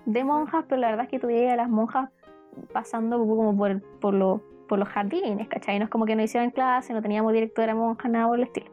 de 0.06 0.24
monjas, 0.24 0.66
pero 0.68 0.82
la 0.82 0.90
verdad 0.90 1.06
es 1.06 1.12
que 1.12 1.20
tuve 1.20 1.50
a 1.50 1.56
las 1.56 1.70
monjas 1.70 2.10
pasando 2.72 3.18
como 3.20 3.56
por, 3.58 3.82
por, 4.00 4.14
lo, 4.14 4.42
por 4.68 4.80
los 4.80 4.88
jardines, 4.88 5.48
¿cachai? 5.48 5.78
No 5.80 5.86
es 5.86 5.92
como 5.92 6.06
que 6.06 6.16
no 6.16 6.24
hicieran 6.24 6.52
clase, 6.52 6.94
no 6.94 7.02
teníamos 7.02 7.34
directora 7.34 7.76
monja, 7.76 8.08
nada 8.08 8.28
por 8.28 8.38
el 8.38 8.46
estilo. 8.46 8.72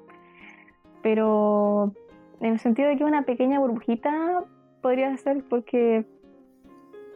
Pero 1.03 1.93
en 2.41 2.53
el 2.53 2.59
sentido 2.59 2.89
de 2.89 2.97
que 2.97 3.05
una 3.05 3.23
pequeña 3.23 3.59
burbujita 3.59 4.45
podría 4.83 5.17
ser 5.17 5.45
porque 5.49 6.05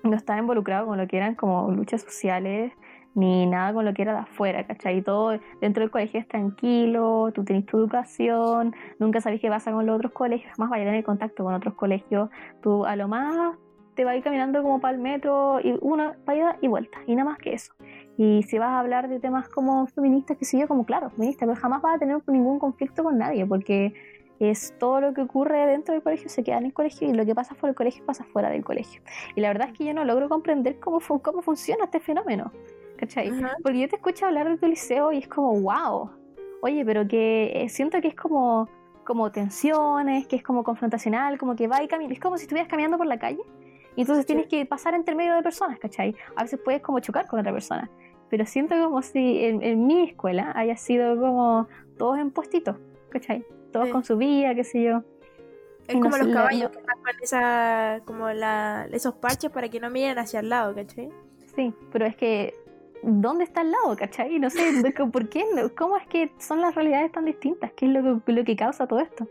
no 0.03 0.17
estaba 0.17 0.39
involucrado 0.39 0.87
con 0.87 0.99
lo 0.99 1.07
que 1.07 1.17
eran 1.17 1.35
como 1.35 1.71
luchas 1.71 2.03
sociales 2.03 2.73
ni 3.15 3.47
nada 3.47 3.73
con 3.73 3.87
lo 3.87 3.95
que 3.95 4.03
era 4.03 4.13
de 4.13 4.19
afuera, 4.21 4.67
¿cachai? 4.67 5.03
Todo 5.03 5.39
dentro 5.61 5.81
del 5.81 5.91
colegio 5.91 6.21
es 6.21 6.29
tranquilo, 6.29 7.33
tú 7.35 7.45
tenés 7.45 7.65
tu 7.65 7.79
educación, 7.79 8.75
nunca 8.99 9.23
sabes 9.23 9.41
qué 9.41 9.49
pasa 9.49 9.73
con 9.73 9.87
los 9.87 9.97
otros 9.97 10.13
colegios, 10.13 10.53
jamás 10.55 10.71
vayas 10.71 10.89
a 10.89 10.91
tener 10.91 11.05
contacto 11.05 11.43
con 11.43 11.55
otros 11.55 11.75
colegios, 11.75 12.29
tú 12.63 12.85
a 12.85 12.95
lo 12.95 13.09
más 13.09 13.57
te 13.97 14.05
vas 14.05 14.13
a 14.13 14.17
ir 14.17 14.23
caminando 14.23 14.63
como 14.63 14.81
para 14.81 14.95
el 14.95 15.01
metro 15.01 15.59
y 15.61 15.77
una 15.81 16.17
ida 16.29 16.59
y 16.61 16.69
vuelta, 16.69 16.99
y 17.07 17.17
nada 17.17 17.31
más 17.31 17.39
que 17.39 17.55
eso. 17.55 17.73
Y 18.17 18.45
si 18.45 18.59
vas 18.59 18.69
a 18.69 18.79
hablar 18.79 19.09
de 19.09 19.19
temas 19.19 19.49
como 19.49 19.87
feministas, 19.89 20.37
que 20.37 20.45
sé 20.45 20.59
yo, 20.59 20.69
como 20.69 20.87
claro, 20.87 21.11
feministas, 21.11 21.49
pero 21.49 21.61
jamás 21.61 21.83
vas 21.83 21.97
a 21.97 21.99
tener 21.99 22.19
ningún 22.29 22.59
conflicto 22.59 23.03
con 23.03 23.19
nadie, 23.19 23.45
porque 23.45 23.95
es 24.39 24.75
todo 24.79 25.01
lo 25.01 25.15
que 25.15 25.23
ocurre 25.23 25.67
dentro 25.67 25.95
del 25.95 26.03
colegio 26.03 26.29
se 26.29 26.45
queda 26.45 26.59
en 26.59 26.67
el 26.67 26.75
colegio 26.75 27.09
y 27.09 27.15
lo 27.15 27.25
que 27.25 27.35
pasa 27.35 27.55
fuera 27.55 27.71
del 27.71 27.77
colegio 27.77 28.05
pasa 28.05 28.25
fuera 28.25 28.51
del 28.51 28.63
colegio. 28.63 29.01
Y 29.35 29.41
la 29.41 29.49
verdad 29.49 29.69
es 29.69 29.79
que 29.79 29.85
yo 29.85 29.95
no 29.95 30.05
logro 30.05 30.29
comprender 30.29 30.79
cómo, 30.79 31.01
cómo 31.01 31.43
funciona 31.43 31.85
este 31.85 32.01
fenómeno. 32.01 32.53
¿cachai? 32.97 33.31
Porque 33.63 33.81
yo 33.81 33.89
te 33.89 33.97
escucho 33.97 34.27
hablar 34.27 34.49
de 34.49 34.57
tu 34.57 34.67
liceo 34.67 35.13
y 35.13 35.19
es 35.19 35.29
como, 35.29 35.61
wow, 35.61 36.11
oye, 36.63 36.85
pero 36.85 37.07
que 37.07 37.53
eh, 37.55 37.69
siento 37.69 38.01
que 38.01 38.09
es 38.09 38.15
como, 38.15 38.69
como 39.05 39.31
tensiones, 39.31 40.27
que 40.27 40.37
es 40.37 40.43
como 40.43 40.65
confrontacional, 40.65 41.39
como 41.39 41.55
que 41.57 41.69
va 41.69 41.83
y 41.83 41.89
camina, 41.89 42.13
es 42.13 42.21
como 42.21 42.37
si 42.37 42.45
estuvieras 42.45 42.69
caminando 42.69 42.97
por 42.97 43.07
la 43.07 43.19
calle 43.19 43.43
y 43.97 44.03
entonces 44.03 44.27
tienes 44.27 44.47
que 44.47 44.65
pasar 44.67 44.95
entre 44.95 45.15
medio 45.15 45.35
de 45.35 45.43
personas, 45.43 45.79
¿cachai? 45.79 46.15
A 46.37 46.43
veces 46.43 46.61
puedes 46.63 46.83
como 46.83 47.01
chocar 47.01 47.27
con 47.27 47.41
otra 47.41 47.53
persona, 47.53 47.91
pero 48.29 48.45
siento 48.45 48.75
como 48.83 49.03
si 49.03 49.45
en, 49.45 49.87
mi 49.87 50.03
escuela 50.03 50.53
haya 50.55 50.77
sido 50.77 51.19
como 51.19 51.67
todos 51.97 52.19
en 52.19 52.31
puestitos, 52.31 52.77
¿cachai? 53.09 53.45
Todos 53.73 53.89
con 53.89 54.05
su 54.05 54.17
vía, 54.17 54.55
qué 54.55 54.65
sé 54.65 54.83
yo. 54.83 55.03
Es 55.89 55.95
como 55.95 56.17
los 56.17 56.29
caballos 56.29 56.71
que 56.71 56.79
están 56.79 56.99
con 56.99 57.23
esa, 57.23 58.01
como 58.05 58.31
la, 58.31 58.87
esos 58.93 59.15
parches 59.15 59.51
para 59.51 59.69
que 59.69 59.81
no 59.81 59.89
miren 59.89 60.19
hacia 60.19 60.41
el 60.41 60.49
lado, 60.49 60.75
¿cachai? 60.75 61.11
Sí, 61.55 61.73
pero 61.91 62.05
es 62.07 62.17
que 62.17 62.55
¿dónde 63.03 63.45
está 63.45 63.63
el 63.63 63.71
lado, 63.71 63.97
cachai? 63.97 64.39
No 64.39 64.51
sé, 64.51 64.61
¿por 65.13 65.29
qué? 65.29 65.45
¿Cómo 65.77 65.97
es 65.97 66.07
que 66.09 66.33
son 66.39 66.61
las 66.61 66.75
realidades 66.75 67.13
tan 67.13 67.25
distintas? 67.25 67.73
¿Qué 67.73 67.87
es 67.87 67.93
lo 67.93 68.23
que, 68.25 68.33
lo 68.33 68.45
que 68.45 68.57
causa 68.57 68.87
todo 68.87 69.01
esto? 69.01 69.27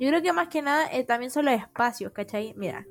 Yo 0.00 0.08
creo 0.08 0.22
que 0.22 0.32
más 0.32 0.48
que 0.48 0.62
nada 0.62 0.88
eh, 0.90 1.04
también 1.04 1.30
son 1.30 1.44
los 1.44 1.54
espacios, 1.54 2.12
¿cachai? 2.12 2.54
Mira, 2.56 2.86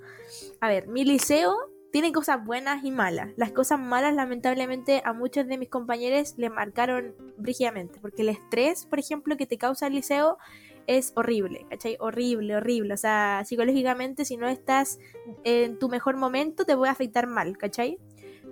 a 0.62 0.70
ver, 0.70 0.88
mi 0.88 1.04
liceo 1.04 1.58
tiene 1.92 2.12
cosas 2.14 2.46
buenas 2.46 2.84
y 2.84 2.92
malas. 2.92 3.30
Las 3.36 3.52
cosas 3.52 3.80
malas, 3.80 4.14
lamentablemente, 4.14 5.02
a 5.04 5.12
muchos 5.12 5.48
de 5.48 5.58
mis 5.58 5.70
compañeros 5.70 6.36
le 6.38 6.52
marcaron 6.52 7.16
brígidamente, 7.36 8.00
porque 8.00 8.22
el 8.22 8.30
estrés, 8.30 8.86
por 8.86 9.00
ejemplo, 9.00 9.38
que 9.38 9.48
te 9.48 9.58
causa 9.58 9.88
el 9.88 9.94
liceo 9.94 10.38
es 10.86 11.12
horrible, 11.16 11.66
¿cachai? 11.68 11.98
Horrible, 12.00 12.56
horrible. 12.56 12.94
O 12.94 12.98
sea, 12.98 13.42
psicológicamente, 13.44 14.24
si 14.24 14.38
no 14.38 14.48
estás 14.48 15.00
en 15.44 15.80
tu 15.80 15.90
mejor 15.90 16.16
momento, 16.16 16.64
te 16.64 16.78
puede 16.78 16.92
afectar 16.92 17.26
mal, 17.26 17.58
¿cachai? 17.58 17.98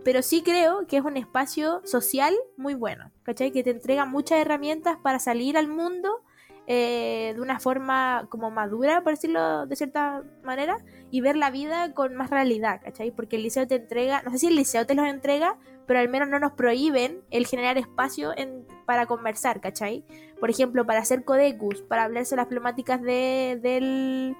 pero 0.03 0.21
sí 0.21 0.41
creo 0.41 0.87
que 0.87 0.95
es 0.95 1.03
un 1.03 1.17
espacio 1.17 1.81
social 1.83 2.33
muy 2.55 2.75
bueno, 2.75 3.11
¿cachai? 3.23 3.51
Que 3.51 3.61
te 3.61 3.71
entrega 3.71 4.05
muchas 4.05 4.39
herramientas 4.39 4.97
para 5.03 5.19
salir 5.19 5.57
al 5.57 5.67
mundo 5.67 6.23
eh, 6.69 7.31
de 7.33 7.41
una 7.41 7.59
forma 7.59 8.27
como 8.29 8.51
madura, 8.51 9.01
por 9.01 9.13
decirlo 9.13 9.65
de 9.65 9.75
cierta 9.77 10.23
manera, 10.43 10.77
y 11.09 11.21
ver 11.21 11.37
la 11.37 11.49
vida 11.49 11.93
con 11.93 12.13
más 12.15 12.29
realidad, 12.29 12.81
¿cachai? 12.83 13.11
Porque 13.11 13.37
el 13.37 13.43
liceo 13.43 13.65
te 13.65 13.75
entrega, 13.75 14.21
no 14.23 14.31
sé 14.31 14.39
si 14.39 14.47
el 14.47 14.55
liceo 14.57 14.85
te 14.85 14.93
los 14.93 15.07
entrega, 15.07 15.57
pero 15.85 16.01
al 16.01 16.09
menos 16.09 16.27
no 16.27 16.39
nos 16.39 16.51
prohíben 16.51 17.21
el 17.31 17.47
generar 17.47 17.77
espacio 17.77 18.37
en, 18.37 18.67
para 18.85 19.05
conversar, 19.05 19.61
¿cachai? 19.61 20.03
Por 20.41 20.49
ejemplo, 20.49 20.85
para 20.85 20.99
hacer 20.99 21.23
codecus, 21.23 21.81
para 21.83 22.03
hablarse 22.03 22.35
las 22.35 22.47
problemáticas 22.47 23.01
de, 23.01 23.57
del 23.61 24.35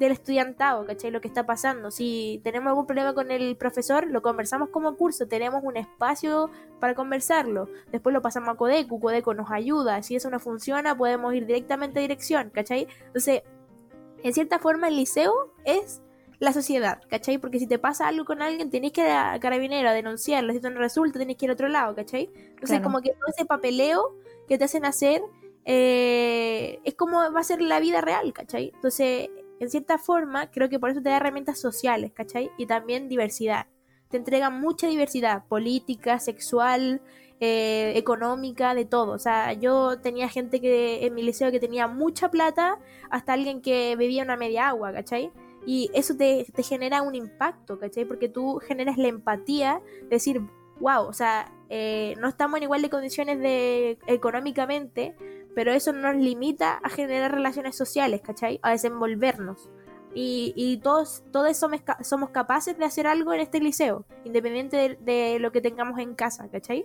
del 0.00 0.12
estudiantado, 0.12 0.86
¿cachai? 0.86 1.10
Lo 1.10 1.20
que 1.20 1.28
está 1.28 1.44
pasando. 1.44 1.90
Si 1.90 2.40
tenemos 2.42 2.68
algún 2.68 2.86
problema 2.86 3.12
con 3.12 3.30
el 3.30 3.54
profesor, 3.56 4.06
lo 4.06 4.22
conversamos 4.22 4.70
como 4.70 4.96
curso, 4.96 5.28
tenemos 5.28 5.62
un 5.62 5.76
espacio 5.76 6.50
para 6.80 6.94
conversarlo. 6.94 7.68
Después 7.92 8.14
lo 8.14 8.22
pasamos 8.22 8.48
a 8.48 8.54
Codecu, 8.54 8.98
Codecu 8.98 9.34
nos 9.34 9.50
ayuda. 9.50 10.02
Si 10.02 10.16
eso 10.16 10.30
no 10.30 10.40
funciona, 10.40 10.96
podemos 10.96 11.34
ir 11.34 11.44
directamente 11.44 11.98
a 11.98 12.02
dirección, 12.02 12.48
¿cachai? 12.48 12.88
Entonces, 13.08 13.42
en 14.22 14.32
cierta 14.32 14.58
forma 14.58 14.88
el 14.88 14.96
liceo 14.96 15.52
es 15.64 16.00
la 16.38 16.54
sociedad, 16.54 17.02
¿cachai? 17.10 17.36
Porque 17.36 17.58
si 17.58 17.66
te 17.66 17.78
pasa 17.78 18.08
algo 18.08 18.24
con 18.24 18.40
alguien, 18.40 18.70
tenés 18.70 18.92
que 18.92 19.02
ir 19.02 19.08
a 19.08 19.38
carabinero 19.38 19.90
a 19.90 19.92
denunciarlo, 19.92 20.52
si 20.52 20.56
esto 20.56 20.70
no 20.70 20.80
resulta, 20.80 21.18
tenés 21.18 21.36
que 21.36 21.44
ir 21.44 21.50
a 21.50 21.54
otro 21.54 21.68
lado, 21.68 21.94
¿cachai? 21.94 22.30
Entonces, 22.34 22.80
como 22.80 23.02
que 23.02 23.10
todo 23.10 23.26
ese 23.28 23.44
papeleo 23.44 24.16
que 24.48 24.56
te 24.56 24.64
hacen 24.64 24.86
hacer 24.86 25.20
eh, 25.66 26.80
es 26.84 26.94
como 26.94 27.30
va 27.32 27.40
a 27.40 27.44
ser 27.44 27.60
la 27.60 27.80
vida 27.80 28.00
real, 28.00 28.32
¿cachai? 28.32 28.72
Entonces, 28.74 29.28
en 29.60 29.70
cierta 29.70 29.98
forma, 29.98 30.50
creo 30.50 30.68
que 30.68 30.78
por 30.80 30.90
eso 30.90 31.02
te 31.02 31.10
da 31.10 31.18
herramientas 31.18 31.60
sociales, 31.60 32.12
¿cachai? 32.12 32.50
Y 32.56 32.66
también 32.66 33.08
diversidad. 33.08 33.66
Te 34.08 34.16
entregan 34.16 34.58
mucha 34.58 34.88
diversidad, 34.88 35.44
política, 35.46 36.18
sexual, 36.18 37.02
eh, 37.40 37.92
económica, 37.94 38.74
de 38.74 38.86
todo. 38.86 39.12
O 39.12 39.18
sea, 39.18 39.52
yo 39.52 39.98
tenía 40.00 40.28
gente 40.30 40.60
que 40.62 41.06
en 41.06 41.14
mi 41.14 41.22
liceo 41.22 41.50
que 41.50 41.60
tenía 41.60 41.86
mucha 41.88 42.30
plata, 42.30 42.78
hasta 43.10 43.34
alguien 43.34 43.60
que 43.60 43.96
bebía 43.96 44.24
una 44.24 44.36
media 44.36 44.68
agua, 44.68 44.92
¿cachai? 44.92 45.30
Y 45.66 45.90
eso 45.92 46.16
te, 46.16 46.46
genera 46.62 47.02
un 47.02 47.14
impacto, 47.14 47.78
¿cachai? 47.78 48.06
Porque 48.06 48.30
tú 48.30 48.60
generas 48.66 48.96
la 48.96 49.08
empatía, 49.08 49.82
de 50.02 50.08
decir, 50.08 50.40
wow, 50.80 51.02
o 51.06 51.12
sea, 51.12 51.52
eh, 51.68 52.14
no 52.18 52.28
estamos 52.28 52.56
en 52.56 52.62
igual 52.62 52.80
de 52.80 52.90
condiciones 52.90 53.38
de 53.38 53.98
económicamente, 54.06 55.14
pero 55.54 55.72
eso 55.72 55.92
no 55.92 56.12
nos 56.12 56.22
limita 56.22 56.80
a 56.82 56.88
generar 56.88 57.32
relaciones 57.32 57.76
sociales, 57.76 58.20
¿cachai? 58.22 58.60
A 58.62 58.70
desenvolvernos. 58.70 59.70
Y, 60.14 60.52
y 60.56 60.78
todos, 60.78 61.22
todos 61.30 61.56
somos, 61.56 61.80
somos 62.02 62.30
capaces 62.30 62.76
de 62.76 62.84
hacer 62.84 63.06
algo 63.06 63.32
en 63.32 63.40
este 63.40 63.60
liceo, 63.60 64.04
independiente 64.24 64.98
de, 65.00 65.38
lo 65.38 65.52
que 65.52 65.60
tengamos 65.60 65.98
en 66.00 66.14
casa, 66.14 66.48
¿cachai? 66.50 66.84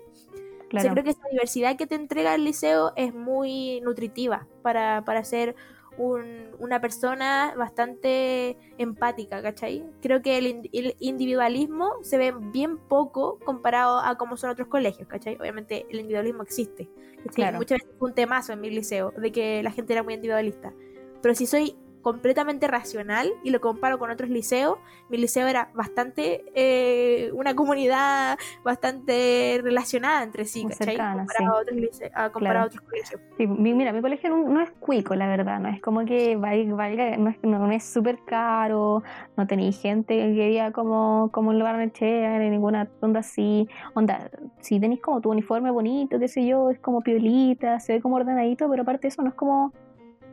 Claro. 0.70 0.92
creo 0.92 1.04
que 1.04 1.12
esa 1.12 1.28
diversidad 1.32 1.78
que 1.78 1.86
te 1.88 1.96
entrega 1.96 2.34
el 2.34 2.44
liceo 2.44 2.92
es 2.96 3.14
muy 3.14 3.82
nutritiva 3.82 4.48
para, 4.64 5.04
para 5.06 5.24
ser 5.24 5.56
una 5.98 6.82
persona 6.82 7.54
bastante 7.58 8.58
empática, 8.78 9.42
¿cachai? 9.42 9.84
Creo 10.02 10.22
que 10.22 10.38
el, 10.38 10.96
individualismo 11.00 11.94
se 12.02 12.18
ve 12.18 12.34
bien 12.52 12.78
poco 12.78 13.40
comparado 13.40 14.00
a 14.00 14.18
cómo 14.18 14.38
son 14.38 14.50
otros 14.50 14.68
colegios, 14.68 15.08
¿cachai? 15.08 15.36
Obviamente 15.40 15.86
el 15.90 16.00
individualismo 16.00 16.44
existe. 16.44 16.90
Muchas 17.24 17.80
veces 17.80 17.88
fue 17.98 18.10
un 18.10 18.16
temazo 18.16 18.54
en 18.54 18.62
mi 18.62 18.70
liceo 18.70 19.12
de 19.12 19.32
que 19.32 19.64
la 19.64 19.72
gente 19.72 19.94
era 19.94 20.04
muy 20.04 20.14
individualista. 20.14 20.74
Pero 21.22 21.34
si 21.34 21.48
soy 21.48 21.76
completamente 22.06 22.68
racional 22.68 23.32
y 23.44 23.50
lo 23.50 23.60
comparo 23.60 23.98
con 23.98 24.12
otros 24.12 24.30
liceos, 24.30 24.78
mi 25.10 25.18
liceo 25.18 25.48
era 25.48 25.72
bastante 25.74 26.46
eh, 26.54 27.32
una 27.34 27.56
comunidad 27.56 28.38
bastante 28.64 29.60
relacionada 29.64 30.22
entre 30.22 30.46
sí, 30.46 30.68
¿cachai? 30.68 30.98
comparado, 30.98 31.58
A, 31.58 31.62
otros 31.62 31.76
liceos, 31.76 32.12
comparado 32.32 32.66
a 32.66 32.68
otros 32.68 32.82
colegios. 32.84 33.20
mira, 33.40 33.92
mi 33.92 34.02
colegio 34.02 34.30
no, 34.30 34.62
es 34.62 34.70
cuico, 34.80 35.16
la 35.16 35.26
verdad, 35.28 35.60
no 35.60 35.68
es 35.70 35.82
como 35.82 36.06
que 36.06 36.36
valga, 36.36 37.18
no 37.18 37.32
es, 37.32 37.38
no, 37.42 37.72
es 37.72 37.84
súper 37.84 38.20
caro, 38.24 39.02
no 39.36 39.48
tenéis 39.48 39.82
gente 39.82 40.16
que 40.16 40.28
vivía 40.28 40.72
como, 40.72 41.32
como 41.32 41.50
un 41.50 41.58
lugar 41.58 41.76
ninguna 41.76 42.88
onda 43.02 43.22
así, 43.22 43.68
onda, 43.96 44.30
si 44.60 44.80
tenéis 44.80 45.02
como 45.02 45.22
tu 45.22 45.32
uniforme 45.32 45.72
bonito, 45.72 46.20
qué 46.20 46.28
sé 46.28 46.46
yo, 46.46 46.70
es 46.70 46.78
como 46.78 47.02
piolita, 47.02 47.80
se 47.80 47.94
ve 47.94 48.02
como 48.02 48.18
ordenadito, 48.18 48.70
pero 48.70 48.84
aparte 48.84 49.02
de 49.02 49.08
eso 49.08 49.24
no 49.24 49.30
es 49.30 49.36
como 49.36 49.74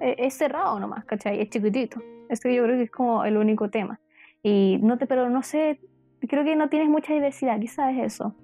es 0.03 0.35
cerrado 0.35 0.79
nomás, 0.81 1.05
¿cachai? 1.05 1.41
Es 1.41 1.51
chiquitito. 1.51 2.01
Esto 2.29 2.49
yo 2.49 2.65
creo 2.65 2.77
que 2.77 2.85
es 2.85 2.91
como 2.91 3.25
el 3.25 3.37
único 3.37 3.71
tema. 3.71 4.01
Y 4.43 4.79
no 4.83 4.99
te, 4.99 5.07
pero 5.07 5.31
no 5.31 5.43
sé, 5.43 5.81
creo 6.21 6.45
que 6.45 6.57
no 6.57 6.69
tienes 6.69 6.89
mucha 6.89 7.13
diversidad, 7.13 7.61
quizás 7.61 7.95
es 7.95 8.15
eso. 8.15 8.35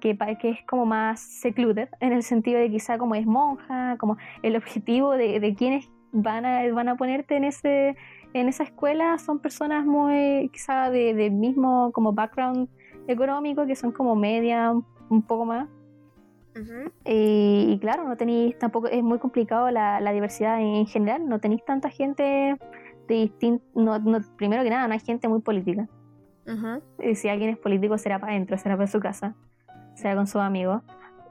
Que, 0.00 0.16
que 0.40 0.50
es 0.50 0.58
como 0.66 0.86
más 0.86 1.20
secluded, 1.20 1.88
en 2.00 2.12
el 2.12 2.22
sentido 2.22 2.60
de 2.60 2.70
quizá 2.70 2.98
como 2.98 3.16
es 3.16 3.26
monja, 3.26 3.96
como 3.98 4.16
el 4.42 4.54
objetivo 4.54 5.12
de, 5.12 5.40
de 5.40 5.54
quienes 5.54 5.90
van 6.12 6.44
a, 6.44 6.72
van 6.72 6.88
a 6.88 6.96
ponerte 6.96 7.36
en 7.36 7.44
ese 7.44 7.96
en 8.34 8.48
esa 8.48 8.62
escuela 8.62 9.18
son 9.18 9.38
personas 9.40 9.86
muy 9.86 10.50
quizá 10.52 10.90
de, 10.90 11.14
de 11.14 11.30
mismo 11.30 11.90
como 11.92 12.12
background 12.12 12.68
económico 13.06 13.66
que 13.66 13.74
son 13.74 13.92
como 13.92 14.14
media 14.14 14.72
un 15.08 15.22
poco 15.22 15.46
más 15.46 15.68
y, 17.04 17.78
claro, 17.80 18.04
no 18.04 18.16
tenéis 18.16 18.58
tampoco, 18.58 18.88
es 18.88 19.02
muy 19.02 19.18
complicado 19.18 19.70
la, 19.70 20.12
diversidad 20.12 20.60
en, 20.60 20.86
general, 20.86 21.28
no 21.28 21.40
tenéis 21.40 21.64
tanta 21.64 21.90
gente 21.90 22.56
de 23.08 23.14
distinto, 23.14 23.64
no, 23.74 23.98
primero 24.36 24.62
que 24.62 24.70
nada, 24.70 24.86
no 24.88 24.94
hay 24.94 25.00
gente 25.00 25.28
muy 25.28 25.40
política. 25.40 25.88
y 27.02 27.14
si 27.14 27.28
alguien 27.28 27.50
es 27.50 27.58
político 27.58 27.98
será 27.98 28.18
para 28.18 28.32
adentro, 28.32 28.56
será 28.58 28.76
para 28.76 28.86
su 28.86 29.00
casa, 29.00 29.34
será 29.94 30.14
con 30.14 30.26
sus 30.26 30.40
amigos. 30.40 30.82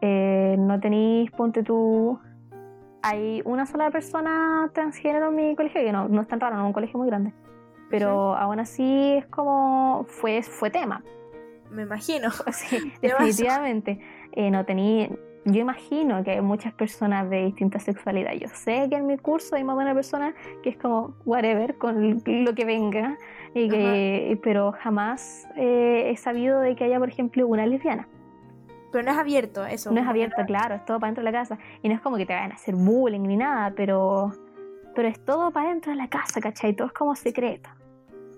Eh, 0.02 0.56
no 0.60 0.80
tenéis, 0.80 1.32
ponte 1.32 1.64
tú, 1.64 2.20
hay 3.02 3.42
una 3.46 3.66
sola 3.66 3.90
persona 3.92 4.70
transgénero 4.74 5.30
en 5.30 5.36
mi 5.36 5.56
colegio, 5.56 5.82
que 5.82 5.92
no, 5.92 6.08
no 6.08 6.22
es 6.22 6.28
tan 6.28 6.40
raro, 6.40 6.56
no 6.56 6.64
es 6.64 6.68
un 6.68 6.74
colegio 6.74 7.00
muy 7.00 7.08
grande, 7.08 7.34
pero 7.90 8.36
aún 8.36 8.60
así 8.60 9.14
es 9.18 9.26
como, 9.28 10.06
fue, 10.08 10.44
fue 10.44 10.70
tema. 10.70 11.04
Me 11.72 11.84
imagino. 11.84 12.30
Sí, 12.52 12.94
definitivamente. 13.02 14.00
Eh, 14.34 14.52
no 14.52 14.66
tenía, 14.66 15.10
yo 15.46 15.62
imagino 15.62 16.24
que 16.24 16.32
hay 16.32 16.42
muchas 16.42 16.74
personas 16.74 17.30
de 17.30 17.46
distintas 17.46 17.84
sexualidades. 17.84 18.42
Yo 18.42 18.48
sé 18.50 18.88
que 18.90 18.98
en 18.98 19.08
mi 19.08 19.18
curso 19.18 19.56
hay 19.56 19.64
más 19.64 19.78
de 19.78 19.84
una 19.84 19.94
persona 19.94 20.36
que 20.62 20.70
es 20.70 20.78
como 20.78 21.16
whatever 21.26 21.78
con 21.78 22.22
lo 22.26 22.54
que 22.54 22.66
venga, 22.66 23.18
y 23.54 23.70
que, 23.70 24.40
pero 24.44 24.74
jamás 24.74 25.48
eh, 25.56 26.10
he 26.12 26.18
sabido 26.18 26.60
de 26.60 26.76
que 26.76 26.84
haya, 26.84 27.00
por 27.00 27.10
ejemplo, 27.10 27.48
una 27.48 27.66
lesbiana. 27.66 28.08
Pero 28.92 29.04
no 29.04 29.12
es 29.12 29.18
abierto 29.18 29.66
eso. 29.66 29.92
No 29.92 30.00
es 30.00 30.08
abierto, 30.08 30.44
claro, 30.46 30.76
es 30.76 30.86
todo 30.86 31.00
para 31.00 31.10
dentro 31.10 31.24
de 31.24 31.32
la 31.32 31.38
casa. 31.38 31.58
Y 31.82 31.90
no 31.90 31.96
es 31.96 32.02
como 32.02 32.18
que 32.18 32.26
te 32.26 32.34
vayan 32.34 32.52
a 32.52 32.56
hacer 32.56 32.76
bullying 32.76 33.22
ni 33.22 33.38
nada, 33.38 33.74
pero, 33.76 34.32
pero 34.96 35.08
es 35.08 35.20
todo 35.24 35.52
para 35.52 35.70
dentro 35.70 35.92
de 35.92 35.98
la 35.98 36.08
casa, 36.08 36.40
¿cachai? 36.40 36.74
Todo 36.74 36.88
es 36.88 36.94
como 36.94 37.16
secreto. 37.16 37.70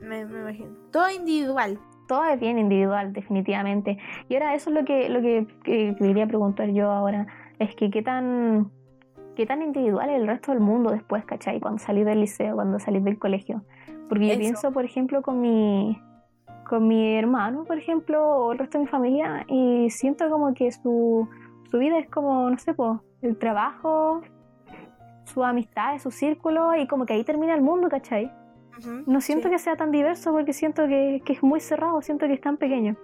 Me, 0.01 0.25
me 0.25 0.39
imagino. 0.39 0.69
Todo 0.91 1.09
individual 1.11 1.79
todo 2.09 2.25
es 2.25 2.39
bien 2.39 2.57
individual, 2.57 3.13
definitivamente. 3.13 3.99
Y 4.27 4.33
ahora 4.33 4.55
eso 4.55 4.71
es 4.71 4.75
lo 4.75 4.83
que, 4.83 5.09
lo 5.09 5.21
que, 5.21 5.45
quería 5.63 6.25
preguntar 6.25 6.71
yo 6.71 6.91
ahora, 6.91 7.27
es 7.59 7.75
que 7.75 7.91
qué 7.91 8.01
tan, 8.01 8.71
qué 9.35 9.45
tan 9.45 9.61
individual 9.61 10.09
es 10.09 10.19
el 10.19 10.27
resto 10.27 10.51
del 10.51 10.59
mundo 10.59 10.89
después, 10.89 11.23
¿cachai? 11.23 11.59
Cuando 11.59 11.77
salís 11.77 12.05
del 12.05 12.19
liceo, 12.19 12.55
cuando 12.55 12.79
salís 12.79 13.03
del 13.03 13.19
colegio. 13.19 13.61
Porque 14.09 14.27
yo 14.27 14.37
pienso, 14.39 14.71
por 14.73 14.85
ejemplo, 14.85 15.21
con 15.21 15.39
mi, 15.39 16.01
con 16.67 16.87
mi 16.87 17.15
hermano, 17.15 17.63
por 17.63 17.77
ejemplo, 17.77 18.25
o 18.27 18.53
el 18.53 18.57
resto 18.57 18.79
de 18.79 18.85
mi 18.85 18.89
familia, 18.89 19.45
y 19.47 19.91
siento 19.91 20.31
como 20.31 20.55
que 20.55 20.71
su, 20.71 21.29
su 21.69 21.77
vida 21.77 21.99
es 21.99 22.09
como, 22.09 22.49
no 22.49 22.57
sé, 22.57 22.73
pues, 22.73 22.99
el 23.21 23.37
trabajo, 23.37 24.21
su 25.25 25.43
amistad, 25.43 25.99
su 25.99 26.09
círculo, 26.09 26.75
y 26.75 26.87
como 26.87 27.05
que 27.05 27.13
ahí 27.13 27.23
termina 27.23 27.53
el 27.53 27.61
mundo, 27.61 27.87
¿cachai? 27.87 28.31
No 29.05 29.21
siento 29.21 29.49
que 29.49 29.59
sea 29.59 29.75
tan 29.75 29.91
diverso 29.91 30.31
porque 30.31 30.53
siento 30.53 30.87
que, 30.87 31.21
es 31.25 31.43
muy 31.43 31.59
cerrado, 31.59 32.01
siento 32.01 32.27
que 32.27 32.33
es 32.33 32.41
tan 32.41 32.57
pequeño. 32.57 32.97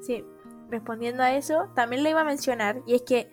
Sí, 0.00 0.24
respondiendo 0.70 1.22
a 1.22 1.34
eso, 1.34 1.70
también 1.74 2.02
lo 2.02 2.10
iba 2.10 2.20
a 2.20 2.24
mencionar, 2.24 2.82
y 2.86 2.94
es 2.94 3.02
que 3.02 3.30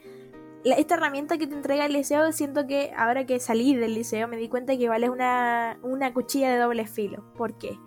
esta 0.64 0.96
herramienta 0.96 1.38
que 1.38 1.48
te 1.48 1.56
entrega 1.56 1.86
el 1.86 1.94
liceo, 1.94 2.32
siento 2.32 2.66
que 2.66 2.92
ahora 2.98 3.26
que 3.26 3.40
salí 3.40 3.76
del 3.76 3.94
liceo 3.94 4.28
me 4.28 4.38
di 4.38 4.50
cuenta 4.50 4.76
que 4.78 4.90
vale 4.90 5.10
una, 5.10 5.78
una 5.84 6.14
cuchilla 6.14 6.50
de 6.52 6.58
doble 6.58 6.88
filo. 6.88 7.24
¿Por 7.36 7.58
qué? 7.58 7.78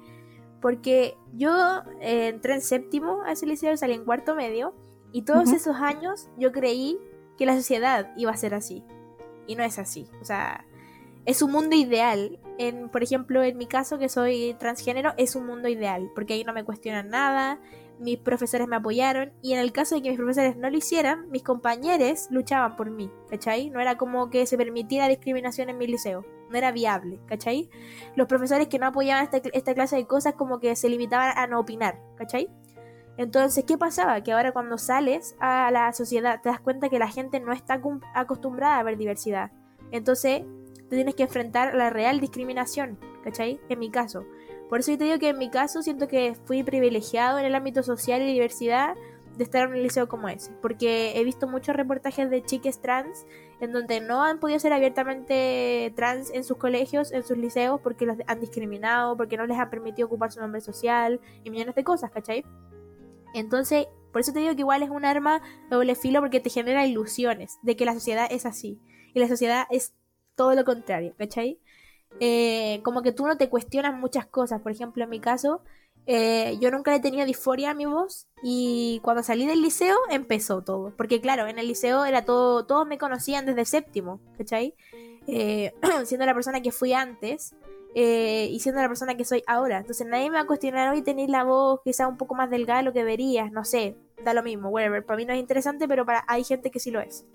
Porque 0.61 1.17
yo 1.35 1.83
eh, 2.01 2.29
entré 2.29 2.55
en 2.55 2.61
séptimo 2.61 3.23
a 3.25 3.33
ese 3.33 3.47
liceo 3.47 3.77
salí 3.77 3.95
en 3.95 4.05
cuarto 4.05 4.35
medio, 4.35 4.75
y 5.13 5.23
todos 5.23 5.53
esos 5.53 5.77
años 5.77 6.29
yo 6.37 6.53
creí 6.53 6.99
que 7.37 7.47
la 7.47 7.57
sociedad 7.57 8.13
iba 8.17 8.31
a 8.31 8.37
ser 8.37 8.55
así. 8.55 8.85
Y 9.47 9.57
no 9.57 9.63
es 9.63 9.79
así. 9.79 10.11
O 10.21 10.25
sea, 10.25 10.67
es 11.29 11.43
un 11.43 11.53
mundo 11.53 11.77
ideal. 11.77 12.41
En, 12.57 12.89
por 12.89 13.03
ejemplo, 13.03 13.43
en 13.43 13.59
mi 13.59 13.67
caso, 13.67 13.99
que 13.99 14.09
soy 14.09 14.57
transgénero, 14.59 15.13
es 15.19 15.37
un 15.37 15.47
mundo 15.47 15.69
ideal, 15.69 16.11
porque 16.15 16.33
ahí 16.33 16.43
no 16.43 16.55
me 16.55 16.65
cuestionan 16.65 17.11
nada, 17.11 17.61
mis 18.01 18.17
profesores 18.17 18.67
me 18.67 18.77
apoyaron, 18.77 19.35
y 19.43 19.53
en 19.53 19.59
el 19.59 19.71
caso 19.71 19.95
de 19.95 20.01
que 20.01 20.09
mis 20.09 20.17
profesores 20.17 20.57
no 20.57 20.71
lo 20.71 20.79
hicieran, 20.79 21.31
mis 21.31 21.43
compañeros 21.43 22.29
luchaban 22.31 22.77
por 22.77 22.91
mí, 22.91 23.11
¿cachai? 23.29 23.69
No 23.69 23.79
era 23.79 23.99
como 23.99 24.31
que 24.31 24.47
se 24.47 24.57
permitiera 24.57 25.07
discriminación 25.07 25.69
en 25.69 25.77
mi 25.77 25.87
liceo, 25.87 26.25
no 26.49 26.57
era 26.57 26.73
viable, 26.73 27.21
¿cachai? 27.27 27.69
Los 28.17 28.27
profesores 28.27 28.69
que 28.69 28.79
no 28.79 28.87
apoyaban 28.87 29.23
esta, 29.23 29.37
esta 29.53 29.75
clase 29.75 29.97
de 29.97 30.07
cosas 30.07 30.33
como 30.33 30.61
que 30.61 30.75
se 30.77 30.89
limitaban 30.89 31.37
a 31.37 31.47
no 31.47 31.61
opinar, 31.61 32.01
¿cachai? 32.17 32.49
Entonces, 33.19 33.65
¿qué 33.67 33.77
pasaba? 33.77 34.23
Que 34.23 34.33
ahora 34.33 34.53
cuando 34.53 34.79
sales 34.79 35.37
a 35.41 35.71
la 35.73 35.93
sociedad 35.93 36.41
te 36.41 36.49
das 36.49 36.61
cuenta 36.61 36.89
que 36.89 36.99
la 36.99 37.09
gente 37.09 37.39
no 37.39 37.53
está 37.53 37.83
acostumbrada 38.15 38.79
a 38.79 38.83
ver 38.83 38.97
diversidad. 38.97 39.51
Entonces, 39.91 40.43
tienes 40.97 41.15
que 41.15 41.25
enfrentar 41.25 41.75
la 41.75 41.91
real 41.91 42.21
discriminación, 42.21 42.99
¿cachai? 43.23 43.61
En 43.69 43.79
mi 43.79 43.91
caso. 43.91 44.25
Por 44.69 44.81
eso 44.81 44.93
yo 44.93 44.99
te 44.99 45.05
digo 45.05 45.19
que 45.19 45.31
en 45.31 45.39
mi 45.39 45.51
caso 45.51 45.83
siento 45.83 46.09
que 46.09 46.37
fui 46.45 46.63
privilegiado 46.63 47.39
en 47.39 47.47
el 47.47 47.55
ámbito 47.55 47.83
social 47.83 48.23
y 48.23 48.33
diversidad 48.33 48.95
de 49.37 49.45
estar 49.45 49.69
en 49.69 49.75
un 49.75 49.83
liceo 49.83 50.09
como 50.09 50.29
ese, 50.29 50.51
porque 50.61 51.13
he 51.19 51.25
visto 51.25 51.47
muchos 51.47 51.77
reportajes 51.77 52.29
de 52.29 52.43
chiques 52.43 52.81
trans 52.81 53.25
en 53.61 53.73
donde 53.73 54.01
no 54.01 54.25
han 54.25 54.41
podido 54.41 54.59
ser 54.59 54.73
abiertamente 54.73 55.93
trans 55.97 56.33
en 56.35 56.45
sus 56.45 56.57
colegios, 56.59 57.13
en 57.13 57.23
sus 57.23 57.39
liceos, 57.39 57.81
porque 57.81 58.05
los 58.05 58.17
han 58.27 58.41
discriminado, 58.41 59.17
porque 59.17 59.37
no 59.37 59.47
les 59.47 59.57
han 59.57 59.71
permitido 59.71 60.07
ocupar 60.07 60.33
su 60.33 60.41
nombre 60.41 60.61
social 60.61 61.21
y 61.45 61.51
millones 61.51 61.77
de 61.77 61.85
cosas, 61.85 62.11
¿cachai? 62.11 62.45
Entonces, 63.33 63.87
por 64.13 64.21
eso 64.21 64.33
te 64.33 64.41
digo 64.41 64.55
que 64.55 64.61
igual 64.63 64.83
es 64.83 64.91
un 64.91 65.05
arma 65.05 65.41
doble 65.71 65.95
filo 65.95 66.21
porque 66.21 66.41
te 66.41 66.51
genera 66.51 66.87
ilusiones 66.87 67.59
de 67.63 67.77
que 67.77 67.85
la 67.85 67.95
sociedad 67.95 68.27
es 68.31 68.45
así. 68.45 68.81
Y 69.15 69.21
la 69.21 69.29
sociedad 69.29 69.67
es 69.71 69.95
todo 70.39 70.55
lo 70.55 70.65
contrario, 70.65 71.13
¿cachai? 71.19 71.59
eh, 72.21 72.81
como 72.83 73.03
que 73.03 73.13
tú 73.13 73.27
no 73.27 73.37
te 73.37 73.49
cuestionas 73.49 73.95
muchas 73.95 74.27
cosas. 74.27 74.61
Por 74.61 74.73
ejemplo, 74.73 75.05
en 75.05 75.11
mi 75.11 75.21
caso, 75.21 75.63
eh, 76.07 76.57
yo 76.61 76.71
nunca 76.71 76.95
he 76.95 77.01
tenido 77.01 77.27
disforia 77.27 77.71
a 77.71 77.75
mi 77.75 77.87
voz 77.87 78.27
y 78.43 79.01
cuando 79.03 79.23
salí 79.23 79.47
del 79.47 79.63
liceo 79.63 79.97
empezó 80.11 80.63
todo. 80.63 80.93
Porque 80.97 81.21
claro, 81.21 81.47
en 81.47 81.59
el 81.59 81.69
liceo 81.69 82.05
era 82.05 82.25
todo, 82.25 82.65
todos 82.67 82.87
me 82.87 82.99
conocían 82.99 83.47
desde 83.47 83.65
séptimo, 83.65 84.21
¿cachai? 84.37 84.75
Eh, 85.27 85.73
siendo 86.05 86.27
la 86.27 86.35
persona 86.35 86.61
que 86.63 86.73
fui 86.73 86.93
antes 86.93 87.55
eh, 87.95 88.49
y 88.51 88.61
siendo 88.61 88.81
la 88.81 88.89
persona 88.89 89.17
que 89.17 89.25
soy 89.25 89.43
ahora. 89.47 89.79
Entonces 89.79 90.07
nadie 90.07 90.31
me 90.31 90.37
va 90.37 90.43
a 90.43 90.47
cuestionar, 90.47 90.93
hoy 90.93 91.03
tenéis 91.03 91.31
la 91.31 91.45
voz 91.45 91.81
quizá 91.85 92.09
un 92.09 92.17
poco 92.17 92.35
más 92.35 92.51
delgada 92.51 92.81
de 92.81 92.85
lo 92.85 92.93
que 92.93 93.05
verías, 93.05 93.53
no 93.53 93.65
sé, 93.65 93.97
da 94.25 94.35
lo 94.35 94.43
mismo, 94.43 94.71
whatever. 94.71 95.05
Para 95.05 95.19
mí 95.19 95.25
no 95.25 95.33
es 95.33 95.39
interesante, 95.39 95.87
pero 95.87 96.05
para 96.07 96.25
hay 96.27 96.45
gente 96.45 96.71
que 96.71 96.81
sí 96.81 96.91
lo 96.91 97.01
es. 97.01 97.27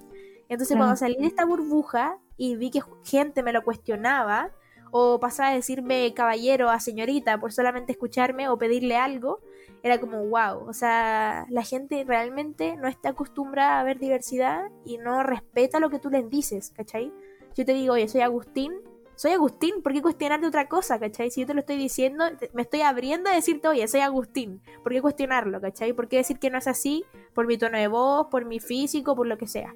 Entonces 0.50 0.78
cuando 0.78 0.96
salí 0.96 1.16
de 1.18 1.28
esta 1.28 1.46
burbuja 1.46 2.18
y 2.38 2.56
vi 2.56 2.70
que 2.70 2.82
gente 3.04 3.44
me 3.44 3.54
lo 3.54 3.64
cuestionaba, 3.64 4.52
o 4.96 5.20
pasaba 5.20 5.50
a 5.50 5.56
decirme 5.56 6.14
caballero 6.14 6.70
a 6.70 6.80
señorita 6.80 7.40
por 7.40 7.52
solamente 7.52 7.92
escucharme 7.92 8.48
o 8.48 8.60
pedirle 8.60 8.96
algo, 8.96 9.40
era 9.82 10.00
como 10.00 10.24
wow, 10.28 10.70
o 10.70 10.74
sea, 10.74 11.48
la 11.50 11.64
gente 11.64 12.04
realmente 12.08 12.78
no 12.78 12.88
está 12.88 13.10
acostumbrada 13.10 13.80
a 13.80 13.84
ver 13.84 13.98
diversidad 13.98 14.70
y 14.86 15.00
no 15.00 15.24
respeta 15.24 15.80
lo 15.80 15.90
que 15.90 15.98
tú 15.98 16.12
les 16.12 16.30
dices, 16.30 16.72
¿cachai? 16.76 17.12
Yo 17.56 17.66
te 17.66 17.74
digo, 17.74 17.96
oye, 17.96 18.08
soy 18.08 18.22
Agustín, 18.22 18.72
soy 19.16 19.32
Agustín, 19.32 19.82
¿por 19.82 19.94
qué 19.94 20.04
cuestionarte 20.04 20.46
otra 20.46 20.68
cosa, 20.70 21.00
cachai? 21.00 21.32
Si 21.32 21.42
yo 21.42 21.48
te 21.48 21.56
lo 21.56 21.62
estoy 21.62 21.78
diciendo, 21.78 22.26
me 22.54 22.62
estoy 22.62 22.82
abriendo 22.82 23.32
a 23.32 23.34
decirte, 23.34 23.68
oye, 23.68 23.88
soy 23.88 24.02
Agustín, 24.02 24.62
¿por 24.84 24.92
qué 24.92 25.02
cuestionarlo, 25.02 25.60
cachai? 25.60 25.94
¿Por 25.94 26.08
qué 26.08 26.18
decir 26.18 26.38
que 26.38 26.52
no 26.52 26.60
es 26.60 26.68
así? 26.68 27.04
Por 27.34 27.48
mi 27.48 27.58
tono 27.58 27.80
de 27.80 27.88
voz, 27.88 28.28
por 28.28 28.46
mi 28.46 28.60
físico, 28.60 29.16
por 29.16 29.26
lo 29.26 29.40
que 29.40 29.48
sea. 29.48 29.74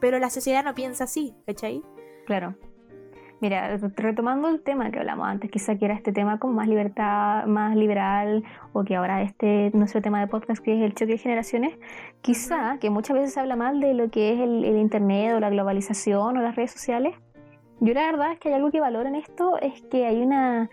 Pero 0.00 0.18
la 0.18 0.30
sociedad 0.30 0.64
no 0.64 0.74
piensa 0.74 1.04
así, 1.04 1.34
¿cachai? 1.46 1.82
Claro. 2.26 2.54
Mira, 3.40 3.78
retomando 3.96 4.48
el 4.48 4.60
tema 4.60 4.90
que 4.90 4.98
hablamos 4.98 5.26
antes, 5.26 5.50
quizá 5.50 5.74
que 5.76 5.86
era 5.86 5.94
este 5.94 6.12
tema 6.12 6.38
como 6.38 6.52
más 6.52 6.68
libertad, 6.68 7.46
más 7.46 7.74
liberal, 7.74 8.44
o 8.74 8.84
que 8.84 8.96
ahora 8.96 9.22
este 9.22 9.70
nuestro 9.72 10.02
tema 10.02 10.20
de 10.20 10.26
podcast 10.26 10.62
que 10.62 10.76
es 10.76 10.82
el 10.82 10.94
choque 10.94 11.12
de 11.12 11.18
generaciones, 11.18 11.78
quizá 12.20 12.76
que 12.78 12.90
muchas 12.90 13.16
veces 13.16 13.32
se 13.32 13.40
habla 13.40 13.56
mal 13.56 13.80
de 13.80 13.94
lo 13.94 14.10
que 14.10 14.34
es 14.34 14.40
el, 14.40 14.76
internet 14.76 15.34
o 15.34 15.40
la 15.40 15.48
globalización 15.48 16.36
o 16.36 16.42
las 16.42 16.54
redes 16.54 16.70
sociales. 16.70 17.14
Yo 17.80 17.94
la 17.94 18.02
verdad 18.02 18.32
es 18.32 18.38
que 18.38 18.50
hay 18.50 18.56
algo 18.56 18.70
que 18.70 18.78
valoro 18.78 19.08
en 19.08 19.14
esto, 19.14 19.58
es 19.58 19.80
que 19.90 20.04
hay 20.04 20.20
una 20.20 20.68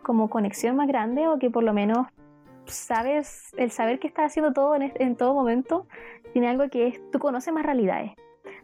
como 0.00 0.30
conexión 0.30 0.76
más 0.76 0.86
grande 0.86 1.26
o 1.26 1.40
que 1.40 1.50
por 1.50 1.64
lo 1.64 1.72
menos 1.72 2.06
sabes, 2.66 3.52
el 3.56 3.72
saber 3.72 3.98
que 3.98 4.06
estás 4.06 4.26
haciendo 4.26 4.52
todo 4.52 4.76
en, 4.76 4.92
en 4.94 5.16
todo 5.16 5.34
momento, 5.34 5.88
tiene 6.32 6.48
algo 6.48 6.68
que 6.68 6.86
es, 6.86 7.10
tú 7.10 7.18
conoces 7.18 7.52
más 7.52 7.66
realidades, 7.66 8.12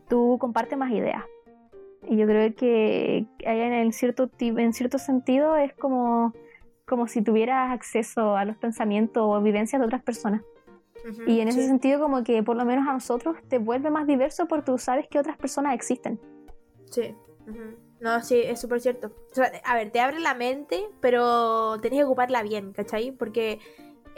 tú 0.08 0.36
compartes 0.38 0.78
más 0.78 0.90
ideas 0.92 1.24
y 2.06 2.16
yo 2.16 2.26
creo 2.26 2.54
que 2.54 3.26
en 3.40 3.92
cierto, 3.92 4.30
en 4.38 4.72
cierto 4.72 4.98
sentido 4.98 5.56
es 5.56 5.74
como, 5.74 6.32
como 6.86 7.06
si 7.06 7.22
tuvieras 7.22 7.72
acceso 7.72 8.36
a 8.36 8.44
los 8.44 8.56
pensamientos 8.56 9.22
o 9.26 9.40
vivencias 9.42 9.80
de 9.80 9.86
otras 9.86 10.02
personas. 10.02 10.42
y 11.26 11.40
en 11.40 11.48
ese 11.48 11.66
sentido 11.66 12.00
como 12.00 12.24
que 12.24 12.42
por 12.42 12.56
lo 12.56 12.64
menos 12.64 12.86
a 12.88 12.92
nosotros 12.92 13.36
te 13.48 13.58
vuelve 13.58 13.90
más 13.90 14.06
diverso 14.06 14.46
porque 14.46 14.66
tú 14.66 14.78
sabes 14.78 15.06
que 15.08 15.18
otras 15.18 15.36
personas 15.36 15.74
existen. 15.74 16.20
Sí. 16.90 17.14
No, 18.00 18.22
sí, 18.22 18.40
es 18.44 18.60
súper 18.60 18.80
cierto. 18.80 19.12
a 19.64 19.74
ver, 19.74 19.90
te 19.90 20.00
abre 20.00 20.20
la 20.20 20.34
mente, 20.34 20.88
pero 21.00 21.78
tenés 21.80 21.98
que 21.98 22.04
ocuparla 22.04 22.42
bien, 22.42 22.72
¿cachai? 22.72 23.10
Porque 23.12 23.58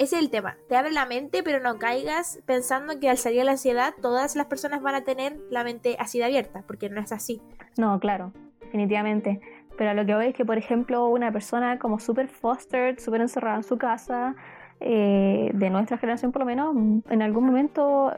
ese 0.00 0.16
es 0.16 0.22
el 0.22 0.30
tema. 0.30 0.56
Te 0.66 0.76
abre 0.76 0.92
la 0.92 1.04
mente, 1.04 1.42
pero 1.42 1.60
no 1.60 1.78
caigas 1.78 2.40
pensando 2.46 2.98
que 2.98 3.10
al 3.10 3.18
salir 3.18 3.42
a 3.42 3.44
la 3.44 3.50
ansiedad 3.52 3.92
todas 4.00 4.34
las 4.34 4.46
personas 4.46 4.80
van 4.80 4.94
a 4.94 5.04
tener 5.04 5.36
la 5.50 5.62
mente 5.62 5.96
así 5.98 6.18
de 6.18 6.24
abierta, 6.24 6.64
porque 6.66 6.88
no 6.88 7.02
es 7.02 7.12
así. 7.12 7.42
No, 7.76 8.00
claro, 8.00 8.32
definitivamente. 8.62 9.42
Pero 9.76 9.92
lo 9.92 10.06
que 10.06 10.14
voy 10.14 10.26
es 10.28 10.34
que, 10.34 10.46
por 10.46 10.56
ejemplo, 10.56 11.06
una 11.08 11.30
persona 11.30 11.78
como 11.78 12.00
súper 12.00 12.28
fostered, 12.28 12.98
súper 12.98 13.20
encerrada 13.20 13.58
en 13.58 13.62
su 13.62 13.76
casa, 13.76 14.36
eh, 14.80 15.50
de 15.52 15.68
nuestra 15.68 15.98
generación 15.98 16.32
por 16.32 16.40
lo 16.40 16.46
menos, 16.46 16.74
en 17.10 17.20
algún 17.20 17.44
momento, 17.44 18.10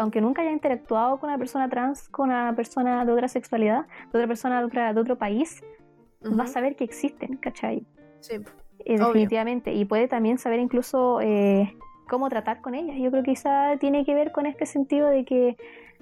aunque 0.00 0.20
nunca 0.20 0.42
haya 0.42 0.50
interactuado 0.50 1.20
con 1.20 1.30
una 1.30 1.38
persona 1.38 1.68
trans, 1.68 2.08
con 2.08 2.30
una 2.30 2.56
persona 2.56 3.04
de 3.04 3.12
otra 3.12 3.28
sexualidad, 3.28 3.86
de 4.12 4.18
otra 4.18 4.26
persona 4.26 4.66
de, 4.66 4.92
de 4.92 5.00
otro 5.00 5.16
país, 5.16 5.62
va 6.36 6.42
a 6.42 6.48
saber 6.48 6.74
que 6.74 6.82
existen, 6.82 7.36
¿cachai? 7.36 7.86
Sí. 8.18 8.40
Eh, 8.88 8.98
definitivamente. 8.98 9.74
Y 9.74 9.84
puede 9.84 10.08
también 10.08 10.38
saber 10.38 10.60
incluso 10.60 11.20
eh, 11.20 11.76
cómo 12.08 12.28
tratar 12.30 12.60
con 12.62 12.74
ellas. 12.74 12.96
Yo 12.98 13.10
creo 13.10 13.22
que 13.22 13.32
quizá 13.32 13.76
tiene 13.78 14.04
que 14.04 14.14
ver 14.14 14.32
con 14.32 14.46
este 14.46 14.64
sentido 14.64 15.08
de 15.08 15.26
que, 15.26 15.56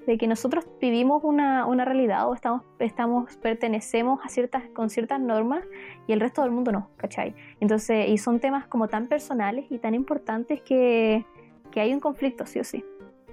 de 0.07 0.17
que 0.17 0.29
nosotros 0.29 0.65
vivimos 0.81 1.25
una, 1.25 1.67
una 1.67 1.85
realidad 1.85 2.29
o 2.29 2.35
estamos, 2.35 2.63
estamos, 2.79 3.37
pertenecemos 3.39 4.21
a 4.25 4.29
ciertas, 4.29 4.63
con 4.69 4.89
ciertas 4.89 5.21
normas 5.21 5.65
y 6.07 6.13
el 6.13 6.21
resto 6.21 6.43
del 6.43 6.53
mundo 6.53 6.71
no, 6.71 6.91
¿cachai? 6.97 7.35
Entonces, 7.61 8.09
y 8.09 8.19
son 8.19 8.39
temas 8.39 8.69
como 8.69 8.87
tan 8.87 9.09
personales 9.09 9.67
y 9.69 9.79
tan 9.79 9.95
importantes 9.95 10.63
que, 10.63 11.25
que 11.73 11.81
hay 11.81 11.93
un 11.93 11.99
conflicto, 11.99 12.47
sí 12.47 12.61
o 12.61 12.65
sí. 12.65 12.85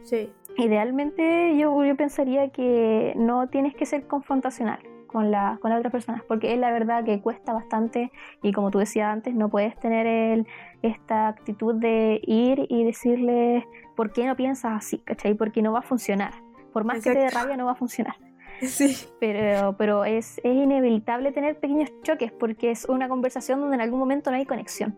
Sí. 0.02 0.32
Idealmente 0.58 1.56
yo, 1.58 1.86
yo 1.86 1.96
pensaría 1.96 2.50
que 2.50 3.14
no 3.16 3.48
tienes 3.48 3.76
que 3.76 3.86
ser 3.86 4.08
confrontacional 4.08 4.80
con, 5.14 5.32
la, 5.32 5.58
con 5.62 5.70
las 5.70 5.80
otras 5.80 5.92
personas, 5.94 6.24
porque 6.28 6.54
es 6.54 6.60
la 6.60 6.72
verdad 6.72 7.06
que 7.06 7.22
cuesta 7.22 7.54
bastante 7.54 8.12
y 8.42 8.52
como 8.52 8.72
tú 8.72 8.80
decías 8.80 9.08
antes, 9.08 9.34
no 9.34 9.48
puedes 9.48 9.78
tener 9.80 10.06
el, 10.08 10.48
esta 10.82 11.30
actitud 11.30 11.76
de 11.76 12.20
ir 12.24 12.66
y 12.68 12.84
decirle 12.84 13.66
por 13.96 14.12
qué 14.12 14.26
no 14.26 14.36
piensas 14.36 14.74
así, 14.74 14.98
¿cachai? 14.98 15.36
Porque 15.36 15.62
no 15.62 15.72
va 15.72 15.80
a 15.80 15.84
funcionar. 15.84 16.34
Por 16.74 16.84
más 16.84 17.02
que 17.04 17.14
te 17.14 17.20
dé 17.20 17.30
rabia, 17.30 17.56
no 17.56 17.66
va 17.66 17.72
a 17.72 17.76
funcionar. 17.76 18.16
Sí. 18.62 18.96
Pero, 19.20 19.76
pero 19.78 20.06
es, 20.06 20.38
es 20.38 20.56
inevitable 20.56 21.34
tener 21.34 21.60
pequeños 21.60 21.92
choques 22.04 22.32
porque 22.32 22.72
es 22.72 22.86
una 22.86 23.10
conversación 23.10 23.60
donde 23.60 23.76
en 23.76 23.82
algún 23.82 24.00
momento 24.00 24.32
no 24.32 24.38
hay 24.38 24.46
conexión. 24.46 24.98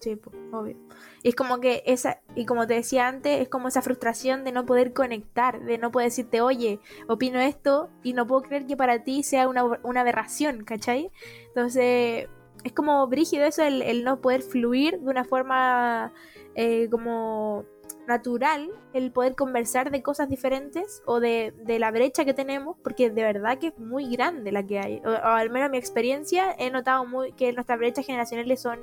Sí, 0.00 0.20
obvio. 0.52 0.76
Y 1.22 1.28
es 1.28 1.34
como 1.34 1.60
que 1.60 1.82
esa, 1.86 2.20
y 2.34 2.44
como 2.44 2.66
te 2.66 2.74
decía 2.74 3.06
antes, 3.06 3.40
es 3.40 3.48
como 3.48 3.68
esa 3.68 3.82
frustración 3.82 4.44
de 4.44 4.52
no 4.52 4.66
poder 4.66 4.92
conectar, 4.92 5.64
de 5.64 5.78
no 5.78 5.92
poder 5.92 6.08
decirte, 6.08 6.40
oye, 6.40 6.80
opino 7.08 7.38
esto 7.40 7.90
y 8.02 8.14
no 8.14 8.26
puedo 8.26 8.42
creer 8.42 8.66
que 8.66 8.76
para 8.76 9.04
ti 9.04 9.22
sea 9.22 9.48
una, 9.48 9.64
una 9.82 10.00
aberración, 10.00 10.64
¿cachai? 10.64 11.10
Entonces, 11.48 12.28
es 12.64 12.72
como 12.72 13.06
brígido 13.06 13.44
eso, 13.46 13.62
el, 13.62 13.82
el 13.82 14.04
no 14.04 14.20
poder 14.20 14.42
fluir 14.42 14.98
de 14.98 15.10
una 15.10 15.24
forma 15.24 16.12
eh, 16.54 16.88
como 16.90 17.64
natural 18.06 18.70
el 18.92 19.10
poder 19.10 19.34
conversar 19.34 19.90
de 19.90 20.02
cosas 20.02 20.28
diferentes 20.28 21.02
o 21.06 21.20
de, 21.20 21.52
la 21.78 21.90
brecha 21.90 22.24
que 22.24 22.34
tenemos, 22.34 22.76
porque 22.82 23.10
de 23.10 23.22
verdad 23.22 23.58
que 23.58 23.68
es 23.68 23.78
muy 23.78 24.10
grande 24.10 24.52
la 24.52 24.64
que 24.64 24.78
hay. 24.78 25.02
O, 25.04 25.08
al 25.08 25.50
menos 25.50 25.66
en 25.66 25.72
mi 25.72 25.78
experiencia 25.78 26.54
he 26.58 26.70
notado 26.70 27.06
muy, 27.06 27.32
que 27.32 27.52
nuestras 27.52 27.78
brechas 27.78 28.06
generacionales 28.06 28.60
son 28.60 28.80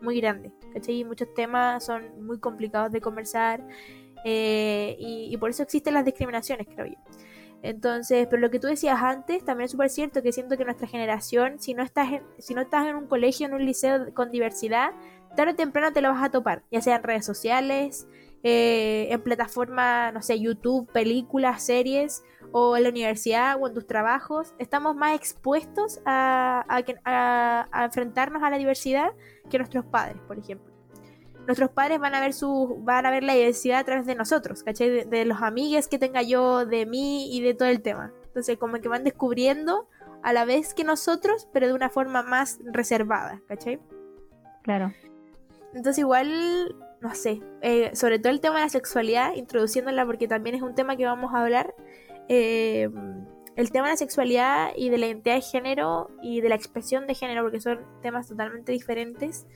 muy 0.00 0.20
grandes. 0.20 0.52
¿cachai? 0.72 1.04
Muchos 1.04 1.32
temas 1.34 1.84
son 1.84 2.24
muy 2.24 2.38
complicados 2.38 2.92
de 2.92 3.00
conversar 3.00 3.62
eh, 4.24 4.96
y, 4.98 5.36
por 5.36 5.50
eso 5.50 5.62
existen 5.62 5.94
las 5.94 6.04
discriminaciones, 6.04 6.66
creo 6.66 6.86
yo. 6.86 6.96
Entonces, 7.62 8.26
pero 8.28 8.42
lo 8.42 8.50
que 8.50 8.58
tú 8.58 8.66
decías 8.66 9.00
antes 9.02 9.44
también 9.44 9.66
es 9.66 9.70
súper 9.70 9.88
cierto, 9.88 10.22
que 10.22 10.32
siento 10.32 10.56
que 10.58 10.64
nuestra 10.64 10.86
generación, 10.86 11.58
si 11.60 11.72
no, 11.72 11.82
estás 11.82 12.08
si 12.38 12.54
no 12.54 12.60
estás 12.60 12.86
en 12.86 12.96
un 12.96 13.06
colegio, 13.06 13.46
en 13.46 13.54
un 13.54 13.64
liceo 13.64 14.12
con 14.12 14.30
diversidad, 14.30 14.92
tarde 15.34 15.52
o 15.52 15.54
temprano 15.54 15.92
te 15.92 16.00
lo 16.00 16.10
vas 16.10 16.22
a 16.22 16.30
topar, 16.30 16.62
ya 16.70 16.80
sea 16.80 16.96
en 16.96 17.02
redes 17.02 17.24
sociales, 17.24 18.06
eh, 18.46 19.08
en 19.10 19.22
plataformas, 19.22 20.12
no 20.12 20.20
sé, 20.20 20.38
YouTube, 20.38 20.86
películas, 20.92 21.64
series, 21.64 22.22
o 22.52 22.76
en 22.76 22.82
la 22.84 22.90
universidad 22.90 23.56
o 23.58 23.66
en 23.66 23.74
tus 23.74 23.86
trabajos, 23.86 24.54
estamos 24.58 24.94
más 24.94 25.16
expuestos 25.16 26.00
a, 26.04 26.64
a, 26.68 27.84
enfrentarnos 27.84 28.42
a 28.42 28.50
la 28.50 28.58
diversidad 28.58 29.12
que 29.50 29.58
nuestros 29.58 29.86
padres, 29.86 30.18
por 30.28 30.38
ejemplo. 30.38 30.72
Nuestros 31.46 31.70
padres 31.70 31.98
van 31.98 32.14
a 32.14 32.20
ver 32.20 32.34
su, 32.34 32.78
van 32.82 33.06
a 33.06 33.10
ver 33.10 33.22
la 33.22 33.34
diversidad 33.34 33.80
a 33.80 33.84
través 33.84 34.06
de 34.06 34.14
nosotros, 34.14 34.62
¿cachai? 34.62 35.04
De, 35.04 35.24
los 35.24 35.40
amigues 35.40 35.88
que 35.88 35.98
tenga 35.98 36.22
yo, 36.22 36.66
de 36.66 36.84
mí 36.84 37.34
y 37.34 37.40
de 37.40 37.54
todo 37.54 37.68
el 37.68 37.80
tema. 37.80 38.12
Entonces, 38.26 38.58
como 38.58 38.78
que 38.78 38.88
van 38.88 39.04
descubriendo 39.04 39.88
a 40.22 40.34
la 40.34 40.44
vez 40.44 40.74
que 40.74 40.84
nosotros, 40.84 41.48
pero 41.52 41.66
de 41.66 41.72
una 41.72 41.88
forma 41.88 42.22
más 42.22 42.60
reservada, 42.64 43.40
¿cachai? 43.48 43.80
Claro. 44.62 44.92
Entonces, 45.72 45.98
igual 45.98 46.76
no 47.04 47.14
sé, 47.14 47.42
eh, 47.60 47.94
sobre 47.94 48.18
todo 48.18 48.32
el 48.32 48.40
tema 48.40 48.56
de 48.56 48.62
la 48.62 48.68
sexualidad, 48.70 49.34
introduciéndola 49.34 50.06
porque 50.06 50.26
también 50.26 50.56
es 50.56 50.62
un 50.62 50.74
tema 50.74 50.96
que 50.96 51.04
vamos 51.04 51.34
a 51.34 51.42
hablar. 51.42 51.74
Eh, 52.28 52.88
el 53.56 53.70
tema 53.70 53.88
de 53.88 53.92
la 53.92 53.96
sexualidad 53.98 54.70
y 54.74 54.88
de 54.88 54.96
la 54.96 55.08
identidad 55.08 55.34
de 55.34 55.42
género 55.42 56.08
y 56.22 56.40
de 56.40 56.48
la 56.48 56.54
expresión 56.54 57.06
de 57.06 57.14
género, 57.14 57.42
porque 57.42 57.60
son 57.60 57.80
temas 58.00 58.26
totalmente 58.26 58.72
diferentes, 58.72 59.46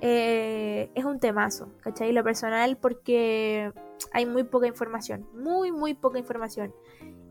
eh, 0.00 0.90
es 0.96 1.04
un 1.04 1.20
temazo, 1.20 1.72
¿cachai? 1.82 2.12
Lo 2.12 2.24
personal 2.24 2.76
porque 2.76 3.72
hay 4.12 4.26
muy 4.26 4.42
poca 4.42 4.66
información, 4.66 5.24
muy, 5.34 5.70
muy 5.70 5.94
poca 5.94 6.18
información. 6.18 6.74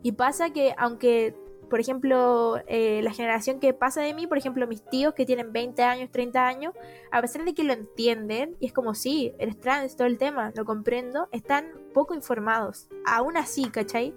Y 0.02 0.12
pasa 0.12 0.50
que 0.50 0.74
aunque 0.78 1.36
por 1.68 1.80
ejemplo, 1.80 2.56
eh, 2.66 3.00
la 3.02 3.12
generación 3.12 3.60
que 3.60 3.72
pasa 3.72 4.00
de 4.00 4.14
mí, 4.14 4.26
por 4.26 4.38
ejemplo, 4.38 4.66
mis 4.66 4.82
tíos 4.84 5.14
que 5.14 5.26
tienen 5.26 5.52
20 5.52 5.82
años, 5.82 6.10
30 6.10 6.46
años, 6.46 6.74
a 7.10 7.20
pesar 7.20 7.44
de 7.44 7.54
que 7.54 7.64
lo 7.64 7.72
entienden, 7.72 8.56
y 8.60 8.66
es 8.66 8.72
como, 8.72 8.94
sí, 8.94 9.32
eres 9.38 9.60
trans, 9.60 9.96
todo 9.96 10.06
el 10.06 10.18
tema, 10.18 10.52
lo 10.56 10.64
comprendo, 10.64 11.28
están 11.32 11.72
poco 11.94 12.14
informados. 12.14 12.88
Aún 13.06 13.36
así, 13.36 13.70
¿cachai? 13.70 14.14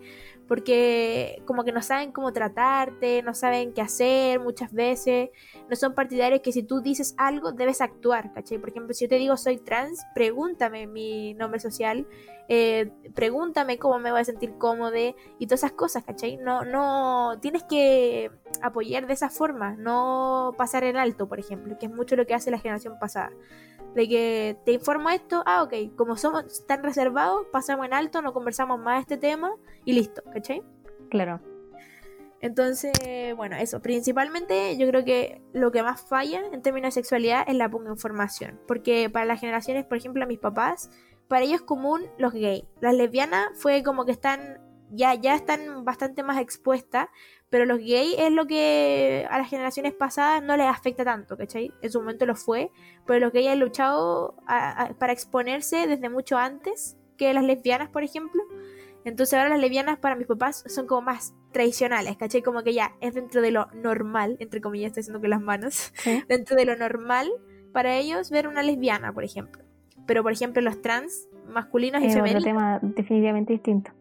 Porque 0.47 1.41
como 1.45 1.63
que 1.63 1.71
no 1.71 1.81
saben 1.81 2.11
cómo 2.11 2.33
tratarte, 2.33 3.21
no 3.23 3.33
saben 3.33 3.73
qué 3.73 3.81
hacer 3.81 4.39
muchas 4.39 4.73
veces, 4.73 5.29
no 5.69 5.75
son 5.75 5.93
partidarios 5.93 6.41
que 6.41 6.51
si 6.51 6.63
tú 6.63 6.81
dices 6.81 7.15
algo 7.17 7.51
debes 7.51 7.81
actuar, 7.81 8.33
¿cachai? 8.33 8.57
Por 8.57 8.69
ejemplo, 8.69 8.93
si 8.93 9.05
yo 9.05 9.09
te 9.09 9.15
digo 9.15 9.37
soy 9.37 9.57
trans, 9.57 10.01
pregúntame 10.13 10.87
mi 10.87 11.33
nombre 11.35 11.59
social, 11.59 12.07
eh, 12.49 12.91
pregúntame 13.13 13.77
cómo 13.77 13.99
me 13.99 14.11
voy 14.11 14.21
a 14.21 14.25
sentir 14.25 14.57
cómodo 14.57 14.91
y 15.39 15.47
todas 15.47 15.61
esas 15.61 15.71
cosas, 15.71 16.03
¿cachai? 16.03 16.37
No, 16.37 16.65
no, 16.65 17.39
tienes 17.41 17.63
que 17.63 18.29
apoyar 18.61 19.07
de 19.07 19.13
esa 19.13 19.29
forma, 19.29 19.75
no 19.77 20.53
pasar 20.57 20.83
en 20.83 20.97
alto, 20.97 21.29
por 21.29 21.39
ejemplo, 21.39 21.77
que 21.79 21.85
es 21.85 21.91
mucho 21.91 22.15
lo 22.15 22.25
que 22.25 22.33
hace 22.33 22.51
la 22.51 22.59
generación 22.59 22.99
pasada 22.99 23.31
de 23.93 24.07
que 24.07 24.57
te 24.65 24.71
informo 24.71 25.09
esto, 25.09 25.43
ah, 25.45 25.63
ok, 25.63 25.95
como 25.95 26.15
somos 26.15 26.65
tan 26.65 26.83
reservados, 26.83 27.45
pasamos 27.51 27.85
en 27.85 27.93
alto, 27.93 28.21
no 28.21 28.33
conversamos 28.33 28.79
más 28.79 29.01
este 29.01 29.17
tema 29.17 29.53
y 29.85 29.93
listo, 29.93 30.23
¿cachai? 30.41 30.63
Claro. 31.09 31.39
Entonces, 32.39 32.91
bueno, 33.37 33.55
eso, 33.57 33.81
principalmente 33.81 34.75
yo 34.75 34.87
creo 34.87 35.05
que 35.05 35.43
lo 35.53 35.71
que 35.71 35.83
más 35.83 36.01
falla 36.01 36.41
en 36.51 36.61
términos 36.63 36.95
de 36.95 37.01
sexualidad 37.01 37.45
es 37.47 37.55
la 37.55 37.69
poca 37.69 37.89
información, 37.89 38.59
porque 38.67 39.11
para 39.11 39.25
las 39.25 39.39
generaciones, 39.39 39.85
por 39.85 39.97
ejemplo, 39.97 40.23
a 40.23 40.27
mis 40.27 40.39
papás, 40.39 40.89
para 41.27 41.45
ellos 41.45 41.61
es 41.61 41.61
común 41.61 42.01
los 42.17 42.33
gays. 42.33 42.63
Las 42.79 42.95
lesbianas 42.95 43.49
fue 43.53 43.83
como 43.83 44.05
que 44.05 44.11
están, 44.11 44.59
ya, 44.89 45.13
ya 45.13 45.35
están 45.35 45.85
bastante 45.85 46.23
más 46.23 46.41
expuestas, 46.41 47.09
pero 47.51 47.65
los 47.65 47.77
gays 47.77 48.15
es 48.17 48.31
lo 48.31 48.47
que 48.47 49.27
a 49.29 49.37
las 49.37 49.47
generaciones 49.47 49.93
pasadas 49.93 50.41
no 50.41 50.57
les 50.57 50.67
afecta 50.67 51.05
tanto, 51.05 51.37
¿cachai? 51.37 51.71
En 51.83 51.91
su 51.91 51.99
momento 51.99 52.25
lo 52.25 52.35
fue, 52.35 52.71
pero 53.05 53.19
los 53.19 53.31
gays 53.31 53.49
han 53.49 53.59
luchado 53.59 54.35
para 54.97 55.13
exponerse 55.13 55.85
desde 55.85 56.09
mucho 56.09 56.39
antes 56.39 56.97
que 57.17 57.31
las 57.35 57.43
lesbianas, 57.43 57.89
por 57.89 58.03
ejemplo. 58.03 58.41
Entonces 59.03 59.33
ahora 59.33 59.49
las 59.49 59.59
lesbianas 59.59 59.97
para 59.97 60.15
mis 60.15 60.27
papás 60.27 60.63
son 60.67 60.87
como 60.87 61.01
más 61.01 61.33
tradicionales, 61.51 62.17
¿cachai? 62.17 62.41
Como 62.41 62.63
que 62.63 62.73
ya 62.73 62.93
es 63.01 63.13
dentro 63.13 63.41
de 63.41 63.51
lo 63.51 63.67
normal, 63.73 64.37
entre 64.39 64.61
comillas, 64.61 64.87
estoy 64.89 65.01
diciendo 65.01 65.19
con 65.19 65.29
las 65.29 65.41
manos, 65.41 65.93
dentro 66.27 66.55
de 66.55 66.65
lo 66.65 66.75
normal 66.75 67.29
para 67.71 67.95
ellos 67.95 68.29
ver 68.29 68.47
una 68.47 68.63
lesbiana, 68.63 69.13
por 69.13 69.23
ejemplo. 69.23 69.63
Pero 70.05 70.23
por 70.23 70.31
ejemplo 70.31 70.61
los 70.61 70.81
trans 70.81 71.27
masculinos 71.47 72.01
y 72.01 72.09
femeninos... 72.09 72.43
Es 72.43 72.49
otro 72.49 72.49
tema 72.49 72.79
definitivamente 72.81 73.53
distinto. 73.53 73.91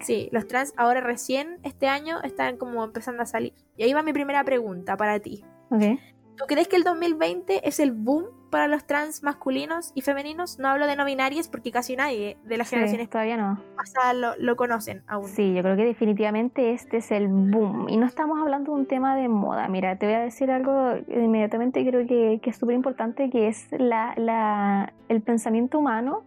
Sí, 0.00 0.28
los 0.32 0.46
trans 0.46 0.72
ahora 0.76 1.00
recién 1.00 1.58
este 1.64 1.88
año 1.88 2.22
están 2.22 2.56
como 2.56 2.84
empezando 2.84 3.22
a 3.22 3.26
salir. 3.26 3.52
Y 3.76 3.82
ahí 3.82 3.92
va 3.92 4.02
mi 4.02 4.12
primera 4.12 4.44
pregunta 4.44 4.96
para 4.96 5.18
ti. 5.20 5.44
¿Tú 5.70 6.44
crees 6.46 6.68
que 6.68 6.76
el 6.76 6.84
2020 6.84 7.66
es 7.68 7.80
el 7.80 7.92
boom 7.92 8.26
para 8.50 8.68
los 8.68 8.84
trans 8.84 9.22
masculinos 9.22 9.92
y 9.94 10.02
femeninos? 10.02 10.58
No 10.58 10.68
hablo 10.68 10.86
de 10.86 10.96
no 10.96 11.04
binarias 11.04 11.48
porque 11.48 11.70
casi 11.70 11.96
nadie 11.96 12.36
de 12.44 12.56
las 12.56 12.70
generaciones 12.70 13.08
todavía 13.08 13.36
no. 13.36 13.60
lo, 14.14 14.36
lo, 14.36 14.56
conocen 14.56 15.02
aún. 15.06 15.28
Sí, 15.28 15.54
yo 15.54 15.62
creo 15.62 15.76
que 15.76 15.84
definitivamente 15.84 16.72
este 16.72 16.98
es 16.98 17.10
el 17.10 17.28
boom. 17.28 17.88
Y 17.88 17.96
no 17.96 18.06
estamos 18.06 18.40
hablando 18.40 18.72
de 18.72 18.80
un 18.80 18.86
tema 18.86 19.16
de 19.16 19.28
moda. 19.28 19.68
Mira, 19.68 19.96
te 19.96 20.06
voy 20.06 20.14
a 20.14 20.20
decir 20.20 20.50
algo 20.50 20.96
inmediatamente, 21.08 21.84
creo 21.86 22.06
que, 22.06 22.40
que 22.42 22.50
es 22.50 22.56
súper 22.56 22.74
importante, 22.74 23.30
que 23.30 23.48
es 23.48 23.68
la, 23.72 24.14
la, 24.16 24.92
el 25.08 25.22
pensamiento 25.22 25.78
humano 25.78 26.24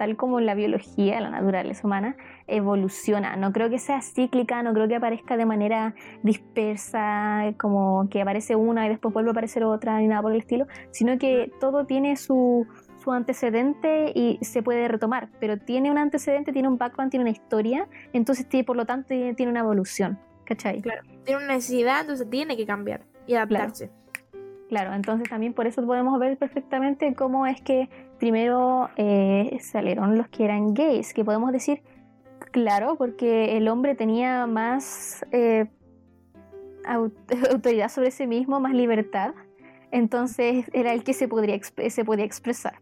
tal 0.00 0.16
como 0.16 0.40
la 0.40 0.54
biología, 0.54 1.20
la 1.20 1.28
naturaleza 1.28 1.86
humana, 1.86 2.16
evoluciona. 2.50 3.36
No 3.36 3.52
creo 3.52 3.70
que 3.70 3.78
sea 3.78 4.02
cíclica, 4.02 4.62
no 4.62 4.72
creo 4.74 4.88
que 4.88 4.96
aparezca 4.96 5.36
de 5.36 5.46
manera 5.46 5.94
dispersa, 6.22 7.54
como 7.58 8.08
que 8.10 8.20
aparece 8.20 8.56
una 8.56 8.86
y 8.86 8.88
después 8.90 9.14
vuelve 9.14 9.30
a 9.30 9.32
aparecer 9.32 9.64
otra, 9.64 9.98
ni 9.98 10.08
nada 10.08 10.22
por 10.22 10.32
el 10.32 10.38
estilo, 10.38 10.66
sino 10.90 11.18
que 11.18 11.52
todo 11.60 11.86
tiene 11.86 12.16
su, 12.16 12.66
su 13.02 13.12
antecedente 13.12 14.12
y 14.14 14.38
se 14.42 14.62
puede 14.62 14.88
retomar, 14.88 15.28
pero 15.40 15.58
tiene 15.58 15.90
un 15.90 15.98
antecedente, 15.98 16.52
tiene 16.52 16.68
un 16.68 16.78
background, 16.78 17.10
tiene 17.10 17.24
una 17.24 17.30
historia, 17.30 17.88
entonces 18.12 18.46
por 18.64 18.76
lo 18.76 18.84
tanto 18.84 19.08
tiene 19.08 19.48
una 19.48 19.60
evolución, 19.60 20.18
¿cachai? 20.44 20.82
Claro, 20.82 21.02
tiene 21.24 21.44
una 21.44 21.54
necesidad, 21.54 22.02
entonces 22.02 22.28
tiene 22.28 22.56
que 22.56 22.66
cambiar 22.66 23.02
y 23.26 23.34
adaptarse. 23.34 23.90
Claro, 24.68 24.94
entonces 24.94 25.28
también 25.28 25.52
por 25.52 25.66
eso 25.66 25.84
podemos 25.84 26.16
ver 26.20 26.36
perfectamente 26.36 27.12
cómo 27.14 27.44
es 27.44 27.60
que 27.60 27.88
primero 28.20 28.88
eh, 28.96 29.58
salieron 29.60 30.16
los 30.16 30.28
que 30.28 30.44
eran 30.44 30.74
gays, 30.74 31.12
que 31.12 31.24
podemos 31.24 31.50
decir, 31.50 31.82
claro, 32.50 32.96
porque 32.96 33.56
el 33.56 33.68
hombre 33.68 33.94
tenía 33.94 34.46
más 34.46 35.24
eh, 35.32 35.66
autoridad 37.50 37.88
sobre 37.88 38.10
sí 38.10 38.26
mismo, 38.26 38.60
más 38.60 38.74
libertad, 38.74 39.34
entonces 39.90 40.66
era 40.72 40.92
el 40.92 41.04
que 41.04 41.14
se, 41.14 41.28
podría 41.28 41.58
se 41.62 42.04
podía 42.04 42.24
expresar 42.24 42.80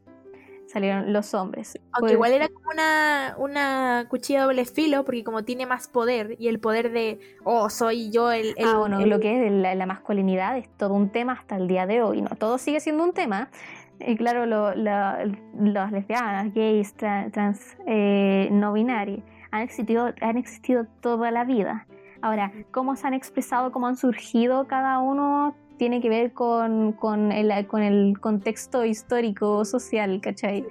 salieron 0.69 1.13
los 1.13 1.35
hombres. 1.35 1.79
Aunque 1.93 2.13
igual 2.13 2.33
era 2.33 2.49
como 2.49 2.71
una, 2.71 3.35
una 3.39 4.07
cuchilla 4.09 4.45
doble 4.45 4.65
filo, 4.65 5.05
porque 5.05 5.25
como 5.25 5.45
tiene 5.45 5.67
más 5.67 5.89
poder, 5.89 6.37
y 6.39 6.49
el 6.49 6.61
poder 6.61 6.93
de, 6.93 7.19
oh, 7.45 7.71
soy 7.71 8.11
yo 8.11 8.31
el... 8.31 8.55
el 8.57 8.67
ah, 8.67 8.79
bueno, 8.79 9.05
lo 9.05 9.19
que 9.19 9.47
es 9.47 9.53
la, 9.53 9.87
masculinidad 9.87 10.59
es 10.59 10.69
todo 10.77 10.95
un 10.95 11.11
tema 11.11 11.33
hasta 11.33 11.57
el 11.57 11.67
día 11.67 11.87
de 11.87 12.03
hoy, 12.03 12.23
¿no? 12.23 12.31
Todo 12.37 12.59
sigue 12.59 12.81
siendo 12.81 13.03
un 13.03 13.13
tema. 13.13 13.51
Y 14.01 14.17
claro, 14.17 14.47
lo, 14.47 14.75
las 14.75 15.93
lesbianas, 15.93 16.55
gays, 16.55 16.95
trans, 16.95 17.77
eh, 17.87 18.49
no 18.53 18.73
binarios, 18.73 19.23
han 19.51 19.63
existido, 19.63 20.13
han 20.21 20.37
existido 20.37 20.87
toda 21.01 21.31
la 21.31 21.45
vida. 21.45 21.87
Ahora, 22.21 22.53
cómo 22.71 22.97
se 22.97 23.07
han 23.07 23.15
expresado, 23.15 23.71
cómo 23.71 23.87
han 23.87 23.97
surgido 23.97 24.67
cada 24.67 24.99
uno, 24.99 25.55
tiene 25.79 26.01
que 26.01 26.09
ver 26.09 26.33
con, 26.33 26.93
con, 26.93 27.33
el, 27.33 27.67
con 27.67 27.83
el 27.83 28.19
contexto 28.21 28.85
histórico, 28.85 29.65
social, 29.65 30.21
¿cachai? 30.21 30.67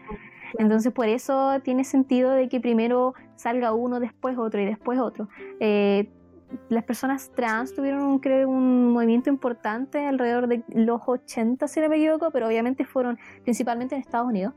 Entonces 0.59 0.91
por 0.93 1.07
eso 1.07 1.59
tiene 1.63 1.84
sentido 1.84 2.32
de 2.32 2.49
que 2.49 2.59
primero 2.59 3.13
salga 3.36 3.73
uno, 3.73 3.99
después 3.99 4.38
otro 4.38 4.61
y 4.61 4.65
después 4.65 4.99
otro. 4.99 5.30
Eh, 5.59 6.09
las 6.69 6.84
personas 6.86 7.32
trans 7.36 7.73
tuvieron 7.73 8.03
un, 8.03 8.19
creo, 8.19 8.49
un 8.49 8.91
movimiento 8.91 9.30
importante 9.30 10.05
alrededor 10.05 10.47
de 10.47 10.63
los 10.69 11.01
80, 11.05 11.67
si 11.67 11.80
no 11.82 11.89
me 11.89 11.97
equivoco, 11.97 12.32
pero 12.32 12.47
obviamente 12.47 12.86
fueron 12.86 13.17
principalmente 13.43 13.95
en 13.95 14.01
Estados 14.01 14.28
Unidos, 14.28 14.53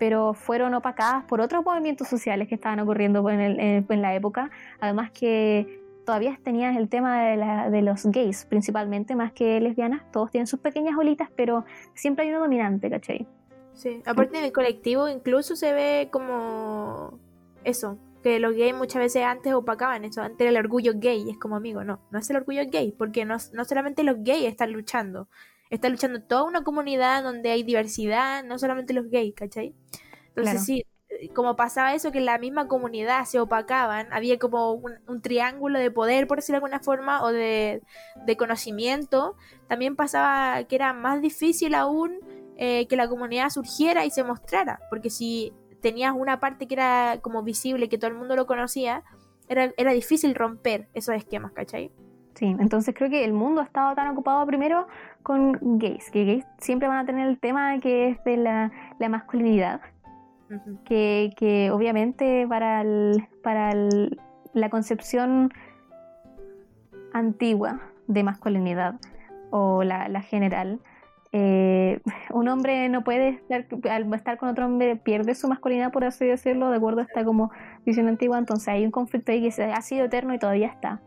pero 0.00 0.32
fueron 0.32 0.72
opacadas 0.72 1.24
por 1.24 1.42
otros 1.42 1.62
movimientos 1.62 2.08
sociales 2.08 2.48
que 2.48 2.54
estaban 2.54 2.80
ocurriendo 2.80 3.28
en, 3.28 3.60
en 3.86 4.02
la 4.02 4.14
época, 4.14 4.50
además 4.80 5.10
que 5.10 5.78
todavía 6.06 6.40
tenías 6.42 6.74
el 6.78 6.88
tema 6.88 7.22
de, 7.22 7.70
de, 7.70 7.82
los 7.82 8.06
gays, 8.06 8.46
principalmente, 8.46 9.14
más 9.14 9.32
que 9.32 9.60
lesbianas. 9.60 10.10
Todos 10.10 10.30
tienen 10.30 10.46
sus 10.46 10.58
pequeñas 10.58 10.96
olitas, 10.96 11.28
pero 11.36 11.66
siempre 11.92 12.24
hay 12.24 12.30
una 12.30 12.38
dominante, 12.38 12.88
¿cachai? 12.88 13.26
Sí, 13.74 14.02
aparte 14.06 14.38
en 14.38 14.44
el 14.44 14.52
colectivo 14.52 15.06
incluso 15.06 15.54
se 15.54 15.74
ve 15.74 16.08
como 16.10 17.18
eso, 17.62 17.98
que 18.22 18.40
los 18.40 18.54
gays 18.54 18.74
muchas 18.74 19.02
veces 19.02 19.22
antes 19.22 19.52
opacaban 19.52 20.06
eso, 20.06 20.22
antes 20.22 20.40
era 20.40 20.50
el 20.50 20.56
orgullo 20.56 20.92
gay, 20.96 21.28
es 21.28 21.36
como 21.36 21.56
amigo, 21.56 21.84
no, 21.84 22.00
no 22.10 22.18
es 22.18 22.30
el 22.30 22.36
orgullo 22.36 22.62
gay, 22.70 22.94
porque 22.96 23.26
no, 23.26 23.36
no 23.52 23.64
solamente 23.66 24.02
los 24.02 24.16
gays 24.24 24.46
están 24.46 24.72
luchando, 24.72 25.28
está 25.70 25.88
luchando 25.88 26.20
toda 26.20 26.44
una 26.44 26.62
comunidad 26.64 27.22
donde 27.22 27.50
hay 27.50 27.62
diversidad, 27.62 28.44
no 28.44 28.58
solamente 28.58 28.92
los 28.92 29.08
gays, 29.08 29.34
¿cachai? 29.34 29.74
Entonces 30.28 30.64
sí, 30.64 30.84
como 31.34 31.56
pasaba 31.56 31.94
eso, 31.94 32.12
que 32.12 32.20
la 32.20 32.38
misma 32.38 32.66
comunidad 32.66 33.24
se 33.24 33.40
opacaban, 33.40 34.12
había 34.12 34.38
como 34.38 34.72
un, 34.72 35.22
triángulo 35.22 35.78
de 35.78 35.90
poder, 35.90 36.26
por 36.26 36.38
decirlo 36.38 36.60
de 36.60 36.64
alguna 36.64 36.80
forma, 36.80 37.22
o 37.22 37.32
de, 37.32 37.82
conocimiento, 38.38 39.36
también 39.68 39.96
pasaba 39.96 40.64
que 40.64 40.76
era 40.76 40.92
más 40.92 41.20
difícil 41.20 41.74
aún 41.74 42.18
eh, 42.56 42.86
que 42.88 42.96
la 42.96 43.08
comunidad 43.08 43.50
surgiera 43.50 44.04
y 44.04 44.10
se 44.10 44.24
mostrara, 44.24 44.80
porque 44.88 45.10
si 45.10 45.52
tenías 45.80 46.14
una 46.16 46.40
parte 46.40 46.66
que 46.66 46.74
era 46.74 47.18
como 47.22 47.42
visible, 47.42 47.88
que 47.88 47.98
todo 47.98 48.10
el 48.10 48.16
mundo 48.16 48.36
lo 48.36 48.46
conocía, 48.46 49.02
era, 49.48 49.72
era 49.76 49.92
difícil 49.92 50.34
romper 50.34 50.88
esos 50.94 51.14
esquemas, 51.14 51.52
¿cachai? 51.52 51.90
Sí, 52.34 52.56
entonces 52.58 52.94
creo 52.96 53.10
que 53.10 53.24
el 53.24 53.32
mundo 53.32 53.60
ha 53.60 53.64
estado 53.64 53.94
tan 53.94 54.08
ocupado 54.08 54.46
primero 54.46 54.86
con 55.22 55.78
gays, 55.78 56.10
que 56.10 56.24
gays 56.24 56.46
siempre 56.58 56.88
van 56.88 56.98
a 56.98 57.06
tener 57.06 57.28
el 57.28 57.38
tema 57.38 57.78
que 57.80 58.08
es 58.08 58.24
de 58.24 58.36
la, 58.36 58.72
la 58.98 59.08
masculinidad, 59.08 59.80
que, 60.84 61.70
obviamente 61.72 62.46
para, 62.48 62.84
para 63.42 63.72
la 64.52 64.70
concepción 64.70 65.52
antigua 67.12 67.80
de 68.06 68.24
masculinidad 68.24 68.94
o 69.50 69.84
la, 69.84 70.22
general, 70.22 70.80
eh, 71.32 72.00
un 72.30 72.48
hombre 72.48 72.88
no 72.88 73.04
puede 73.04 73.28
estar, 73.28 73.66
al 73.90 74.12
estar 74.14 74.38
con 74.38 74.48
otro 74.48 74.66
hombre 74.66 74.96
pierde 74.96 75.34
su 75.34 75.48
masculinidad, 75.48 75.92
por 75.92 76.04
así 76.04 76.26
decirlo, 76.26 76.70
de 76.70 76.76
acuerdo 76.76 77.00
a 77.00 77.04
esta 77.04 77.24
como 77.24 77.50
visión 77.84 78.08
antigua, 78.08 78.38
entonces 78.38 78.68
hay 78.68 78.84
un 78.84 78.90
conflicto 78.90 79.32
ahí 79.32 79.48
que 79.48 79.62
ha 79.62 79.80
sido 79.82 80.06
eterno 80.06 80.34
y 80.34 80.38
todavía 80.38 80.68
está. 80.68 81.00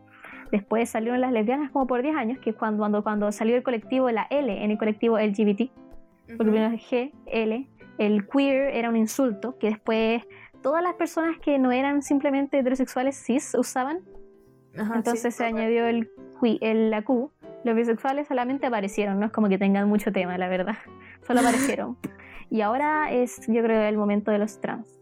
Después 0.54 0.88
salieron 0.88 1.20
las 1.20 1.32
lesbianas 1.32 1.72
como 1.72 1.88
por 1.88 2.00
10 2.00 2.14
años, 2.14 2.38
que 2.38 2.50
es 2.50 2.56
cuando, 2.56 2.78
cuando, 2.78 3.02
cuando 3.02 3.32
salió 3.32 3.56
el 3.56 3.64
colectivo, 3.64 4.08
la 4.12 4.28
L 4.30 4.62
en 4.62 4.70
el 4.70 4.78
colectivo 4.78 5.18
LGBT, 5.18 5.68
porque 6.28 6.52
primero 6.52 6.72
es 6.72 6.80
G, 6.88 7.10
L, 7.26 7.66
el 7.98 8.28
queer 8.28 8.72
era 8.72 8.88
un 8.88 8.94
insulto 8.94 9.58
que 9.58 9.70
después 9.70 10.22
todas 10.62 10.80
las 10.80 10.94
personas 10.94 11.40
que 11.40 11.58
no 11.58 11.72
eran 11.72 12.02
simplemente 12.02 12.56
heterosexuales 12.56 13.20
cis 13.20 13.52
usaban. 13.58 14.02
Entonces 14.74 15.34
se 15.34 15.44
añadió 15.44 15.86
el, 15.86 16.08
el, 16.60 16.92
la 16.92 17.02
Q. 17.02 17.32
Los 17.64 17.74
bisexuales 17.74 18.28
solamente 18.28 18.68
aparecieron, 18.68 19.18
no 19.18 19.26
es 19.26 19.32
como 19.32 19.48
que 19.48 19.58
tengan 19.58 19.88
mucho 19.88 20.12
tema, 20.12 20.38
la 20.38 20.46
verdad. 20.46 20.76
Solo 21.26 21.40
aparecieron. 21.40 21.96
y 22.48 22.60
ahora 22.60 23.10
es, 23.10 23.40
yo 23.48 23.60
creo, 23.60 23.82
el 23.82 23.96
momento 23.96 24.30
de 24.30 24.38
los 24.38 24.60
trans. 24.60 25.00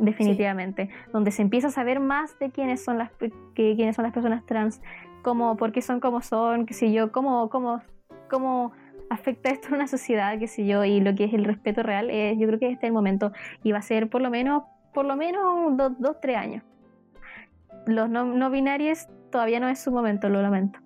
Definitivamente, 0.00 0.88
donde 1.12 1.30
se 1.30 1.42
empieza 1.42 1.68
a 1.68 1.70
saber 1.70 2.00
más 2.00 2.38
de 2.38 2.50
quiénes 2.50 2.82
son 2.82 2.98
las 2.98 3.10
que, 3.12 3.30
quiénes 3.54 3.96
son 3.96 4.04
las 4.04 4.12
personas 4.12 4.44
trans, 4.46 4.80
cómo, 5.22 5.56
por 5.56 5.72
qué 5.72 5.82
son 5.82 6.00
como 6.00 6.22
son, 6.22 6.66
qué 6.66 6.74
sé 6.74 6.92
yo, 6.92 7.12
cómo, 7.12 7.50
cómo, 7.50 7.82
cómo 8.28 8.72
afecta 9.10 9.50
esto 9.50 9.68
a 9.70 9.74
una 9.74 9.86
sociedad, 9.86 10.38
qué 10.38 10.48
sé 10.48 10.66
yo, 10.66 10.84
y 10.84 11.00
lo 11.00 11.14
que 11.14 11.24
es 11.24 11.34
el 11.34 11.44
respeto 11.44 11.82
real, 11.82 12.10
eh, 12.10 12.36
yo 12.38 12.46
creo 12.46 12.58
que 12.58 12.66
este 12.66 12.86
es 12.86 12.90
el 12.90 12.94
momento 12.94 13.32
y 13.62 13.72
va 13.72 13.78
a 13.78 13.82
ser 13.82 14.08
por 14.08 14.22
lo 14.22 14.30
menos, 14.30 14.64
por 14.94 15.04
lo 15.04 15.16
menos 15.16 15.76
dos, 15.76 15.92
dos 15.98 16.20
tres 16.20 16.36
años. 16.36 16.64
Los 17.86 18.08
no, 18.08 18.24
no 18.24 18.50
binarios 18.50 19.08
todavía 19.30 19.60
no 19.60 19.68
es 19.68 19.80
su 19.80 19.90
momento, 19.90 20.28
lo 20.28 20.42
lamento. 20.42 20.80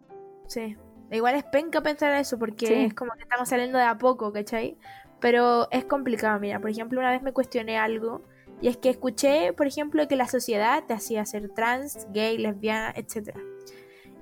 Sí, 0.47 0.77
igual 1.11 1.35
es 1.35 1.45
penca 1.45 1.81
pensar 1.81 2.15
eso 2.15 2.39
porque 2.39 2.85
es 2.85 2.95
como 2.95 3.13
que 3.13 3.23
estamos 3.23 3.49
saliendo 3.49 3.79
de 3.79 3.85
a 3.85 3.99
poco, 3.99 4.33
¿cachai? 4.33 4.77
Pero 5.21 5.69
es 5.71 5.85
complicado, 5.85 6.39
mira, 6.41 6.61
por 6.61 6.71
ejemplo, 6.71 7.01
una 7.01 7.11
vez 7.11 7.23
me 7.23 7.33
cuestioné 7.33 7.79
algo 7.79 8.23
y 8.65 8.69
es 8.69 8.79
que 8.79 8.89
escuché, 8.89 9.53
por 9.53 9.67
ejemplo, 9.67 10.09
que 10.09 10.17
la 10.17 10.27
sociedad 10.27 10.85
te 10.87 10.95
hacía 10.95 11.27
ser 11.27 11.51
trans, 11.51 12.07
gay, 12.15 12.39
lesbiana, 12.39 12.95
etc. 12.97 13.37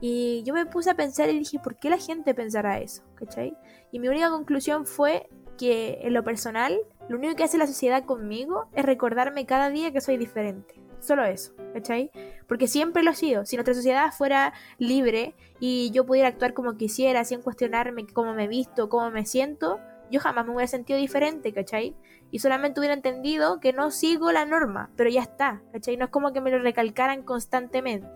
Y 0.00 0.42
yo 0.42 0.52
me 0.52 0.66
puse 0.66 0.90
a 0.90 0.96
pensar 0.96 1.30
y 1.30 1.38
dije, 1.38 1.60
¿por 1.60 1.76
qué 1.76 1.88
la 1.88 1.96
gente 1.96 2.34
pensará 2.34 2.80
eso? 2.80 3.04
¿Cachai? 3.14 3.56
Y 3.92 4.00
mi 4.00 4.08
única 4.08 4.30
conclusión 4.30 4.84
fue 4.84 5.28
que 5.56 6.00
en 6.02 6.12
lo 6.12 6.24
personal, 6.24 6.76
lo 7.08 7.18
único 7.18 7.36
que 7.36 7.44
hace 7.44 7.56
la 7.56 7.68
sociedad 7.68 8.04
conmigo 8.04 8.66
es 8.74 8.84
recordarme 8.84 9.46
cada 9.46 9.70
día 9.70 9.92
que 9.92 10.00
soy 10.00 10.16
diferente. 10.16 10.74
Solo 10.98 11.24
eso, 11.24 11.54
¿cachai? 11.72 12.10
Porque 12.48 12.66
siempre 12.66 13.04
lo 13.04 13.12
he 13.12 13.14
sido. 13.14 13.46
Si 13.46 13.54
nuestra 13.54 13.74
sociedad 13.74 14.10
fuera 14.10 14.54
libre 14.76 15.36
y 15.60 15.92
yo 15.92 16.04
pudiera 16.04 16.26
actuar 16.26 16.52
como 16.52 16.76
quisiera, 16.76 17.24
sin 17.24 17.42
cuestionarme 17.42 18.08
cómo 18.12 18.34
me 18.34 18.48
visto, 18.48 18.88
cómo 18.88 19.08
me 19.12 19.24
siento, 19.24 19.78
yo 20.12 20.20
jamás 20.20 20.44
me 20.44 20.52
hubiera 20.52 20.68
sentido 20.68 20.98
diferente, 20.98 21.52
¿cachai? 21.52 21.96
Y 22.30 22.38
solamente 22.38 22.78
hubiera 22.78 22.94
entendido 22.94 23.58
que 23.60 23.72
no 23.72 23.90
sigo 23.90 24.30
la 24.30 24.44
norma, 24.44 24.90
pero 24.94 25.10
ya 25.10 25.22
está, 25.22 25.62
¿cachai? 25.72 25.96
No 25.96 26.04
es 26.04 26.10
como 26.10 26.32
que 26.32 26.40
me 26.40 26.50
lo 26.50 26.58
recalcaran 26.58 27.22
constantemente, 27.22 28.06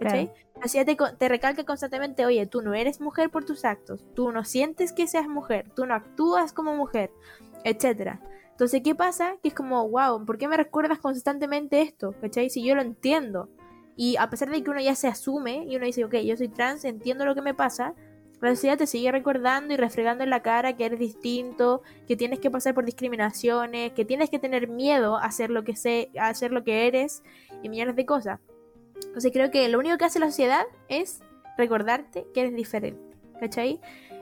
¿cachai? 0.00 0.30
Así 0.62 0.82
te, 0.84 0.96
te 0.96 1.28
recalca 1.28 1.64
constantemente, 1.64 2.24
oye, 2.24 2.46
tú 2.46 2.62
no 2.62 2.74
eres 2.74 3.00
mujer 3.00 3.28
por 3.30 3.44
tus 3.44 3.64
actos, 3.64 4.04
tú 4.14 4.30
no 4.30 4.44
sientes 4.44 4.92
que 4.92 5.08
seas 5.08 5.26
mujer, 5.26 5.68
tú 5.74 5.84
no 5.84 5.94
actúas 5.94 6.52
como 6.52 6.76
mujer, 6.76 7.10
etcétera. 7.64 8.20
Entonces, 8.52 8.82
¿qué 8.84 8.94
pasa? 8.94 9.34
Que 9.42 9.48
es 9.48 9.54
como, 9.54 9.88
wow, 9.88 10.24
¿por 10.24 10.38
qué 10.38 10.46
me 10.46 10.56
recuerdas 10.56 11.00
constantemente 11.00 11.82
esto? 11.82 12.14
¿Cachai? 12.20 12.48
Si 12.48 12.64
yo 12.64 12.76
lo 12.76 12.82
entiendo. 12.82 13.48
Y 13.96 14.16
a 14.16 14.30
pesar 14.30 14.50
de 14.50 14.62
que 14.62 14.70
uno 14.70 14.80
ya 14.80 14.94
se 14.94 15.08
asume 15.08 15.64
y 15.66 15.74
uno 15.74 15.84
dice, 15.84 16.04
ok, 16.04 16.14
yo 16.18 16.36
soy 16.36 16.48
trans, 16.48 16.84
entiendo 16.84 17.24
lo 17.24 17.34
que 17.34 17.42
me 17.42 17.54
pasa, 17.54 17.94
la 18.48 18.56
sociedad 18.56 18.78
te 18.78 18.86
sigue 18.86 19.12
recordando 19.12 19.72
y 19.72 19.76
refregando 19.76 20.24
en 20.24 20.30
la 20.30 20.42
cara 20.42 20.76
que 20.76 20.84
eres 20.84 20.98
distinto, 20.98 21.82
que 22.08 22.16
tienes 22.16 22.40
que 22.40 22.50
pasar 22.50 22.74
por 22.74 22.84
discriminaciones, 22.84 23.92
que 23.92 24.04
tienes 24.04 24.30
que 24.30 24.38
tener 24.38 24.68
miedo 24.68 25.16
a 25.16 25.24
hacer 25.24 25.50
lo 25.50 25.64
que 25.64 25.76
sé, 25.76 26.10
a 26.18 26.28
hacer 26.28 26.52
lo 26.52 26.64
que 26.64 26.86
eres 26.86 27.22
y 27.62 27.68
millones 27.68 27.96
de 27.96 28.04
cosas. 28.04 28.40
Entonces 29.06 29.32
creo 29.32 29.50
que 29.50 29.68
lo 29.68 29.78
único 29.78 29.96
que 29.96 30.04
hace 30.04 30.18
la 30.18 30.26
sociedad 30.26 30.64
es 30.88 31.22
recordarte 31.56 32.26
que 32.34 32.40
eres 32.40 32.54
diferente, 32.54 33.16
¿cachai? 33.38 33.80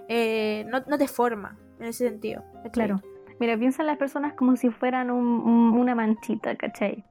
Eh, 0.08 0.66
no, 0.68 0.82
te 0.82 1.08
forma 1.08 1.58
en 1.78 1.86
ese 1.86 2.08
sentido. 2.08 2.44
Claro. 2.72 3.00
Mira, 3.38 3.56
piensa 3.56 3.82
en 3.82 3.86
las 3.86 3.96
personas 3.96 4.34
como 4.34 4.56
si 4.56 4.68
fueran 4.70 5.10
una 5.10 5.94
manchita, 5.94 6.56
¿cachai? 6.56 7.04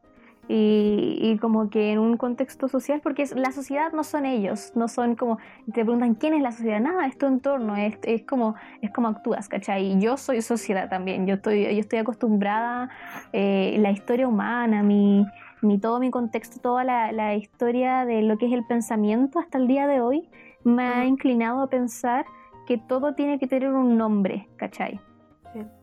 Y, 0.51 1.37
como 1.39 1.69
que 1.69 1.91
en 1.91 1.99
un 1.99 2.17
contexto 2.17 2.67
social, 2.67 3.01
porque 3.01 3.23
la 3.35 3.51
sociedad 3.51 3.91
no 3.93 4.03
son 4.03 4.25
ellos, 4.25 4.71
no 4.75 4.87
son 4.87 5.15
como, 5.15 5.37
te 5.65 5.83
preguntan 5.83 6.15
quién 6.15 6.33
es 6.33 6.41
la 6.41 6.51
sociedad, 6.51 6.79
nada, 6.79 7.05
es 7.05 7.19
tu 7.19 7.27
entorno, 7.27 7.75
es, 7.75 7.99
es 8.01 8.23
como 8.23 8.55
es 8.81 8.89
como 8.91 9.09
actúas, 9.09 9.47
¿cachai? 9.47 9.91
Y 9.91 9.99
yo 9.99 10.17
soy 10.17 10.41
sociedad 10.41 10.89
también, 10.89 11.27
yo 11.27 11.35
estoy, 11.35 11.63
yo 11.63 11.79
estoy 11.79 11.99
acostumbrada, 11.99 12.89
eh, 13.31 13.77
la 13.79 13.91
historia 13.91 14.27
humana, 14.27 14.81
mi, 14.81 15.23
mi, 15.61 15.77
todo 15.77 15.99
mi 15.99 16.09
contexto, 16.09 16.59
toda 16.59 16.83
la, 16.83 17.11
la 17.11 17.35
historia 17.35 18.05
de 18.05 18.23
lo 18.23 18.39
que 18.39 18.47
es 18.47 18.53
el 18.53 18.65
pensamiento 18.65 19.37
hasta 19.37 19.59
el 19.59 19.67
día 19.67 19.85
de 19.85 20.01
hoy, 20.01 20.29
me 20.63 20.83
ha 20.83 21.05
inclinado 21.05 21.61
a 21.61 21.69
pensar 21.69 22.25
que 22.65 22.79
todo 22.79 23.13
tiene 23.13 23.37
que 23.37 23.45
tener 23.45 23.71
un 23.71 23.97
nombre, 23.97 24.49
¿cachai? 24.55 24.99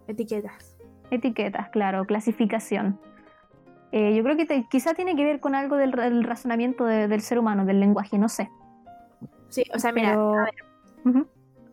Etiquetas. 0.08 0.76
Etiquetas, 1.12 1.68
claro, 1.68 2.04
clasificación. 2.04 2.98
Eh, 3.92 4.14
yo 4.14 4.22
creo 4.22 4.36
que 4.36 4.66
quizá 4.68 4.94
tiene 4.94 5.16
que 5.16 5.24
ver 5.24 5.40
con 5.40 5.54
algo 5.54 5.76
del, 5.76 5.92
razonamiento 6.24 6.84
del 6.84 7.20
ser 7.20 7.38
humano, 7.38 7.64
del 7.64 7.80
lenguaje, 7.80 8.18
no 8.18 8.28
sé. 8.28 8.50
Sí, 9.48 9.64
o 9.74 9.78
sea, 9.78 9.92
mira, 9.92 10.14
a 10.14 10.44
ver. 10.44 10.54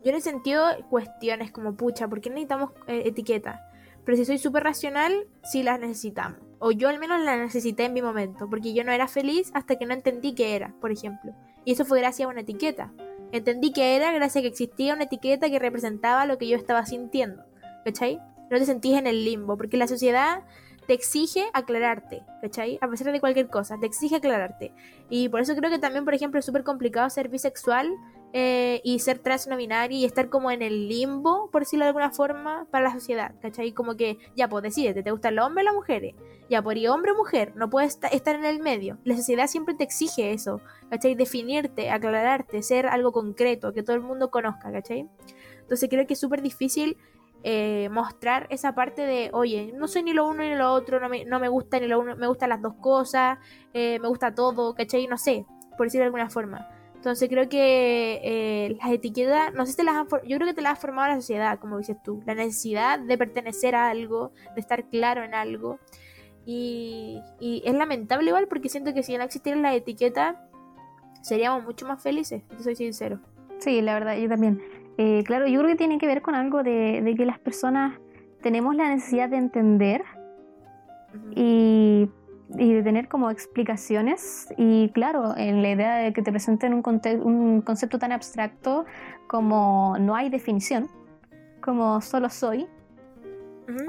Yo 0.04 0.10
en 0.10 0.16
el 0.16 0.22
sentido 0.22 0.66
cuestiones 0.90 1.50
como, 1.50 1.74
pucha, 1.74 2.08
¿por 2.08 2.20
qué 2.20 2.28
necesitamos 2.28 2.72
eh, 2.86 3.04
etiquetas? 3.06 3.58
Pero 4.04 4.18
si 4.18 4.26
soy 4.26 4.38
súper 4.38 4.62
racional, 4.62 5.26
sí 5.42 5.62
las 5.62 5.80
necesitamos. 5.80 6.38
O 6.58 6.72
yo 6.72 6.88
al 6.88 6.98
menos 6.98 7.20
las 7.22 7.38
necesité 7.38 7.86
en 7.86 7.94
mi 7.94 8.02
momento, 8.02 8.48
porque 8.48 8.74
yo 8.74 8.84
no 8.84 8.92
era 8.92 9.08
feliz 9.08 9.50
hasta 9.54 9.76
que 9.76 9.86
no 9.86 9.94
entendí 9.94 10.34
qué 10.34 10.56
era, 10.56 10.74
por 10.80 10.92
ejemplo. 10.92 11.32
Y 11.64 11.72
eso 11.72 11.86
fue 11.86 12.00
gracias 12.00 12.26
a 12.26 12.30
una 12.30 12.42
etiqueta. 12.42 12.92
Entendí 13.32 13.72
que 13.72 13.96
era 13.96 14.12
gracias 14.12 14.36
a 14.36 14.42
que 14.42 14.48
existía 14.48 14.94
una 14.94 15.04
etiqueta 15.04 15.48
que 15.48 15.58
representaba 15.58 16.26
lo 16.26 16.36
que 16.36 16.48
yo 16.48 16.56
estaba 16.56 16.84
sintiendo. 16.84 17.42
¿Cachai? 17.84 18.20
No 18.50 18.58
te 18.58 18.66
sentís 18.66 18.96
en 18.96 19.06
el 19.06 19.24
limbo, 19.24 19.56
porque 19.56 19.78
la 19.78 19.88
sociedad 19.88 20.42
te 20.86 20.94
exige 20.94 21.44
aclararte, 21.52 22.22
¿cachai? 22.40 22.78
A 22.80 22.88
pesar 22.88 23.12
de 23.12 23.20
cualquier 23.20 23.48
cosa, 23.48 23.78
te 23.78 23.86
exige 23.86 24.16
aclararte. 24.16 24.72
Y 25.08 25.28
por 25.28 25.40
eso 25.40 25.54
creo 25.54 25.70
que 25.70 25.78
también, 25.78 26.04
por 26.04 26.14
ejemplo, 26.14 26.38
es 26.38 26.46
súper 26.46 26.64
complicado 26.64 27.08
ser 27.10 27.28
bisexual 27.28 27.94
eh, 28.32 28.80
y 28.82 28.98
ser 28.98 29.20
trans 29.20 29.46
no 29.46 29.56
binario 29.56 29.96
y 29.96 30.04
estar 30.04 30.28
como 30.28 30.50
en 30.50 30.60
el 30.60 30.88
limbo, 30.88 31.48
por 31.50 31.62
decirlo 31.62 31.84
de 31.84 31.90
alguna 31.90 32.10
forma, 32.10 32.66
para 32.70 32.84
la 32.84 32.92
sociedad, 32.92 33.34
¿cachai? 33.40 33.72
Como 33.72 33.96
que, 33.96 34.18
ya, 34.36 34.48
pues 34.48 34.62
decídete, 34.62 35.02
¿te 35.02 35.10
gusta 35.10 35.28
el 35.28 35.38
hombre 35.38 35.62
o 35.62 35.66
la 35.66 35.72
mujer? 35.72 36.14
Ya, 36.50 36.60
por 36.60 36.76
ir 36.76 36.88
hombre 36.88 37.12
o 37.12 37.16
mujer, 37.16 37.52
no 37.54 37.70
puedes 37.70 37.98
estar 38.10 38.34
en 38.34 38.44
el 38.44 38.60
medio. 38.60 38.98
La 39.04 39.16
sociedad 39.16 39.46
siempre 39.46 39.74
te 39.74 39.84
exige 39.84 40.32
eso, 40.32 40.60
¿cachai? 40.90 41.14
Definirte, 41.14 41.90
aclararte, 41.90 42.62
ser 42.62 42.86
algo 42.86 43.12
concreto, 43.12 43.72
que 43.72 43.82
todo 43.82 43.96
el 43.96 44.02
mundo 44.02 44.30
conozca, 44.30 44.72
¿cachai? 44.72 45.08
Entonces 45.60 45.88
creo 45.88 46.06
que 46.06 46.14
es 46.14 46.20
súper 46.20 46.42
difícil 46.42 46.98
eh, 47.46 47.90
mostrar 47.90 48.46
esa 48.48 48.74
parte 48.74 49.02
de, 49.02 49.28
oye, 49.34 49.74
no 49.76 49.86
soy 49.86 50.02
ni 50.02 50.14
lo 50.14 50.26
uno 50.26 50.42
ni 50.42 50.54
lo 50.54 50.72
otro, 50.72 50.98
no 50.98 51.10
me, 51.10 51.26
no 51.26 51.38
me 51.38 51.48
gusta 51.48 51.78
ni 51.78 51.86
lo 51.86 52.00
uno, 52.00 52.16
me 52.16 52.26
gustan 52.26 52.48
las 52.48 52.62
dos 52.62 52.72
cosas, 52.80 53.38
eh, 53.74 53.98
me 54.00 54.08
gusta 54.08 54.34
todo, 54.34 54.74
¿cachai? 54.74 55.06
No 55.06 55.18
sé, 55.18 55.44
por 55.76 55.86
decirlo 55.86 56.04
de 56.04 56.06
alguna 56.06 56.30
forma. 56.30 56.66
Entonces 56.94 57.28
creo 57.28 57.46
que 57.50 58.18
eh, 58.24 58.78
las 58.80 58.90
etiquetas, 58.90 59.52
no 59.52 59.66
sé 59.66 59.72
si 59.72 59.76
te 59.76 59.84
las 59.84 59.94
han, 59.94 60.06
yo 60.26 60.38
creo 60.38 60.46
que 60.46 60.54
te 60.54 60.62
las 60.62 60.72
ha 60.72 60.76
formado 60.76 61.08
la 61.08 61.16
sociedad, 61.16 61.58
como 61.58 61.76
dices 61.76 61.98
tú, 62.02 62.22
la 62.24 62.34
necesidad 62.34 62.98
de 62.98 63.18
pertenecer 63.18 63.74
a 63.74 63.90
algo, 63.90 64.32
de 64.54 64.62
estar 64.62 64.88
claro 64.88 65.22
en 65.22 65.34
algo. 65.34 65.78
Y, 66.46 67.20
es 67.40 67.74
lamentable 67.74 68.28
igual 68.28 68.48
porque 68.48 68.70
siento 68.70 68.94
que 68.94 69.02
si 69.02 69.18
no 69.18 69.24
existieran 69.24 69.60
las 69.60 69.74
etiquetas, 69.74 70.36
seríamos 71.20 71.62
mucho 71.62 71.86
más 71.86 72.02
felices, 72.02 72.42
soy 72.58 72.74
sincero. 72.74 73.20
Sí, 73.58 73.82
la 73.82 73.92
verdad, 73.92 74.16
yo 74.16 74.30
también. 74.30 74.62
Eh, 74.96 75.24
claro, 75.24 75.46
yo 75.46 75.58
creo 75.60 75.70
que 75.70 75.76
tiene 75.76 75.98
que 75.98 76.06
ver 76.06 76.22
con 76.22 76.34
algo 76.34 76.62
de, 76.62 77.14
que 77.16 77.26
las 77.26 77.38
personas 77.38 77.98
tenemos 78.42 78.74
la 78.76 78.88
necesidad 78.88 79.28
de 79.28 79.36
entender 79.36 80.02
y, 81.34 82.08
de 82.48 82.82
tener 82.82 83.08
como 83.08 83.30
explicaciones. 83.30 84.48
Y 84.56 84.90
claro, 84.90 85.36
en 85.36 85.62
la 85.62 85.70
idea 85.70 85.96
de 85.96 86.12
que 86.12 86.22
te 86.22 86.30
presenten 86.30 86.74
un, 86.74 86.82
un 87.22 87.62
concepto 87.62 87.98
tan 87.98 88.12
abstracto 88.12 88.84
como 89.26 89.96
no 89.98 90.14
hay 90.14 90.28
definición, 90.28 90.88
como 91.60 92.00
solo 92.00 92.28
soy, 92.28 92.66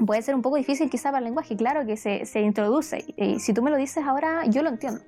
puede 0.06 0.22
ser 0.22 0.34
un 0.34 0.42
poco 0.42 0.56
difícil 0.56 0.90
quizá 0.90 1.10
para 1.10 1.18
el 1.18 1.24
lenguaje. 1.24 1.56
Claro 1.56 1.86
que 1.86 1.96
se, 1.96 2.24
se 2.24 2.40
introduce 2.40 3.04
y 3.16 3.38
si 3.38 3.52
tú 3.52 3.62
me 3.62 3.70
lo 3.70 3.76
dices 3.76 4.04
ahora, 4.04 4.46
yo 4.46 4.62
lo 4.62 4.70
entiendo. 4.70 5.02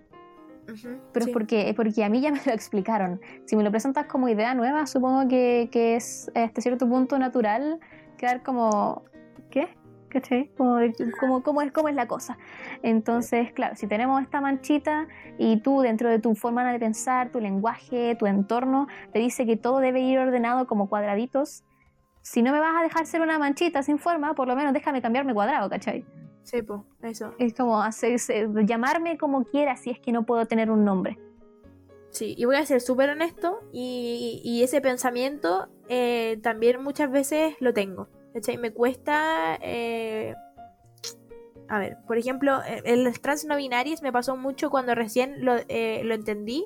Pero 1.12 1.27
es 1.27 1.33
porque, 1.33 1.73
porque 1.77 2.05
a 2.05 2.09
mí 2.09 2.21
ya 2.21 2.31
me 2.31 2.41
lo 2.45 2.53
explicaron. 2.53 3.21
Si 3.47 3.57
me 3.57 3.62
lo 3.62 3.71
presentas 3.71 4.07
como 4.07 4.29
idea 4.29 4.55
nueva, 4.55 4.87
supongo 4.87 5.29
que, 5.29 5.69
que 5.73 5.97
es 5.97 6.31
hasta 6.35 6.61
cierto 6.61 6.89
punto 6.89 7.19
natural 7.19 7.81
quedar 8.16 8.43
como, 8.43 9.05
¿qué? 9.51 9.69
¿Cachai? 10.09 10.51
Como, 10.57 10.79
como, 11.21 11.43
cómo, 11.43 11.62
es, 11.62 11.73
cómo 11.73 11.89
es 11.89 11.95
la 11.95 12.09
cosa. 12.09 12.39
Entonces, 12.83 13.53
claro, 13.53 13.77
si 13.77 13.87
tenemos 13.87 14.23
esta 14.23 14.41
manchita 14.41 15.07
y 15.39 15.61
tú 15.61 15.81
dentro 15.81 16.09
de 16.09 16.19
tu 16.19 16.35
forma 16.35 16.71
de 16.71 16.79
pensar, 16.79 17.31
tu 17.31 17.41
lenguaje, 17.41 18.14
tu 18.16 18.27
entorno, 18.27 18.89
te 19.12 19.19
dice 19.19 19.45
que 19.47 19.57
todo 19.57 19.81
debe 19.81 20.01
ir 20.01 20.19
ordenado 20.19 20.66
como 20.66 20.89
cuadraditos, 20.89 21.64
si 22.23 22.43
no 22.43 22.53
me 22.53 22.61
vas 22.61 22.75
a 22.79 22.83
dejar 22.83 23.07
ser 23.07 23.21
una 23.21 23.39
manchita 23.39 23.83
sin 23.83 23.99
forma, 23.99 24.35
por 24.35 24.49
lo 24.49 24.57
menos 24.57 24.73
déjame 24.73 25.01
cambiarme 25.01 25.35
cuadrado, 25.35 25.71
¿cachai? 25.71 26.05
Sí, 26.49 26.62
eso. 27.03 27.34
Es 27.38 27.53
como 27.53 27.82
hacerse, 27.82 28.49
llamarme 28.64 29.18
como 29.18 29.44
quiera 29.44 29.76
si 29.76 29.90
es 29.90 30.01
que 30.01 30.12
no 30.12 30.24
puedo 30.24 30.46
tener 30.46 30.70
un 30.70 30.82
nombre. 30.82 31.18
Sí, 32.09 32.34
y 32.38 32.46
voy 32.46 32.57
a 32.57 32.64
ser 32.64 32.80
súper 32.80 33.11
honesto 33.11 33.61
y, 33.70 34.62
ese 34.64 34.80
pensamiento 34.80 35.68
eh, 35.90 36.38
también 36.42 36.82
muchas 36.82 37.11
veces 37.11 37.55
lo 37.61 37.74
tengo. 37.74 38.09
¿cachai? 38.32 38.57
Me 38.57 38.72
cuesta... 38.72 39.59
Eh, 39.61 40.34
a 41.68 41.78
ver, 41.78 41.99
por 42.07 42.16
ejemplo, 42.16 42.62
el 42.84 43.20
trans 43.20 43.44
no 43.44 43.57
binarios 43.57 44.01
me 44.01 44.11
pasó 44.11 44.34
mucho 44.38 44.70
cuando 44.70 44.94
recién 44.94 45.44
lo, 45.44 45.57
eh, 45.68 46.01
lo 46.03 46.14
entendí 46.14 46.64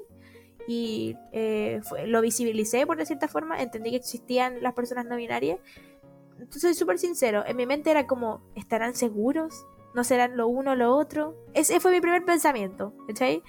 y 0.69 1.17
lo 2.07 2.21
visibilicé 2.21 2.87
por 2.87 2.99
de 2.99 3.07
cierta 3.07 3.27
forma, 3.27 3.61
entendí 3.61 3.91
que 3.91 3.97
existían 3.97 4.63
las 4.63 4.75
personas 4.75 5.07
no 5.07 5.17
binarias. 5.17 5.59
Entonces, 6.35 6.63
soy 6.63 6.75
súper 6.75 6.99
sincero, 6.99 7.45
en 7.47 7.57
mi 7.57 7.67
mente 7.67 7.91
era 7.91 8.07
como, 8.07 8.43
¿estarán 8.55 8.95
seguros? 8.95 9.67
¿No 9.95 10.05
serán 10.05 10.37
lo 10.37 10.49
uno 10.49 10.73
o 10.73 10.75
lo 10.75 10.97
otro? 10.97 11.37
Ese 11.55 11.81
fue 11.81 11.93
mi 11.93 12.01
primer 12.01 12.25
pensamiento, 12.25 12.95
¿cachai? 13.07 13.43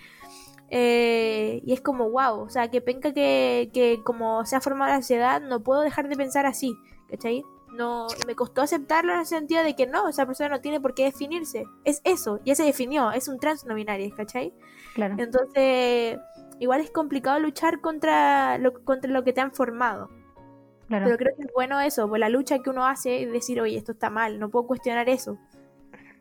Eh, 0.69 1.61
y 1.65 1.73
es 1.73 1.81
como, 1.81 2.09
wow, 2.09 2.41
o 2.41 2.49
sea, 2.49 2.69
que 2.69 2.81
penca 2.81 3.13
que, 3.13 3.69
que 3.73 4.01
como 4.03 4.45
se 4.45 4.55
ha 4.55 4.61
formado 4.61 4.91
la 4.91 5.01
sociedad, 5.01 5.41
no 5.41 5.61
puedo 5.61 5.81
dejar 5.81 6.09
de 6.09 6.15
pensar 6.15 6.45
así, 6.45 6.75
¿cachai? 7.09 7.43
No, 7.73 8.07
me 8.27 8.35
costó 8.35 8.61
aceptarlo 8.61 9.13
en 9.13 9.19
el 9.19 9.25
sentido 9.25 9.63
de 9.63 9.75
que 9.75 9.87
no, 9.87 10.07
esa 10.07 10.25
persona 10.25 10.49
no 10.49 10.61
tiene 10.61 10.79
por 10.79 10.93
qué 10.93 11.05
definirse. 11.05 11.65
Es 11.85 12.01
eso, 12.03 12.39
ya 12.45 12.55
se 12.55 12.63
definió, 12.63 13.11
es 13.11 13.27
un 13.27 13.39
trans 13.39 13.65
no 13.65 13.73
binario, 13.73 14.13
¿cachai? 14.15 14.53
Claro. 14.93 15.15
Entonces, 15.17 16.19
igual 16.59 16.81
es 16.81 16.91
complicado 16.91 17.39
luchar 17.39 17.81
contra 17.81 18.57
lo, 18.59 18.73
contra 18.83 19.11
lo 19.11 19.23
que 19.23 19.33
te 19.33 19.41
han 19.41 19.51
formado. 19.51 20.09
Claro. 20.87 21.05
Pero 21.05 21.17
creo 21.17 21.35
que 21.35 21.43
es 21.43 21.53
bueno 21.53 21.79
eso, 21.81 22.07
pues 22.07 22.19
la 22.19 22.29
lucha 22.29 22.59
que 22.59 22.69
uno 22.69 22.85
hace 22.85 23.21
y 23.21 23.25
decir, 23.25 23.59
oye, 23.59 23.77
esto 23.77 23.93
está 23.93 24.09
mal, 24.09 24.39
no 24.39 24.49
puedo 24.49 24.67
cuestionar 24.67 25.09
eso. 25.09 25.39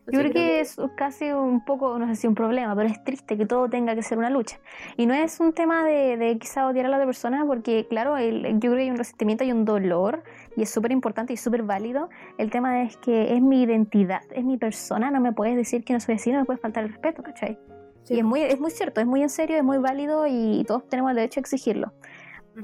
Yo 0.07 0.19
creo 0.19 0.33
que 0.33 0.61
es 0.61 0.77
casi 0.97 1.31
un 1.31 1.65
poco, 1.65 1.97
no 1.99 2.09
sé 2.09 2.17
si 2.17 2.27
un 2.27 2.35
problema, 2.35 2.75
pero 2.75 2.89
es 2.89 3.03
triste 3.05 3.37
que 3.39 3.47
todo 3.47 3.69
tenga 3.71 3.95
que 3.95 4.03
ser 4.03 4.19
una 4.19 4.31
lucha. 4.31 4.59
Y 4.97 5.07
no 5.07 5.15
es 5.15 5.39
un 5.39 5.53
tema 5.53 5.85
de, 5.85 6.17
de 6.17 6.39
quizá 6.39 6.67
odiar 6.67 6.87
a 6.87 6.89
la 6.89 6.97
otra 6.97 7.07
persona, 7.07 7.45
porque 7.47 7.87
claro, 7.89 8.17
el- 8.17 8.43
yo 8.55 8.59
creo 8.71 8.75
que 8.77 8.83
hay 8.83 8.91
un 8.91 8.97
resentimiento 8.97 9.45
y 9.45 9.53
un 9.53 9.65
dolor, 9.65 10.25
y 10.57 10.63
es 10.63 10.71
súper 10.71 10.91
importante 10.93 11.33
y 11.33 11.37
súper 11.37 11.63
válido. 11.63 12.11
El 12.37 12.51
tema 12.51 12.83
es 12.83 12.97
que 12.97 13.35
es 13.35 13.41
mi 13.41 13.63
identidad, 13.63 14.23
es 14.33 14.45
mi 14.45 14.59
persona, 14.59 15.11
no 15.11 15.21
me 15.21 15.33
puedes 15.33 15.57
decir 15.57 15.85
que 15.85 15.93
no 15.93 16.01
soy 16.01 16.17
así, 16.17 16.33
no 16.33 16.41
me 16.41 16.45
puedes 16.47 16.61
faltar 16.61 16.83
el 16.85 16.91
respeto, 16.91 17.23
¿cachai? 17.23 17.59
sí, 18.03 18.15
Y 18.15 18.19
es 18.19 18.25
muy, 18.25 18.41
es 18.41 18.59
muy 18.59 18.73
cierto, 18.73 19.01
es 19.01 19.07
muy 19.07 19.23
en 19.23 19.29
serio, 19.31 19.57
es 19.57 19.65
muy 19.65 19.79
válido 19.79 20.27
y 20.27 20.65
todos 20.67 20.89
tenemos 20.89 21.11
el 21.11 21.17
derecho 21.17 21.39
a 21.39 21.43
exigirlo. 21.43 21.93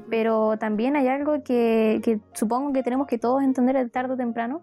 Pero 0.09 0.57
también 0.57 0.95
hay 0.95 1.07
algo 1.07 1.41
que, 1.43 1.99
que 2.03 2.19
supongo 2.33 2.73
que 2.73 2.83
tenemos 2.83 3.07
que 3.07 3.17
todos 3.17 3.41
entender 3.41 3.89
tarde 3.89 4.13
o 4.13 4.17
temprano, 4.17 4.61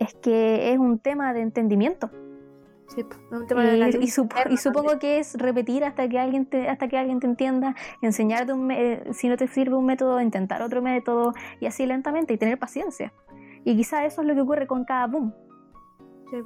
es 0.00 0.14
que 0.14 0.72
es 0.72 0.78
un 0.78 0.98
tema 0.98 1.32
de 1.32 1.40
entendimiento. 1.40 2.10
sí, 2.88 3.00
es 3.00 3.38
un 3.38 3.46
tema 3.46 3.62
de 3.64 3.76
la 3.76 3.88
Y, 3.88 4.06
sup- 4.08 4.56
supongo 4.56 4.98
que 4.98 5.18
es 5.18 5.34
repetir 5.38 5.84
hasta 5.84 6.08
que 6.08 6.18
alguien 6.18 6.46
te, 6.46 6.68
hasta 6.68 6.88
que 6.88 6.96
alguien 6.98 7.20
te 7.20 7.26
entienda, 7.26 7.74
enseñarte 8.02 8.52
un 8.52 8.70
eh, 8.70 9.02
si 9.12 9.28
no 9.28 9.36
te 9.36 9.46
sirve 9.48 9.74
un 9.76 9.84
método, 9.86 10.20
intentar 10.20 10.62
otro 10.62 10.80
método 10.82 11.32
y 11.60 11.66
así 11.66 11.84
lentamente 11.86 12.32
y 12.34 12.38
tener 12.38 12.58
paciencia. 12.58 13.12
Y 13.64 13.76
quizá 13.76 14.04
eso 14.04 14.22
es 14.22 14.26
lo 14.28 14.34
que 14.34 14.40
ocurre 14.40 14.66
con 14.66 14.84
cada 14.84 15.06
boom. 15.06 15.34
Sí, 16.30 16.36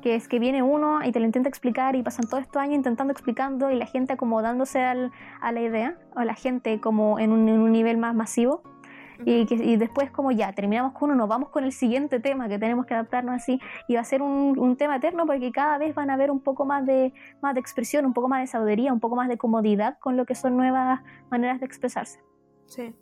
que 0.00 0.14
es 0.14 0.28
que 0.28 0.38
viene 0.38 0.62
uno 0.62 1.04
y 1.04 1.12
te 1.12 1.20
lo 1.20 1.26
intenta 1.26 1.48
explicar 1.50 1.94
y 1.94 2.02
pasan 2.02 2.26
todos 2.26 2.42
estos 2.42 2.56
años 2.62 2.76
intentando 2.76 3.12
explicando 3.12 3.70
y 3.70 3.76
la 3.76 3.84
gente 3.84 4.14
acomodándose 4.14 4.80
al- 4.80 5.12
a 5.42 5.52
la 5.52 5.60
idea, 5.60 5.98
o 6.16 6.22
la 6.22 6.32
gente 6.34 6.80
como 6.80 7.18
en 7.18 7.32
un, 7.32 7.46
en 7.50 7.60
un 7.60 7.70
nivel 7.72 7.98
más 7.98 8.14
masivo. 8.14 8.62
Y, 9.24 9.46
que, 9.46 9.54
y 9.54 9.76
después 9.76 10.10
como 10.10 10.32
ya, 10.32 10.52
terminamos 10.52 10.92
con 10.92 11.10
uno, 11.10 11.18
nos 11.18 11.28
vamos 11.28 11.50
con 11.50 11.64
el 11.64 11.72
siguiente 11.72 12.20
tema 12.20 12.48
que 12.48 12.58
tenemos 12.58 12.86
que 12.86 12.94
adaptarnos 12.94 13.34
así 13.34 13.60
y 13.88 13.94
va 13.94 14.00
a 14.00 14.04
ser 14.04 14.22
un, 14.22 14.58
un 14.58 14.76
tema 14.76 14.96
eterno 14.96 15.26
porque 15.26 15.52
cada 15.52 15.78
vez 15.78 15.94
van 15.94 16.10
a 16.10 16.14
haber 16.14 16.30
un 16.30 16.40
poco 16.40 16.64
más 16.64 16.86
de, 16.86 17.12
más 17.42 17.54
de 17.54 17.60
expresión, 17.60 18.06
un 18.06 18.14
poco 18.14 18.28
más 18.28 18.40
de 18.40 18.46
sabiduría, 18.46 18.92
un 18.92 19.00
poco 19.00 19.16
más 19.16 19.28
de 19.28 19.38
comodidad 19.38 19.98
con 19.98 20.16
lo 20.16 20.24
que 20.26 20.34
son 20.34 20.56
nuevas 20.56 21.00
maneras 21.30 21.60
de 21.60 21.66
expresarse. 21.66 22.20
Sí. 22.66 22.94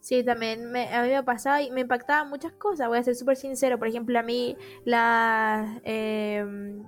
Sí, 0.00 0.24
también 0.24 0.70
me, 0.70 0.94
a 0.94 1.02
mí 1.02 1.08
me 1.08 1.22
pasaba 1.24 1.60
y 1.60 1.70
me 1.72 1.80
impactaban 1.80 2.28
muchas 2.30 2.52
cosas, 2.52 2.86
voy 2.88 2.98
a 2.98 3.02
ser 3.02 3.16
súper 3.16 3.36
sincero. 3.36 3.78
Por 3.78 3.88
ejemplo, 3.88 4.18
a 4.18 4.22
mí 4.22 4.56
las 4.84 5.68
em, 5.82 6.84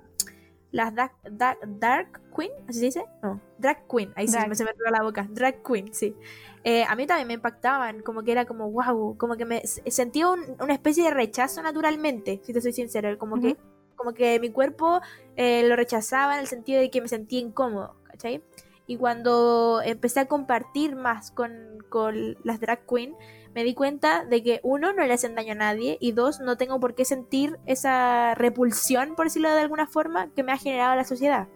las 0.71 0.95
dark, 0.95 1.13
dark, 1.29 1.59
dark 1.79 2.21
Queen, 2.35 2.51
¿así 2.67 2.79
se 2.79 2.85
dice? 2.85 3.05
No, 3.21 3.41
Drag 3.57 3.85
Queen, 3.87 4.13
ahí 4.15 4.27
sí 4.27 4.33
Drag. 4.33 4.47
me 4.47 4.55
se 4.55 4.63
me 4.63 4.71
la 4.89 5.03
boca. 5.03 5.27
Drag 5.29 5.61
Queen, 5.61 5.93
sí. 5.93 6.15
Eh, 6.63 6.83
a 6.87 6.95
mí 6.95 7.07
también 7.07 7.27
me 7.27 7.33
impactaban, 7.33 8.01
como 8.01 8.23
que 8.23 8.31
era 8.31 8.45
como 8.45 8.69
wow, 8.69 9.17
como 9.17 9.35
que 9.35 9.45
me 9.45 9.65
sentía 9.65 10.27
un- 10.29 10.55
una 10.59 10.73
especie 10.73 11.03
de 11.05 11.11
rechazo 11.11 11.61
naturalmente, 11.63 12.39
si 12.43 12.53
te 12.53 12.61
soy 12.61 12.71
sincero, 12.73 13.17
como 13.17 13.39
que 13.41 13.53
Ujú. 13.53 13.57
como 13.95 14.13
que 14.13 14.39
mi 14.39 14.51
cuerpo 14.51 14.99
eh, 15.35 15.63
lo 15.67 15.75
rechazaba 15.75 16.33
en 16.35 16.39
el 16.41 16.47
sentido 16.47 16.79
de 16.81 16.89
que 16.91 17.01
me 17.01 17.07
sentía 17.07 17.39
incómodo, 17.39 17.95
¿cachai? 18.03 18.43
Y 18.87 18.97
cuando 18.97 19.81
empecé 19.83 20.19
a 20.21 20.25
compartir 20.27 20.95
más 20.95 21.31
con, 21.31 21.51
con 21.89 22.35
las 22.43 22.59
drag 22.59 22.85
queen, 22.87 23.15
me 23.53 23.63
di 23.63 23.73
cuenta 23.73 24.25
de 24.25 24.43
que 24.43 24.59
uno, 24.63 24.91
no 24.93 25.05
le 25.05 25.13
hacen 25.13 25.35
daño 25.35 25.53
a 25.53 25.55
nadie 25.55 25.97
y 26.01 26.11
dos, 26.13 26.39
no 26.41 26.57
tengo 26.57 26.79
por 26.79 26.93
qué 26.95 27.05
sentir 27.05 27.57
esa 27.65 28.33
repulsión, 28.35 29.15
por 29.15 29.25
decirlo 29.27 29.49
de 29.51 29.61
alguna 29.61 29.87
forma, 29.87 30.29
que 30.35 30.43
me 30.43 30.51
ha 30.51 30.57
generado 30.57 30.95
la 30.95 31.03
sociedad. 31.05 31.47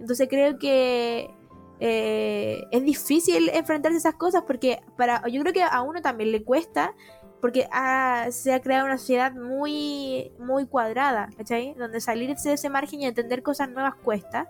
Entonces 0.00 0.28
creo 0.28 0.58
que 0.58 1.30
eh, 1.80 2.64
es 2.70 2.82
difícil 2.84 3.50
enfrentarse 3.50 3.96
a 3.96 3.98
esas 3.98 4.14
cosas 4.14 4.42
porque 4.46 4.80
para, 4.96 5.26
yo 5.28 5.40
creo 5.42 5.52
que 5.52 5.62
a 5.62 5.82
uno 5.82 6.00
también 6.02 6.32
le 6.32 6.42
cuesta 6.42 6.94
porque 7.40 7.68
ha- 7.70 8.28
se 8.30 8.52
ha 8.54 8.60
creado 8.60 8.86
una 8.86 8.98
sociedad 8.98 9.32
muy, 9.32 10.32
muy 10.38 10.66
cuadrada, 10.66 11.28
¿cachai? 11.36 11.74
Donde 11.74 12.00
salirse 12.00 12.48
de 12.48 12.54
ese 12.54 12.70
margen 12.70 13.02
y 13.02 13.06
entender 13.06 13.42
cosas 13.42 13.68
nuevas 13.68 13.94
cuesta. 13.96 14.48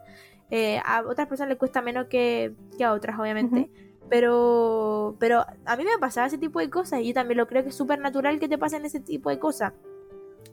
Eh, 0.50 0.80
a 0.84 1.02
otras 1.02 1.26
personas 1.26 1.48
les 1.50 1.58
cuesta 1.58 1.82
menos 1.82 2.06
que, 2.06 2.54
que 2.78 2.84
a 2.84 2.92
otras, 2.92 3.18
obviamente. 3.18 3.68
Pero, 4.08 5.16
pero 5.18 5.44
a 5.64 5.76
mí 5.76 5.84
me 5.84 5.98
pasaba 5.98 6.28
ese 6.28 6.38
tipo 6.38 6.60
de 6.60 6.70
cosas 6.70 7.00
y 7.00 7.08
yo 7.08 7.14
también 7.14 7.38
lo 7.38 7.48
creo 7.48 7.64
que 7.64 7.70
es 7.70 7.74
súper 7.74 7.98
natural 7.98 8.38
que 8.38 8.48
te 8.48 8.56
pasen 8.56 8.84
ese 8.84 9.00
tipo 9.00 9.30
de 9.30 9.40
cosas. 9.40 9.72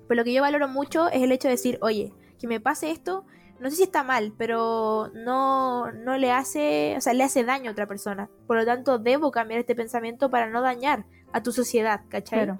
Pero 0.07 0.19
lo 0.19 0.23
que 0.23 0.33
yo 0.33 0.41
valoro 0.41 0.67
mucho 0.67 1.07
es 1.09 1.21
el 1.21 1.31
hecho 1.31 1.47
de 1.47 1.53
decir, 1.53 1.77
oye, 1.81 2.11
que 2.39 2.47
me 2.47 2.59
pase 2.59 2.89
esto, 2.89 3.25
no 3.63 3.69
sé 3.71 3.77
si 3.77 3.83
está 3.83 4.03
mal, 4.03 4.33
pero 4.37 5.09
no, 5.15 5.91
no 5.91 6.17
le 6.17 6.31
hace, 6.31 6.95
o 6.97 7.01
sea, 7.01 7.13
le 7.13 7.23
hace 7.23 7.43
daño 7.43 7.69
a 7.69 7.71
otra 7.73 7.87
persona. 7.87 8.29
Por 8.47 8.57
lo 8.57 8.65
tanto, 8.65 8.99
debo 8.99 9.31
cambiar 9.31 9.59
este 9.61 9.73
pensamiento 9.75 10.29
para 10.29 10.47
no 10.49 10.61
dañar 10.61 11.05
a 11.31 11.41
tu 11.41 11.51
sociedad, 11.51 12.01
¿cachai? 12.09 12.43
Claro. 12.45 12.59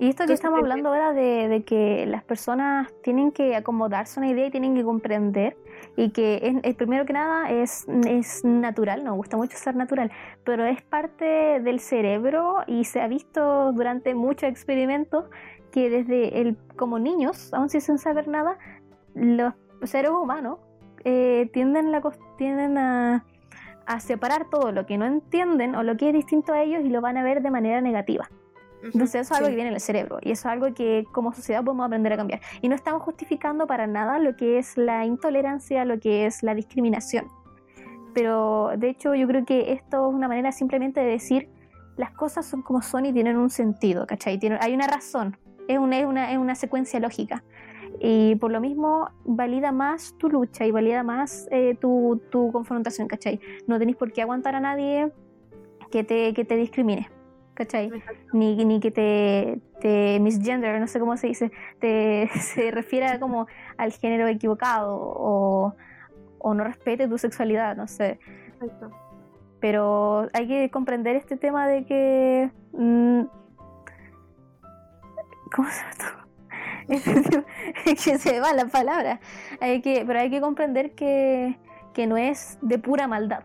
Y 0.00 0.10
esto 0.10 0.26
que 0.26 0.34
Entonces, 0.34 0.34
estamos 0.34 0.58
eh, 0.58 0.62
hablando 0.62 0.90
ahora 0.90 1.12
de, 1.12 1.48
de 1.48 1.64
que 1.64 2.06
las 2.06 2.22
personas 2.22 2.88
tienen 3.02 3.32
que 3.32 3.56
acomodarse 3.56 4.20
a 4.20 4.22
una 4.22 4.30
idea 4.30 4.46
y 4.46 4.50
tienen 4.52 4.76
que 4.76 4.84
comprender 4.84 5.56
y 5.96 6.10
que 6.10 6.36
es, 6.40 6.54
es- 6.62 6.76
primero 6.76 7.04
que 7.04 7.12
nada 7.14 7.50
es, 7.50 7.84
es 8.06 8.44
natural, 8.44 9.02
nos 9.02 9.16
gusta 9.16 9.36
mucho 9.36 9.56
ser 9.56 9.74
natural, 9.74 10.12
pero 10.44 10.64
es 10.66 10.82
parte 10.82 11.58
del 11.60 11.80
cerebro 11.80 12.58
y 12.68 12.84
se 12.84 13.00
ha 13.00 13.08
visto 13.08 13.72
durante 13.72 14.14
muchos 14.14 14.48
experimentos 14.48 15.24
que 15.72 15.90
desde 15.90 16.40
el 16.42 16.56
como 16.76 17.00
niños, 17.00 17.52
aún 17.52 17.68
si 17.68 17.80
sin 17.80 17.98
saber 17.98 18.28
nada, 18.28 18.56
los 19.14 19.52
seres 19.84 20.10
humanos 20.10 20.58
eh, 21.04 21.48
tienden, 21.52 21.92
la, 21.92 22.02
tienden 22.36 22.78
a, 22.78 23.24
a 23.86 24.00
separar 24.00 24.46
todo 24.50 24.72
lo 24.72 24.86
que 24.86 24.98
no 24.98 25.06
entienden 25.06 25.74
o 25.74 25.82
lo 25.82 25.96
que 25.96 26.08
es 26.08 26.14
distinto 26.14 26.52
a 26.52 26.62
ellos 26.62 26.82
y 26.84 26.88
lo 26.88 27.00
van 27.00 27.16
a 27.16 27.22
ver 27.22 27.42
de 27.42 27.50
manera 27.50 27.80
negativa. 27.80 28.28
Entonces 28.82 29.22
eso 29.22 29.34
es 29.34 29.38
algo 29.38 29.46
sí. 29.46 29.52
que 29.52 29.56
viene 29.56 29.70
en 29.70 29.74
el 29.74 29.80
cerebro 29.80 30.18
y 30.22 30.30
eso 30.30 30.48
es 30.48 30.52
algo 30.52 30.72
que 30.72 31.04
como 31.12 31.32
sociedad 31.32 31.64
podemos 31.64 31.86
aprender 31.86 32.12
a 32.12 32.16
cambiar. 32.16 32.40
Y 32.62 32.68
no 32.68 32.76
estamos 32.76 33.02
justificando 33.02 33.66
para 33.66 33.86
nada 33.88 34.18
lo 34.20 34.36
que 34.36 34.58
es 34.58 34.76
la 34.76 35.04
intolerancia, 35.04 35.84
lo 35.84 35.98
que 35.98 36.26
es 36.26 36.42
la 36.44 36.54
discriminación. 36.54 37.26
Pero 38.14 38.70
de 38.76 38.90
hecho 38.90 39.14
yo 39.14 39.26
creo 39.26 39.44
que 39.44 39.72
esto 39.72 40.08
es 40.08 40.14
una 40.14 40.28
manera 40.28 40.52
simplemente 40.52 41.00
de 41.00 41.06
decir 41.06 41.50
las 41.96 42.12
cosas 42.12 42.46
son 42.46 42.62
como 42.62 42.80
son 42.80 43.06
y 43.06 43.12
tienen 43.12 43.36
un 43.36 43.50
sentido, 43.50 44.06
¿cachai? 44.06 44.38
Tienen- 44.38 44.58
hay 44.62 44.72
una 44.74 44.86
razón, 44.86 45.36
es 45.66 45.78
una, 45.78 45.98
es, 45.98 46.06
una, 46.06 46.30
es 46.30 46.38
una 46.38 46.54
secuencia 46.54 47.00
lógica. 47.00 47.42
Y 48.00 48.36
por 48.36 48.52
lo 48.52 48.60
mismo 48.60 49.10
valida 49.24 49.72
más 49.72 50.14
tu 50.18 50.28
lucha 50.28 50.64
y 50.66 50.70
valida 50.70 51.02
más 51.02 51.48
eh, 51.50 51.76
tu, 51.80 52.22
tu 52.30 52.52
confrontación, 52.52 53.08
¿cachai? 53.08 53.40
No 53.66 53.78
tenéis 53.78 53.96
por 53.96 54.12
qué 54.12 54.22
aguantar 54.22 54.54
a 54.54 54.60
nadie 54.60 55.12
que 55.90 56.04
te, 56.04 56.32
que 56.34 56.44
te 56.44 56.56
discrimine, 56.56 57.08
¿cachai? 57.54 57.90
ni, 58.32 58.64
ni 58.64 58.78
que 58.78 58.90
te, 58.90 59.60
te 59.80 60.20
misgender, 60.20 60.78
no 60.80 60.86
sé 60.86 61.00
cómo 61.00 61.16
se 61.16 61.28
dice, 61.28 61.50
te, 61.80 62.28
se 62.40 62.70
refiera 62.70 63.18
como 63.18 63.46
al 63.76 63.92
género 63.92 64.28
equivocado 64.28 64.96
o, 64.96 65.74
o 66.38 66.54
no 66.54 66.64
respete 66.64 67.08
tu 67.08 67.18
sexualidad, 67.18 67.76
no 67.76 67.88
sé. 67.88 68.20
Exacto. 68.54 68.90
Pero 69.60 70.28
hay 70.34 70.46
que 70.46 70.70
comprender 70.70 71.16
este 71.16 71.36
tema 71.36 71.66
de 71.66 71.84
que... 71.84 72.50
mm, 72.72 73.22
¿Cómo 75.50 75.68
se 75.68 75.80
llama 75.98 76.27
que 77.84 78.18
se 78.18 78.40
va 78.40 78.52
la 78.52 78.66
palabra. 78.66 79.20
Hay 79.60 79.82
que, 79.82 80.04
pero 80.06 80.20
hay 80.20 80.30
que 80.30 80.40
comprender 80.40 80.94
que, 80.94 81.58
que 81.94 82.06
no 82.06 82.16
es 82.16 82.58
de 82.62 82.78
pura 82.78 83.06
maldad, 83.06 83.44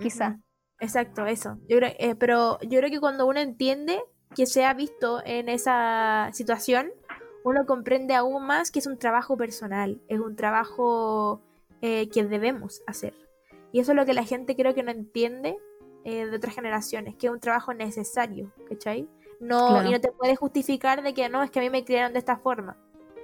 quizá. 0.00 0.38
Exacto, 0.80 1.26
eso. 1.26 1.58
Yo 1.68 1.78
creo, 1.78 1.92
eh, 1.98 2.14
pero 2.14 2.58
yo 2.60 2.78
creo 2.78 2.90
que 2.90 3.00
cuando 3.00 3.26
uno 3.26 3.40
entiende 3.40 4.00
que 4.34 4.46
se 4.46 4.64
ha 4.64 4.74
visto 4.74 5.22
en 5.24 5.48
esa 5.48 6.30
situación, 6.32 6.90
uno 7.44 7.66
comprende 7.66 8.14
aún 8.14 8.46
más 8.46 8.70
que 8.70 8.78
es 8.78 8.86
un 8.86 8.98
trabajo 8.98 9.36
personal, 9.36 10.00
es 10.08 10.20
un 10.20 10.36
trabajo 10.36 11.40
eh, 11.82 12.08
que 12.10 12.24
debemos 12.24 12.82
hacer. 12.86 13.14
Y 13.72 13.80
eso 13.80 13.92
es 13.92 13.96
lo 13.96 14.06
que 14.06 14.14
la 14.14 14.24
gente 14.24 14.56
creo 14.56 14.74
que 14.74 14.82
no 14.82 14.90
entiende 14.90 15.56
eh, 16.04 16.26
de 16.26 16.36
otras 16.36 16.54
generaciones, 16.54 17.16
que 17.16 17.26
es 17.26 17.32
un 17.32 17.40
trabajo 17.40 17.74
necesario, 17.74 18.52
¿cachai? 18.68 19.08
No, 19.40 19.68
Claro. 19.68 19.88
Y 19.88 19.92
no 19.92 20.00
te 20.00 20.12
puedes 20.12 20.38
justificar 20.38 21.02
de 21.02 21.14
que 21.14 21.28
no, 21.28 21.42
es 21.42 21.50
que 21.50 21.60
a 21.60 21.62
mí 21.62 21.70
me 21.70 21.84
criaron 21.84 22.12
de 22.12 22.18
esta 22.18 22.36
forma. 22.36 22.76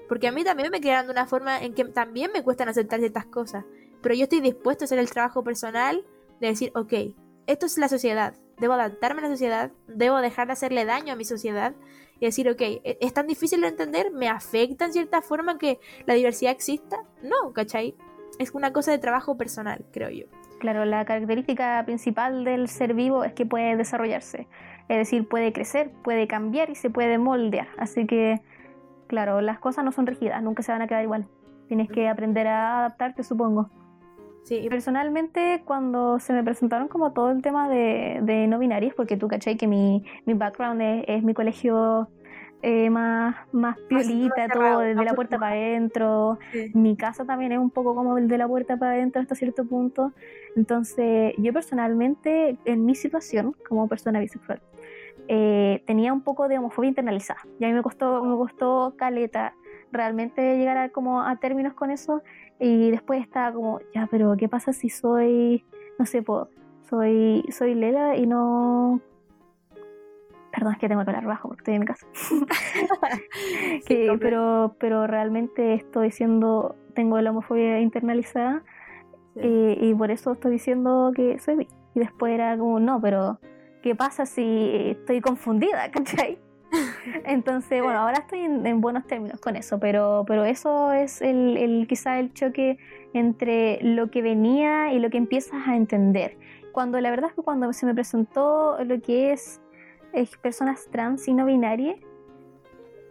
Porque 0.08 0.28
a 0.28 0.32
mí 0.32 0.44
también 0.44 0.70
me 0.70 0.80
criaron 0.80 1.06
de 1.06 1.12
una 1.12 1.26
forma 1.26 1.62
en 1.62 1.74
que 1.74 1.84
también 1.86 2.30
me 2.32 2.42
cuestan 2.42 2.68
aceptar 2.68 3.00
ciertas 3.00 3.26
cosas. 3.26 3.64
Pero 4.02 4.14
yo 4.14 4.24
estoy 4.24 4.40
dispuesto 4.40 4.84
a 4.84 4.86
hacer 4.86 4.98
el 4.98 5.10
trabajo 5.10 5.42
personal 5.42 6.04
de 6.40 6.48
decir, 6.48 6.72
ok, 6.74 6.92
esto 7.46 7.66
es 7.66 7.78
la 7.78 7.88
sociedad, 7.88 8.34
debo 8.58 8.74
adaptarme 8.74 9.20
a 9.20 9.24
la 9.24 9.30
sociedad, 9.30 9.72
debo 9.86 10.18
dejar 10.18 10.46
de 10.46 10.52
hacerle 10.54 10.84
daño 10.84 11.12
a 11.12 11.16
mi 11.16 11.24
sociedad 11.24 11.74
y 12.20 12.26
decir, 12.26 12.48
ok, 12.48 12.60
¿e-, 12.60 12.98
¿es 13.00 13.12
tan 13.12 13.26
difícil 13.26 13.60
de 13.60 13.68
entender? 13.68 14.10
¿Me 14.10 14.28
afecta 14.28 14.84
en 14.84 14.92
cierta 14.92 15.22
forma 15.22 15.58
que 15.58 15.78
la 16.06 16.14
diversidad 16.14 16.52
exista? 16.52 17.02
No, 17.22 17.52
¿cachai? 17.52 17.96
Es 18.38 18.52
una 18.52 18.72
cosa 18.72 18.90
de 18.90 18.98
trabajo 18.98 19.36
personal, 19.36 19.84
creo 19.92 20.10
yo. 20.10 20.26
Claro, 20.58 20.84
la 20.84 21.04
característica 21.04 21.82
principal 21.84 22.44
del 22.44 22.68
ser 22.68 22.94
vivo 22.94 23.24
es 23.24 23.32
que 23.32 23.44
puede 23.44 23.76
desarrollarse, 23.76 24.48
es 24.88 24.98
decir, 24.98 25.28
puede 25.28 25.52
crecer, 25.52 25.90
puede 26.02 26.26
cambiar 26.26 26.70
y 26.70 26.74
se 26.74 26.90
puede 26.90 27.18
moldear. 27.18 27.68
Así 27.78 28.06
que, 28.06 28.40
claro, 29.06 29.40
las 29.40 29.58
cosas 29.58 29.84
no 29.84 29.92
son 29.92 30.06
rígidas, 30.06 30.42
nunca 30.42 30.62
se 30.62 30.72
van 30.72 30.82
a 30.82 30.86
quedar 30.86 31.02
igual. 31.02 31.26
Tienes 31.68 31.88
que 31.90 32.08
aprender 32.08 32.46
a 32.46 32.80
adaptarte, 32.80 33.22
supongo. 33.22 33.70
Sí. 34.44 34.66
Personalmente, 34.68 35.62
cuando 35.64 36.18
se 36.18 36.34
me 36.34 36.44
presentaron 36.44 36.88
como 36.88 37.12
todo 37.12 37.30
el 37.30 37.40
tema 37.40 37.68
de, 37.68 38.20
de 38.22 38.46
no 38.46 38.58
binarios, 38.58 38.92
porque 38.94 39.16
tú 39.16 39.26
cachai 39.26 39.56
que 39.56 39.66
mi, 39.66 40.04
mi 40.26 40.34
background 40.34 40.82
es, 41.06 41.22
mi 41.22 41.32
colegio 41.32 42.08
eh, 42.66 42.88
más, 42.88 43.36
más 43.52 43.78
piolita, 43.88 44.48
todo 44.48 44.78
desde 44.78 45.04
la 45.04 45.12
puerta 45.12 45.38
para 45.38 45.52
adentro. 45.52 46.38
Mi 46.72 46.96
casa 46.96 47.26
también 47.26 47.52
es 47.52 47.58
un 47.58 47.68
poco 47.68 47.94
como 47.94 48.16
el 48.16 48.26
de 48.26 48.38
la 48.38 48.48
puerta 48.48 48.78
para 48.78 48.92
adentro 48.92 49.20
hasta 49.20 49.34
cierto 49.34 49.66
punto. 49.66 50.12
Entonces, 50.56 51.34
yo 51.36 51.52
personalmente, 51.52 52.56
en 52.64 52.86
mi 52.86 52.94
situación 52.94 53.54
como 53.68 53.86
persona 53.86 54.18
bisexual, 54.18 54.62
eh, 55.28 55.82
tenía 55.86 56.14
un 56.14 56.22
poco 56.22 56.48
de 56.48 56.56
homofobia 56.56 56.88
internalizada. 56.88 57.40
Y 57.60 57.66
a 57.66 57.68
mí 57.68 57.74
me 57.74 57.82
costó, 57.82 58.24
me 58.24 58.34
costó 58.34 58.94
caleta 58.96 59.52
realmente 59.92 60.56
llegar 60.56 60.78
a, 60.78 60.88
como 60.88 61.20
a 61.20 61.36
términos 61.36 61.74
con 61.74 61.90
eso 61.90 62.22
y 62.58 62.90
después 62.90 63.20
estaba 63.20 63.52
como, 63.52 63.80
ya, 63.94 64.08
pero 64.10 64.36
¿qué 64.38 64.48
pasa 64.48 64.72
si 64.72 64.88
soy, 64.88 65.66
no 65.98 66.06
sé, 66.06 66.24
soy, 66.88 67.44
soy 67.50 67.74
Lela 67.74 68.16
y 68.16 68.26
no... 68.26 69.02
Perdón, 70.54 70.74
es 70.74 70.78
que 70.78 70.88
tengo 70.88 71.04
que 71.04 71.10
hablar 71.10 71.26
bajo 71.26 71.48
porque 71.48 71.62
estoy 71.62 71.74
en 71.74 71.80
mi 71.80 71.86
casa. 71.86 72.06
pero, 74.20 74.76
pero 74.78 75.06
realmente 75.06 75.74
estoy 75.74 76.06
diciendo, 76.06 76.76
tengo 76.94 77.20
la 77.20 77.30
homofobia 77.30 77.80
internalizada 77.80 78.62
y 79.36 79.92
por 79.94 80.12
eso 80.12 80.32
estoy 80.32 80.52
diciendo 80.52 81.12
que 81.14 81.40
soy 81.40 81.66
Y 81.94 81.98
después 81.98 82.32
era 82.32 82.56
como, 82.56 82.78
no, 82.78 83.00
pero 83.00 83.40
¿qué 83.82 83.96
pasa 83.96 84.26
si 84.26 84.70
estoy 84.90 85.20
confundida? 85.20 85.90
¿Cachai? 85.92 86.38
Entonces, 87.24 87.82
bueno, 87.82 88.00
ahora 88.00 88.18
estoy 88.18 88.40
en, 88.40 88.80
buenos 88.80 89.06
términos 89.06 89.40
con 89.40 89.56
eso, 89.56 89.80
pero, 89.80 90.24
pero 90.26 90.44
eso 90.44 90.92
es 90.92 91.20
el, 91.20 91.56
el, 91.56 91.86
quizá 91.88 92.18
el 92.20 92.32
choque 92.32 92.78
entre 93.12 93.80
lo 93.82 94.10
que 94.10 94.22
venía 94.22 94.92
y 94.92 95.00
lo 95.00 95.10
que 95.10 95.18
empiezas 95.18 95.66
a 95.66 95.76
entender. 95.76 96.36
Cuando 96.72 97.00
la 97.00 97.10
verdad 97.10 97.30
es 97.30 97.36
que 97.36 97.42
cuando 97.42 97.72
se 97.72 97.86
me 97.86 97.94
presentó 97.94 98.76
lo 98.84 99.00
que 99.00 99.32
es, 99.32 99.60
personas 100.40 100.86
trans 100.90 101.26
y 101.28 101.34
no 101.34 101.46
binarias, 101.46 101.96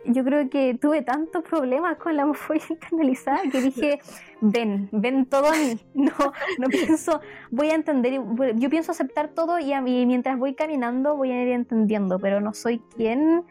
yo 0.06 0.24
creo 0.24 0.50
que 0.50 0.78
tuve 0.80 1.02
tantos 1.02 1.44
problemas 1.44 1.98
con 1.98 2.16
la 2.16 2.24
homofobia 2.24 2.64
internalizada 2.70 3.42
que 3.52 3.62
dije, 3.62 4.00
ven, 4.42 4.90
ven 4.92 5.26
todo 5.26 5.48
a 5.48 5.52
mí. 5.52 5.80
No, 5.94 6.12
no 6.58 6.68
pienso, 6.68 7.22
voy 7.52 7.70
a 7.70 7.76
entender, 7.76 8.20
yo 8.56 8.70
pienso 8.70 8.92
aceptar 8.92 9.30
todo 9.30 9.60
y, 9.60 9.74
a 9.74 9.82
mí, 9.82 10.06
mientras 10.06 10.38
voy 10.38 10.54
caminando 10.54 11.16
voy 11.16 11.32
a 11.32 11.42
ir 11.42 11.50
entendiendo, 11.50 12.20
pero 12.20 12.42
no 12.42 12.54
soy 12.54 12.80
quien 12.96 13.44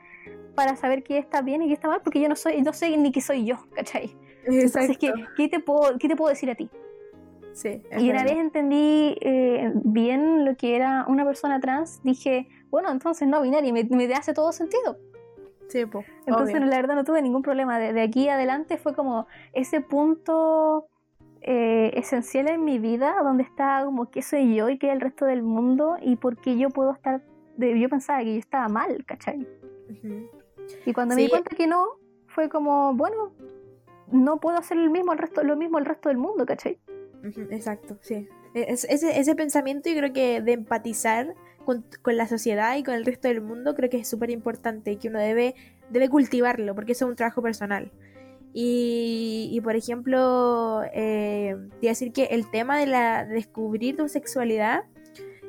para 0.54 0.76
saber 0.76 1.02
qué 1.02 1.18
está 1.18 1.40
bien 1.40 1.62
y 1.62 1.68
qué 1.68 1.74
está 1.74 1.88
mal, 1.88 2.02
porque 2.02 2.20
yo 2.20 2.28
no 2.28 2.36
soy, 2.36 2.60
no 2.60 2.72
sé 2.72 2.94
ni 2.96 3.10
qué 3.10 3.22
soy 3.22 3.46
yo, 3.46 3.56
¿cachai? 3.74 4.14
Entonces, 4.44 4.98
¿qué, 4.98 5.12
¿qué, 5.36 5.48
te 5.48 5.60
puedo, 5.60 5.98
¿qué 5.98 6.08
te 6.08 6.16
puedo 6.16 6.28
decir 6.28 6.50
a 6.50 6.54
ti? 6.54 6.68
Sí, 7.52 7.82
y 7.98 8.10
una 8.10 8.24
vez 8.24 8.32
entendí 8.32 9.16
eh, 9.20 9.70
bien 9.74 10.44
lo 10.44 10.56
que 10.56 10.74
era 10.74 11.04
una 11.06 11.24
persona 11.24 11.60
trans, 11.60 12.02
dije, 12.02 12.48
bueno, 12.70 12.90
entonces 12.90 13.28
no 13.28 13.42
binario, 13.42 13.72
me, 13.74 13.84
me 13.84 14.12
hace 14.14 14.32
todo 14.32 14.52
sentido. 14.52 14.96
Sí, 15.72 15.86
pues. 15.86 16.06
Entonces, 16.26 16.60
la 16.60 16.76
verdad, 16.76 16.94
no 16.94 17.04
tuve 17.04 17.22
ningún 17.22 17.40
problema. 17.40 17.78
De, 17.78 17.98
aquí 18.02 18.28
adelante 18.28 18.76
fue 18.76 18.94
como 18.94 19.26
ese 19.54 19.80
punto 19.80 20.86
eh, 21.40 21.92
esencial 21.94 22.48
en 22.48 22.62
mi 22.62 22.78
vida, 22.78 23.14
donde 23.22 23.42
está 23.42 23.82
como 23.84 24.10
qué 24.10 24.20
soy 24.20 24.54
yo 24.54 24.68
y 24.68 24.78
qué 24.78 24.88
es 24.88 24.92
el 24.92 25.00
resto 25.00 25.24
del 25.24 25.42
mundo 25.42 25.96
y 26.00 26.16
por 26.16 26.36
qué 26.36 26.58
yo 26.58 26.68
puedo 26.68 26.92
estar. 26.92 27.22
De, 27.56 27.80
yo 27.80 27.88
pensaba 27.88 28.18
que 28.18 28.34
yo 28.34 28.38
estaba 28.38 28.68
mal, 28.68 29.02
¿cachai? 29.06 29.48
Y 30.84 30.92
cuando 30.92 31.14
me 31.14 31.22
di 31.22 31.30
cuenta 31.30 31.56
que 31.56 31.66
no, 31.66 31.86
fue 32.26 32.50
como, 32.50 32.92
bueno, 32.92 33.32
no 34.10 34.40
puedo 34.40 34.58
hacer 34.58 34.76
el 34.76 34.90
mismo, 34.90 35.12
el 35.12 35.18
resto, 35.18 35.42
lo 35.42 35.56
mismo 35.56 35.78
el 35.78 35.86
resto 35.86 36.10
del 36.10 36.18
mundo, 36.18 36.44
¿cachai? 36.44 36.78
Exacto, 37.50 37.98
sí. 38.00 38.28
E, 38.54 38.66
ese, 38.68 39.18
ese 39.18 39.34
pensamiento 39.34 39.88
yo 39.88 39.96
creo 39.96 40.12
que 40.12 40.40
de 40.42 40.52
empatizar 40.52 41.34
con, 41.64 41.84
la 42.16 42.26
sociedad 42.26 42.76
y 42.76 42.82
con 42.82 42.94
el 42.94 43.04
resto 43.04 43.28
del 43.28 43.40
mundo 43.40 43.74
creo 43.74 43.88
que 43.90 43.98
es 43.98 44.08
súper 44.08 44.30
importante 44.30 44.92
y 44.92 44.96
que 44.96 45.08
uno 45.08 45.18
debe, 45.18 45.54
debe 45.90 46.08
cultivarlo 46.08 46.74
porque 46.74 46.92
eso 46.92 47.06
es 47.06 47.10
un 47.10 47.16
trabajo 47.16 47.42
personal. 47.42 47.90
Y, 48.54 49.48
y 49.50 49.60
por 49.62 49.76
ejemplo, 49.76 50.82
eh, 50.92 51.56
decir 51.80 52.12
que 52.12 52.24
el 52.24 52.50
tema 52.50 52.78
de, 52.78 52.86
la, 52.86 53.24
de 53.24 53.34
descubrir 53.34 53.96
tu 53.96 54.08
sexualidad 54.08 54.84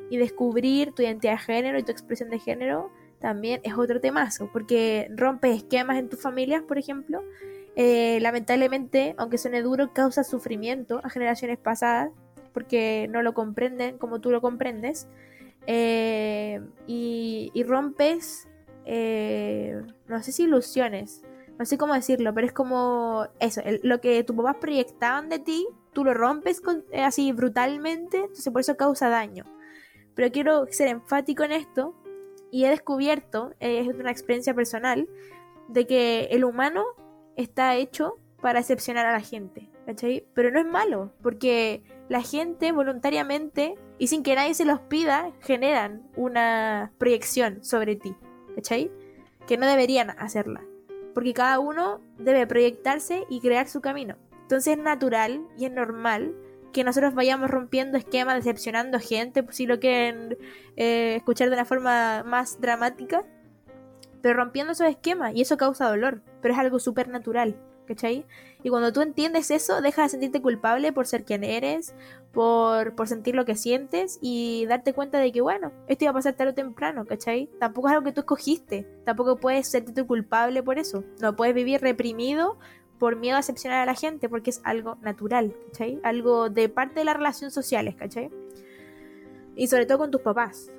y 0.08 0.16
descubrir 0.16 0.92
tu 0.92 1.02
identidad 1.02 1.34
de 1.34 1.38
género 1.38 1.78
y 1.78 1.82
tu 1.82 1.92
expresión 1.92 2.30
de 2.30 2.38
género 2.38 2.90
también 3.20 3.60
es 3.62 3.74
otro 3.76 4.00
temazo, 4.00 4.48
porque 4.52 5.08
rompe 5.14 5.52
esquemas 5.52 5.98
en 5.98 6.08
tus 6.08 6.20
familias, 6.20 6.62
por 6.62 6.78
ejemplo. 6.78 7.22
Eh, 7.76 8.18
lamentablemente, 8.20 9.14
aunque 9.18 9.38
suene 9.38 9.62
duro, 9.62 9.92
causa 9.92 10.22
sufrimiento 10.22 11.00
a 11.02 11.10
generaciones 11.10 11.58
pasadas, 11.58 12.10
porque 12.52 13.08
no 13.10 13.22
lo 13.22 13.34
comprenden 13.34 13.98
como 13.98 14.20
tú 14.20 14.30
lo 14.30 14.40
comprendes. 14.40 15.08
Eh, 15.66 16.60
y, 16.86 17.64
rompes, 17.66 18.48
eh, 18.84 19.82
no 20.06 20.22
sé 20.22 20.30
si 20.30 20.44
ilusiones, 20.44 21.22
no 21.58 21.64
sé 21.64 21.78
cómo 21.78 21.94
decirlo, 21.94 22.34
pero 22.34 22.46
es 22.46 22.52
como 22.52 23.26
eso, 23.40 23.62
lo 23.82 24.00
que 24.00 24.22
tus 24.24 24.36
papás 24.36 24.56
proyectaban 24.60 25.28
de 25.28 25.38
ti, 25.38 25.66
tú 25.92 26.04
lo 26.04 26.12
rompes 26.12 26.60
así 27.02 27.32
brutalmente, 27.32 28.18
entonces 28.18 28.52
por 28.52 28.60
eso 28.60 28.76
causa 28.76 29.08
daño. 29.08 29.44
Pero 30.14 30.30
quiero 30.30 30.66
ser 30.70 30.88
enfático 30.88 31.44
en 31.44 31.52
esto, 31.52 31.94
y 32.50 32.66
he 32.66 32.68
descubierto, 32.68 33.54
es 33.58 33.88
una 33.88 34.10
experiencia 34.10 34.54
personal, 34.54 35.08
de 35.68 35.86
que 35.86 36.24
el 36.30 36.44
humano 36.44 36.84
está 37.36 37.74
hecho 37.76 38.18
para 38.40 38.60
excepcionar 38.60 39.06
a 39.06 39.12
la 39.12 39.20
gente, 39.20 39.70
¿cachai? 39.86 40.26
Pero 40.34 40.50
no 40.50 40.60
es 40.60 40.66
malo, 40.66 41.12
porque 41.22 41.82
la 42.08 42.20
gente 42.20 42.72
voluntariamente 42.72 43.74
y 43.98 44.08
sin 44.08 44.22
que 44.22 44.34
nadie 44.34 44.54
se 44.54 44.64
los 44.64 44.80
pida, 44.80 45.32
generan 45.40 46.02
una 46.16 46.92
proyección 46.98 47.64
sobre 47.64 47.96
ti, 47.96 48.14
¿cachai? 48.54 48.90
Que 49.46 49.56
no 49.56 49.66
deberían 49.66 50.10
hacerla, 50.10 50.62
porque 51.14 51.32
cada 51.32 51.58
uno 51.58 52.00
debe 52.18 52.46
proyectarse 52.46 53.24
y 53.30 53.40
crear 53.40 53.68
su 53.68 53.80
camino. 53.80 54.16
Entonces 54.42 54.76
es 54.76 54.82
natural 54.82 55.46
y 55.56 55.64
es 55.64 55.72
normal 55.72 56.34
que 56.74 56.84
nosotros 56.84 57.14
vayamos 57.14 57.50
rompiendo 57.50 57.96
esquemas, 57.96 58.44
decepcionando 58.44 58.98
gente, 58.98 59.42
si 59.50 59.64
lo 59.64 59.78
quieren 59.78 60.36
eh, 60.76 61.14
escuchar 61.16 61.48
de 61.48 61.54
una 61.54 61.64
forma 61.64 62.24
más 62.24 62.60
dramática, 62.60 63.24
pero 64.24 64.38
rompiendo 64.38 64.72
esos 64.72 64.88
esquemas 64.88 65.34
y 65.34 65.42
eso 65.42 65.58
causa 65.58 65.86
dolor, 65.86 66.22
pero 66.40 66.54
es 66.54 66.58
algo 66.58 66.78
súper 66.78 67.08
natural, 67.08 67.60
¿cachai? 67.86 68.24
Y 68.62 68.70
cuando 68.70 68.90
tú 68.90 69.02
entiendes 69.02 69.50
eso, 69.50 69.82
deja 69.82 70.04
de 70.04 70.08
sentirte 70.08 70.40
culpable 70.40 70.94
por 70.94 71.06
ser 71.06 71.26
quien 71.26 71.44
eres, 71.44 71.94
por, 72.32 72.94
por 72.94 73.06
sentir 73.06 73.34
lo 73.34 73.44
que 73.44 73.54
sientes 73.54 74.18
y 74.22 74.64
darte 74.64 74.94
cuenta 74.94 75.18
de 75.18 75.30
que, 75.30 75.42
bueno, 75.42 75.72
esto 75.88 76.04
iba 76.04 76.12
a 76.12 76.14
pasar 76.14 76.32
tarde 76.32 76.52
o 76.52 76.54
temprano, 76.54 77.04
¿cachai? 77.04 77.50
Tampoco 77.60 77.88
es 77.88 77.92
algo 77.92 78.04
que 78.06 78.12
tú 78.12 78.20
escogiste, 78.20 78.86
tampoco 79.04 79.36
puedes 79.36 79.68
sentirte 79.68 80.04
culpable 80.04 80.62
por 80.62 80.78
eso, 80.78 81.04
no 81.20 81.36
puedes 81.36 81.54
vivir 81.54 81.82
reprimido 81.82 82.56
por 82.98 83.16
miedo 83.16 83.36
a 83.36 83.40
decepcionar 83.40 83.80
a 83.80 83.84
la 83.84 83.94
gente, 83.94 84.30
porque 84.30 84.48
es 84.48 84.62
algo 84.64 84.96
natural, 85.02 85.54
¿cachai? 85.66 86.00
Algo 86.02 86.48
de 86.48 86.70
parte 86.70 87.00
de 87.00 87.04
las 87.04 87.16
relaciones 87.18 87.52
sociales, 87.52 87.94
¿cachai? 87.94 88.30
Y 89.54 89.66
sobre 89.66 89.84
todo 89.84 89.98
con 89.98 90.10
tus 90.10 90.22
papás. 90.22 90.70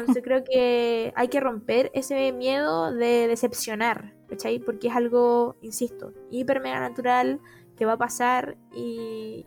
Entonces 0.00 0.22
creo 0.22 0.44
que 0.44 1.12
hay 1.16 1.28
que 1.28 1.40
romper 1.40 1.90
ese 1.94 2.32
miedo 2.32 2.92
de 2.92 3.28
decepcionar, 3.28 4.14
¿cachai? 4.28 4.58
Porque 4.58 4.88
es 4.88 4.94
algo, 4.94 5.56
insisto, 5.62 6.12
hiper 6.30 6.60
mega 6.60 6.80
natural 6.80 7.40
que 7.76 7.84
va 7.84 7.92
a 7.92 7.98
pasar 7.98 8.56
y, 8.74 9.44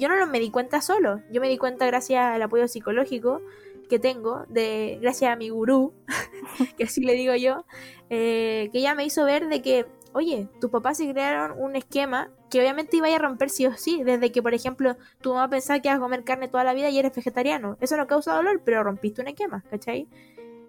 yo 0.00 0.08
no 0.08 0.26
me 0.26 0.40
di 0.40 0.50
cuenta 0.50 0.80
solo, 0.80 1.22
yo 1.30 1.40
me 1.40 1.48
di 1.48 1.56
cuenta 1.56 1.86
gracias 1.86 2.24
al 2.24 2.42
apoyo 2.42 2.68
psicológico 2.68 3.40
que 3.88 3.98
tengo, 3.98 4.44
de 4.48 4.98
gracias 5.00 5.32
a 5.32 5.36
mi 5.36 5.48
gurú, 5.48 5.94
que 6.76 6.84
así 6.84 7.00
le 7.00 7.14
digo 7.14 7.34
yo, 7.34 7.64
eh, 8.10 8.68
que 8.72 8.78
ella 8.78 8.94
me 8.94 9.04
hizo 9.04 9.24
ver 9.24 9.48
de 9.48 9.62
que 9.62 9.86
oye, 10.18 10.48
tus 10.60 10.70
papás 10.70 10.96
se 10.98 11.10
crearon 11.10 11.58
un 11.58 11.76
esquema 11.76 12.30
que 12.50 12.60
obviamente 12.60 12.96
iba 12.96 13.06
a 13.08 13.18
romper 13.18 13.50
sí 13.50 13.66
o 13.66 13.76
sí, 13.76 14.02
desde 14.02 14.32
que, 14.32 14.42
por 14.42 14.52
ejemplo, 14.52 14.96
tu 15.20 15.32
mamá 15.32 15.48
pensaba 15.48 15.80
que 15.80 15.88
ibas 15.88 15.98
a 15.98 16.00
comer 16.00 16.24
carne 16.24 16.48
toda 16.48 16.64
la 16.64 16.74
vida 16.74 16.90
y 16.90 16.98
eres 16.98 17.14
vegetariano. 17.14 17.76
Eso 17.80 17.96
no 17.96 18.06
causa 18.06 18.34
dolor, 18.34 18.62
pero 18.64 18.82
rompiste 18.82 19.22
un 19.22 19.28
esquema, 19.28 19.62
¿cachai? 19.70 20.08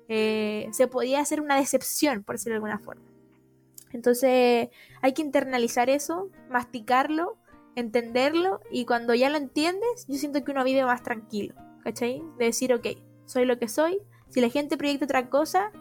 Eh, 0.07 0.69
se 0.71 0.88
podía 0.88 1.19
hacer 1.19 1.41
una 1.41 1.55
decepción, 1.55 2.23
por 2.23 2.35
decirlo 2.35 2.53
de 2.53 2.57
alguna 2.57 2.80
forma. 2.80 3.03
Entonces, 3.91 4.69
hay 5.01 5.13
que 5.13 5.21
internalizar 5.23 5.89
eso, 5.89 6.30
masticarlo, 6.49 7.38
entenderlo, 7.76 8.61
y 8.71 8.85
cuando 8.85 9.15
ya 9.15 9.30
lo 9.30 9.38
entiendes, 9.38 10.05
yo 10.07 10.15
siento 10.15 10.43
que 10.43 10.51
uno 10.51 10.63
vive 10.63 10.84
más 10.84 11.01
tranquilo, 11.01 11.55
¿cachai? 11.84 12.21
De 12.38 12.45
decir, 12.45 12.71
ok, 12.73 12.85
soy 13.26 13.45
lo 13.45 13.57
que 13.57 13.67
soy, 13.67 13.99
si 14.30 14.41
la 14.41 14.49
gente 14.49 14.77
proyecta 14.77 15.05
otra 15.05 15.30
cosa, 15.30 15.71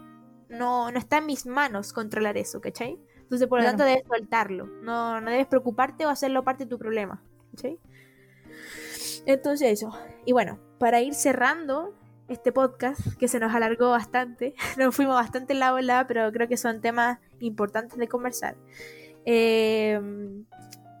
no, 0.49 0.91
no 0.91 0.97
está 0.97 1.19
en 1.19 1.27
mis 1.27 1.45
manos 1.45 1.93
controlar 1.93 2.37
eso, 2.37 2.61
¿cachai? 2.61 2.99
Entonces, 3.29 3.47
por 3.47 3.59
lo 3.59 3.65
tanto, 3.65 3.83
debes 3.83 4.03
soltarlo. 4.07 4.65
No, 4.81 5.21
no 5.21 5.29
debes 5.29 5.47
preocuparte 5.47 6.05
o 6.05 6.09
hacerlo 6.09 6.43
parte 6.43 6.63
de 6.63 6.69
tu 6.69 6.79
problema, 6.79 7.21
¿cachai? 7.51 7.79
Entonces, 9.25 9.71
eso. 9.71 9.91
Y 10.25 10.31
bueno, 10.31 10.59
para 10.79 11.01
ir 11.01 11.13
cerrando 11.13 11.93
este 12.27 12.51
podcast, 12.51 12.99
que 13.17 13.27
se 13.27 13.39
nos 13.39 13.53
alargó 13.53 13.91
bastante, 13.91 14.55
nos 14.77 14.95
fuimos 14.95 15.15
bastante 15.15 15.53
en 15.53 15.59
la 15.59 15.73
ola, 15.73 16.05
pero 16.07 16.31
creo 16.31 16.47
que 16.47 16.57
son 16.57 16.81
temas 16.81 17.19
importantes 17.39 17.97
de 17.97 18.07
conversar. 18.07 18.55
Eh, 19.25 19.99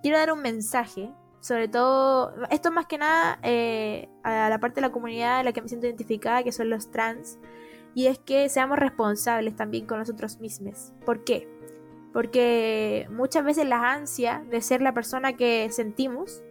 quiero 0.01 0.17
dar 0.17 0.31
un 0.31 0.41
mensaje 0.41 1.11
sobre 1.41 1.69
todo, 1.69 2.33
esto 2.49 2.71
más 2.71 2.85
que 2.85 2.97
nada 2.97 3.39
eh, 3.43 4.09
a 4.23 4.49
la 4.49 4.59
parte 4.59 4.75
de 4.75 4.81
la 4.81 4.91
comunidad 4.91 5.39
en 5.39 5.45
la 5.45 5.53
que 5.53 5.61
me 5.61 5.69
siento 5.69 5.87
identificada, 5.87 6.43
que 6.43 6.51
son 6.51 6.69
los 6.69 6.91
trans, 6.91 7.39
y 7.95 8.07
es 8.07 8.19
que 8.19 8.49
seamos 8.49 8.77
responsables 8.77 9.55
también 9.55 9.85
con 9.85 9.99
nosotros 9.99 10.39
mismos. 10.39 10.91
¿Por 11.05 11.23
qué? 11.23 11.47
Porque 12.13 13.07
muchas 13.11 13.45
veces 13.45 13.67
la 13.67 13.91
ansia 13.91 14.43
de 14.49 14.61
ser 14.61 14.81
la 14.81 14.93
persona 14.93 15.33
que 15.33 15.69
sentimos 15.71 16.43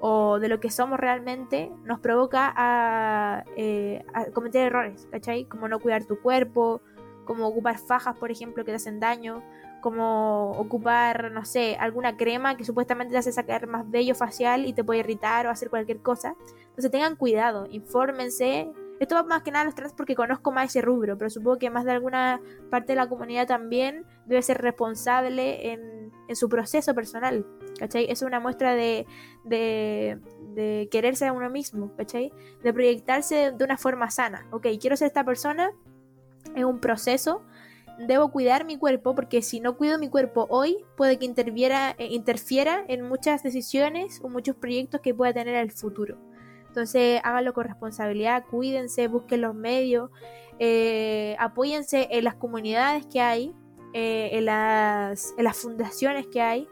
o 0.00 0.38
de 0.38 0.48
lo 0.48 0.60
que 0.60 0.70
somos 0.70 0.98
realmente 0.98 1.70
nos 1.84 2.00
provoca 2.00 2.52
a, 2.56 3.44
eh, 3.56 4.04
cometer 4.32 4.66
errores, 4.66 5.08
¿cachai? 5.10 5.44
Como 5.44 5.68
no 5.68 5.78
cuidar 5.78 6.04
tu 6.04 6.20
cuerpo, 6.20 6.82
como 7.24 7.46
ocupar 7.46 7.78
fajas, 7.78 8.16
por 8.16 8.30
ejemplo, 8.30 8.64
que 8.64 8.72
te 8.72 8.76
hacen 8.76 9.00
daño, 9.00 9.42
como 9.80 10.52
ocupar, 10.52 11.30
no 11.30 11.44
sé, 11.44 11.76
alguna 11.78 12.16
crema 12.16 12.56
que 12.56 12.64
supuestamente 12.64 13.12
te 13.12 13.18
hace 13.18 13.32
sacar 13.32 13.66
más 13.66 13.90
vello 13.90 14.14
facial 14.14 14.66
y 14.66 14.72
te 14.72 14.84
puede 14.84 15.00
irritar 15.00 15.46
o 15.46 15.50
hacer 15.50 15.70
cualquier 15.70 16.00
cosa. 16.00 16.36
Entonces 16.68 16.90
tengan 16.90 17.16
cuidado, 17.16 17.66
infórmense. 17.70 18.70
Esto 19.04 19.16
va 19.16 19.22
más 19.22 19.42
que 19.42 19.50
nada 19.50 19.60
a 19.60 19.64
los 19.66 19.74
trans 19.74 19.92
porque 19.92 20.14
conozco 20.14 20.50
más 20.50 20.70
ese 20.70 20.80
rubro, 20.80 21.18
pero 21.18 21.28
supongo 21.28 21.58
que 21.58 21.68
más 21.68 21.84
de 21.84 21.92
alguna 21.92 22.40
parte 22.70 22.92
de 22.92 22.96
la 22.96 23.06
comunidad 23.06 23.46
también 23.46 24.06
debe 24.24 24.40
ser 24.40 24.62
responsable 24.62 25.72
en, 25.72 26.10
en 26.26 26.36
su 26.36 26.48
proceso 26.48 26.94
personal, 26.94 27.44
¿cachai? 27.78 28.06
Es 28.10 28.22
una 28.22 28.40
muestra 28.40 28.74
de, 28.74 29.06
de, 29.44 30.18
de 30.54 30.88
quererse 30.90 31.26
a 31.26 31.34
uno 31.34 31.50
mismo, 31.50 31.94
¿cachai? 31.98 32.32
De 32.62 32.72
proyectarse 32.72 33.52
de 33.52 33.62
una 33.62 33.76
forma 33.76 34.10
sana. 34.10 34.46
Ok, 34.52 34.68
quiero 34.80 34.96
ser 34.96 35.08
esta 35.08 35.22
persona, 35.22 35.70
es 36.56 36.64
un 36.64 36.80
proceso, 36.80 37.42
debo 37.98 38.30
cuidar 38.30 38.64
mi 38.64 38.78
cuerpo 38.78 39.14
porque 39.14 39.42
si 39.42 39.60
no 39.60 39.76
cuido 39.76 39.98
mi 39.98 40.08
cuerpo 40.08 40.46
hoy 40.48 40.78
puede 40.96 41.18
que 41.18 41.26
interfiera, 41.26 41.94
eh, 41.98 42.06
interfiera 42.06 42.86
en 42.88 43.02
muchas 43.02 43.42
decisiones 43.42 44.22
o 44.24 44.30
muchos 44.30 44.56
proyectos 44.56 45.02
que 45.02 45.12
pueda 45.12 45.34
tener 45.34 45.56
en 45.56 45.60
el 45.60 45.72
futuro. 45.72 46.16
Entonces 46.74 47.20
háganlo 47.22 47.52
con 47.54 47.66
responsabilidad, 47.66 48.46
cuídense, 48.50 49.06
busquen 49.06 49.42
los 49.42 49.54
medios, 49.54 50.10
eh, 50.58 51.36
apóyense 51.38 52.08
en 52.10 52.24
las 52.24 52.34
comunidades 52.34 53.06
que 53.06 53.20
hay, 53.20 53.54
eh, 53.92 54.30
en, 54.32 54.46
las, 54.46 55.34
en 55.38 55.44
las 55.44 55.56
fundaciones 55.56 56.26
que 56.26 56.42
hay 56.42 56.68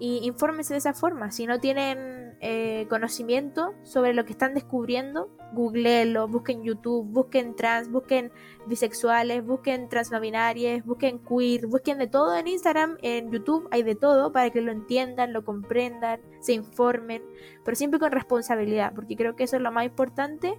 y 0.00 0.26
infórmense 0.26 0.74
de 0.74 0.78
esa 0.78 0.92
forma. 0.92 1.30
Si 1.30 1.46
no 1.46 1.60
tienen 1.60 2.23
eh, 2.46 2.86
conocimiento 2.90 3.72
sobre 3.84 4.12
lo 4.12 4.26
que 4.26 4.32
están 4.32 4.52
descubriendo, 4.52 5.30
googleenlo, 5.54 6.28
busquen 6.28 6.62
YouTube, 6.62 7.06
busquen 7.10 7.56
trans, 7.56 7.90
busquen 7.90 8.30
bisexuales, 8.66 9.42
busquen 9.42 9.88
transnominarias, 9.88 10.84
busquen 10.84 11.20
queer, 11.20 11.66
busquen 11.66 11.96
de 11.96 12.06
todo 12.06 12.36
en 12.36 12.46
Instagram, 12.46 12.98
en 13.00 13.32
YouTube 13.32 13.66
hay 13.70 13.82
de 13.82 13.94
todo 13.94 14.30
para 14.30 14.50
que 14.50 14.60
lo 14.60 14.72
entiendan, 14.72 15.32
lo 15.32 15.42
comprendan, 15.42 16.20
se 16.40 16.52
informen, 16.52 17.22
pero 17.64 17.76
siempre 17.76 17.98
con 17.98 18.12
responsabilidad, 18.12 18.92
porque 18.94 19.16
creo 19.16 19.36
que 19.36 19.44
eso 19.44 19.56
es 19.56 19.62
lo 19.62 19.72
más 19.72 19.86
importante, 19.86 20.58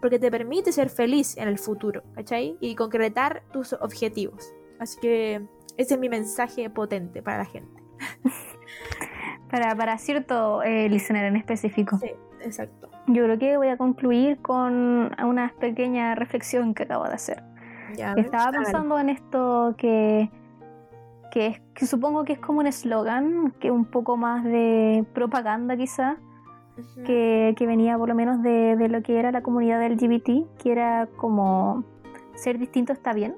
porque 0.00 0.20
te 0.20 0.30
permite 0.30 0.70
ser 0.70 0.88
feliz 0.88 1.36
en 1.36 1.48
el 1.48 1.58
futuro, 1.58 2.04
¿cachai? 2.14 2.56
Y 2.60 2.76
concretar 2.76 3.42
tus 3.52 3.72
objetivos. 3.72 4.52
Así 4.78 5.00
que 5.00 5.48
ese 5.76 5.94
es 5.94 5.98
mi 5.98 6.08
mensaje 6.08 6.70
potente 6.70 7.22
para 7.24 7.38
la 7.38 7.44
gente. 7.44 7.82
para, 9.50 9.74
para 9.74 9.98
cierto 9.98 10.62
eh, 10.62 10.88
listener 10.88 11.24
en 11.24 11.36
específico. 11.36 11.98
Sí, 11.98 12.10
exacto. 12.42 12.90
Yo 13.06 13.24
creo 13.24 13.38
que 13.38 13.56
voy 13.56 13.68
a 13.68 13.76
concluir 13.76 14.38
con 14.38 15.10
una 15.24 15.52
pequeña 15.58 16.14
reflexión 16.14 16.74
que 16.74 16.84
acabo 16.84 17.04
de 17.04 17.14
hacer. 17.14 17.42
Ya, 17.96 18.12
Estaba 18.12 18.50
pensando 18.50 18.98
en 18.98 19.08
esto 19.08 19.74
que, 19.78 20.30
que, 21.30 21.46
es, 21.46 21.60
que 21.74 21.86
supongo 21.86 22.24
que 22.24 22.34
es 22.34 22.38
como 22.38 22.60
un 22.60 22.66
eslogan, 22.66 23.52
que 23.60 23.70
un 23.70 23.86
poco 23.86 24.16
más 24.16 24.44
de 24.44 25.04
propaganda 25.14 25.76
quizá, 25.76 26.16
que, 27.06 27.54
que 27.56 27.66
venía 27.66 27.96
por 27.96 28.08
lo 28.08 28.14
menos 28.14 28.42
de, 28.42 28.76
de 28.76 28.88
lo 28.88 29.02
que 29.02 29.18
era 29.18 29.32
la 29.32 29.42
comunidad 29.42 29.82
LGBT, 29.82 30.58
que 30.62 30.72
era 30.72 31.08
como 31.16 31.84
ser 32.34 32.58
distinto 32.58 32.92
está 32.92 33.12
bien. 33.12 33.34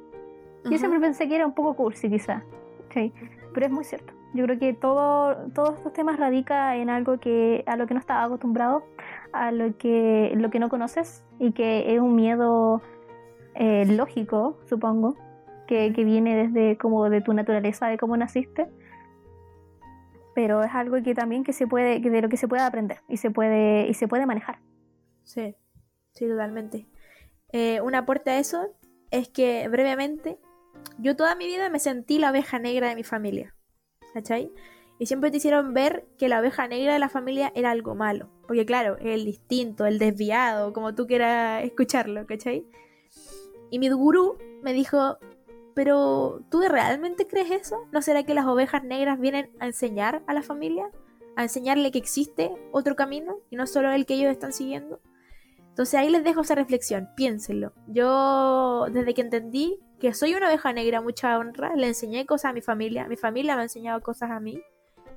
Yo 0.64 0.70
Ujú. 0.70 0.78
siempre 0.78 1.00
pensé 1.00 1.28
que 1.28 1.36
era 1.36 1.46
un 1.46 1.54
poco 1.54 1.74
cursi 1.74 2.10
quizá, 2.10 2.42
sí, 2.92 3.12
pero 3.54 3.66
es 3.66 3.72
muy 3.72 3.84
cierto. 3.84 4.19
Yo 4.32 4.44
creo 4.44 4.58
que 4.58 4.74
todo, 4.74 5.36
todos 5.54 5.76
estos 5.76 5.92
temas 5.92 6.18
radica 6.18 6.76
en 6.76 6.88
algo 6.88 7.18
que 7.18 7.64
a 7.66 7.76
lo 7.76 7.86
que 7.86 7.94
no 7.94 8.00
estás 8.00 8.24
acostumbrado, 8.24 8.84
a 9.32 9.50
lo 9.50 9.76
que, 9.76 10.32
lo 10.36 10.50
que 10.50 10.60
no 10.60 10.68
conoces 10.68 11.24
y 11.38 11.52
que 11.52 11.94
es 11.94 12.00
un 12.00 12.14
miedo 12.14 12.80
eh, 13.54 13.84
lógico, 13.86 14.58
supongo, 14.66 15.16
que, 15.66 15.92
que 15.92 16.04
viene 16.04 16.46
desde 16.46 16.78
como 16.78 17.10
de 17.10 17.20
tu 17.20 17.32
naturaleza, 17.32 17.88
de 17.88 17.98
cómo 17.98 18.16
naciste. 18.16 18.68
Pero 20.34 20.62
es 20.62 20.72
algo 20.74 21.02
que 21.02 21.14
también 21.14 21.42
que 21.42 21.52
se 21.52 21.66
puede, 21.66 22.00
que 22.00 22.10
de 22.10 22.22
lo 22.22 22.28
que 22.28 22.36
se 22.36 22.46
puede 22.46 22.62
aprender 22.62 22.98
y 23.08 23.16
se 23.16 23.32
puede, 23.32 23.88
y 23.88 23.94
se 23.94 24.06
puede 24.06 24.26
manejar. 24.26 24.60
Sí, 25.24 25.56
sí, 26.12 26.28
totalmente. 26.28 26.86
Eh, 27.52 27.80
un 27.80 27.96
aporte 27.96 28.30
a 28.30 28.38
eso 28.38 28.68
es 29.10 29.28
que 29.28 29.66
brevemente, 29.68 30.38
yo 30.98 31.16
toda 31.16 31.34
mi 31.34 31.46
vida 31.46 31.68
me 31.68 31.80
sentí 31.80 32.18
la 32.18 32.30
oveja 32.30 32.60
negra 32.60 32.88
de 32.88 32.94
mi 32.94 33.02
familia, 33.02 33.54
¿cachai? 34.14 34.52
Y 34.98 35.06
siempre 35.06 35.30
te 35.30 35.38
hicieron 35.38 35.72
ver 35.72 36.06
que 36.18 36.28
la 36.28 36.40
oveja 36.40 36.68
negra 36.68 36.92
de 36.92 36.98
la 36.98 37.08
familia 37.08 37.52
era 37.54 37.70
algo 37.70 37.94
malo, 37.94 38.28
porque 38.46 38.66
claro, 38.66 38.98
el 38.98 39.24
distinto, 39.24 39.86
el 39.86 39.98
desviado, 39.98 40.72
como 40.72 40.94
tú 40.94 41.06
quieras 41.06 41.64
escucharlo, 41.64 42.26
¿cachai? 42.26 42.66
Y 43.70 43.78
mi 43.78 43.88
gurú 43.88 44.36
me 44.62 44.72
dijo, 44.74 45.18
pero 45.74 46.42
¿tú 46.50 46.60
realmente 46.68 47.26
crees 47.26 47.50
eso? 47.50 47.86
¿No 47.92 48.02
será 48.02 48.24
que 48.24 48.34
las 48.34 48.46
ovejas 48.46 48.84
negras 48.84 49.18
vienen 49.18 49.50
a 49.58 49.66
enseñar 49.66 50.22
a 50.26 50.34
la 50.34 50.42
familia? 50.42 50.90
¿A 51.36 51.44
enseñarle 51.44 51.90
que 51.90 51.98
existe 51.98 52.52
otro 52.72 52.96
camino 52.96 53.38
y 53.48 53.56
no 53.56 53.66
solo 53.66 53.90
el 53.92 54.04
que 54.04 54.14
ellos 54.14 54.30
están 54.30 54.52
siguiendo? 54.52 55.00
Entonces 55.68 55.94
ahí 55.94 56.10
les 56.10 56.24
dejo 56.24 56.42
esa 56.42 56.56
reflexión, 56.56 57.08
piénsenlo. 57.16 57.72
Yo, 57.86 58.86
desde 58.92 59.14
que 59.14 59.22
entendí 59.22 59.78
que 60.00 60.14
soy 60.14 60.34
una 60.34 60.48
oveja 60.48 60.72
negra, 60.72 61.00
mucha 61.00 61.38
honra, 61.38 61.76
le 61.76 61.86
enseñé 61.86 62.24
cosas 62.26 62.50
a 62.50 62.52
mi 62.54 62.62
familia, 62.62 63.06
mi 63.06 63.16
familia 63.16 63.54
me 63.54 63.60
ha 63.60 63.64
enseñado 63.64 64.00
cosas 64.00 64.30
a 64.30 64.40
mí, 64.40 64.60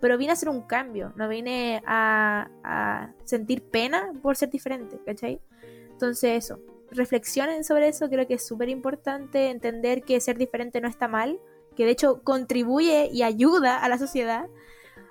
pero 0.01 0.17
vine 0.17 0.31
a 0.31 0.33
hacer 0.33 0.49
un 0.49 0.61
cambio, 0.63 1.13
no 1.15 1.29
vine 1.29 1.81
a, 1.87 3.09
sentir 3.23 3.63
pena 3.63 4.11
por 4.21 4.35
ser 4.35 4.49
diferente, 4.49 4.99
¿cachai? 5.05 5.39
Entonces 5.89 6.43
eso, 6.43 6.59
reflexionen 6.91 7.63
sobre 7.63 7.87
eso, 7.87 8.09
creo 8.09 8.27
que 8.27 8.33
es 8.33 8.45
súper 8.45 8.67
importante 8.67 9.49
entender 9.49 10.03
que 10.03 10.19
ser 10.19 10.37
diferente 10.37 10.81
no 10.81 10.89
está 10.89 11.07
mal, 11.07 11.39
que 11.77 11.85
de 11.85 11.91
hecho 11.91 12.21
contribuye 12.21 13.09
y 13.11 13.23
ayuda 13.23 13.77
a 13.77 13.87
la 13.87 13.97
sociedad. 13.97 14.47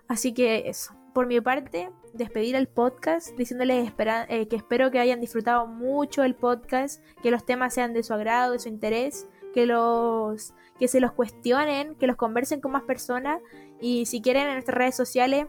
Así 0.06 0.34
que 0.34 0.64
eso, 0.66 0.94
por 1.14 1.26
mi 1.26 1.40
parte, 1.40 1.90
despedir 2.12 2.56
el 2.56 2.68
podcast 2.68 3.30
diciéndoles 3.38 3.90
eh, 4.28 4.48
que 4.48 4.56
espero 4.56 4.90
que 4.90 4.98
hayan 4.98 5.20
disfrutado 5.22 5.66
mucho 5.66 6.22
el 6.22 6.34
podcast, 6.34 7.02
que 7.22 7.30
los 7.30 7.46
temas 7.46 7.72
sean 7.72 7.94
de 7.94 8.02
su 8.02 8.12
agrado, 8.12 8.52
de 8.52 8.58
su 8.58 8.68
interés, 8.68 9.26
que 9.52 9.66
los 9.66 10.54
que 10.78 10.88
se 10.88 11.00
los 11.00 11.12
cuestionen, 11.12 11.94
que 11.94 12.06
los 12.06 12.16
conversen 12.16 12.60
con 12.60 12.72
más 12.72 12.82
personas 12.82 13.40
y 13.80 14.06
si 14.06 14.20
quieren 14.20 14.48
en 14.48 14.54
nuestras 14.54 14.76
redes 14.76 14.96
sociales 14.96 15.46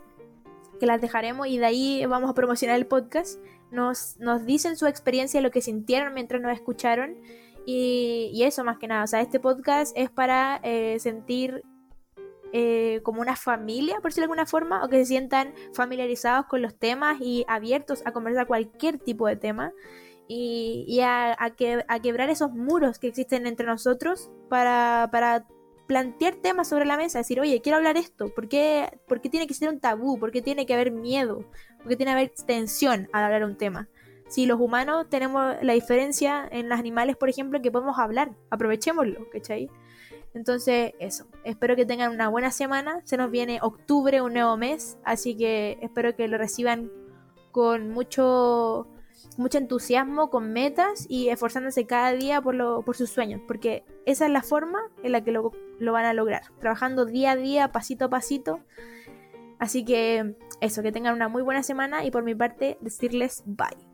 que 0.79 0.85
las 0.85 1.01
dejaremos 1.01 1.47
y 1.47 1.57
de 1.57 1.65
ahí 1.65 2.05
vamos 2.05 2.29
a 2.29 2.33
promocionar 2.33 2.77
el 2.77 2.85
podcast. 2.85 3.39
Nos, 3.71 4.17
nos 4.19 4.45
dicen 4.45 4.75
su 4.75 4.85
experiencia, 4.85 5.41
lo 5.41 5.49
que 5.49 5.61
sintieron 5.61 6.13
mientras 6.13 6.41
nos 6.41 6.51
escucharon 6.53 7.15
y, 7.65 8.29
y 8.33 8.43
eso 8.43 8.63
más 8.63 8.77
que 8.77 8.87
nada. 8.87 9.03
O 9.03 9.07
sea, 9.07 9.21
este 9.21 9.39
podcast 9.39 9.97
es 9.97 10.11
para 10.11 10.59
eh, 10.63 10.99
sentir 10.99 11.63
eh, 12.55 12.99
como 13.01 13.19
una 13.19 13.35
familia, 13.35 13.95
por 13.95 14.11
decirlo 14.11 14.27
de 14.27 14.33
alguna 14.33 14.45
forma, 14.45 14.83
o 14.83 14.87
que 14.87 14.97
se 14.97 15.05
sientan 15.05 15.55
familiarizados 15.73 16.45
con 16.45 16.61
los 16.61 16.75
temas 16.75 17.19
y 17.19 17.45
abiertos 17.47 18.03
a 18.05 18.11
conversar 18.11 18.45
cualquier 18.45 18.99
tipo 18.99 19.25
de 19.25 19.35
tema 19.35 19.73
y, 20.35 20.99
a, 21.01 21.35
que, 21.55 21.85
a 21.87 21.99
quebrar 21.99 22.29
esos 22.29 22.51
muros 22.51 22.99
que 22.99 23.07
existen 23.07 23.45
entre 23.45 23.65
nosotros 23.65 24.31
para, 24.49 25.09
para 25.11 25.45
plantear 25.87 26.35
temas 26.35 26.67
sobre 26.69 26.85
la 26.85 26.97
mesa, 26.97 27.19
decir, 27.19 27.39
oye, 27.39 27.61
quiero 27.61 27.77
hablar 27.77 27.97
esto, 27.97 28.33
¿por 28.33 28.47
qué, 28.47 28.99
por 29.07 29.21
qué 29.21 29.29
tiene 29.29 29.47
que 29.47 29.53
ser 29.53 29.69
un 29.69 29.79
tabú? 29.79 30.19
¿Por 30.19 30.31
qué 30.31 30.41
tiene 30.41 30.65
que 30.65 30.73
haber 30.73 30.91
miedo? 30.91 31.45
¿Por 31.77 31.89
qué 31.89 31.95
tiene 31.95 32.11
que 32.11 32.17
haber 32.17 32.31
tensión 32.47 33.09
al 33.13 33.23
hablar 33.25 33.43
un 33.43 33.57
tema? 33.57 33.89
Si 34.27 34.45
los 34.45 34.59
humanos 34.59 35.07
tenemos 35.09 35.55
la 35.61 35.73
diferencia 35.73 36.47
en 36.51 36.69
los 36.69 36.79
animales, 36.79 37.15
por 37.15 37.29
ejemplo, 37.29 37.61
que 37.61 37.71
podemos 37.71 37.99
hablar, 37.99 38.31
aprovechémoslo, 38.49 39.29
¿cachai? 39.29 39.69
Entonces, 40.33 40.93
eso. 40.99 41.27
Espero 41.43 41.75
que 41.75 41.85
tengan 41.85 42.11
una 42.11 42.29
buena 42.29 42.49
semana. 42.49 43.01
Se 43.03 43.17
nos 43.17 43.29
viene 43.29 43.59
octubre, 43.61 44.21
un 44.21 44.33
nuevo 44.33 44.57
mes. 44.57 44.97
Así 45.03 45.37
que 45.37 45.77
espero 45.81 46.15
que 46.15 46.27
lo 46.27 46.39
reciban 46.39 46.91
con 47.51 47.91
mucho 47.91 48.87
mucho 49.37 49.57
entusiasmo, 49.57 50.29
con 50.29 50.51
metas 50.51 51.05
y 51.09 51.29
esforzándose 51.29 51.85
cada 51.85 52.11
día 52.13 52.41
por, 52.41 52.55
lo, 52.55 52.83
por 52.83 52.95
sus 52.95 53.09
sueños, 53.09 53.41
porque 53.47 53.83
esa 54.05 54.25
es 54.25 54.31
la 54.31 54.41
forma 54.41 54.79
en 55.03 55.11
la 55.11 55.23
que 55.23 55.31
lo, 55.31 55.51
lo 55.79 55.93
van 55.93 56.05
a 56.05 56.13
lograr, 56.13 56.43
trabajando 56.59 57.05
día 57.05 57.31
a 57.31 57.35
día, 57.35 57.71
pasito 57.71 58.05
a 58.05 58.09
pasito. 58.09 58.59
Así 59.59 59.85
que 59.85 60.35
eso, 60.61 60.81
que 60.81 60.91
tengan 60.91 61.15
una 61.15 61.29
muy 61.29 61.41
buena 61.41 61.63
semana 61.63 62.03
y 62.03 62.11
por 62.11 62.23
mi 62.23 62.35
parte 62.35 62.77
decirles 62.81 63.43
bye. 63.45 63.93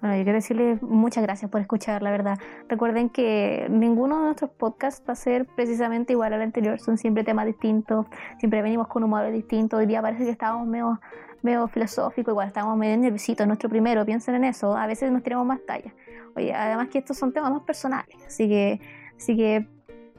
Bueno, 0.00 0.16
yo 0.16 0.22
quiero 0.22 0.36
decirles 0.36 0.80
muchas 0.80 1.24
gracias 1.24 1.50
por 1.50 1.60
escuchar, 1.60 2.02
la 2.02 2.12
verdad. 2.12 2.38
Recuerden 2.68 3.10
que 3.10 3.66
ninguno 3.68 4.18
de 4.18 4.24
nuestros 4.26 4.50
podcasts 4.50 5.02
va 5.08 5.14
a 5.14 5.16
ser 5.16 5.44
precisamente 5.44 6.12
igual 6.12 6.32
al 6.32 6.42
anterior, 6.42 6.78
son 6.78 6.98
siempre 6.98 7.24
temas 7.24 7.46
distintos, 7.46 8.06
siempre 8.38 8.62
venimos 8.62 8.86
con 8.86 9.02
humores 9.02 9.32
distintos. 9.32 9.80
Hoy 9.80 9.86
día 9.86 10.00
parece 10.00 10.24
que 10.24 10.30
estábamos 10.30 10.68
medio, 10.68 11.00
medio 11.42 11.68
filosóficos, 11.68 12.32
igual 12.32 12.48
estábamos 12.48 12.76
medio 12.76 12.96
nerviositos, 12.96 13.46
nuestro 13.46 13.68
primero, 13.68 14.04
piensen 14.04 14.34
en 14.34 14.44
eso, 14.44 14.76
a 14.76 14.86
veces 14.86 15.10
nos 15.10 15.22
tiramos 15.22 15.46
más 15.46 15.60
talla. 15.66 15.94
Oye, 16.36 16.54
además 16.54 16.88
que 16.88 16.98
estos 16.98 17.16
son 17.16 17.32
temas 17.32 17.50
más 17.50 17.62
personales, 17.62 18.16
así 18.26 18.48
que, 18.48 18.80
así 19.16 19.36
que 19.36 19.66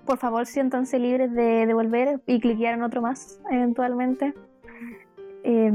por 0.05 0.17
favor 0.17 0.45
siéntanse 0.45 0.97
libres 0.99 1.31
de, 1.33 1.65
de 1.65 1.73
volver 1.73 2.21
y 2.25 2.39
cliquear 2.39 2.73
en 2.73 2.83
otro 2.83 3.01
más 3.01 3.39
eventualmente. 3.49 4.33
Eh, 5.43 5.71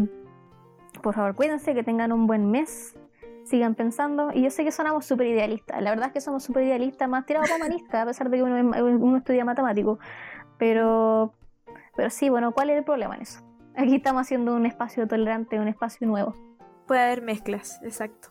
por 1.03 1.15
favor, 1.15 1.35
cuídense, 1.35 1.75
que 1.75 1.83
tengan 1.83 2.13
un 2.13 2.27
buen 2.27 2.51
mes 2.51 2.97
sigan 3.45 3.75
pensando. 3.75 4.31
Y 4.33 4.43
yo 4.43 4.51
sé 4.51 4.65
que 4.65 4.73
sonamos 4.73 5.07
súper 5.07 5.27
idealistas. 5.29 5.81
La 5.83 5.91
verdad 5.91 6.09
es 6.09 6.13
que 6.13 6.21
somos 6.21 6.43
súper 6.43 6.65
idealistas, 6.65 7.09
más 7.09 7.27
tirados 7.27 7.49
para 7.49 7.65
humanistas, 7.65 8.03
a 8.03 8.07
pesar 8.07 8.31
de 8.31 8.39
que 8.39 8.43
uno, 8.43 9.17
estudia 9.17 9.45
matemático. 9.45 9.99
Pero, 10.59 11.35
pero 11.95 12.11
sí, 12.11 12.29
bueno, 12.29 12.53
¿cuál 12.53 12.71
es 12.71 12.79
el 12.79 12.85
problema 12.85 13.17
en 13.17 13.23
eso? 13.23 13.41
Aquí 13.77 13.97
estamos 13.97 14.23
haciendo 14.23 14.55
un 14.55 14.67
espacio 14.67 15.07
tolerante, 15.09 15.59
un 15.59 15.69
espacio 15.69 16.07
nuevo. 16.07 16.35
Puede 16.87 17.03
haber 17.03 17.23
mezclas, 17.23 17.81
exacto. 17.83 18.29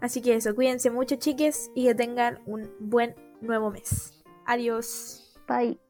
Así 0.00 0.22
que 0.22 0.34
eso, 0.34 0.54
cuídense 0.54 0.90
mucho, 0.90 1.16
chiques, 1.16 1.70
y 1.74 1.86
que 1.86 1.94
tengan 1.94 2.40
un 2.46 2.70
buen 2.78 3.14
nuevo 3.40 3.70
mes. 3.70 4.22
Adiós. 4.46 5.38
Bye. 5.46 5.89